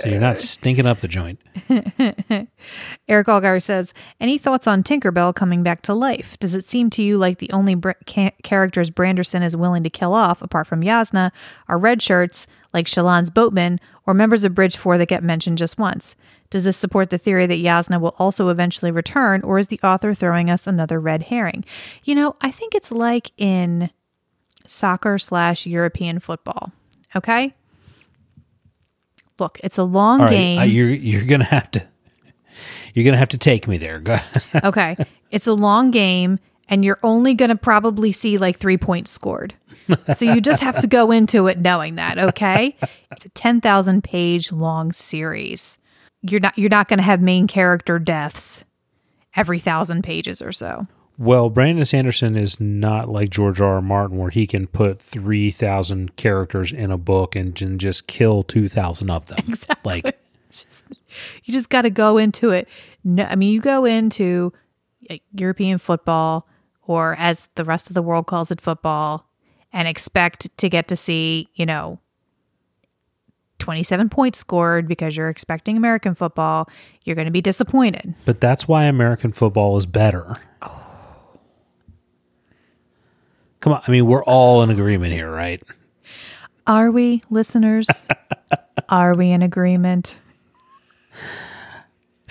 so 0.00 0.08
you're 0.08 0.18
not 0.18 0.40
stinking 0.40 0.86
up 0.86 0.98
the 1.00 1.06
joint. 1.06 1.38
Eric 3.06 3.28
Allgaier 3.28 3.62
says, 3.62 3.94
Any 4.20 4.36
thoughts 4.38 4.66
on 4.66 4.82
Tinkerbell 4.82 5.32
coming 5.32 5.62
back 5.62 5.82
to 5.82 5.94
life? 5.94 6.36
Does 6.40 6.54
it 6.54 6.68
seem 6.68 6.90
to 6.90 7.02
you 7.02 7.16
like 7.16 7.38
the 7.38 7.52
only 7.52 7.76
br- 7.76 7.92
ca- 8.08 8.32
characters 8.42 8.90
Branderson 8.90 9.44
is 9.44 9.54
willing 9.56 9.84
to 9.84 9.90
kill 9.90 10.12
off, 10.14 10.42
apart 10.42 10.66
from 10.66 10.80
Jasnah, 10.82 11.30
are 11.68 11.78
red 11.78 12.02
shirts, 12.02 12.46
like 12.74 12.86
Shallan's 12.86 13.30
boatman, 13.30 13.80
or 14.06 14.12
members 14.12 14.44
of 14.44 14.54
Bridge 14.54 14.76
4 14.76 14.98
that 14.98 15.08
get 15.08 15.22
mentioned 15.24 15.56
just 15.56 15.78
once? 15.78 16.16
Does 16.50 16.64
this 16.64 16.76
support 16.76 17.10
the 17.10 17.18
theory 17.18 17.46
that 17.46 17.58
Jasnah 17.58 18.00
will 18.00 18.14
also 18.18 18.48
eventually 18.48 18.90
return, 18.90 19.42
or 19.42 19.58
is 19.58 19.68
the 19.68 19.80
author 19.82 20.12
throwing 20.12 20.50
us 20.50 20.66
another 20.66 21.00
red 21.00 21.24
herring? 21.24 21.64
You 22.04 22.14
know, 22.14 22.36
I 22.40 22.50
think 22.50 22.74
it's 22.74 22.92
like 22.92 23.32
in 23.38 23.90
soccer 24.66 25.18
slash 25.18 25.66
European 25.66 26.18
football. 26.18 26.72
Okay? 27.16 27.54
Look, 29.38 29.58
it's 29.64 29.78
a 29.78 29.84
long 29.84 30.20
right, 30.20 30.30
game. 30.30 30.58
uh, 30.60 30.64
you're 30.64 30.90
you're 30.90 31.24
gonna 31.24 31.44
have 31.44 31.70
to 31.72 31.84
you're 32.92 33.04
gonna 33.04 33.16
have 33.16 33.30
to 33.30 33.38
take 33.38 33.66
me 33.66 33.78
there. 33.78 34.02
Okay. 34.62 34.96
It's 35.30 35.48
a 35.48 35.52
long 35.52 35.90
game 35.90 36.38
and 36.68 36.84
you're 36.84 36.98
only 37.02 37.34
going 37.34 37.50
to 37.50 37.56
probably 37.56 38.12
see 38.12 38.38
like 38.38 38.58
3 38.58 38.76
points 38.78 39.10
scored. 39.10 39.54
So 40.16 40.24
you 40.24 40.40
just 40.40 40.60
have 40.60 40.80
to 40.80 40.86
go 40.86 41.10
into 41.10 41.46
it 41.46 41.58
knowing 41.58 41.96
that, 41.96 42.18
okay? 42.18 42.74
It's 43.10 43.26
a 43.26 43.28
10,000 43.30 44.02
page 44.02 44.50
long 44.50 44.92
series. 44.92 45.76
You're 46.22 46.40
not 46.40 46.56
you're 46.58 46.70
not 46.70 46.88
going 46.88 46.98
to 46.98 47.02
have 47.04 47.20
main 47.20 47.46
character 47.46 47.98
deaths 47.98 48.64
every 49.36 49.58
1000 49.58 50.02
pages 50.02 50.40
or 50.40 50.52
so. 50.52 50.86
well, 51.18 51.50
Brandon 51.50 51.84
Sanderson 51.84 52.34
is 52.36 52.58
not 52.58 53.08
like 53.10 53.28
George 53.30 53.60
R. 53.60 53.74
R. 53.74 53.82
Martin, 53.82 54.16
where 54.16 54.30
he 54.30 54.46
can 54.46 54.66
put 54.66 55.00
three 55.02 55.50
thousand 55.50 56.16
characters 56.16 56.72
in 56.72 56.90
a 56.90 56.96
book 56.96 57.36
and, 57.36 57.54
j- 57.54 57.76
just 57.76 58.06
kill 58.06 58.42
two 58.42 58.68
thousand 58.70 59.10
of 59.10 59.26
them. 59.26 59.38
Exactly. 59.46 60.02
Like 60.04 60.18
You 61.44 61.52
just 61.52 61.68
got 61.68 61.82
to 61.82 61.90
go 61.90 62.16
into 62.16 62.50
it. 62.50 62.68
No, 63.04 63.24
I 63.24 63.36
mean, 63.36 63.52
you 63.52 63.60
go 63.60 63.84
into 63.84 64.52
uh, 65.10 65.16
European 65.34 65.78
football, 65.78 66.48
or 66.86 67.16
as 67.18 67.48
the 67.54 67.64
rest 67.64 67.88
of 67.90 67.94
the 67.94 68.02
world 68.02 68.26
calls 68.26 68.50
it, 68.50 68.60
football, 68.60 69.28
and 69.72 69.88
expect 69.88 70.56
to 70.58 70.68
get 70.68 70.88
to 70.88 70.96
see, 70.96 71.48
you 71.54 71.66
know, 71.66 71.98
27 73.58 74.08
points 74.08 74.38
scored 74.38 74.86
because 74.86 75.16
you're 75.16 75.28
expecting 75.28 75.76
American 75.76 76.14
football. 76.14 76.68
You're 77.04 77.16
going 77.16 77.26
to 77.26 77.32
be 77.32 77.40
disappointed. 77.40 78.14
But 78.24 78.40
that's 78.40 78.68
why 78.68 78.84
American 78.84 79.32
football 79.32 79.76
is 79.76 79.86
better. 79.86 80.34
Come 83.60 83.72
on. 83.72 83.82
I 83.86 83.90
mean, 83.90 84.06
we're 84.06 84.24
all 84.24 84.62
in 84.62 84.70
agreement 84.70 85.12
here, 85.12 85.30
right? 85.30 85.62
Are 86.66 86.90
we, 86.90 87.22
listeners? 87.30 87.88
Are 88.88 89.14
we 89.14 89.30
in 89.30 89.42
agreement? 89.42 90.18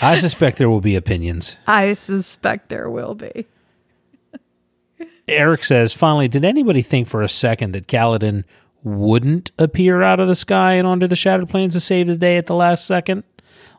I 0.02 0.18
suspect 0.18 0.58
there 0.58 0.70
will 0.70 0.82
be 0.82 0.96
opinions. 0.96 1.58
I 1.66 1.94
suspect 1.94 2.70
there 2.70 2.90
will 2.90 3.16
be. 3.16 3.48
Eric 5.28 5.64
says, 5.64 5.94
finally, 5.94 6.28
did 6.28 6.44
anybody 6.44 6.82
think 6.82 7.08
for 7.08 7.22
a 7.22 7.30
second 7.30 7.72
that 7.74 7.88
Kaladin 7.88 8.44
wouldn't 8.84 9.52
appear 9.58 10.02
out 10.04 10.20
of 10.20 10.28
the 10.28 10.36
sky 10.36 10.74
and 10.74 10.86
onto 10.86 11.08
the 11.08 11.16
Shattered 11.16 11.48
Plains 11.50 11.74
to 11.74 11.80
save 11.80 12.08
the 12.08 12.16
day 12.18 12.38
at 12.38 12.46
the 12.48 12.56
last 12.56 12.86
second? 12.86 13.24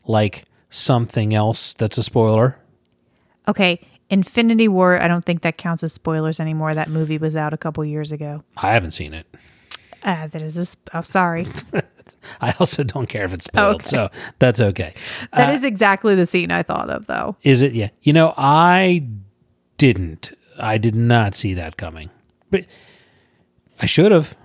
Like 0.07 0.45
something 0.71 1.35
else 1.35 1.75
that's 1.75 1.99
a 1.99 2.03
spoiler? 2.03 2.57
Okay, 3.47 3.81
Infinity 4.09 4.69
War, 4.69 5.01
I 5.03 5.09
don't 5.09 5.25
think 5.25 5.43
that 5.43 5.59
counts 5.59 5.83
as 5.83 5.93
spoilers 5.93 6.41
anymore. 6.41 6.75
That 6.75 6.89
movie 6.89 7.19
was 7.19 7.37
out 7.37 7.53
a 7.53 7.59
couple 7.59 7.85
years 7.85 8.11
ago. 8.13 8.43
I 8.57 8.73
haven't 8.73 8.93
seen 8.93 9.13
it. 9.13 9.27
Ah, 10.07 10.27
that 10.31 10.43
is 10.43 10.57
a. 10.59 10.67
Sp- 10.69 10.89
oh, 10.93 11.01
sorry. 11.03 11.47
I 12.41 12.55
also 12.61 12.85
don't 12.85 13.07
care 13.09 13.25
if 13.25 13.33
it's 13.33 13.47
spoiled, 13.47 13.77
Okay. 13.77 13.87
so 13.89 14.11
that's 14.39 14.61
okay. 14.61 14.95
That 15.33 15.55
is 15.55 15.65
exactly 15.65 16.15
the 16.15 16.27
scene 16.27 16.51
I 16.51 16.63
thought 16.63 16.91
of, 16.91 17.07
though. 17.07 17.37
Is 17.43 17.63
it? 17.63 17.73
Yeah. 17.73 17.89
You 18.03 18.13
know, 18.13 18.35
I 18.37 19.07
didn't. 19.79 20.33
I 20.59 20.79
did 20.79 20.95
not 20.95 21.35
see 21.35 21.55
that 21.55 21.77
coming. 21.77 22.11
But 22.51 22.67
I 23.81 23.87
should 23.87 24.13
have. 24.13 24.37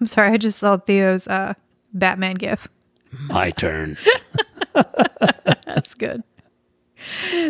I'm 0.00 0.06
sorry, 0.06 0.30
I 0.30 0.36
just 0.36 0.58
saw 0.58 0.78
Theo's 0.78 1.28
uh, 1.28 1.54
Batman 1.92 2.34
gif. 2.34 2.68
My 3.28 3.50
turn. 3.50 3.96
That's 4.74 5.94
good. 5.94 6.24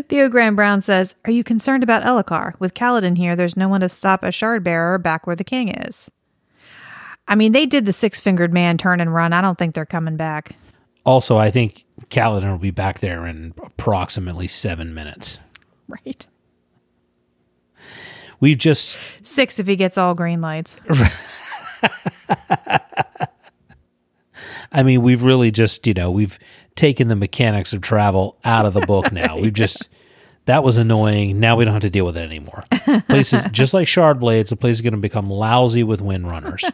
Theo 0.09 0.29
Graham 0.29 0.57
Brown 0.57 0.83
says, 0.83 1.15
Are 1.25 1.31
you 1.31 1.45
concerned 1.45 1.83
about 1.83 2.03
Elhokar? 2.03 2.59
With 2.59 2.75
Kaladin 2.75 3.17
here, 3.17 3.37
there's 3.37 3.57
no 3.57 3.69
one 3.69 3.81
to 3.81 3.89
stop 3.89 4.23
a 4.23 4.33
shard 4.33 4.65
bearer 4.65 4.99
back 4.99 5.27
where 5.27 5.37
the 5.37 5.45
king 5.45 5.69
is. 5.69 6.11
I 7.29 7.35
mean, 7.35 7.53
they 7.53 7.67
did 7.67 7.87
the 7.87 7.93
six 7.93 8.19
fingered 8.19 8.53
man 8.53 8.79
turn 8.79 9.01
and 9.01 9.15
run. 9.15 9.33
I 9.33 9.41
don't 9.41 9.59
think 9.59 9.75
they're 9.75 9.87
coming 9.87 10.17
back. 10.17 10.57
Also, 11.05 11.37
I 11.37 11.51
think 11.51 11.85
Kaladin 12.11 12.51
will 12.51 12.59
be 12.59 12.71
back 12.71 13.01
there 13.01 13.27
in 13.27 13.55
approximately 13.63 14.49
seven 14.49 14.95
minutes. 14.95 15.39
Right. 16.07 16.27
We've 18.41 18.59
just 18.59 18.99
Six 19.23 19.59
if 19.59 19.67
he 19.67 19.77
gets 19.77 19.99
all 19.99 20.15
green 20.15 20.41
lights. 20.41 20.77
I 24.73 24.83
mean, 24.83 25.03
we've 25.03 25.23
really 25.23 25.51
just, 25.51 25.87
you 25.87 25.95
know, 25.95 26.11
we've 26.11 26.39
taken 26.75 27.09
the 27.09 27.17
mechanics 27.17 27.73
of 27.73 27.83
travel 27.83 28.39
out 28.45 28.67
of 28.67 28.75
the 28.75 28.81
book 28.81 29.13
now. 29.13 29.37
We've 29.41 29.53
just, 29.53 29.89
that 30.47 30.65
was 30.65 30.77
annoying. 30.77 31.39
Now 31.39 31.57
we 31.57 31.65
don't 31.65 31.75
have 31.75 31.83
to 31.83 31.91
deal 31.91 32.07
with 32.07 32.17
it 32.17 32.23
anymore. 32.23 32.65
Places, 33.09 33.45
just 33.53 33.75
like 33.75 33.87
Shard 33.87 34.19
Blades, 34.19 34.51
the 34.51 34.57
place 34.57 34.77
is 34.77 34.81
going 34.81 34.95
to 34.95 34.99
become 34.99 35.31
lousy 35.31 35.83
with 35.83 36.01
wind 36.01 36.27
runners. 36.29 36.65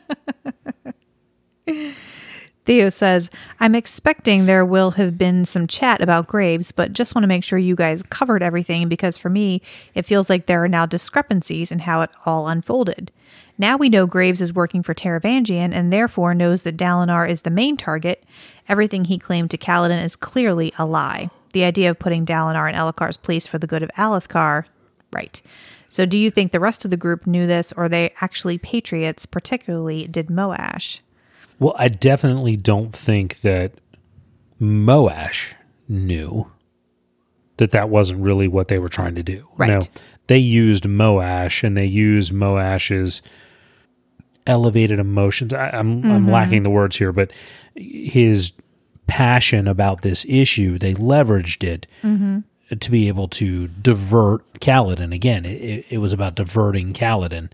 Theo 2.69 2.90
says, 2.90 3.31
I'm 3.61 3.74
expecting 3.74 4.45
there 4.45 4.62
will 4.62 4.90
have 4.90 5.16
been 5.16 5.47
some 5.47 5.66
chat 5.66 6.03
about 6.03 6.27
Graves, 6.27 6.70
but 6.70 6.93
just 6.93 7.15
want 7.15 7.23
to 7.23 7.27
make 7.27 7.43
sure 7.43 7.59
you 7.59 7.74
guys 7.74 8.03
covered 8.03 8.43
everything 8.43 8.90
because 8.90 9.16
for 9.16 9.31
me, 9.31 9.62
it 9.95 10.05
feels 10.05 10.28
like 10.28 10.45
there 10.45 10.62
are 10.62 10.69
now 10.69 10.85
discrepancies 10.85 11.73
in 11.73 11.78
how 11.78 12.03
it 12.03 12.11
all 12.27 12.47
unfolded. 12.47 13.11
Now 13.57 13.78
we 13.78 13.89
know 13.89 14.07
Graves 14.07 14.43
is 14.43 14.53
working 14.53 14.82
for 14.82 14.93
Taravangian 14.93 15.73
and 15.73 15.90
therefore 15.90 16.35
knows 16.35 16.62
that 16.65 16.77
Dalinar 16.77 17.27
is 17.27 17.40
the 17.40 17.49
main 17.49 17.78
target. 17.78 18.23
Everything 18.69 19.07
he 19.07 19.16
claimed 19.16 19.51
to 19.53 19.57
Kaladin 19.57 20.05
is 20.05 20.15
clearly 20.15 20.74
a 20.77 20.85
lie. 20.85 21.31
The 21.55 21.65
idea 21.65 21.89
of 21.89 21.99
putting 21.99 22.27
Dalinar 22.27 22.69
in 22.69 22.74
Elhokar's 22.74 23.16
place 23.16 23.47
for 23.47 23.57
the 23.57 23.66
good 23.66 23.82
of 23.82 23.90
Alethkar, 23.97 24.66
right. 25.11 25.40
So 25.89 26.05
do 26.05 26.19
you 26.19 26.31
think 26.31 26.53
the 26.53 26.61
rest 26.61 26.85
of 26.85 26.90
the 26.90 26.99
group 26.99 27.27
knew 27.27 27.47
this 27.47 27.73
or 27.78 27.89
they 27.89 28.12
actually 28.20 28.59
patriots, 28.59 29.24
particularly 29.24 30.07
did 30.07 30.27
Moash? 30.27 31.01
Well, 31.59 31.74
I 31.78 31.89
definitely 31.89 32.56
don't 32.56 32.94
think 32.94 33.40
that 33.40 33.72
Moash 34.60 35.55
knew 35.89 36.51
that 37.56 37.72
that 37.72 37.89
wasn't 37.89 38.20
really 38.20 38.48
what 38.48 38.68
they 38.68 38.78
were 38.78 38.89
trying 38.89 39.14
to 39.16 39.22
do. 39.22 39.47
Right. 39.56 39.68
No, 39.68 39.80
they 40.28 40.39
used 40.39 40.85
Moash 40.85 41.64
and 41.64 41.76
they 41.76 41.86
used 41.86 42.32
Moash's 42.32 43.22
elevated 44.47 44.98
emotions. 44.98 45.52
I, 45.52 45.70
I'm 45.70 46.05
I'm 46.05 46.22
mm-hmm. 46.22 46.30
lacking 46.30 46.62
the 46.62 46.70
words 46.70 46.97
here, 46.97 47.12
but 47.12 47.30
his 47.74 48.52
passion 49.06 49.66
about 49.66 50.02
this 50.02 50.24
issue, 50.28 50.78
they 50.78 50.94
leveraged 50.94 51.64
it 51.64 51.86
mm-hmm. 52.02 52.40
to 52.76 52.90
be 52.90 53.09
able 53.09 53.28
to 53.28 53.68
divert 53.68 54.60
Kaladin. 54.60 55.14
Again, 55.14 55.44
it, 55.44 55.62
it, 55.62 55.85
it 55.90 55.98
was 55.98 56.12
about 56.12 56.35
diverting 56.36 56.93
Kaladin 56.93 57.51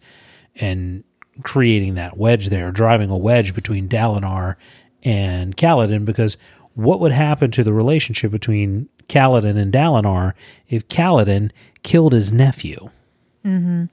and 0.56 1.04
creating 1.42 1.94
that 1.94 2.16
wedge 2.16 2.48
there, 2.48 2.70
driving 2.70 3.10
a 3.10 3.16
wedge 3.16 3.54
between 3.54 3.88
Dalinar 3.88 4.56
and 5.02 5.56
Kaladin. 5.56 6.04
Because 6.04 6.38
what 6.74 7.00
would 7.00 7.12
happen 7.12 7.50
to 7.52 7.64
the 7.64 7.72
relationship 7.72 8.30
between 8.30 8.88
Kaladin 9.08 9.56
and 9.56 9.72
Dalinar 9.72 10.32
if 10.68 10.86
Kaladin 10.88 11.50
killed 11.82 12.12
his 12.12 12.32
nephew? 12.32 12.90
Mm-hmm. 13.44 13.84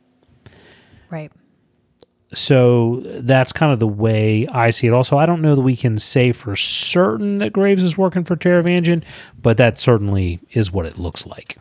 Right. 1.10 1.32
so 2.34 3.02
that's 3.04 3.52
kind 3.52 3.74
of 3.74 3.80
the 3.80 3.88
way 3.88 4.48
I 4.48 4.70
see 4.70 4.88
it. 4.88 4.94
Also, 4.94 5.18
I 5.18 5.26
don't 5.26 5.42
know 5.42 5.56
that 5.56 5.62
we 5.62 5.76
can 5.76 5.98
say 5.98 6.32
for 6.32 6.56
certain 6.56 7.40
that 7.40 7.52
Graves 7.52 7.84
is 7.84 7.98
working 7.98 8.24
for 8.24 8.38
Taravangian, 8.38 9.04
but 9.42 9.58
that 9.58 9.78
certainly 9.78 10.40
is 10.52 10.72
what 10.72 10.86
it 10.86 10.98
looks 10.98 11.26
like. 11.26 11.58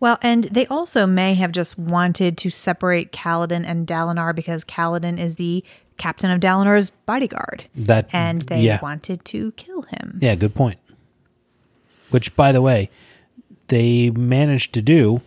Well, 0.00 0.18
and 0.22 0.44
they 0.44 0.66
also 0.66 1.06
may 1.06 1.34
have 1.34 1.52
just 1.52 1.78
wanted 1.78 2.36
to 2.38 2.50
separate 2.50 3.12
Kaladin 3.12 3.64
and 3.66 3.86
Dalinar 3.86 4.34
because 4.34 4.64
Kaladin 4.64 5.18
is 5.18 5.36
the 5.36 5.64
captain 5.96 6.30
of 6.30 6.40
Dalinar's 6.40 6.90
bodyguard. 6.90 7.64
That 7.74 8.08
And 8.12 8.42
they 8.42 8.60
yeah. 8.60 8.80
wanted 8.82 9.24
to 9.26 9.52
kill 9.52 9.82
him. 9.82 10.18
Yeah, 10.20 10.34
good 10.34 10.54
point. 10.54 10.78
Which, 12.10 12.34
by 12.36 12.52
the 12.52 12.60
way, 12.62 12.90
they 13.68 14.10
managed 14.10 14.74
to 14.74 14.82
do. 14.82 15.22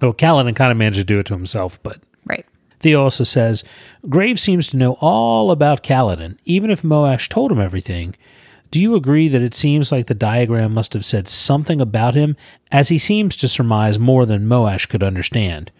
Well, 0.00 0.14
Kaladin 0.14 0.56
kind 0.56 0.70
of 0.70 0.78
managed 0.78 0.98
to 0.98 1.04
do 1.04 1.18
it 1.18 1.26
to 1.26 1.34
himself, 1.34 1.82
but 1.82 2.00
Right. 2.24 2.46
Theo 2.80 3.02
also 3.02 3.24
says 3.24 3.64
Graves 4.08 4.42
seems 4.42 4.68
to 4.68 4.76
know 4.76 4.96
all 5.00 5.50
about 5.50 5.82
Kaladin, 5.82 6.36
even 6.44 6.70
if 6.70 6.82
Moash 6.82 7.28
told 7.28 7.50
him 7.50 7.60
everything. 7.60 8.14
Do 8.74 8.80
you 8.80 8.96
agree 8.96 9.28
that 9.28 9.40
it 9.40 9.54
seems 9.54 9.92
like 9.92 10.08
the 10.08 10.14
diagram 10.16 10.74
must 10.74 10.94
have 10.94 11.04
said 11.04 11.28
something 11.28 11.80
about 11.80 12.14
him, 12.16 12.36
as 12.72 12.88
he 12.88 12.98
seems 12.98 13.36
to 13.36 13.46
surmise 13.46 14.00
more 14.00 14.26
than 14.26 14.48
Moash 14.48 14.88
could 14.88 15.04
understand? 15.04 15.70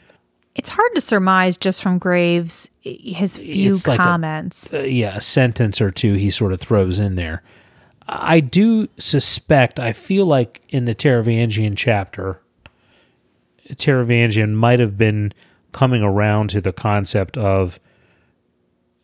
It's 0.54 0.68
hard 0.68 0.94
to 0.94 1.00
surmise 1.00 1.56
just 1.56 1.82
from 1.82 1.98
Graves' 1.98 2.70
his 2.82 3.36
few 3.36 3.74
It's 3.74 3.88
like 3.88 3.98
a- 3.98 4.02
comments. 4.04 4.72
uh, 4.72 4.82
yeah, 4.82 5.16
a 5.16 5.20
sentence 5.20 5.80
or 5.80 5.90
two 5.90 6.14
he 6.14 6.30
sort 6.30 6.52
of 6.52 6.60
throws 6.60 7.00
in 7.00 7.16
there. 7.16 7.42
I 8.06 8.38
do 8.38 8.86
suspect, 8.96 9.80
I 9.80 9.92
feel 9.92 10.24
like 10.26 10.62
in 10.68 10.84
the 10.84 10.94
Taravangian 10.94 11.74
chapter, 11.76 12.38
Taravangian 13.70 14.52
might 14.52 14.78
have 14.78 14.96
been 14.96 15.32
coming 15.72 16.04
around 16.04 16.50
to 16.50 16.60
the 16.60 16.72
concept 16.72 17.36
of 17.36 17.80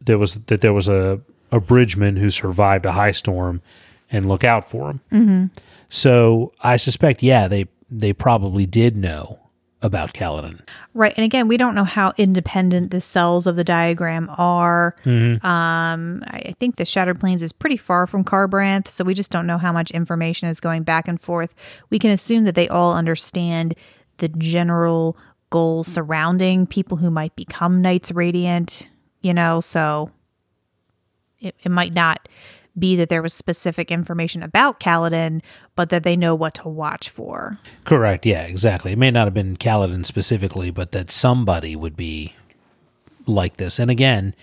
there 0.01 0.17
was 0.17 0.35
that 0.47 0.61
there 0.61 0.73
was 0.73 0.87
a, 0.87 1.21
a 1.53 1.61
bridgeman 1.61 2.17
who 2.17 2.31
survived 2.31 2.87
a 2.87 2.93
high 2.93 3.13
storm 3.13 3.63
and 4.11 4.29
look 4.29 4.45
out 4.45 4.69
for 4.69 4.91
him. 4.91 5.01
Mm-hmm. 5.13 5.47
So 5.89 6.53
I 6.63 6.77
suspect, 6.77 7.23
yeah, 7.23 7.49
they 7.49 7.67
they 7.91 8.13
probably 8.13 8.67
did 8.67 8.97
know 8.97 9.39
about 9.83 10.13
Kaladin. 10.13 10.61
Right. 10.93 11.15
And 11.17 11.25
again, 11.25 11.49
we 11.49 11.57
don't 11.57 11.75
know 11.75 11.85
how 11.85 12.13
independent 12.19 12.91
the 12.91 13.01
cells 13.01 13.47
of 13.47 13.57
the 13.57 13.65
diagram 13.65 14.31
are. 14.37 14.95
Um, 15.07 16.23
I 16.27 16.55
think 16.61 16.77
the 16.77 16.85
Shattered 16.85 17.19
Plains 17.19 17.43
is 17.43 17.53
pretty 17.53 17.79
far 17.79 18.07
from 18.07 18.23
Kharbranth, 18.23 18.89
so 18.89 19.05
we 19.05 19.15
just 19.15 19.31
don't 19.31 19.47
know 19.47 19.59
how 19.59 19.73
much 19.73 19.91
information 19.91 20.49
is 20.49 20.61
going 20.61 20.83
back 20.83 21.09
and 21.09 21.21
forth. 21.21 21.55
We 21.89 21.99
can 21.99 22.11
assume 22.11 22.45
that 22.45 22.55
they 22.55 22.69
all 22.69 22.93
understand 22.93 23.75
the 24.19 24.29
general 24.29 25.17
goals 25.49 25.89
surrounding 25.89 26.67
people 26.67 26.99
who 26.99 27.11
might 27.11 27.35
become 27.35 27.81
Knights 27.81 28.13
Radiant, 28.13 28.87
you 29.23 29.33
know, 29.33 29.61
so 29.61 30.11
it, 31.41 31.55
it 31.63 31.71
might 31.71 31.93
not 31.95 32.29
be 32.79 32.97
that 32.97 33.09
there 33.09 33.23
was 33.23 33.35
specific 33.35 33.91
information 33.91 34.43
about 34.43 34.81
Kaladin, 34.81 35.43
but 35.75 35.91
that 35.91 36.05
they 36.05 36.17
know 36.17 36.35
what 36.35 36.55
to 36.55 36.69
watch 36.69 37.11
for. 37.11 37.59
Correct. 37.85 38.25
Yeah, 38.25 38.43
exactly. 38.43 38.93
It 38.93 38.99
may 38.99 39.11
not 39.11 39.27
have 39.27 39.35
been 39.35 39.57
Kaladin 39.57 40.07
specifically, 40.07 40.71
but 40.71 40.93
that 40.93 41.11
somebody 41.11 41.75
would 41.75 41.97
be 41.97 42.35
like 43.27 43.57
this. 43.57 43.79
And 43.79 43.91
again, 43.91 44.35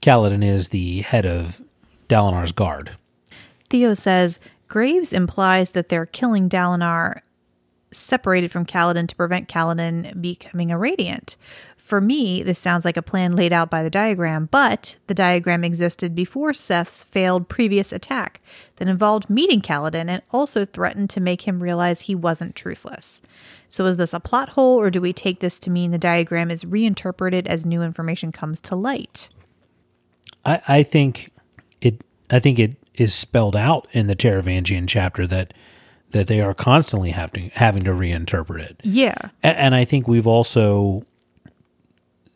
Kaladin 0.00 0.44
is 0.44 0.68
the 0.68 1.00
head 1.02 1.26
of 1.26 1.62
Dalinar's 2.08 2.52
guard. 2.52 2.92
Theo 3.70 3.94
says 3.94 4.38
Graves 4.68 5.12
implies 5.12 5.72
that 5.72 5.88
they're 5.88 6.06
killing 6.06 6.48
Dalinar 6.48 7.20
separated 7.90 8.50
from 8.50 8.66
Kaladin 8.66 9.08
to 9.08 9.16
prevent 9.16 9.48
Kaladin 9.48 10.20
becoming 10.20 10.70
a 10.70 10.78
radiant. 10.78 11.36
For 11.84 12.00
me, 12.00 12.42
this 12.42 12.58
sounds 12.58 12.86
like 12.86 12.96
a 12.96 13.02
plan 13.02 13.36
laid 13.36 13.52
out 13.52 13.68
by 13.68 13.82
the 13.82 13.90
diagram, 13.90 14.48
but 14.50 14.96
the 15.06 15.12
diagram 15.12 15.62
existed 15.62 16.14
before 16.14 16.52
Szeth's 16.52 17.02
failed 17.02 17.50
previous 17.50 17.92
attack 17.92 18.40
that 18.76 18.88
involved 18.88 19.28
meeting 19.28 19.60
Kaladin 19.60 20.08
and 20.08 20.22
also 20.30 20.64
threatened 20.64 21.10
to 21.10 21.20
make 21.20 21.42
him 21.42 21.62
realize 21.62 22.02
he 22.02 22.14
wasn't 22.14 22.54
truthless. 22.54 23.20
So 23.68 23.84
is 23.84 23.98
this 23.98 24.14
a 24.14 24.20
plot 24.20 24.50
hole, 24.50 24.80
or 24.80 24.90
do 24.90 25.02
we 25.02 25.12
take 25.12 25.40
this 25.40 25.58
to 25.58 25.70
mean 25.70 25.90
the 25.90 25.98
diagram 25.98 26.50
is 26.50 26.64
reinterpreted 26.64 27.46
as 27.46 27.66
new 27.66 27.82
information 27.82 28.32
comes 28.32 28.60
to 28.60 28.74
light? 28.74 29.28
I, 30.42 30.62
I 30.66 30.82
think 30.84 31.32
it 31.82 32.02
I 32.30 32.40
think 32.40 32.58
it 32.58 32.76
is 32.94 33.12
spelled 33.12 33.56
out 33.56 33.88
in 33.92 34.06
the 34.06 34.16
Taravangian 34.16 34.88
chapter 34.88 35.26
that 35.26 35.52
that 36.12 36.28
they 36.28 36.40
are 36.40 36.54
constantly 36.54 37.10
having 37.10 37.50
having 37.56 37.84
to 37.84 37.90
reinterpret 37.90 38.60
it. 38.60 38.80
Yeah. 38.84 39.30
And 39.42 39.74
I 39.74 39.84
think 39.84 40.08
we've 40.08 40.26
also 40.26 41.04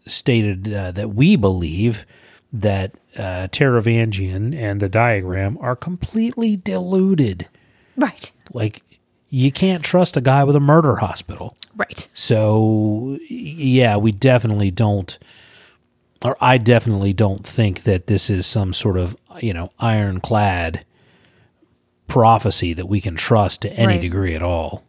stated 0.08 0.72
uh, 0.72 0.90
that 0.92 1.10
we 1.14 1.36
believe 1.36 2.04
that 2.52 2.92
uh, 3.16 3.48
Taravangian 3.48 4.54
and 4.56 4.80
the 4.80 4.88
diagram 4.88 5.58
are 5.60 5.76
completely 5.76 6.56
deluded. 6.56 7.46
Right. 7.96 8.30
Like, 8.52 8.82
you 9.28 9.52
can't 9.52 9.84
trust 9.84 10.16
a 10.16 10.20
guy 10.22 10.44
with 10.44 10.56
a 10.56 10.60
murder 10.60 10.96
hospital. 10.96 11.54
Right. 11.76 12.08
So, 12.14 13.18
yeah, 13.28 13.96
we 13.98 14.10
definitely 14.12 14.70
don't, 14.70 15.18
or 16.24 16.36
I 16.40 16.56
definitely 16.58 17.12
don't 17.12 17.46
think 17.46 17.82
that 17.82 18.06
this 18.06 18.30
is 18.30 18.46
some 18.46 18.72
sort 18.72 18.96
of, 18.96 19.16
you 19.40 19.52
know, 19.52 19.70
ironclad 19.78 20.84
prophecy 22.06 22.72
that 22.72 22.86
we 22.86 23.00
can 23.02 23.14
trust 23.16 23.62
to 23.62 23.70
any 23.72 23.94
Right. 23.94 24.00
degree 24.00 24.34
at 24.34 24.42
all. 24.42 24.82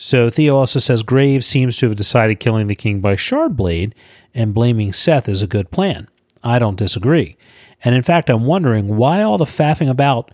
So 0.00 0.30
Theo 0.30 0.56
also 0.56 0.78
says 0.78 1.02
Graves 1.02 1.44
seems 1.44 1.76
to 1.76 1.88
have 1.88 1.96
decided 1.96 2.38
killing 2.38 2.68
the 2.68 2.76
king 2.76 3.00
by 3.00 3.16
Shardblade 3.16 3.92
and 4.32 4.54
blaming 4.54 4.92
Szeth 4.92 5.28
is 5.28 5.42
a 5.42 5.48
good 5.48 5.72
plan. 5.72 6.08
I 6.44 6.60
don't 6.60 6.78
disagree. 6.78 7.36
And 7.82 7.96
in 7.96 8.02
fact, 8.02 8.30
I'm 8.30 8.44
wondering 8.44 8.96
why 8.96 9.22
all 9.22 9.38
the 9.38 9.44
faffing 9.44 9.90
about 9.90 10.30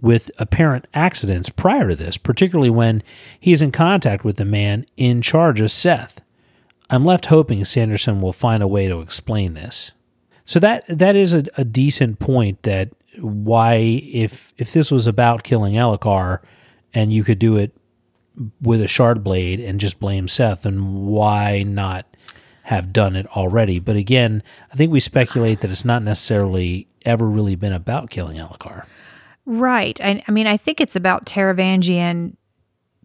with 0.00 0.32
apparent 0.38 0.88
accidents 0.94 1.48
prior 1.48 1.88
to 1.88 1.96
this, 1.96 2.18
particularly 2.18 2.70
when 2.70 3.04
he's 3.38 3.62
in 3.62 3.70
contact 3.70 4.24
with 4.24 4.36
the 4.36 4.44
man 4.44 4.84
in 4.96 5.22
charge 5.22 5.60
of 5.60 5.68
Szeth. 5.68 6.16
I'm 6.90 7.04
left 7.04 7.26
hoping 7.26 7.64
Sanderson 7.64 8.20
will 8.20 8.32
find 8.32 8.64
a 8.64 8.68
way 8.68 8.88
to 8.88 9.00
explain 9.00 9.54
this. 9.54 9.92
So 10.44 10.58
that 10.60 10.84
that 10.88 11.14
is 11.14 11.34
a, 11.34 11.44
a 11.56 11.64
decent 11.64 12.18
point 12.18 12.62
that 12.62 12.88
why 13.20 13.74
if 14.12 14.54
if 14.56 14.72
this 14.72 14.90
was 14.90 15.06
about 15.06 15.44
killing 15.44 15.74
Elhokar 15.74 16.40
and 16.94 17.12
you 17.12 17.22
could 17.22 17.38
do 17.38 17.56
it 17.56 17.72
with 18.60 18.82
a 18.82 18.88
shard 18.88 19.22
blade 19.24 19.60
and 19.60 19.80
just 19.80 19.98
blame 19.98 20.26
Szeth, 20.26 20.64
and 20.64 21.06
why 21.06 21.62
not 21.62 22.06
have 22.62 22.92
done 22.92 23.16
it 23.16 23.26
already? 23.36 23.78
But 23.78 23.96
again, 23.96 24.42
I 24.72 24.76
think 24.76 24.92
we 24.92 25.00
speculate 25.00 25.60
that 25.60 25.70
it's 25.70 25.84
not 25.84 26.02
necessarily 26.02 26.88
ever 27.04 27.26
really 27.28 27.56
been 27.56 27.72
about 27.72 28.10
killing 28.10 28.36
Elhokar. 28.36 28.84
Right. 29.46 29.98
I, 30.02 30.22
I 30.28 30.30
mean, 30.30 30.46
I 30.46 30.58
think 30.58 30.80
it's 30.80 30.96
about 30.96 31.24
Taravangian 31.24 32.36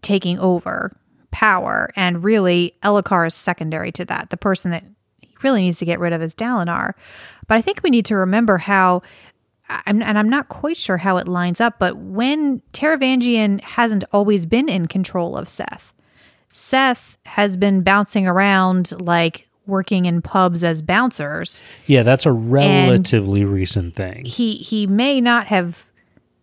taking 0.02 0.38
over 0.38 0.94
power, 1.30 1.90
and 1.96 2.22
really, 2.22 2.76
Elhokar 2.82 3.26
is 3.26 3.34
secondary 3.34 3.90
to 3.92 4.04
that. 4.04 4.30
The 4.30 4.36
person 4.36 4.70
that 4.70 4.84
he 5.20 5.34
really 5.42 5.62
needs 5.62 5.78
to 5.78 5.84
get 5.84 5.98
rid 5.98 6.12
of 6.12 6.20
is 6.22 6.34
Dalinar. 6.34 6.92
But 7.46 7.56
I 7.56 7.62
think 7.62 7.82
we 7.82 7.90
need 7.90 8.04
to 8.06 8.16
remember 8.16 8.58
how, 8.58 9.02
I'm, 9.68 10.02
and 10.02 10.18
I'm 10.18 10.28
not 10.28 10.48
quite 10.48 10.76
sure 10.76 10.98
how 10.98 11.16
it 11.16 11.26
lines 11.26 11.60
up, 11.60 11.78
but 11.78 11.96
when 11.96 12.60
Taravangian 12.72 13.60
hasn't 13.62 14.04
always 14.12 14.46
been 14.46 14.68
in 14.68 14.86
control 14.86 15.36
of 15.36 15.48
Szeth, 15.48 15.92
Szeth 16.50 17.16
has 17.26 17.56
been 17.56 17.82
bouncing 17.82 18.26
around 18.26 18.92
like 19.00 19.48
working 19.66 20.04
in 20.04 20.20
pubs 20.20 20.62
as 20.62 20.82
bouncers. 20.82 21.62
Yeah, 21.86 22.02
that's 22.02 22.26
a 22.26 22.32
relatively 22.32 23.44
recent 23.44 23.96
thing. 23.96 24.24
he 24.24 24.56
he 24.56 24.86
may 24.86 25.20
not 25.20 25.46
have 25.46 25.84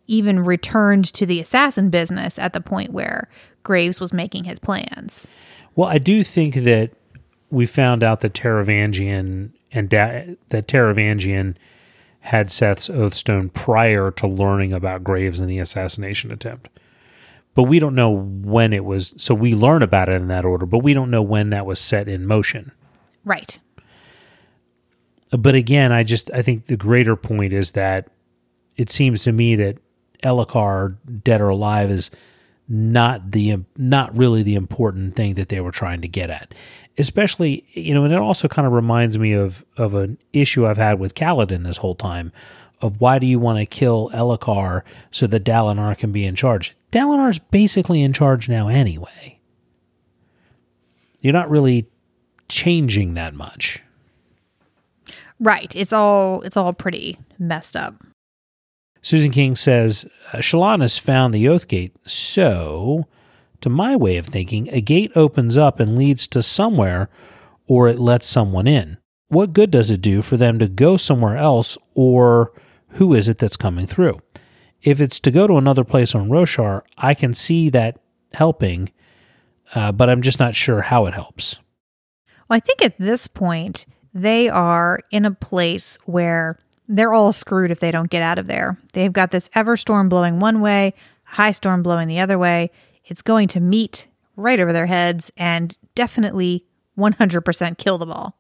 even 0.07 0.39
returned 0.43 1.06
to 1.06 1.26
the 1.26 1.39
assassin 1.39 1.89
business 1.89 2.38
at 2.38 2.53
the 2.53 2.60
point 2.60 2.91
where 2.91 3.30
Graves 3.64 3.99
was 3.99 4.11
making 4.11 4.43
his 4.45 4.60
plans. 4.60 5.27
Well, 5.76 5.88
I 5.88 5.99
do 5.99 6.23
think 6.23 6.56
that 6.56 6.91
we 7.49 7.65
found 7.65 8.03
out 8.03 8.22
that 8.22 8.34
Taravangian 8.34 9.52
and 9.72 9.89
da- 9.89 10.35
that 10.49 10.68
Taravangian 10.68 11.56
had 12.22 12.48
Szeth's 12.48 12.89
Oathstone 12.89 13.49
prior 13.49 14.11
to 14.11 14.27
learning 14.27 14.73
about 14.73 15.03
Graves 15.03 15.39
and 15.39 15.49
the 15.49 15.60
assassination 15.60 16.31
attempt. 16.31 16.69
But 17.53 17.64
we 17.64 17.80
don't 17.80 17.95
know 17.95 18.11
when 18.11 18.72
it 18.73 18.85
was. 18.85 19.14
So 19.18 19.34
we 19.34 19.53
learn 19.53 19.81
about 19.81 20.07
it 20.07 20.14
in 20.14 20.27
that 20.30 20.45
order, 20.45 20.65
but 20.65 20.80
we 20.80 20.93
don't 20.93 21.11
know 21.11 21.22
when 21.22 21.49
that 21.49 21.65
was 21.65 21.80
set 21.80 22.07
in 22.07 22.26
motion. 22.26 22.72
Right. 23.26 23.60
But 25.31 25.56
again, 25.56 25.91
I 25.91 26.03
just 26.03 26.31
I 26.31 26.41
think 26.41 26.65
the 26.65 26.77
greater 26.77 27.15
point 27.15 27.53
is 27.53 27.72
that 27.72 28.07
it 28.77 28.89
seems 28.89 29.23
to 29.23 29.31
me 29.31 29.56
that 29.56 29.77
Elhokar, 30.23 30.98
dead 31.23 31.41
or 31.41 31.49
alive, 31.49 31.89
is 31.89 32.11
not 32.68 33.31
the 33.31 33.57
not 33.76 34.15
really 34.15 34.43
the 34.43 34.56
important 34.56 35.15
thing 35.15 35.34
that 35.35 35.49
they 35.49 35.60
were 35.60 35.72
trying 35.72 36.02
to 36.02 36.07
get 36.07 36.30
at. 36.30 36.53
Especially, 36.98 37.66
you 37.72 37.94
know, 37.94 38.04
and 38.04 38.14
it 38.14 38.20
also 38.20 38.48
kind 38.48 38.68
of 38.68 38.74
reminds 38.74 39.18
me 39.18 39.34
of 39.34 39.66
of 39.78 39.94
an 39.94 40.18
issue 40.34 40.66
I've 40.66 40.78
had 40.78 41.00
with 41.00 41.16
Kaladin 41.16 41.64
this 41.64 41.78
whole 41.78 41.96
time. 41.96 42.32
Of 42.82 43.00
why 43.00 43.20
do 43.20 43.28
you 43.28 43.38
want 43.40 43.60
to 43.60 43.66
kill 43.66 44.10
Elhokar 44.12 44.82
so 45.12 45.28
that 45.28 45.44
Dalinar 45.44 45.96
can 45.98 46.12
be 46.12 46.26
in 46.26 46.36
charge? 46.36 46.76
Dalinar's 46.92 47.38
basically 47.38 48.02
in 48.02 48.12
charge 48.12 48.50
now 48.50 48.68
anyway. 48.68 49.40
You're 51.22 51.34
not 51.34 51.50
really 51.50 51.88
changing 52.50 53.14
that 53.14 53.36
much. 53.36 53.84
Right. 55.40 55.74
It's 55.76 55.94
all 55.94 56.42
it's 56.42 56.58
all 56.58 56.74
pretty 56.74 57.18
messed 57.40 57.76
up. 57.76 57.96
Susan 59.02 59.32
King 59.32 59.56
says 59.56 60.06
uh, 60.32 60.38
Shallan 60.38 60.82
has 60.82 60.98
found 60.98 61.34
the 61.34 61.48
Oath 61.48 61.68
Gate, 61.68 61.96
so, 62.06 63.08
to 63.62 63.70
my 63.70 63.96
way 63.96 64.18
of 64.18 64.26
thinking, 64.26 64.70
a 64.72 64.82
gate 64.82 65.12
opens 65.16 65.58
up 65.58 65.80
and 65.80 65.98
leads 65.98 66.28
to 66.28 66.44
somewhere, 66.44 67.10
or 67.68 67.88
it 67.88 68.00
lets 68.00 68.26
someone 68.26 68.68
in. 68.68 68.98
What 69.28 69.54
good 69.54 69.72
does 69.72 69.90
it 69.90 70.02
do 70.02 70.22
for 70.22 70.38
them 70.38 70.60
to 70.60 70.68
go 70.68 70.98
somewhere 70.98 71.38
else, 71.38 71.78
or 71.94 72.52
who 72.90 73.14
is 73.14 73.30
it 73.30 73.38
that's 73.38 73.58
coming 73.58 73.88
through? 73.88 74.20
If 74.82 75.00
it's 75.00 75.20
to 75.22 75.32
go 75.32 75.48
to 75.48 75.58
another 75.58 75.84
place 75.84 76.14
on 76.16 76.30
Roshar, 76.30 76.82
I 76.98 77.14
can 77.14 77.34
see 77.34 77.70
that 77.70 78.00
helping, 78.34 78.92
uh, 79.76 79.92
but 79.92 80.10
I'm 80.10 80.22
just 80.22 80.40
not 80.40 80.56
sure 80.56 80.82
how 80.82 81.06
it 81.06 81.14
helps. 81.14 81.58
Well, 82.50 82.58
I 82.58 82.60
think 82.60 82.84
at 82.84 82.98
this 82.98 83.28
point 83.28 83.86
they 84.14 84.50
are 84.50 85.00
in 85.12 85.24
a 85.24 85.32
place 85.32 85.98
where 86.06 86.58
they're 86.88 87.14
all 87.14 87.32
screwed 87.32 87.72
if 87.72 87.80
they 87.80 87.92
don't 87.92 88.10
get 88.10 88.22
out 88.22 88.38
of 88.38 88.48
there. 88.48 88.78
They've 88.94 89.14
got 89.14 89.32
this 89.32 89.50
ever 89.54 89.78
storm 89.78 90.10
blowing 90.10 90.40
one 90.40 90.60
way, 90.60 90.94
high 91.24 91.52
storm 91.52 91.84
blowing 91.84 92.10
the 92.10 92.20
other 92.20 92.38
way. 92.38 92.72
It's 93.06 93.22
going 93.22 93.48
to 93.49 93.60
meet 93.60 94.07
right 94.36 94.60
over 94.60 94.73
their 94.73 94.86
heads 94.86 95.32
and 95.38 95.78
definitely 95.95 96.65
100% 96.98 97.78
kill 97.78 97.98
them 97.98 98.11
all 98.11 98.38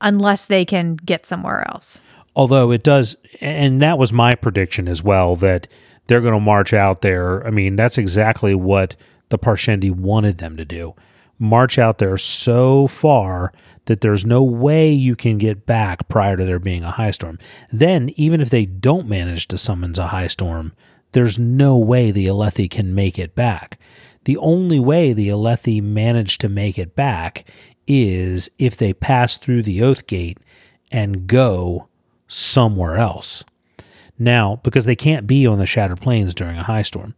unless 0.00 0.46
they 0.46 0.64
can 0.64 0.96
get 0.96 1.26
somewhere 1.26 1.66
else. 1.68 2.00
Although 2.36 2.72
it 2.72 2.82
does, 2.82 3.16
and 3.40 3.80
that 3.80 3.98
was 3.98 4.12
my 4.12 4.34
prediction 4.34 4.88
as 4.88 5.02
well, 5.02 5.36
that 5.36 5.68
they're 6.06 6.20
going 6.20 6.34
to 6.34 6.40
march 6.40 6.72
out 6.72 7.00
there. 7.00 7.46
I 7.46 7.50
mean, 7.50 7.76
that's 7.76 7.96
exactly 7.96 8.54
what 8.54 8.96
the 9.28 9.38
Parshendi 9.38 9.90
wanted 9.90 10.38
them 10.38 10.56
to 10.56 10.64
do 10.64 10.94
march 11.38 11.78
out 11.78 11.98
there 11.98 12.16
so 12.18 12.86
far 12.86 13.52
that 13.86 14.00
there's 14.00 14.24
no 14.24 14.42
way 14.42 14.90
you 14.90 15.14
can 15.14 15.38
get 15.38 15.66
back 15.66 16.08
prior 16.08 16.36
to 16.36 16.44
there 16.44 16.58
being 16.58 16.84
a 16.84 16.92
high 16.92 17.10
storm. 17.10 17.38
Then, 17.70 18.10
even 18.16 18.40
if 18.40 18.50
they 18.50 18.64
don't 18.64 19.08
manage 19.08 19.48
to 19.48 19.58
summons 19.58 19.98
a 19.98 20.08
high 20.08 20.28
storm, 20.28 20.72
there's 21.14 21.38
no 21.38 21.78
way 21.78 22.10
the 22.10 22.26
Alethi 22.26 22.70
can 22.70 22.94
make 22.94 23.18
it 23.18 23.34
back. 23.34 23.78
The 24.24 24.36
only 24.36 24.78
way 24.78 25.12
the 25.12 25.28
Alethi 25.28 25.82
manage 25.82 26.38
to 26.38 26.48
make 26.48 26.78
it 26.78 26.94
back 26.94 27.48
is 27.86 28.50
if 28.58 28.76
they 28.76 28.92
pass 28.92 29.36
through 29.36 29.62
the 29.62 29.82
Oath 29.82 30.06
Gate 30.06 30.38
and 30.90 31.26
go 31.26 31.88
somewhere 32.26 32.96
else. 32.96 33.44
Now, 34.18 34.60
because 34.62 34.84
they 34.84 34.96
can't 34.96 35.26
be 35.26 35.46
on 35.46 35.58
the 35.58 35.66
Shattered 35.66 36.00
Plains 36.00 36.34
during 36.34 36.56
a 36.56 36.62
high 36.62 36.82
storm. 36.82 37.14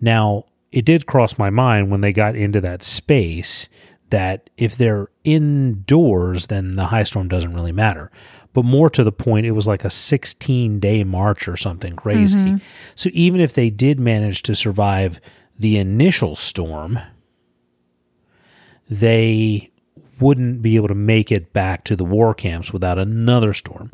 Now, 0.00 0.46
it 0.72 0.84
did 0.84 1.06
cross 1.06 1.38
my 1.38 1.50
mind 1.50 1.90
when 1.90 2.00
they 2.00 2.12
got 2.12 2.36
into 2.36 2.60
that 2.60 2.82
space 2.82 3.68
that 4.10 4.50
if 4.56 4.76
they're 4.76 5.08
indoors, 5.24 6.48
then 6.48 6.76
the 6.76 6.86
high 6.86 7.04
storm 7.04 7.28
doesn't 7.28 7.54
really 7.54 7.72
matter. 7.72 8.10
But 8.52 8.64
more 8.64 8.90
to 8.90 9.04
the 9.04 9.12
point, 9.12 9.46
it 9.46 9.52
was 9.52 9.68
like 9.68 9.84
a 9.84 9.90
16 9.90 10.80
day 10.80 11.04
march 11.04 11.46
or 11.46 11.56
something 11.56 11.94
crazy. 11.94 12.38
Mm-hmm. 12.38 12.56
So 12.94 13.10
even 13.12 13.40
if 13.40 13.54
they 13.54 13.70
did 13.70 14.00
manage 14.00 14.42
to 14.42 14.54
survive 14.54 15.20
the 15.58 15.78
initial 15.78 16.34
storm, 16.34 16.98
they 18.88 19.70
wouldn't 20.20 20.62
be 20.62 20.76
able 20.76 20.88
to 20.88 20.94
make 20.94 21.30
it 21.30 21.52
back 21.52 21.84
to 21.84 21.96
the 21.96 22.04
war 22.04 22.34
camps 22.34 22.72
without 22.72 22.98
another 22.98 23.54
storm. 23.54 23.90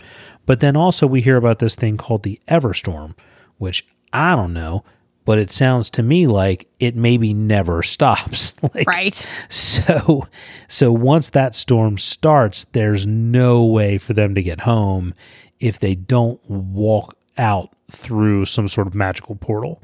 But 0.46 0.60
then 0.60 0.76
also, 0.76 1.06
we 1.06 1.20
hear 1.20 1.36
about 1.36 1.58
this 1.58 1.74
thing 1.74 1.96
called 1.96 2.22
the 2.22 2.40
Everstorm, 2.48 3.14
which 3.58 3.86
I 4.12 4.34
don't 4.34 4.52
know 4.52 4.84
but 5.26 5.38
it 5.38 5.50
sounds 5.50 5.90
to 5.90 6.02
me 6.02 6.26
like 6.26 6.68
it 6.78 6.96
maybe 6.96 7.34
never 7.34 7.82
stops. 7.82 8.54
like, 8.74 8.88
right. 8.88 9.26
So, 9.50 10.26
so 10.68 10.90
once 10.92 11.28
that 11.30 11.54
storm 11.54 11.98
starts, 11.98 12.64
there's 12.72 13.06
no 13.06 13.62
way 13.62 13.98
for 13.98 14.14
them 14.14 14.34
to 14.34 14.42
get 14.42 14.60
home 14.60 15.12
if 15.60 15.78
they 15.78 15.94
don't 15.94 16.40
walk 16.48 17.14
out 17.36 17.70
through 17.90 18.46
some 18.46 18.68
sort 18.68 18.86
of 18.86 18.94
magical 18.94 19.36
portal. 19.36 19.82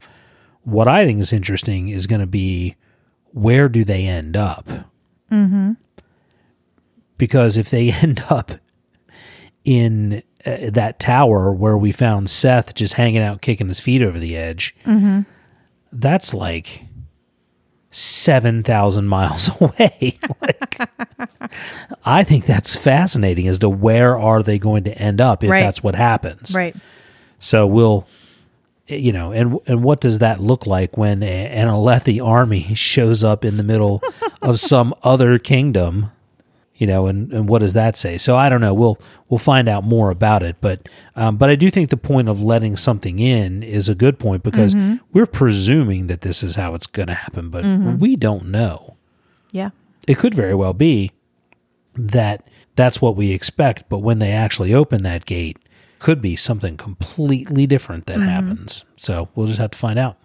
What 0.62 0.88
I 0.88 1.04
think 1.04 1.20
is 1.20 1.32
interesting 1.32 1.88
is 1.88 2.06
going 2.06 2.20
to 2.20 2.26
be 2.26 2.76
where 3.32 3.68
do 3.68 3.84
they 3.84 4.06
end 4.06 4.36
up? 4.36 4.66
Mm-hmm. 5.30 5.72
Because 7.18 7.56
if 7.56 7.68
they 7.70 7.90
end 7.92 8.24
up 8.30 8.52
in 9.64 10.22
uh, 10.44 10.70
that 10.70 10.98
tower 10.98 11.52
where 11.52 11.76
we 11.76 11.92
found 11.92 12.26
Szeth 12.26 12.74
just 12.74 12.94
hanging 12.94 13.22
out, 13.22 13.42
kicking 13.42 13.68
his 13.68 13.80
feet 13.80 14.02
over 14.02 14.18
the 14.18 14.36
edge, 14.36 14.74
mm-hmm. 14.84 15.20
that's 15.92 16.34
like 16.34 16.84
7,000 17.92 19.06
miles 19.06 19.50
away. 19.60 20.18
like, 20.40 20.78
I 22.04 22.24
think 22.24 22.46
that's 22.46 22.74
fascinating 22.74 23.46
as 23.46 23.58
to 23.60 23.68
where 23.68 24.18
are 24.18 24.42
they 24.42 24.58
going 24.58 24.84
to 24.84 24.98
end 24.98 25.20
up 25.20 25.44
if 25.44 25.50
right. 25.50 25.60
that's 25.60 25.82
what 25.82 25.94
happens. 25.94 26.54
Right. 26.54 26.74
So 27.38 27.66
we'll, 27.66 28.06
you 28.86 29.12
know, 29.12 29.32
and 29.32 29.58
and 29.66 29.84
what 29.84 30.00
does 30.00 30.20
that 30.20 30.40
look 30.40 30.66
like 30.66 30.96
when 30.96 31.22
a, 31.22 31.26
an 31.26 31.68
Alethi 31.68 32.24
army 32.24 32.74
shows 32.74 33.22
up 33.22 33.44
in 33.44 33.56
the 33.56 33.62
middle 33.62 34.02
of 34.40 34.58
some 34.58 34.94
other 35.02 35.38
kingdom 35.38 36.10
you 36.82 36.88
know, 36.88 37.06
and, 37.06 37.32
and 37.32 37.48
what 37.48 37.60
does 37.60 37.74
that 37.74 37.96
say? 37.96 38.18
So 38.18 38.34
I 38.34 38.48
don't 38.48 38.60
know. 38.60 38.74
We'll 38.74 38.98
we'll 39.28 39.38
find 39.38 39.68
out 39.68 39.84
more 39.84 40.10
about 40.10 40.42
it, 40.42 40.56
but 40.60 40.88
um, 41.14 41.36
but 41.36 41.48
I 41.48 41.54
do 41.54 41.70
think 41.70 41.90
the 41.90 41.96
point 41.96 42.28
of 42.28 42.42
letting 42.42 42.76
something 42.76 43.20
in 43.20 43.62
is 43.62 43.88
a 43.88 43.94
good 43.94 44.18
point 44.18 44.42
because 44.42 44.74
mm-hmm. 44.74 44.96
we're 45.12 45.26
presuming 45.26 46.08
that 46.08 46.22
this 46.22 46.42
is 46.42 46.56
how 46.56 46.74
it's 46.74 46.88
going 46.88 47.06
to 47.06 47.14
happen, 47.14 47.50
but 47.50 47.64
mm-hmm. 47.64 48.00
we 48.00 48.16
don't 48.16 48.46
know. 48.46 48.96
Yeah, 49.52 49.70
it 50.08 50.18
could 50.18 50.34
very 50.34 50.56
well 50.56 50.72
be 50.72 51.12
that 51.94 52.48
that's 52.74 53.00
what 53.00 53.14
we 53.14 53.30
expect, 53.30 53.88
but 53.88 54.00
when 54.00 54.18
they 54.18 54.32
actually 54.32 54.74
open 54.74 55.04
that 55.04 55.24
gate, 55.24 55.58
could 56.00 56.20
be 56.20 56.34
something 56.34 56.76
completely 56.76 57.64
different 57.64 58.06
that 58.06 58.16
mm-hmm. 58.16 58.28
happens. 58.28 58.84
So 58.96 59.28
we'll 59.36 59.46
just 59.46 59.60
have 59.60 59.70
to 59.70 59.78
find 59.78 60.00
out. 60.00 60.18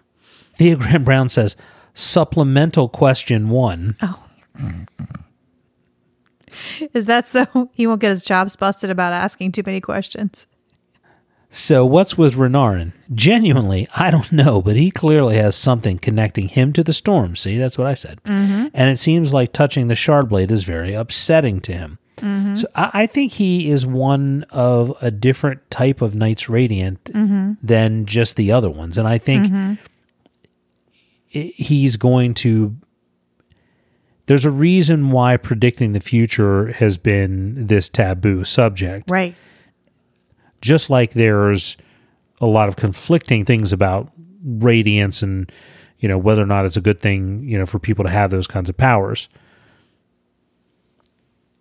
Theo 0.54 0.74
Graham 0.74 1.04
Brown 1.04 1.28
says 1.28 1.54
supplemental 1.94 2.88
question 2.88 3.48
one. 3.48 3.96
Oh. 4.02 4.24
Is 6.94 7.06
that 7.06 7.28
so 7.28 7.70
he 7.72 7.86
won't 7.86 8.00
get 8.00 8.10
his 8.10 8.22
chops 8.22 8.56
busted 8.56 8.90
about 8.90 9.12
asking 9.12 9.52
too 9.52 9.62
many 9.64 9.80
questions? 9.80 10.46
So, 11.50 11.86
what's 11.86 12.18
with 12.18 12.34
Renarin? 12.34 12.92
Genuinely, 13.14 13.88
I 13.96 14.10
don't 14.10 14.30
know, 14.30 14.60
but 14.60 14.76
he 14.76 14.90
clearly 14.90 15.36
has 15.36 15.56
something 15.56 15.98
connecting 15.98 16.48
him 16.48 16.74
to 16.74 16.84
the 16.84 16.92
storm. 16.92 17.36
See, 17.36 17.56
that's 17.56 17.78
what 17.78 17.86
I 17.86 17.94
said. 17.94 18.22
Mm-hmm. 18.24 18.66
And 18.74 18.90
it 18.90 18.98
seems 18.98 19.32
like 19.32 19.52
touching 19.52 19.88
the 19.88 19.94
shard 19.94 20.28
blade 20.28 20.50
is 20.50 20.64
very 20.64 20.92
upsetting 20.92 21.60
to 21.62 21.72
him. 21.72 21.98
Mm-hmm. 22.18 22.56
So, 22.56 22.68
I, 22.74 22.90
I, 22.92 23.06
think 23.06 23.32
he 23.32 23.70
is 23.70 23.86
one 23.86 24.44
of 24.50 24.94
a 25.00 25.10
different 25.10 25.70
type 25.70 26.02
of 26.02 26.14
Knights 26.14 26.50
Radiant 26.50 27.04
mm-hmm. 27.04 27.52
than 27.62 28.04
just 28.04 28.36
the 28.36 28.52
other 28.52 28.68
ones. 28.68 28.98
And 28.98 29.08
I 29.08 29.16
think 29.16 29.46
mm-hmm. 29.46 29.74
he's 31.28 31.96
going 31.96 32.34
to 32.34 32.76
there's 34.28 34.44
a 34.44 34.50
reason 34.50 35.10
why 35.10 35.38
predicting 35.38 35.92
the 35.92 36.00
future 36.00 36.70
has 36.72 36.98
been 36.98 37.66
this 37.66 37.88
taboo 37.88 38.44
subject. 38.44 39.10
Right. 39.10 39.34
Just 40.60 40.90
like 40.90 41.14
there's 41.14 41.78
a 42.38 42.46
lot 42.46 42.68
of 42.68 42.76
conflicting 42.76 43.46
things 43.46 43.72
about 43.72 44.12
radiance 44.44 45.22
and 45.22 45.50
you 45.98 46.08
know 46.08 46.18
whether 46.18 46.42
or 46.42 46.46
not 46.46 46.66
it's 46.66 46.76
a 46.76 46.80
good 46.82 47.00
thing, 47.00 47.42
you 47.48 47.56
know, 47.58 47.64
for 47.64 47.78
people 47.78 48.04
to 48.04 48.10
have 48.10 48.30
those 48.30 48.46
kinds 48.46 48.68
of 48.68 48.76
powers. 48.76 49.30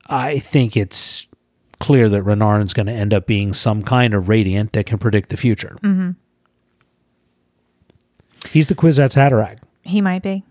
I 0.08 0.40
think 0.40 0.76
it's 0.76 1.26
clear 1.80 2.10
that 2.10 2.24
Renarin's 2.24 2.74
going 2.74 2.88
to 2.88 2.94
end 2.94 3.14
up 3.14 3.28
being 3.28 3.54
some 3.54 3.82
kind 3.82 4.14
of 4.14 4.28
radiant 4.28 4.74
that 4.74 4.86
can 4.86 4.98
predict 4.98 5.30
the 5.30 5.38
future. 5.38 5.78
Mm-hmm. 5.84 6.12
He's 8.50 8.68
the 8.68 8.76
Kwisatz 8.76 9.16
Haderach. 9.16 9.60
He 9.84 10.02
might 10.02 10.22
be. 10.22 10.44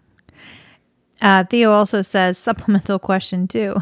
Uh, 1.23 1.45
Theo 1.45 1.73
also 1.73 2.03
says 2.03 2.37
supplemental 2.37 2.99
question 2.99 3.49
two. 3.49 3.77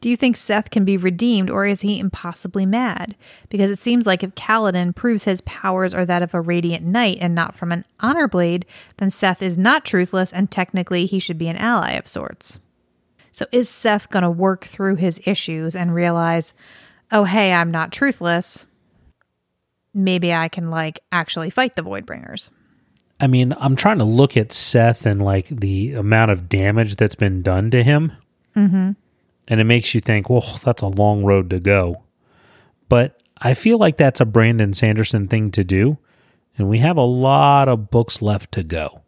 Do 0.00 0.10
you 0.10 0.16
think 0.16 0.36
Szeth 0.36 0.70
can 0.70 0.84
be 0.84 0.96
redeemed 0.96 1.48
or 1.48 1.64
is 1.64 1.80
he 1.80 1.98
impossibly 1.98 2.66
mad? 2.66 3.14
Because 3.48 3.70
it 3.70 3.78
seems 3.78 4.06
like 4.06 4.22
if 4.22 4.34
Kaladin 4.34 4.94
proves 4.94 5.24
his 5.24 5.40
powers 5.42 5.94
are 5.94 6.04
that 6.04 6.22
of 6.22 6.34
a 6.34 6.40
radiant 6.40 6.84
knight 6.84 7.18
and 7.20 7.34
not 7.34 7.56
from 7.56 7.72
an 7.72 7.84
honor 8.00 8.28
blade, 8.28 8.66
then 8.98 9.08
Szeth 9.08 9.40
is 9.40 9.56
not 9.56 9.84
truthless 9.84 10.32
and 10.32 10.50
technically 10.50 11.06
he 11.06 11.18
should 11.18 11.38
be 11.38 11.48
an 11.48 11.56
ally 11.56 11.92
of 11.92 12.08
sorts. 12.08 12.58
So 13.30 13.46
is 13.52 13.68
Szeth 13.68 14.10
going 14.10 14.24
to 14.24 14.30
work 14.30 14.64
through 14.64 14.96
his 14.96 15.20
issues 15.24 15.74
and 15.74 15.94
realize, 15.94 16.52
oh, 17.10 17.24
hey, 17.24 17.52
I'm 17.52 17.70
not 17.70 17.90
truthless? 17.90 18.66
Maybe 19.92 20.32
I 20.32 20.48
can, 20.48 20.70
like, 20.70 21.00
actually 21.10 21.50
fight 21.50 21.76
the 21.76 21.82
Voidbringers. 21.82 22.50
I 23.24 23.26
mean, 23.26 23.54
I'm 23.58 23.74
trying 23.74 23.96
to 24.00 24.04
look 24.04 24.36
at 24.36 24.50
Szeth 24.50 25.06
and 25.06 25.22
like 25.22 25.48
the 25.48 25.94
amount 25.94 26.30
of 26.30 26.46
damage 26.46 26.96
that's 26.96 27.14
been 27.14 27.40
done 27.40 27.70
to 27.70 27.82
him. 27.82 28.12
Mm-hmm. 28.54 28.90
And 29.48 29.60
it 29.60 29.64
makes 29.64 29.94
you 29.94 30.02
think, 30.02 30.28
well, 30.28 30.44
that's 30.62 30.82
a 30.82 30.88
long 30.88 31.24
road 31.24 31.48
to 31.48 31.58
go. 31.58 32.02
But 32.90 33.22
I 33.38 33.54
feel 33.54 33.78
like 33.78 33.96
that's 33.96 34.20
a 34.20 34.26
Brandon 34.26 34.74
Sanderson 34.74 35.26
thing 35.26 35.50
to 35.52 35.64
do. 35.64 35.96
And 36.58 36.68
we 36.68 36.80
have 36.80 36.98
a 36.98 37.00
lot 37.00 37.66
of 37.66 37.90
books 37.90 38.20
left 38.20 38.52
to 38.52 38.62
go. 38.62 39.00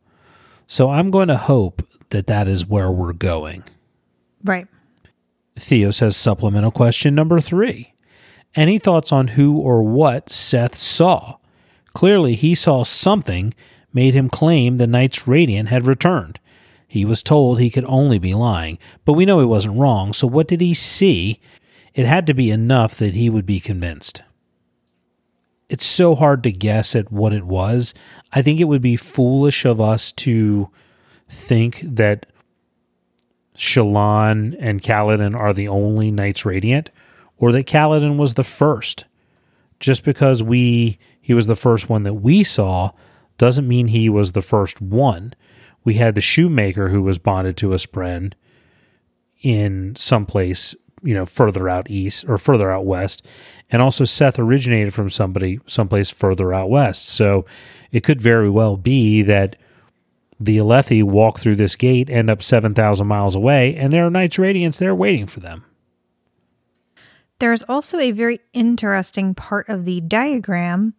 So 0.67 0.89
I'm 0.89 1.11
going 1.11 1.29
to 1.29 1.37
hope 1.37 1.87
that 2.09 2.27
that 2.27 2.49
is 2.49 2.65
where 2.65 2.91
we're 2.91 3.13
going. 3.13 3.65
Right. 4.43 4.67
Theo 5.59 5.91
says 5.91 6.17
supplemental 6.17 6.71
question 6.71 7.15
number 7.15 7.39
three. 7.43 7.93
Any 8.55 8.79
thoughts 8.79 9.13
on 9.13 9.29
who 9.29 9.59
or 9.59 9.83
what 9.83 10.29
Szeth 10.29 10.75
saw? 10.75 11.37
Clearly, 11.93 12.35
he 12.35 12.55
saw 12.55 12.83
something 12.83 13.53
made 13.97 14.13
him 14.13 14.29
claim 14.29 14.77
the 14.77 14.87
Knight's 14.87 15.27
Radiant 15.27 15.71
had 15.71 15.87
returned. 15.87 16.39
He 16.87 17.07
was 17.07 17.23
told 17.23 17.59
he 17.59 17.71
could 17.71 17.87
only 17.87 18.19
be 18.19 18.35
lying, 18.35 18.79
but 19.07 19.15
we 19.15 19.25
know 19.25 19.41
he 19.41 19.47
wasn't 19.47 19.79
wrong, 19.79 20.13
so 20.13 20.27
what 20.27 20.47
did 20.47 20.61
he 20.61 20.75
see? 20.75 21.41
It 21.95 22.05
had 22.05 22.27
to 22.27 22.35
be 22.35 22.51
enough 22.51 22.97
that 22.99 23.15
he 23.15 23.31
would 23.31 23.47
be 23.47 23.59
convinced. 23.59 24.23
It's 25.71 25.87
so 25.87 26.15
hard 26.15 26.43
to 26.43 26.53
guess 26.53 26.95
at 26.95 27.11
what 27.11 27.33
it 27.33 27.45
was. 27.45 27.95
I 28.33 28.43
think 28.43 28.61
it 28.61 28.65
would 28.65 28.83
be 28.83 28.97
foolish 28.97 29.65
of 29.65 29.81
us 29.81 30.13
to 30.13 30.69
think 31.31 31.81
that 31.83 32.27
Shallan 33.57 34.55
and 34.61 34.83
Kaladin 34.83 35.35
are 35.35 35.55
the 35.55 35.69
only 35.69 36.11
Knights 36.11 36.45
Radiant, 36.45 36.91
or 37.39 37.51
that 37.53 37.67
Kaladin 37.67 38.19
was 38.19 38.35
the 38.35 38.45
first. 38.45 39.07
Just 39.81 40.05
because 40.05 40.43
we 40.43 40.99
he 41.19 41.33
was 41.33 41.47
the 41.47 41.57
first 41.57 41.89
one 41.89 42.03
that 42.03 42.15
we 42.15 42.45
saw 42.45 42.93
doesn't 43.39 43.69
mean 43.69 43.89
he 43.89 44.09
was 44.09 44.33
the 44.33 44.43
first 44.43 44.81
one. 44.81 45.35
We 45.85 45.95
had 45.95 46.15
the 46.15 46.21
shoemaker 46.21 46.89
who 46.89 47.03
was 47.03 47.19
bonded 47.19 47.57
to 47.59 47.73
a 47.73 47.77
spren 47.77 48.33
in 49.43 49.95
some 49.97 50.27
place, 50.27 50.75
you 51.03 51.15
know, 51.15 51.27
further 51.27 51.69
out 51.69 51.91
east 51.91 52.25
or 52.29 52.39
further 52.39 52.71
out 52.71 52.87
west. 52.87 53.25
And 53.71 53.83
also 53.83 54.05
Szeth 54.05 54.39
originated 54.39 54.95
from 54.95 55.11
somebody 55.11 55.61
someplace 55.67 56.11
further 56.11 56.53
out 56.53 56.71
west. 56.71 57.09
So 57.09 57.45
it 57.93 58.03
could 58.03 58.21
very 58.21 58.51
well 58.51 58.77
be 58.77 59.23
that 59.23 59.57
the 60.39 60.59
Alethi 60.59 61.03
walk 61.03 61.39
through 61.39 61.57
this 61.57 61.77
gate, 61.77 62.11
end 62.11 62.29
up 62.29 62.43
7,000 62.43 63.07
miles 63.07 63.35
away, 63.35 63.75
and 63.77 63.93
there 63.93 64.07
are 64.07 64.11
Knights 64.11 64.37
Radiants 64.37 64.79
there 64.79 64.95
waiting 64.95 65.27
for 65.27 65.41
them. 65.41 65.65
There's 67.39 67.63
also 67.63 67.99
a 67.99 68.13
very 68.13 68.41
interesting 68.53 69.35
part 69.35 69.69
of 69.69 69.85
the 69.85 70.01
diagram 70.01 70.95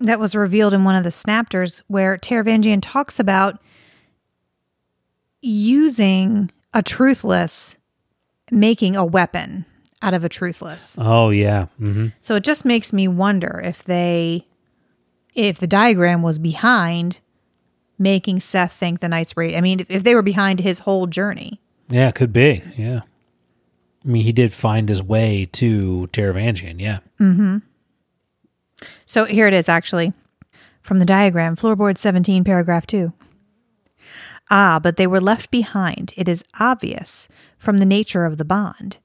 that 0.00 0.18
was 0.18 0.34
revealed 0.34 0.74
in 0.74 0.84
one 0.84 0.94
of 0.94 1.04
the 1.04 1.10
snapters 1.10 1.82
where 1.86 2.16
Taravangian 2.16 2.80
talks 2.82 3.18
about 3.20 3.60
using 5.42 6.50
a 6.74 6.82
truthless 6.82 7.76
making 8.50 8.96
a 8.96 9.04
weapon 9.04 9.64
out 10.02 10.14
of 10.14 10.24
a 10.24 10.28
truthless. 10.28 10.96
Oh, 11.00 11.30
yeah. 11.30 11.66
hmm 11.78 12.08
So 12.20 12.34
it 12.36 12.44
just 12.44 12.64
makes 12.64 12.92
me 12.92 13.06
wonder 13.08 13.60
if 13.64 13.84
they 13.84 14.46
if 15.34 15.58
the 15.58 15.66
diagram 15.66 16.22
was 16.22 16.38
behind 16.38 17.20
making 17.98 18.38
Szeth 18.38 18.72
think 18.72 19.00
the 19.00 19.08
Knights 19.08 19.36
Radiant. 19.36 19.58
I 19.58 19.60
mean, 19.60 19.80
if, 19.80 19.90
if 19.90 20.02
they 20.02 20.14
were 20.14 20.22
behind 20.22 20.60
his 20.60 20.80
whole 20.80 21.06
journey. 21.06 21.60
Yeah, 21.88 22.08
it 22.08 22.14
could 22.14 22.32
be. 22.32 22.62
Yeah. 22.76 23.00
I 24.04 24.08
mean, 24.08 24.24
he 24.24 24.32
did 24.32 24.52
find 24.52 24.88
his 24.88 25.02
way 25.02 25.46
to 25.52 26.08
Taravangian. 26.12 26.80
Yeah. 26.80 27.00
So 29.06 29.24
here 29.24 29.46
it 29.46 29.54
is, 29.54 29.68
actually, 29.68 30.12
from 30.82 30.98
the 30.98 31.04
diagram, 31.04 31.56
floorboard 31.56 31.98
17, 31.98 32.44
paragraph 32.44 32.86
2. 32.86 33.12
Ah, 34.50 34.80
but 34.82 34.96
they 34.96 35.06
were 35.06 35.20
left 35.20 35.50
behind. 35.50 36.12
It 36.16 36.28
is 36.28 36.44
obvious 36.58 37.28
from 37.56 37.78
the 37.78 37.86
nature 37.86 38.24
of 38.24 38.36
the 38.36 38.44
bond. 38.44 38.98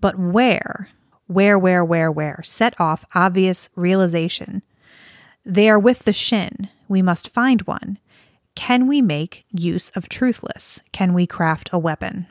But 0.00 0.18
where, 0.18 0.90
where, 1.26 1.58
where, 1.58 1.84
where, 1.84 2.10
where? 2.12 2.42
Set 2.44 2.80
off 2.80 3.04
obvious 3.14 3.68
realization. 3.74 4.62
They 5.44 5.68
are 5.68 5.78
with 5.78 6.00
the 6.00 6.12
shin. 6.12 6.68
We 6.88 7.02
must 7.02 7.30
find 7.30 7.62
one. 7.62 7.98
Can 8.54 8.86
we 8.86 9.02
make 9.02 9.44
use 9.52 9.90
of 9.90 10.08
truthless? 10.08 10.82
Can 10.92 11.12
we 11.14 11.26
craft 11.26 11.70
a 11.72 11.78
weapon? 11.78 12.26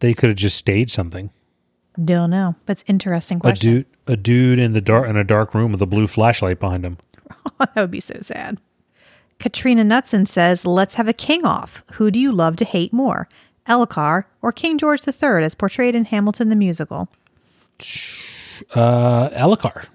They 0.00 0.14
could 0.14 0.30
have 0.30 0.36
just 0.36 0.56
staged 0.56 0.90
something. 0.90 1.30
Don't 2.02 2.30
know. 2.30 2.54
but 2.66 2.78
That's 2.78 2.84
interesting 2.88 3.38
A 3.38 3.40
question. 3.40 3.70
dude, 3.70 3.86
a 4.06 4.16
dude 4.16 4.58
in 4.58 4.72
the 4.72 4.80
dark 4.80 5.08
in 5.08 5.16
a 5.16 5.24
dark 5.24 5.54
room 5.54 5.72
with 5.72 5.82
a 5.82 5.86
blue 5.86 6.06
flashlight 6.06 6.58
behind 6.58 6.84
him. 6.84 6.98
that 7.58 7.74
would 7.76 7.90
be 7.90 8.00
so 8.00 8.18
sad. 8.20 8.58
Katrina 9.38 9.82
Knutson 9.84 10.26
says, 10.26 10.64
Let's 10.64 10.94
have 10.94 11.08
a 11.08 11.12
king 11.12 11.44
off. 11.44 11.82
Who 11.94 12.10
do 12.10 12.20
you 12.20 12.32
love 12.32 12.56
to 12.56 12.64
hate 12.64 12.92
more, 12.92 13.28
Elhokar 13.68 14.24
or 14.40 14.52
King 14.52 14.78
George 14.78 15.00
III 15.06 15.42
as 15.44 15.54
portrayed 15.54 15.94
in 15.94 16.04
Hamilton 16.06 16.48
the 16.48 16.56
musical? 16.56 17.08
Uh, 18.74 19.28
Elhokar. 19.30 19.86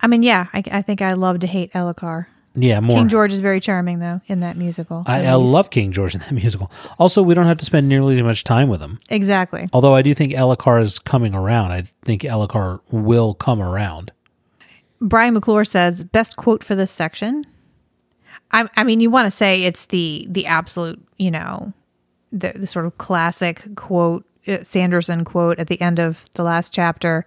I 0.00 0.06
mean, 0.06 0.22
yeah, 0.22 0.46
I, 0.54 0.62
I 0.70 0.82
think 0.82 1.02
I 1.02 1.12
love 1.12 1.40
to 1.40 1.46
hate 1.46 1.72
Elhokar. 1.72 2.26
Yeah, 2.62 2.80
more. 2.80 2.96
King 2.98 3.08
George 3.08 3.32
is 3.32 3.40
very 3.40 3.60
charming, 3.60 3.98
though, 3.98 4.20
in 4.26 4.40
that 4.40 4.56
musical. 4.56 5.04
I, 5.06 5.26
I 5.26 5.34
love 5.34 5.70
King 5.70 5.92
George 5.92 6.14
in 6.14 6.20
that 6.20 6.32
musical. 6.32 6.70
Also, 6.98 7.22
we 7.22 7.34
don't 7.34 7.46
have 7.46 7.58
to 7.58 7.64
spend 7.64 7.88
nearly 7.88 8.16
as 8.16 8.22
much 8.22 8.44
time 8.44 8.68
with 8.68 8.80
him. 8.80 8.98
Exactly. 9.08 9.68
Although 9.72 9.94
I 9.94 10.02
do 10.02 10.14
think 10.14 10.32
Elhokar 10.32 10.82
is 10.82 10.98
coming 10.98 11.34
around. 11.34 11.72
I 11.72 11.82
think 12.04 12.22
Elhokar 12.22 12.80
will 12.90 13.34
come 13.34 13.60
around. 13.60 14.12
Brian 15.00 15.34
McClure 15.34 15.64
says, 15.64 16.04
Best 16.04 16.36
quote 16.36 16.62
for 16.62 16.74
this 16.74 16.90
section. 16.90 17.46
I, 18.52 18.68
I 18.76 18.84
mean, 18.84 19.00
you 19.00 19.10
want 19.10 19.26
to 19.26 19.30
say 19.30 19.62
it's 19.62 19.86
the 19.86 20.26
the 20.28 20.46
absolute, 20.46 21.00
you 21.18 21.30
know, 21.30 21.72
the, 22.32 22.52
the 22.54 22.66
sort 22.66 22.86
of 22.86 22.98
classic 22.98 23.74
quote, 23.76 24.24
uh, 24.46 24.62
Sanderson 24.62 25.24
quote 25.24 25.58
at 25.58 25.68
the 25.68 25.80
end 25.80 25.98
of 25.98 26.24
the 26.34 26.42
last 26.42 26.72
chapter, 26.72 27.24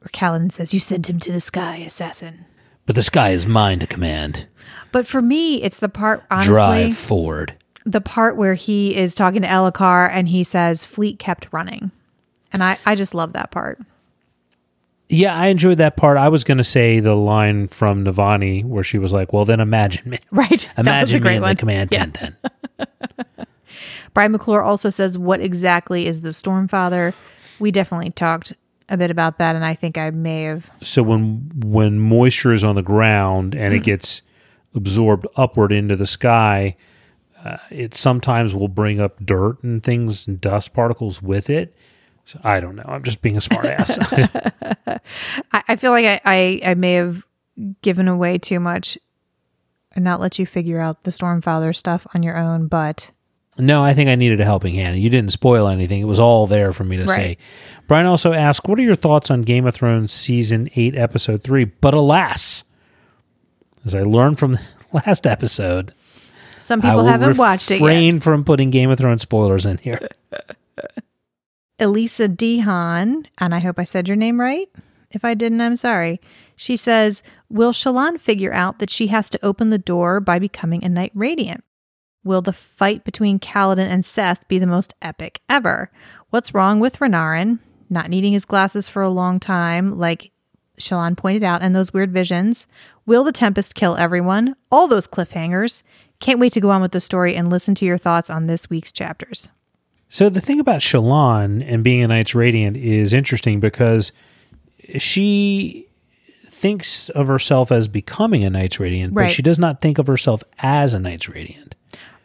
where 0.00 0.08
Kaladin 0.12 0.52
says, 0.52 0.74
You 0.74 0.80
sent 0.80 1.08
him 1.08 1.18
to 1.20 1.32
the 1.32 1.40
sky, 1.40 1.76
assassin. 1.76 2.46
But 2.86 2.94
the 2.94 3.02
sky 3.02 3.30
is 3.30 3.46
mine 3.46 3.78
to 3.80 3.86
command. 3.86 4.46
But 4.92 5.06
for 5.06 5.20
me, 5.20 5.62
it's 5.62 5.78
the 5.80 5.88
part, 5.88 6.24
honestly, 6.30 6.52
Drive 6.54 6.96
forward. 6.96 7.54
the 7.84 8.00
part 8.00 8.36
where 8.36 8.54
he 8.54 8.94
is 8.96 9.14
talking 9.14 9.42
to 9.42 9.48
Elhokar 9.48 10.08
and 10.10 10.28
he 10.28 10.42
says, 10.44 10.84
Fleet 10.84 11.18
kept 11.18 11.48
running. 11.52 11.90
And 12.52 12.62
I, 12.62 12.78
I 12.86 12.94
just 12.94 13.14
love 13.14 13.32
that 13.34 13.50
part. 13.50 13.80
Yeah, 15.08 15.34
I 15.36 15.48
enjoyed 15.48 15.78
that 15.78 15.96
part. 15.96 16.16
I 16.16 16.28
was 16.28 16.42
going 16.44 16.58
to 16.58 16.64
say 16.64 16.98
the 17.00 17.14
line 17.14 17.68
from 17.68 18.04
Navani 18.04 18.64
where 18.64 18.82
she 18.82 18.98
was 18.98 19.12
like, 19.12 19.32
"Well, 19.32 19.44
then 19.44 19.60
imagine 19.60 20.10
me, 20.10 20.18
Right. 20.32 20.68
that 20.76 20.78
was 20.78 20.78
a 20.78 20.80
imagine 20.80 21.14
me 21.18 21.20
great 21.22 21.36
in 21.36 21.42
one. 21.42 21.50
the 21.54 21.60
command 21.60 21.90
Yeah. 21.92 22.06
tent." 22.06 22.34
Then 22.76 22.86
Brian 24.14 24.32
McClure 24.32 24.62
also 24.62 24.90
says, 24.90 25.16
What 25.18 25.40
exactly 25.40 26.06
is 26.06 26.22
the 26.22 26.30
Stormfather? 26.30 27.14
We 27.60 27.70
definitely 27.70 28.10
talked 28.10 28.54
a 28.88 28.96
bit 28.96 29.10
about 29.10 29.38
that, 29.38 29.56
and 29.56 29.64
I 29.64 29.74
think 29.74 29.98
I 29.98 30.10
may 30.10 30.42
have. 30.44 30.70
so 30.82 31.02
when 31.02 31.50
when 31.64 31.98
moisture 31.98 32.52
is 32.52 32.62
on 32.64 32.74
the 32.76 32.82
ground 32.82 33.54
and 33.54 33.72
Hmm. 33.72 33.78
it 33.80 33.84
gets 33.84 34.22
absorbed 34.74 35.26
upward 35.36 35.72
into 35.72 35.96
the 35.96 36.06
sky, 36.06 36.76
uh, 37.44 37.56
it 37.70 37.94
sometimes 37.94 38.54
will 38.54 38.68
bring 38.68 39.00
up 39.00 39.24
dirt 39.24 39.62
and 39.62 39.82
things 39.82 40.26
and 40.28 40.40
dust 40.40 40.72
particles 40.74 41.22
with 41.22 41.48
it. 41.50 41.74
So 42.24 42.40
I 42.44 42.60
don't 42.60 42.76
know. 42.76 42.84
I'm 42.86 43.02
just 43.04 43.22
being 43.22 43.36
a 43.36 43.40
smart 43.40 43.64
ass. 43.66 43.98
I, 44.86 45.62
I 45.68 45.76
feel 45.76 45.92
like 45.92 46.04
I, 46.06 46.20
I, 46.24 46.60
I 46.70 46.74
may 46.74 46.94
have 46.94 47.22
given 47.82 48.08
away 48.08 48.38
too 48.38 48.60
much 48.60 48.98
and 49.94 50.04
not 50.04 50.20
let 50.20 50.38
you 50.38 50.44
figure 50.44 50.80
out 50.80 51.04
the 51.04 51.10
Stormfather 51.10 51.74
stuff 51.74 52.06
on 52.14 52.22
your 52.22 52.36
own, 52.36 52.66
but 52.66 53.12
No, 53.58 53.82
I 53.82 53.94
think 53.94 54.08
I 54.10 54.16
needed 54.16 54.40
a 54.40 54.44
helping 54.44 54.74
hand. 54.74 54.98
You 54.98 55.08
didn't 55.08 55.32
spoil 55.32 55.68
anything. 55.68 56.00
It 56.00 56.04
was 56.06 56.20
all 56.20 56.46
there 56.46 56.72
for 56.72 56.84
me 56.84 56.98
to 56.98 57.08
say. 57.08 57.38
Brian 57.88 58.06
also 58.06 58.32
asked, 58.32 58.68
What 58.68 58.78
are 58.78 58.82
your 58.82 58.96
thoughts 58.96 59.30
on 59.30 59.42
Game 59.42 59.66
of 59.66 59.74
Thrones 59.74 60.12
Season 60.12 60.68
8, 60.74 60.94
Episode 60.94 61.42
3? 61.42 61.64
But 61.64 61.94
alas, 61.94 62.64
as 63.84 63.94
I 63.94 64.02
learned 64.02 64.38
from 64.38 64.52
the 64.52 64.60
last 64.92 65.26
episode, 65.26 65.94
some 66.60 66.80
I 66.80 66.82
people 66.82 66.96
will 66.98 67.04
haven't 67.06 67.36
watched 67.38 67.70
it 67.70 67.74
yet. 67.74 67.80
refrain 67.80 68.20
from 68.20 68.44
putting 68.44 68.70
Game 68.70 68.90
of 68.90 68.98
Thrones 68.98 69.22
spoilers 69.22 69.64
in 69.64 69.78
here. 69.78 70.06
Elisa 71.78 72.28
Dehan, 72.28 73.26
and 73.38 73.54
I 73.54 73.58
hope 73.58 73.78
I 73.78 73.84
said 73.84 74.08
your 74.08 74.16
name 74.16 74.40
right. 74.40 74.68
If 75.10 75.24
I 75.24 75.34
didn't, 75.34 75.60
I'm 75.60 75.76
sorry. 75.76 76.20
She 76.56 76.76
says, 76.76 77.22
Will 77.48 77.72
Shallan 77.72 78.18
figure 78.18 78.52
out 78.52 78.78
that 78.78 78.90
she 78.90 79.06
has 79.08 79.30
to 79.30 79.44
open 79.44 79.70
the 79.70 79.78
door 79.78 80.20
by 80.20 80.38
becoming 80.38 80.82
a 80.84 80.88
Knight 80.88 81.12
Radiant? 81.14 81.62
Will 82.26 82.42
the 82.42 82.52
fight 82.52 83.04
between 83.04 83.38
Kaladin 83.38 83.86
and 83.86 84.02
Szeth 84.02 84.48
be 84.48 84.58
the 84.58 84.66
most 84.66 84.94
epic 85.00 85.40
ever? 85.48 85.92
What's 86.30 86.52
wrong 86.52 86.80
with 86.80 86.98
Renarin 86.98 87.60
not 87.88 88.10
needing 88.10 88.32
his 88.32 88.44
glasses 88.44 88.88
for 88.88 89.00
a 89.00 89.08
long 89.08 89.38
time, 89.38 89.96
like 89.96 90.32
Shallan 90.76 91.16
pointed 91.16 91.44
out, 91.44 91.62
and 91.62 91.72
those 91.72 91.92
weird 91.92 92.10
visions? 92.10 92.66
Will 93.06 93.22
the 93.22 93.30
Tempest 93.30 93.76
kill 93.76 93.94
everyone? 93.94 94.56
All 94.72 94.88
those 94.88 95.06
cliffhangers. 95.06 95.84
Can't 96.18 96.40
wait 96.40 96.52
to 96.54 96.60
go 96.60 96.70
on 96.70 96.82
with 96.82 96.90
the 96.90 97.00
story 97.00 97.36
and 97.36 97.48
listen 97.48 97.76
to 97.76 97.86
your 97.86 97.96
thoughts 97.96 98.28
on 98.28 98.48
this 98.48 98.68
week's 98.68 98.90
chapters. 98.90 99.50
So 100.08 100.28
the 100.28 100.40
thing 100.40 100.58
about 100.58 100.80
Shallan 100.80 101.64
and 101.64 101.84
being 101.84 102.02
a 102.02 102.08
Knight's 102.08 102.34
Radiant 102.34 102.76
is 102.76 103.12
interesting 103.12 103.60
because 103.60 104.10
she 104.98 105.86
thinks 106.48 107.08
of 107.10 107.28
herself 107.28 107.70
as 107.70 107.86
becoming 107.86 108.42
a 108.42 108.50
Knight's 108.50 108.80
Radiant, 108.80 109.14
but 109.14 109.30
she 109.30 109.42
does 109.42 109.60
not 109.60 109.80
think 109.80 109.98
of 109.98 110.08
herself 110.08 110.42
as 110.58 110.92
a 110.92 110.98
Knight's 110.98 111.28
Radiant. 111.28 111.75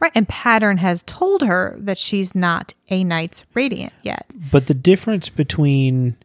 Right. 0.01 0.11
And 0.15 0.27
Pattern 0.27 0.77
has 0.77 1.03
told 1.05 1.43
her 1.43 1.75
that 1.79 1.97
she's 1.97 2.35
not 2.35 2.73
a 2.89 3.03
Knight's 3.03 3.45
Radiant 3.53 3.93
yet. 4.03 4.25
But 4.51 4.67
the 4.67 4.73
difference 4.73 5.29
between 5.29 6.17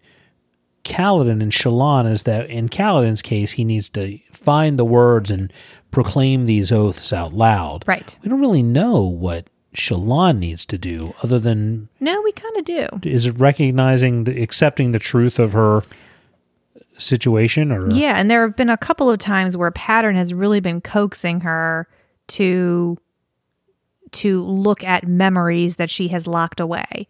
Kaladin 0.83 1.43
and 1.43 1.53
Shallan 1.53 2.11
is 2.11 2.23
that 2.25 2.49
in 2.49 2.69
Kaladin's 2.69 3.23
case, 3.23 3.53
he 3.53 3.65
needs 3.65 3.89
to 3.91 4.19
find 4.33 4.79
the 4.79 4.85
words 4.85 5.31
and 5.31 5.53
proclaim 5.91 6.47
these 6.47 6.73
oaths 6.73 7.13
out 7.13 7.33
loud. 7.33 7.85
Right. 7.87 8.17
We 8.23 8.29
don't 8.31 8.41
really 8.41 8.63
know 8.63 9.03
what 9.03 9.49
Shallan 9.75 10.39
needs 10.39 10.65
to 10.67 10.79
do 10.79 11.13
other 11.23 11.39
than 11.39 11.89
No, 12.01 12.23
we 12.23 12.33
kind 12.33 12.57
of 12.57 12.65
do. 12.65 12.87
is 13.03 13.27
it 13.27 13.39
recognizing 13.39 14.25
the 14.25 14.41
accepting 14.43 14.93
the 14.93 14.99
truth 14.99 15.39
of 15.39 15.53
her 15.53 15.83
situation 16.99 17.71
or 17.71 17.91
Yeah, 17.91 18.15
and 18.17 18.31
there 18.31 18.43
have 18.47 18.57
been 18.57 18.71
a 18.71 18.77
couple 18.79 19.11
of 19.11 19.19
times 19.19 19.57
where 19.57 19.71
Pattern 19.71 20.17
has 20.17 20.33
really 20.33 20.61
been 20.61 20.81
coaxing 20.81 21.41
her 21.41 21.89
to 22.29 22.97
to 24.13 24.43
look 24.45 24.85
at 24.85 25.07
memories 25.07 25.77
that 25.77 25.91
she 25.91 26.09
has 26.09 26.27
locked 26.27 26.61
away. 26.61 27.09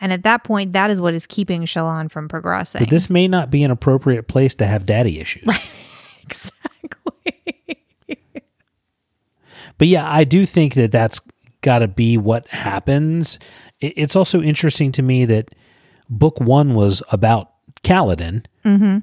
And 0.00 0.12
at 0.12 0.22
that 0.24 0.44
point, 0.44 0.72
that 0.74 0.90
is 0.90 1.00
what 1.00 1.14
is 1.14 1.26
keeping 1.26 1.62
Shallan 1.62 2.10
from 2.10 2.28
progressing. 2.28 2.80
But 2.80 2.90
this 2.90 3.08
may 3.08 3.28
not 3.28 3.50
be 3.50 3.62
an 3.62 3.70
appropriate 3.70 4.28
place 4.28 4.54
to 4.56 4.66
have 4.66 4.86
daddy 4.86 5.20
issues. 5.20 5.44
exactly. 6.22 6.52
But 9.78 9.88
yeah, 9.88 10.10
I 10.10 10.24
do 10.24 10.46
think 10.46 10.74
that 10.74 10.92
that's 10.92 11.20
got 11.60 11.80
to 11.80 11.88
be 11.88 12.16
what 12.16 12.46
happens. 12.48 13.38
It's 13.80 14.16
also 14.16 14.40
interesting 14.40 14.92
to 14.92 15.02
me 15.02 15.24
that 15.26 15.54
book 16.08 16.40
one 16.40 16.74
was 16.74 17.02
about 17.10 17.52
Kaladin. 17.82 18.44
Mm-hmm. 18.64 18.98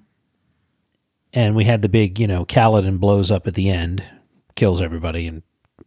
And 1.34 1.56
we 1.56 1.65
had 1.65 1.82
the 1.82 1.90
big, 1.90 2.20
you 2.20 2.28
know, 2.28 2.45
Kaladin 2.45 2.99
blows 2.99 3.32
up 3.32 3.48
at 3.48 3.56
the 3.56 3.70
end, 3.70 4.03
kills 4.56 4.82
everybody, 4.82 5.28
and 5.28 5.41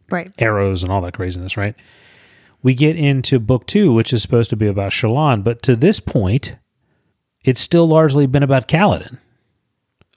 Right. 0.09 0.31
arrows 0.39 0.83
and 0.83 0.91
all 0.91 1.01
that 1.01 1.13
craziness, 1.13 1.57
right? 1.57 1.75
We 2.63 2.73
get 2.73 2.95
into 2.95 3.39
book 3.39 3.65
two, 3.67 3.93
which 3.93 4.11
is 4.13 4.21
supposed 4.21 4.49
to 4.51 4.55
be 4.55 4.67
about 4.67 4.91
Shallan, 4.91 5.43
but 5.43 5.61
to 5.63 5.75
this 5.75 5.99
point, 5.99 6.55
it's 7.43 7.61
still 7.61 7.87
largely 7.87 8.25
been 8.27 8.43
about 8.43 8.67
Kaladin. 8.67 9.17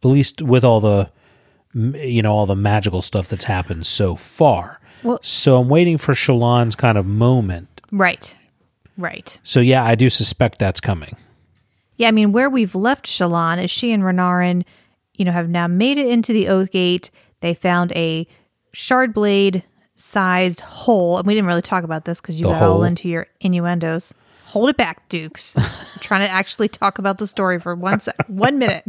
At 0.03 0.09
least 0.09 0.41
with 0.43 0.65
all 0.65 0.81
the, 0.81 1.11
you 1.75 2.23
know, 2.23 2.33
all 2.33 2.47
the 2.47 2.57
magical 2.57 3.03
stuff 3.03 3.29
that's 3.29 3.45
happened 3.45 3.87
so 3.87 4.17
far. 4.17 4.81
Well- 5.03 5.21
so 5.23 5.61
I'm 5.61 5.69
waiting 5.69 5.99
for 5.99 6.13
Shallan's 6.15 6.75
kind 6.75 6.97
of 6.97 7.05
moment. 7.07 7.81
Right. 7.93 8.35
Right. 8.97 9.39
So 9.43 9.61
yeah, 9.61 9.85
I 9.85 9.95
do 9.95 10.09
suspect 10.11 10.59
that's 10.59 10.81
coming. 10.81 11.17
Yeah, 11.97 12.09
I 12.09 12.13
mean, 12.13 12.33
where 12.33 12.49
we've 12.49 12.75
left 12.75 13.07
Shallan 13.07 13.63
is 13.63 13.71
she 13.71 13.93
and 13.93 14.03
Renarin, 14.03 14.65
you 15.15 15.25
know, 15.25 15.33
have 15.33 15.49
now 15.51 15.67
made 15.67 15.99
it 15.99 16.07
into 16.07 16.33
the 16.33 16.49
Oath 16.49 16.71
Gate. 16.71 17.11
They 17.41 17.53
found 17.55 17.93
a 17.93 18.27
shard 18.73 19.13
blade 19.13 19.63
sized 20.01 20.61
hole. 20.61 21.19
And 21.19 21.27
we 21.27 21.35
didn't 21.35 21.47
really 21.47 21.63
talk 21.63 21.85
about 21.85 22.05
this 22.05 22.21
because 22.21 22.37
you 22.37 22.47
The 22.47 22.53
got 22.53 22.63
all 22.63 22.85
into 22.85 23.09
your 23.09 23.27
innuendos. 23.41 24.15
Hold 24.47 24.71
it 24.71 24.77
back, 24.77 25.09
Dukes. 25.09 25.55
I'm 25.57 26.01
trying 26.01 26.27
to 26.27 26.33
actually 26.33 26.69
talk 26.69 26.99
about 26.99 27.19
the 27.19 27.27
story 27.27 27.61
for 27.61 27.75
one 27.75 28.01
sec, 28.01 28.17
one 28.27 28.59
minute. 28.59 28.85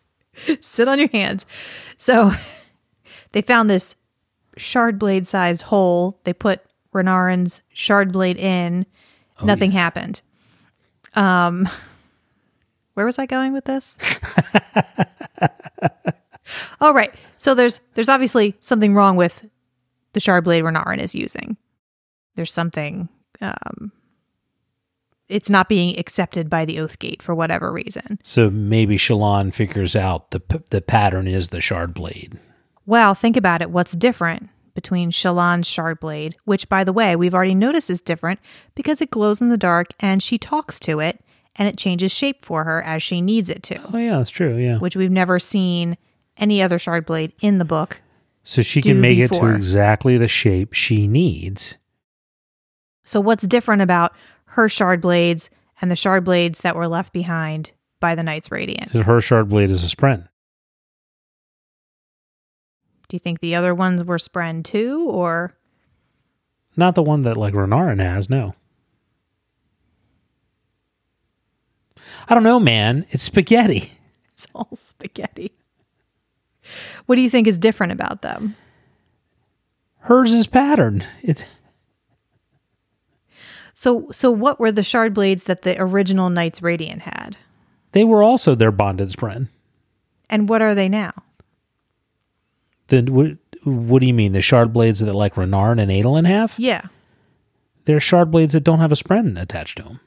Sit 0.60 0.88
on 0.88 0.98
your 0.98 1.08
hands. 1.08 1.46
So 1.96 2.32
they 3.32 3.42
found 3.42 3.70
this 3.70 3.96
shard 4.56 4.98
blade 4.98 5.26
sized 5.26 5.62
hole. 5.62 6.20
They 6.24 6.32
put 6.32 6.60
Renarin's 6.94 7.62
shard 7.72 8.12
blade 8.12 8.36
in. 8.36 8.86
Nothing 9.42 9.70
happened. 9.70 10.20
Um, 11.14 11.68
where 12.94 13.06
was 13.06 13.20
I 13.20 13.26
going 13.26 13.52
with 13.52 13.66
this? 13.66 13.96
oh, 16.80 16.92
right. 16.92 17.14
So 17.36 17.54
there's 17.54 17.80
there's 17.94 18.08
obviously 18.08 18.56
something 18.58 18.94
wrong 18.94 19.14
with 19.14 19.44
the 20.12 20.20
shard 20.20 20.44
blade 20.44 20.64
Renarin 20.64 20.98
is 20.98 21.14
using. 21.14 21.56
There's 22.34 22.52
something. 22.52 23.08
Um, 23.40 23.92
it's 25.28 25.50
not 25.50 25.68
being 25.68 25.98
accepted 25.98 26.48
by 26.48 26.64
the 26.64 26.80
Oath 26.80 26.98
Gate 26.98 27.22
for 27.22 27.34
whatever 27.34 27.70
reason. 27.72 28.18
So 28.22 28.48
maybe 28.50 28.96
Shallan 28.96 29.52
figures 29.52 29.94
out 29.94 30.30
the 30.30 30.40
p- 30.40 30.60
the 30.70 30.80
pattern 30.80 31.28
is 31.28 31.48
the 31.48 31.60
shard 31.60 31.92
blade. 31.94 32.38
Well, 32.86 33.14
think 33.14 33.36
about 33.36 33.60
it. 33.60 33.70
What's 33.70 33.92
different 33.92 34.48
between 34.74 35.10
Shallan's 35.10 35.66
shard 35.66 36.00
blade, 36.00 36.36
which, 36.44 36.68
by 36.68 36.82
the 36.84 36.92
way, 36.92 37.14
we've 37.16 37.34
already 37.34 37.54
noticed 37.54 37.90
is 37.90 38.00
different 38.00 38.40
because 38.74 39.00
it 39.02 39.10
glows 39.10 39.40
in 39.42 39.50
the 39.50 39.58
dark 39.58 39.88
and 40.00 40.22
she 40.22 40.38
talks 40.38 40.78
to 40.80 41.00
it 41.00 41.20
and 41.56 41.68
it 41.68 41.76
changes 41.76 42.12
shape 42.12 42.44
for 42.44 42.64
her 42.64 42.82
as 42.82 43.02
she 43.02 43.20
needs 43.20 43.48
it 43.50 43.62
to, 43.64 43.80
Oh 43.92 43.98
yeah, 43.98 44.16
that's 44.16 44.30
true. 44.30 44.56
Yeah. 44.56 44.78
which 44.78 44.94
we've 44.96 45.10
never 45.10 45.38
seen 45.40 45.98
any 46.38 46.62
other 46.62 46.78
shard 46.78 47.04
blade 47.04 47.32
in 47.40 47.58
the 47.58 47.64
book. 47.64 48.00
So 48.48 48.62
she 48.62 48.80
can 48.80 48.98
make 48.98 49.18
it 49.18 49.30
to 49.32 49.54
exactly 49.54 50.16
the 50.16 50.26
shape 50.26 50.72
she 50.72 51.06
needs. 51.06 51.76
So, 53.04 53.20
what's 53.20 53.46
different 53.46 53.82
about 53.82 54.14
her 54.46 54.70
shard 54.70 55.02
blades 55.02 55.50
and 55.82 55.90
the 55.90 55.96
shard 55.96 56.24
blades 56.24 56.62
that 56.62 56.74
were 56.74 56.88
left 56.88 57.12
behind 57.12 57.72
by 58.00 58.14
the 58.14 58.22
Knights 58.22 58.50
Radiant? 58.50 58.94
Her 58.94 59.20
shard 59.20 59.50
blade 59.50 59.70
is 59.70 59.84
a 59.84 59.94
spren. 59.94 60.28
Do 63.08 63.16
you 63.16 63.18
think 63.18 63.40
the 63.40 63.54
other 63.54 63.74
ones 63.74 64.02
were 64.02 64.16
Spren 64.16 64.64
too, 64.64 65.04
or 65.10 65.54
Not 66.74 66.94
the 66.94 67.02
one 67.02 67.20
that 67.22 67.36
like 67.36 67.52
Renarin 67.52 68.00
has, 68.00 68.30
no. 68.30 68.54
I 72.26 72.32
don't 72.32 72.44
know, 72.44 72.58
man. 72.58 73.04
It's 73.10 73.24
spaghetti. 73.24 73.92
it's 74.32 74.46
all 74.54 74.70
spaghetti? 74.74 75.52
What 77.08 77.14
do 77.14 77.22
you 77.22 77.30
think 77.30 77.46
is 77.46 77.56
different 77.56 77.90
about 77.92 78.20
them? 78.20 78.54
Hers 80.00 80.30
is 80.30 80.46
pattern. 80.46 81.06
It 81.22 81.46
So, 83.72 84.10
so 84.12 84.30
what 84.30 84.60
were 84.60 84.70
the 84.70 84.82
shard 84.82 85.14
blades 85.14 85.44
that 85.44 85.62
the 85.62 85.80
original 85.80 86.28
Knights 86.28 86.60
Radiant 86.60 87.00
had, 87.02 87.38
they 87.92 88.04
were 88.04 88.22
also 88.22 88.54
their 88.54 88.70
bonded 88.70 89.08
spren. 89.08 89.48
and 90.28 90.50
what 90.50 90.60
are 90.60 90.74
they 90.74 90.86
now? 90.86 91.14
Then 92.88 93.14
what, 93.14 93.38
what 93.64 94.00
do 94.00 94.06
you 94.06 94.12
mean? 94.12 94.32
The 94.32 94.42
shard 94.42 94.74
blades 94.74 95.00
that 95.00 95.14
like 95.14 95.36
Renarin 95.36 95.80
and 95.80 95.90
Adolin 95.90 96.26
have? 96.26 96.56
Yeah, 96.58 96.88
They're 97.86 98.00
shard 98.00 98.30
blades 98.30 98.52
that 98.52 98.64
don't 98.64 98.80
have 98.80 98.92
a 98.92 98.96
spren 98.96 99.40
attached 99.40 99.78
to 99.78 99.84
them. 99.84 100.00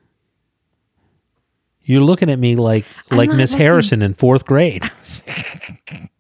You're 1.84 2.02
looking 2.02 2.30
at 2.30 2.38
me 2.38 2.56
like 2.56 2.86
like 3.10 3.32
Miss 3.32 3.56
Harrison 3.56 4.04
in 4.04 4.14
fourth 4.14 4.46
grade. 4.46 4.84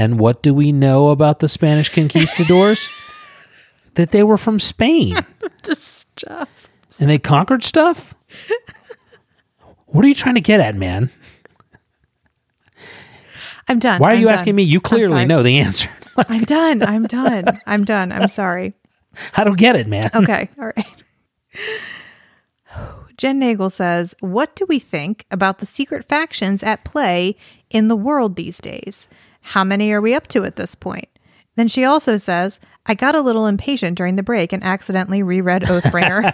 and 0.00 0.18
what 0.18 0.42
do 0.42 0.54
we 0.54 0.72
know 0.72 1.08
about 1.08 1.40
the 1.40 1.48
Spanish 1.48 1.90
conquistadors? 1.90 2.88
that 3.94 4.12
they 4.12 4.22
were 4.22 4.38
from 4.38 4.58
Spain. 4.58 5.26
stuff. 6.16 6.48
And 6.98 7.10
they 7.10 7.18
conquered 7.18 7.62
stuff? 7.62 8.14
What 9.86 10.02
are 10.02 10.08
you 10.08 10.14
trying 10.14 10.36
to 10.36 10.40
get 10.40 10.58
at, 10.58 10.74
man? 10.74 11.10
I'm 13.68 13.78
done. 13.78 14.00
Why 14.00 14.12
are 14.12 14.14
I'm 14.14 14.20
you 14.20 14.26
done. 14.26 14.34
asking 14.34 14.54
me? 14.54 14.62
You 14.62 14.80
clearly 14.80 15.26
know 15.26 15.42
the 15.42 15.58
answer. 15.58 15.90
I'm 16.28 16.44
done. 16.44 16.82
I'm 16.82 17.06
done. 17.06 17.44
I'm 17.66 17.84
done. 17.84 18.10
I'm 18.10 18.28
sorry. 18.28 18.72
I 19.34 19.44
don't 19.44 19.58
get 19.58 19.76
it, 19.76 19.86
man. 19.86 20.10
Okay. 20.14 20.48
All 20.58 20.72
right. 20.76 21.04
Jen 23.18 23.38
Nagel 23.38 23.68
says, 23.68 24.14
What 24.20 24.56
do 24.56 24.64
we 24.66 24.78
think 24.78 25.26
about 25.30 25.58
the 25.58 25.66
secret 25.66 26.06
factions 26.06 26.62
at 26.62 26.84
play 26.84 27.36
in 27.68 27.88
the 27.88 27.96
world 27.96 28.36
these 28.36 28.58
days? 28.58 29.08
How 29.40 29.64
many 29.64 29.92
are 29.92 30.00
we 30.00 30.14
up 30.14 30.26
to 30.28 30.44
at 30.44 30.56
this 30.56 30.74
point? 30.74 31.08
Then 31.56 31.68
she 31.68 31.84
also 31.84 32.16
says, 32.16 32.60
I 32.86 32.94
got 32.94 33.14
a 33.14 33.20
little 33.20 33.46
impatient 33.46 33.98
during 33.98 34.16
the 34.16 34.22
break 34.22 34.52
and 34.52 34.62
accidentally 34.62 35.22
reread 35.22 35.62
Oathbringer. 35.62 36.32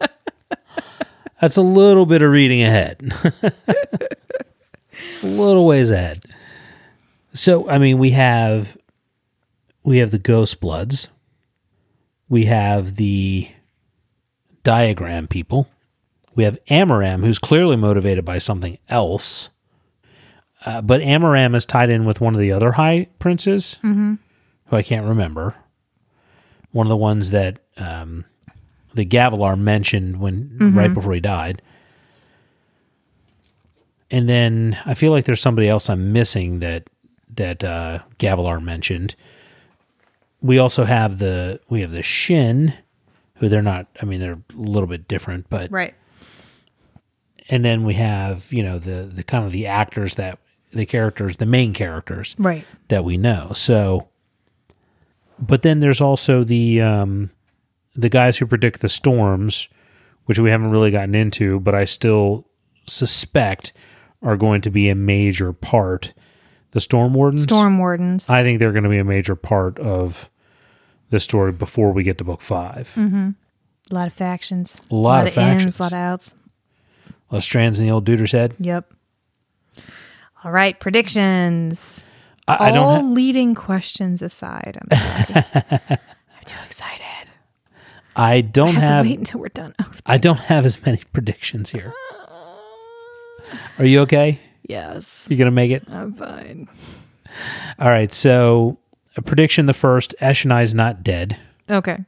That's 1.40 1.56
a 1.56 1.62
little 1.62 2.06
bit 2.06 2.22
of 2.22 2.30
reading 2.30 2.62
ahead. 2.62 3.12
A 5.22 5.26
little 5.26 5.66
ways 5.66 5.90
ahead. 5.90 6.24
So, 7.32 7.68
I 7.68 7.78
mean, 7.78 7.98
we 7.98 8.12
have 8.12 8.76
we 9.82 9.98
have 9.98 10.10
the 10.10 10.18
Ghost 10.18 10.60
Bloods. 10.60 11.08
We 12.28 12.46
have 12.46 12.96
the 12.96 13.48
Diagram 14.62 15.28
people. 15.28 15.68
We 16.34 16.44
have 16.44 16.58
Amaram, 16.66 17.24
who's 17.24 17.38
clearly 17.38 17.76
motivated 17.76 18.24
by 18.24 18.38
something 18.38 18.78
else. 18.88 19.50
Uh, 20.64 20.80
but 20.80 21.00
Amaram 21.00 21.54
is 21.54 21.64
tied 21.64 21.90
in 21.90 22.04
with 22.06 22.20
one 22.20 22.34
of 22.34 22.40
the 22.40 22.52
other 22.52 22.72
High 22.72 23.08
Princes, 23.18 23.78
who 23.82 24.76
I 24.76 24.82
can't 24.82 25.06
remember. 25.06 25.54
One 26.72 26.86
of 26.86 26.90
the 26.90 26.96
ones 26.96 27.30
that 27.30 27.58
um, 27.76 28.24
the 28.94 29.04
Gavilar 29.04 29.58
mentioned 29.58 30.18
when 30.18 30.56
right 30.74 30.92
before 30.92 31.12
he 31.14 31.20
died. 31.20 31.62
And 34.10 34.28
then 34.28 34.78
I 34.86 34.94
feel 34.94 35.10
like 35.12 35.24
there's 35.24 35.40
somebody 35.40 35.68
else 35.68 35.90
I'm 35.90 36.12
missing 36.12 36.60
that 36.60 36.88
that 37.34 37.62
uh, 37.62 38.00
Gavilar 38.18 38.62
mentioned. 38.62 39.14
We 40.40 40.58
also 40.58 40.84
have 40.84 41.18
the 41.18 41.60
we 41.68 41.80
have 41.82 41.90
the 41.90 42.02
Shin, 42.02 42.74
who 43.36 43.48
they're 43.48 43.62
not. 43.62 43.86
I 44.00 44.04
mean, 44.04 44.20
they're 44.20 44.32
a 44.32 44.42
little 44.54 44.86
bit 44.86 45.08
different, 45.08 45.48
but 45.50 45.70
right. 45.70 45.94
and 47.48 47.64
then 47.64 47.84
we 47.84 47.94
have 47.94 48.52
you 48.52 48.62
know 48.62 48.78
the 48.78 49.10
the 49.12 49.22
kind 49.22 49.44
of 49.44 49.52
the 49.52 49.66
actors 49.66 50.14
that 50.16 50.38
the 50.76 50.86
characters, 50.86 51.36
the 51.38 51.46
main 51.46 51.72
characters, 51.72 52.34
Right. 52.38 52.64
that 52.88 53.04
we 53.04 53.16
know. 53.16 53.52
So, 53.54 54.08
but 55.38 55.62
then 55.62 55.80
there's 55.80 56.00
also 56.00 56.44
the 56.44 56.80
um, 56.80 57.30
the 57.94 58.08
guys 58.08 58.36
who 58.38 58.46
predict 58.46 58.80
the 58.80 58.88
storms, 58.88 59.68
which 60.26 60.38
we 60.38 60.50
haven't 60.50 60.70
really 60.70 60.90
gotten 60.90 61.14
into, 61.14 61.60
but 61.60 61.74
I 61.74 61.84
still 61.84 62.46
suspect 62.88 63.72
are 64.22 64.36
going 64.36 64.60
to 64.62 64.70
be 64.70 64.88
a 64.88 64.94
major 64.94 65.52
part. 65.52 66.14
The 66.72 66.80
storm 66.80 67.14
wardens. 67.14 67.44
Storm 67.44 67.78
Wardens. 67.78 68.28
I 68.28 68.42
think 68.42 68.58
they're 68.58 68.72
going 68.72 68.84
to 68.84 68.90
be 68.90 68.98
a 68.98 69.04
major 69.04 69.34
part 69.34 69.78
of 69.78 70.28
the 71.10 71.20
story 71.20 71.52
before 71.52 71.92
we 71.92 72.02
get 72.02 72.18
to 72.18 72.24
book 72.24 72.42
5 72.42 72.94
A 72.98 73.34
lot 73.94 74.06
of 74.08 74.12
factions. 74.12 74.80
A 74.90 74.94
lot 74.94 75.20
of 75.22 75.26
ins, 75.28 75.34
factions. 75.34 75.78
a 75.78 75.82
lot 75.82 75.92
of 75.92 75.98
outs. 75.98 76.34
A 77.30 77.34
lot 77.34 77.38
of 77.38 77.44
strands 77.44 77.78
in 77.80 77.86
the 77.86 77.92
old 77.92 78.04
duder's 78.04 78.32
head. 78.32 78.54
Yep. 78.58 78.92
All 80.44 80.52
right, 80.52 80.78
predictions. 80.78 82.04
I, 82.48 82.68
I 82.68 82.70
don't. 82.70 82.78
All 82.84 82.94
Ha- 83.00 83.06
leading 83.06 83.54
questions 83.54 84.22
aside, 84.22 84.78
I'm 84.80 84.98
sorry. 84.98 85.44
I'm 85.90 86.44
too 86.44 86.56
excited. 86.66 87.02
I 88.14 88.34
I 88.34 88.40
don't 88.42 88.74
have, 88.74 88.82
have. 88.88 89.04
to 89.04 89.10
wait 89.10 89.18
until 89.18 89.40
we're 89.40 89.48
done. 89.48 89.74
Oh, 89.80 89.90
I 90.06 90.18
don't 90.18 90.38
have 90.38 90.64
as 90.64 90.84
many 90.86 91.02
predictions 91.12 91.70
here. 91.70 91.92
Are 93.78 93.84
you 93.84 94.00
okay? 94.00 94.40
yes, 94.68 95.26
You're 95.30 95.38
gonna 95.38 95.50
make 95.50 95.70
it? 95.70 95.84
I'm 95.88 96.12
fine. 96.14 96.68
All 97.78 97.90
right. 97.90 98.12
So, 98.12 98.78
a 99.16 99.22
prediction 99.22 99.66
the 99.66 99.72
first: 99.74 100.14
Eshonai's 100.20 100.74
not 100.74 101.02
dead. 101.02 101.36
Okay. 101.70 101.98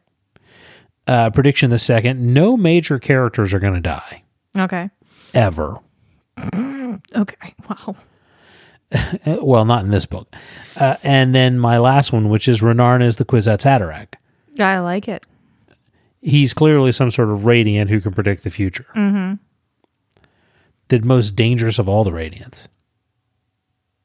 Uh, 1.07 1.31
prediction 1.31 1.71
the 1.71 1.79
second: 1.79 2.33
No 2.35 2.57
major 2.57 2.99
characters 2.99 3.53
are 3.55 3.59
gonna 3.61 3.81
die 3.81 4.23
Okay. 4.57 4.91
ever. 5.35 5.79
Okay. 7.15 7.55
Wow. 7.69 7.95
Well, 9.27 9.65
not 9.65 9.85
in 9.85 9.91
this 9.91 10.07
book. 10.07 10.35
Uh, 10.77 10.97
and 11.03 11.35
then 11.35 11.59
my 11.59 11.79
last 11.79 12.13
one, 12.13 12.29
which 12.29 12.49
is 12.49 12.61
Renarin 12.61 13.03
is 13.03 13.17
the 13.17 13.25
Kwisatz 13.25 13.63
Haderach. 13.65 14.15
I 14.61 14.79
like 14.81 15.09
it. 15.09 15.25
He's 16.23 16.53
clearly 16.55 16.91
some 16.93 17.11
sort 17.11 17.31
of 17.31 17.45
radiant 17.45 17.91
who 17.91 18.01
can 18.01 18.13
predict 18.13 18.43
the 18.45 18.51
future. 18.51 18.87
Mm-hmm. 18.97 19.35
The 20.89 21.01
most 21.01 21.37
dangerous 21.37 21.79
of 21.79 21.89
all 21.89 22.03
the 22.03 22.11
radiants. 22.11 22.67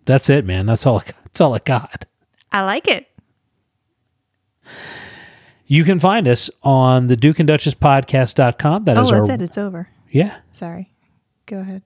That's 0.05 0.30
it, 0.30 0.45
man. 0.45 0.65
That's 0.65 0.85
all. 0.85 0.99
I, 0.99 1.03
that's 1.23 1.41
all 1.41 1.53
I 1.53 1.60
got. 1.60 2.05
I 2.51 2.64
like 2.65 2.88
it. 2.88 3.07
You 5.65 5.84
can 5.84 5.97
find 5.97 6.27
us 6.27 6.49
on 6.61 7.07
the 7.07 7.15
Duke 7.15 7.39
and 7.39 7.47
Duchess 7.47 7.73
podcast.com. 7.73 8.84
That 8.84 8.97
Oh, 8.97 9.01
is 9.01 9.10
that's 9.11 9.30
our 9.30 9.35
it. 9.35 9.41
It's 9.41 9.57
over. 9.57 9.88
Yeah. 10.11 10.38
Sorry. 10.51 10.91
Go 11.45 11.60
ahead. 11.60 11.84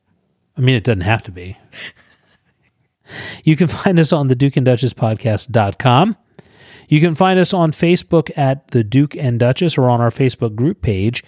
I 0.58 0.62
mean, 0.62 0.76
it 0.76 0.84
doesn't 0.84 1.02
have 1.02 1.24
to 1.24 1.32
be. 1.32 1.58
You 3.44 3.56
can 3.56 3.68
find 3.68 4.00
us 4.00 4.14
on 4.14 4.28
the 4.28 4.36
Duke 4.36 4.58
and 4.58 4.66
Duchess 4.66 4.94
podcast.com. 4.94 6.16
You 6.88 7.02
can 7.02 7.16
find 7.16 7.38
us 7.40 7.54
on 7.54 7.72
Facebook 7.72 8.32
at 8.38 8.70
the 8.70 8.84
Duke 8.84 9.16
and 9.16 9.40
Duchess 9.40 9.78
or 9.78 9.90
on 9.90 10.00
our 10.00 10.10
Facebook 10.10 10.56
group 10.56 10.82
page 10.82 11.24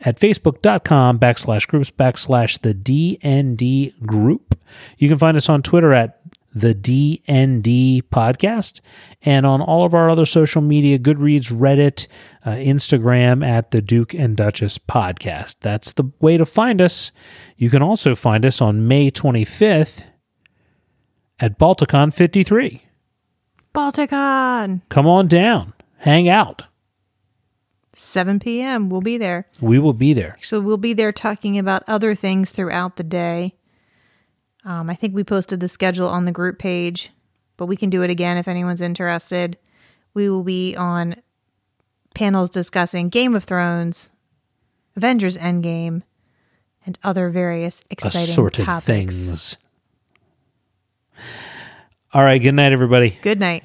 at 0.00 0.18
facebook.com 0.18 1.18
backslash 1.18 1.66
groups 1.66 1.90
backslash 1.90 2.60
the 2.60 2.74
DND 2.74 4.06
group. 4.06 4.58
You 4.98 5.08
can 5.08 5.18
find 5.18 5.36
us 5.36 5.48
on 5.48 5.62
Twitter 5.62 5.92
at 5.92 6.20
the 6.54 6.74
DND 6.74 8.02
podcast 8.04 8.80
and 9.22 9.46
on 9.46 9.60
all 9.60 9.84
of 9.84 9.94
our 9.94 10.08
other 10.10 10.24
social 10.24 10.62
media, 10.62 10.98
Goodreads, 10.98 11.52
Reddit, 11.52 12.06
uh, 12.44 12.50
Instagram 12.50 13.46
at 13.46 13.70
the 13.70 13.82
Duke 13.82 14.14
and 14.14 14.36
Duchess 14.36 14.78
podcast. 14.78 15.56
That's 15.60 15.92
the 15.92 16.10
way 16.20 16.36
to 16.36 16.46
find 16.46 16.80
us. 16.80 17.12
You 17.56 17.70
can 17.70 17.82
also 17.82 18.14
find 18.14 18.44
us 18.44 18.60
on 18.60 18.88
May 18.88 19.10
25th 19.10 20.04
at 21.40 21.58
Balticon 21.58 22.12
53. 22.12 22.82
Balticon. 23.74 24.82
Come 24.88 25.06
on 25.06 25.28
down, 25.28 25.72
hang 25.98 26.28
out. 26.28 26.64
7 27.94 28.38
p.m. 28.38 28.90
We'll 28.90 29.00
be 29.00 29.18
there. 29.18 29.46
We 29.60 29.78
will 29.78 29.92
be 29.92 30.12
there. 30.12 30.36
So 30.40 30.60
we'll 30.60 30.76
be 30.76 30.92
there 30.92 31.12
talking 31.12 31.58
about 31.58 31.82
other 31.88 32.14
things 32.14 32.50
throughout 32.50 32.96
the 32.96 33.02
day. 33.02 33.54
Um, 34.64 34.88
I 34.88 34.94
think 34.94 35.14
we 35.14 35.24
posted 35.24 35.60
the 35.60 35.68
schedule 35.68 36.08
on 36.08 36.24
the 36.24 36.32
group 36.32 36.58
page, 36.58 37.10
but 37.56 37.66
we 37.66 37.76
can 37.76 37.90
do 37.90 38.02
it 38.02 38.10
again 38.10 38.36
if 38.36 38.46
anyone's 38.46 38.80
interested. 38.80 39.58
We 40.14 40.28
will 40.30 40.44
be 40.44 40.76
on 40.76 41.16
panels 42.14 42.50
discussing 42.50 43.08
Game 43.08 43.34
of 43.34 43.44
Thrones, 43.44 44.10
Avengers 44.96 45.36
Endgame, 45.36 46.02
and 46.86 46.98
other 47.02 47.30
various 47.30 47.84
exciting 47.90 48.22
Assorted 48.22 48.64
topics. 48.64 48.84
things. 48.84 49.58
All 52.18 52.24
right. 52.24 52.42
Good 52.42 52.54
night, 52.56 52.72
everybody. 52.72 53.10
Good 53.22 53.38
night. 53.38 53.62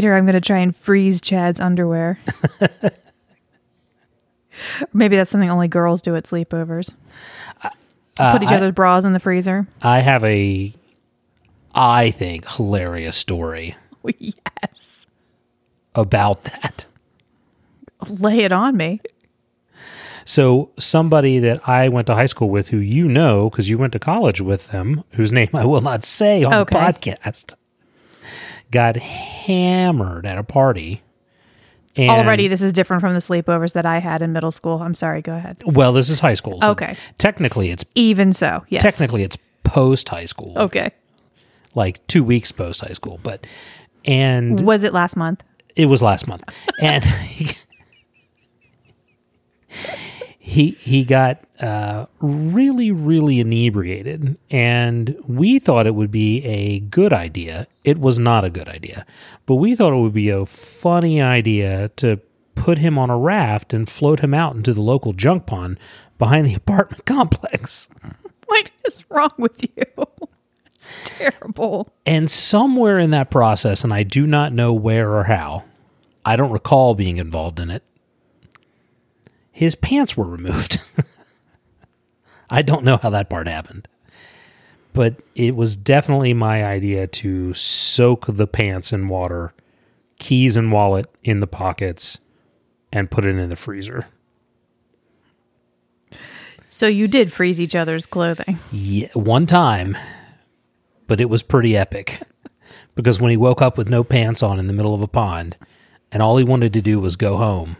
Later, 0.00 0.14
I'm 0.14 0.24
going 0.24 0.32
to 0.32 0.40
try 0.40 0.60
and 0.60 0.74
freeze 0.74 1.20
Chad's 1.20 1.60
underwear. 1.60 2.18
Maybe 4.94 5.14
that's 5.18 5.30
something 5.30 5.50
only 5.50 5.68
girls 5.68 6.00
do 6.00 6.16
at 6.16 6.24
sleepovers. 6.24 6.94
Put 7.60 7.72
each 8.42 8.48
Uh, 8.48 8.54
I- 8.54 8.56
other's 8.56 8.72
bras 8.72 9.04
in 9.04 9.12
the 9.12 9.20
freezer. 9.20 9.66
I 9.82 10.00
have 10.00 10.24
a, 10.24 10.72
I 11.74 12.12
think, 12.12 12.50
hilarious 12.50 13.14
story 13.14 13.76
yes. 14.18 15.04
about 15.94 16.44
that. 16.44 16.86
Lay 18.08 18.38
it 18.38 18.52
on 18.52 18.78
me. 18.78 19.02
So, 20.24 20.70
somebody 20.78 21.40
that 21.40 21.68
I 21.68 21.90
went 21.90 22.06
to 22.06 22.14
high 22.14 22.24
school 22.24 22.48
with, 22.48 22.68
who 22.68 22.78
you 22.78 23.06
know 23.06 23.50
because 23.50 23.68
you 23.68 23.76
went 23.76 23.92
to 23.92 23.98
college 23.98 24.40
with 24.40 24.68
them, 24.68 25.04
whose 25.12 25.30
name 25.30 25.50
I 25.52 25.66
will 25.66 25.82
not 25.82 26.04
say 26.04 26.42
on 26.42 26.54
Okay. 26.54 26.78
the 26.78 26.84
podcast, 27.12 27.54
got 28.70 28.96
hammered 28.96 30.26
at 30.26 30.38
a 30.38 30.42
party. 30.42 31.02
And, 31.96 32.08
Already, 32.10 32.46
this 32.48 32.62
is 32.62 32.72
different 32.72 33.00
from 33.00 33.14
the 33.14 33.18
sleepovers 33.20 33.72
that 33.72 33.84
I 33.84 33.98
had 33.98 34.22
in 34.22 34.32
middle 34.32 34.52
school. 34.52 34.80
I'm 34.80 34.94
sorry. 34.94 35.22
Go 35.22 35.34
ahead. 35.34 35.56
Well, 35.66 35.92
this 35.92 36.08
is 36.08 36.20
high 36.20 36.34
school. 36.34 36.60
so 36.60 36.70
Okay. 36.70 36.96
Technically, 37.18 37.70
it's 37.70 37.84
Even 37.96 38.32
so, 38.32 38.64
yes. 38.68 38.82
technically 38.82 39.24
it's 39.24 39.36
post 39.64 40.08
high 40.08 40.24
school. 40.26 40.56
Okay. 40.56 40.90
Like 41.74 42.06
two 42.06 42.22
weeks 42.22 42.52
post 42.52 42.80
high 42.82 42.92
school, 42.92 43.18
but 43.22 43.44
and 44.04 44.60
Was 44.60 44.82
it 44.84 44.92
last 44.92 45.16
month? 45.16 45.42
it 45.76 45.86
was 45.86 46.02
last 46.02 46.26
month, 46.26 46.42
and 46.80 47.04
he 47.04 47.50
he, 50.50 50.72
he 50.80 51.04
got 51.04 51.44
uh, 51.60 52.06
really 52.18 52.90
really 52.90 53.38
inebriated, 53.38 54.36
and 54.50 55.16
we 55.28 55.60
thought 55.60 55.86
it 55.86 55.94
would 55.94 56.10
be 56.10 56.44
a 56.44 56.80
good 56.80 57.12
idea. 57.12 57.68
It 57.84 58.00
was 58.00 58.18
not 58.18 58.44
a 58.44 58.50
good 58.50 58.68
idea, 58.68 59.06
but 59.46 59.54
we 59.54 59.76
thought 59.76 59.92
it 59.92 60.00
would 60.00 60.12
be 60.12 60.28
a 60.28 60.44
funny 60.44 61.22
idea 61.22 61.90
to 61.96 62.18
put 62.56 62.78
him 62.78 62.98
on 62.98 63.10
a 63.10 63.16
raft 63.16 63.72
and 63.72 63.88
float 63.88 64.20
him 64.20 64.34
out 64.34 64.56
into 64.56 64.74
the 64.74 64.80
local 64.80 65.12
junk 65.12 65.46
pond 65.46 65.78
behind 66.18 66.48
the 66.48 66.54
apartment 66.62 67.06
complex. 67.06 67.88
What 68.46 68.72
is 68.84 69.08
wrong 69.08 69.30
with 69.38 69.62
you? 69.62 69.84
it's 70.74 70.90
terrible. 71.04 71.92
And 72.04 72.28
somewhere 72.28 72.98
in 72.98 73.12
that 73.12 73.30
process, 73.30 73.84
and 73.84 73.94
I 73.94 74.02
do 74.02 74.26
not 74.26 74.52
know 74.52 74.72
where 74.72 75.14
or 75.14 75.22
how, 75.22 75.62
I 76.24 76.34
don't 76.34 76.50
recall 76.50 76.96
being 76.96 77.18
involved 77.18 77.60
in 77.60 77.70
it, 77.70 77.84
his 79.60 79.74
pants 79.74 80.16
were 80.16 80.24
removed. 80.24 80.80
I 82.50 82.62
don't 82.62 82.82
know 82.82 82.96
how 82.96 83.10
that 83.10 83.28
part 83.28 83.46
happened. 83.46 83.88
But 84.94 85.16
it 85.34 85.54
was 85.54 85.76
definitely 85.76 86.32
my 86.32 86.64
idea 86.64 87.06
to 87.06 87.52
soak 87.52 88.24
the 88.26 88.46
pants 88.46 88.90
in 88.90 89.08
water, 89.08 89.52
keys 90.18 90.56
and 90.56 90.72
wallet 90.72 91.14
in 91.22 91.40
the 91.40 91.46
pockets, 91.46 92.20
and 92.90 93.10
put 93.10 93.26
it 93.26 93.36
in 93.36 93.50
the 93.50 93.54
freezer. 93.54 94.06
So 96.70 96.86
you 96.86 97.06
did 97.06 97.30
freeze 97.30 97.60
each 97.60 97.76
other's 97.76 98.06
clothing. 98.06 98.58
Yeah, 98.72 99.08
one 99.12 99.44
time, 99.44 99.94
but 101.06 101.20
it 101.20 101.28
was 101.28 101.42
pretty 101.42 101.76
epic 101.76 102.22
because 102.94 103.20
when 103.20 103.30
he 103.30 103.36
woke 103.36 103.60
up 103.60 103.76
with 103.76 103.90
no 103.90 104.04
pants 104.04 104.42
on 104.42 104.58
in 104.58 104.68
the 104.68 104.72
middle 104.72 104.94
of 104.94 105.02
a 105.02 105.06
pond, 105.06 105.58
and 106.10 106.22
all 106.22 106.38
he 106.38 106.44
wanted 106.44 106.72
to 106.72 106.80
do 106.80 106.98
was 106.98 107.16
go 107.16 107.36
home, 107.36 107.76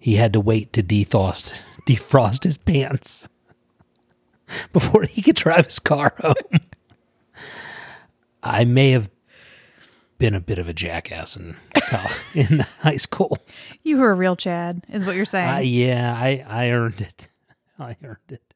he 0.00 0.16
had 0.16 0.32
to 0.32 0.40
wait 0.40 0.72
to 0.72 0.82
defrost 0.82 1.60
defrost 1.86 2.44
his 2.44 2.56
pants 2.56 3.28
before 4.72 5.04
he 5.04 5.22
could 5.22 5.36
drive 5.36 5.66
his 5.66 5.78
car 5.78 6.14
home. 6.18 6.34
I 8.42 8.64
may 8.64 8.90
have 8.90 9.10
been 10.18 10.34
a 10.34 10.40
bit 10.40 10.58
of 10.58 10.68
a 10.68 10.72
jackass 10.72 11.36
in 11.36 11.56
in 12.34 12.60
high 12.80 12.96
school. 12.96 13.38
You 13.82 13.98
were 13.98 14.10
a 14.10 14.14
real 14.14 14.36
Chad, 14.36 14.84
is 14.88 15.04
what 15.04 15.16
you're 15.16 15.24
saying. 15.24 15.48
Uh, 15.48 15.58
yeah, 15.58 16.14
I 16.16 16.44
I 16.46 16.70
earned 16.70 17.00
it. 17.00 17.28
I 17.78 17.96
earned 18.02 18.18
it. 18.28 18.49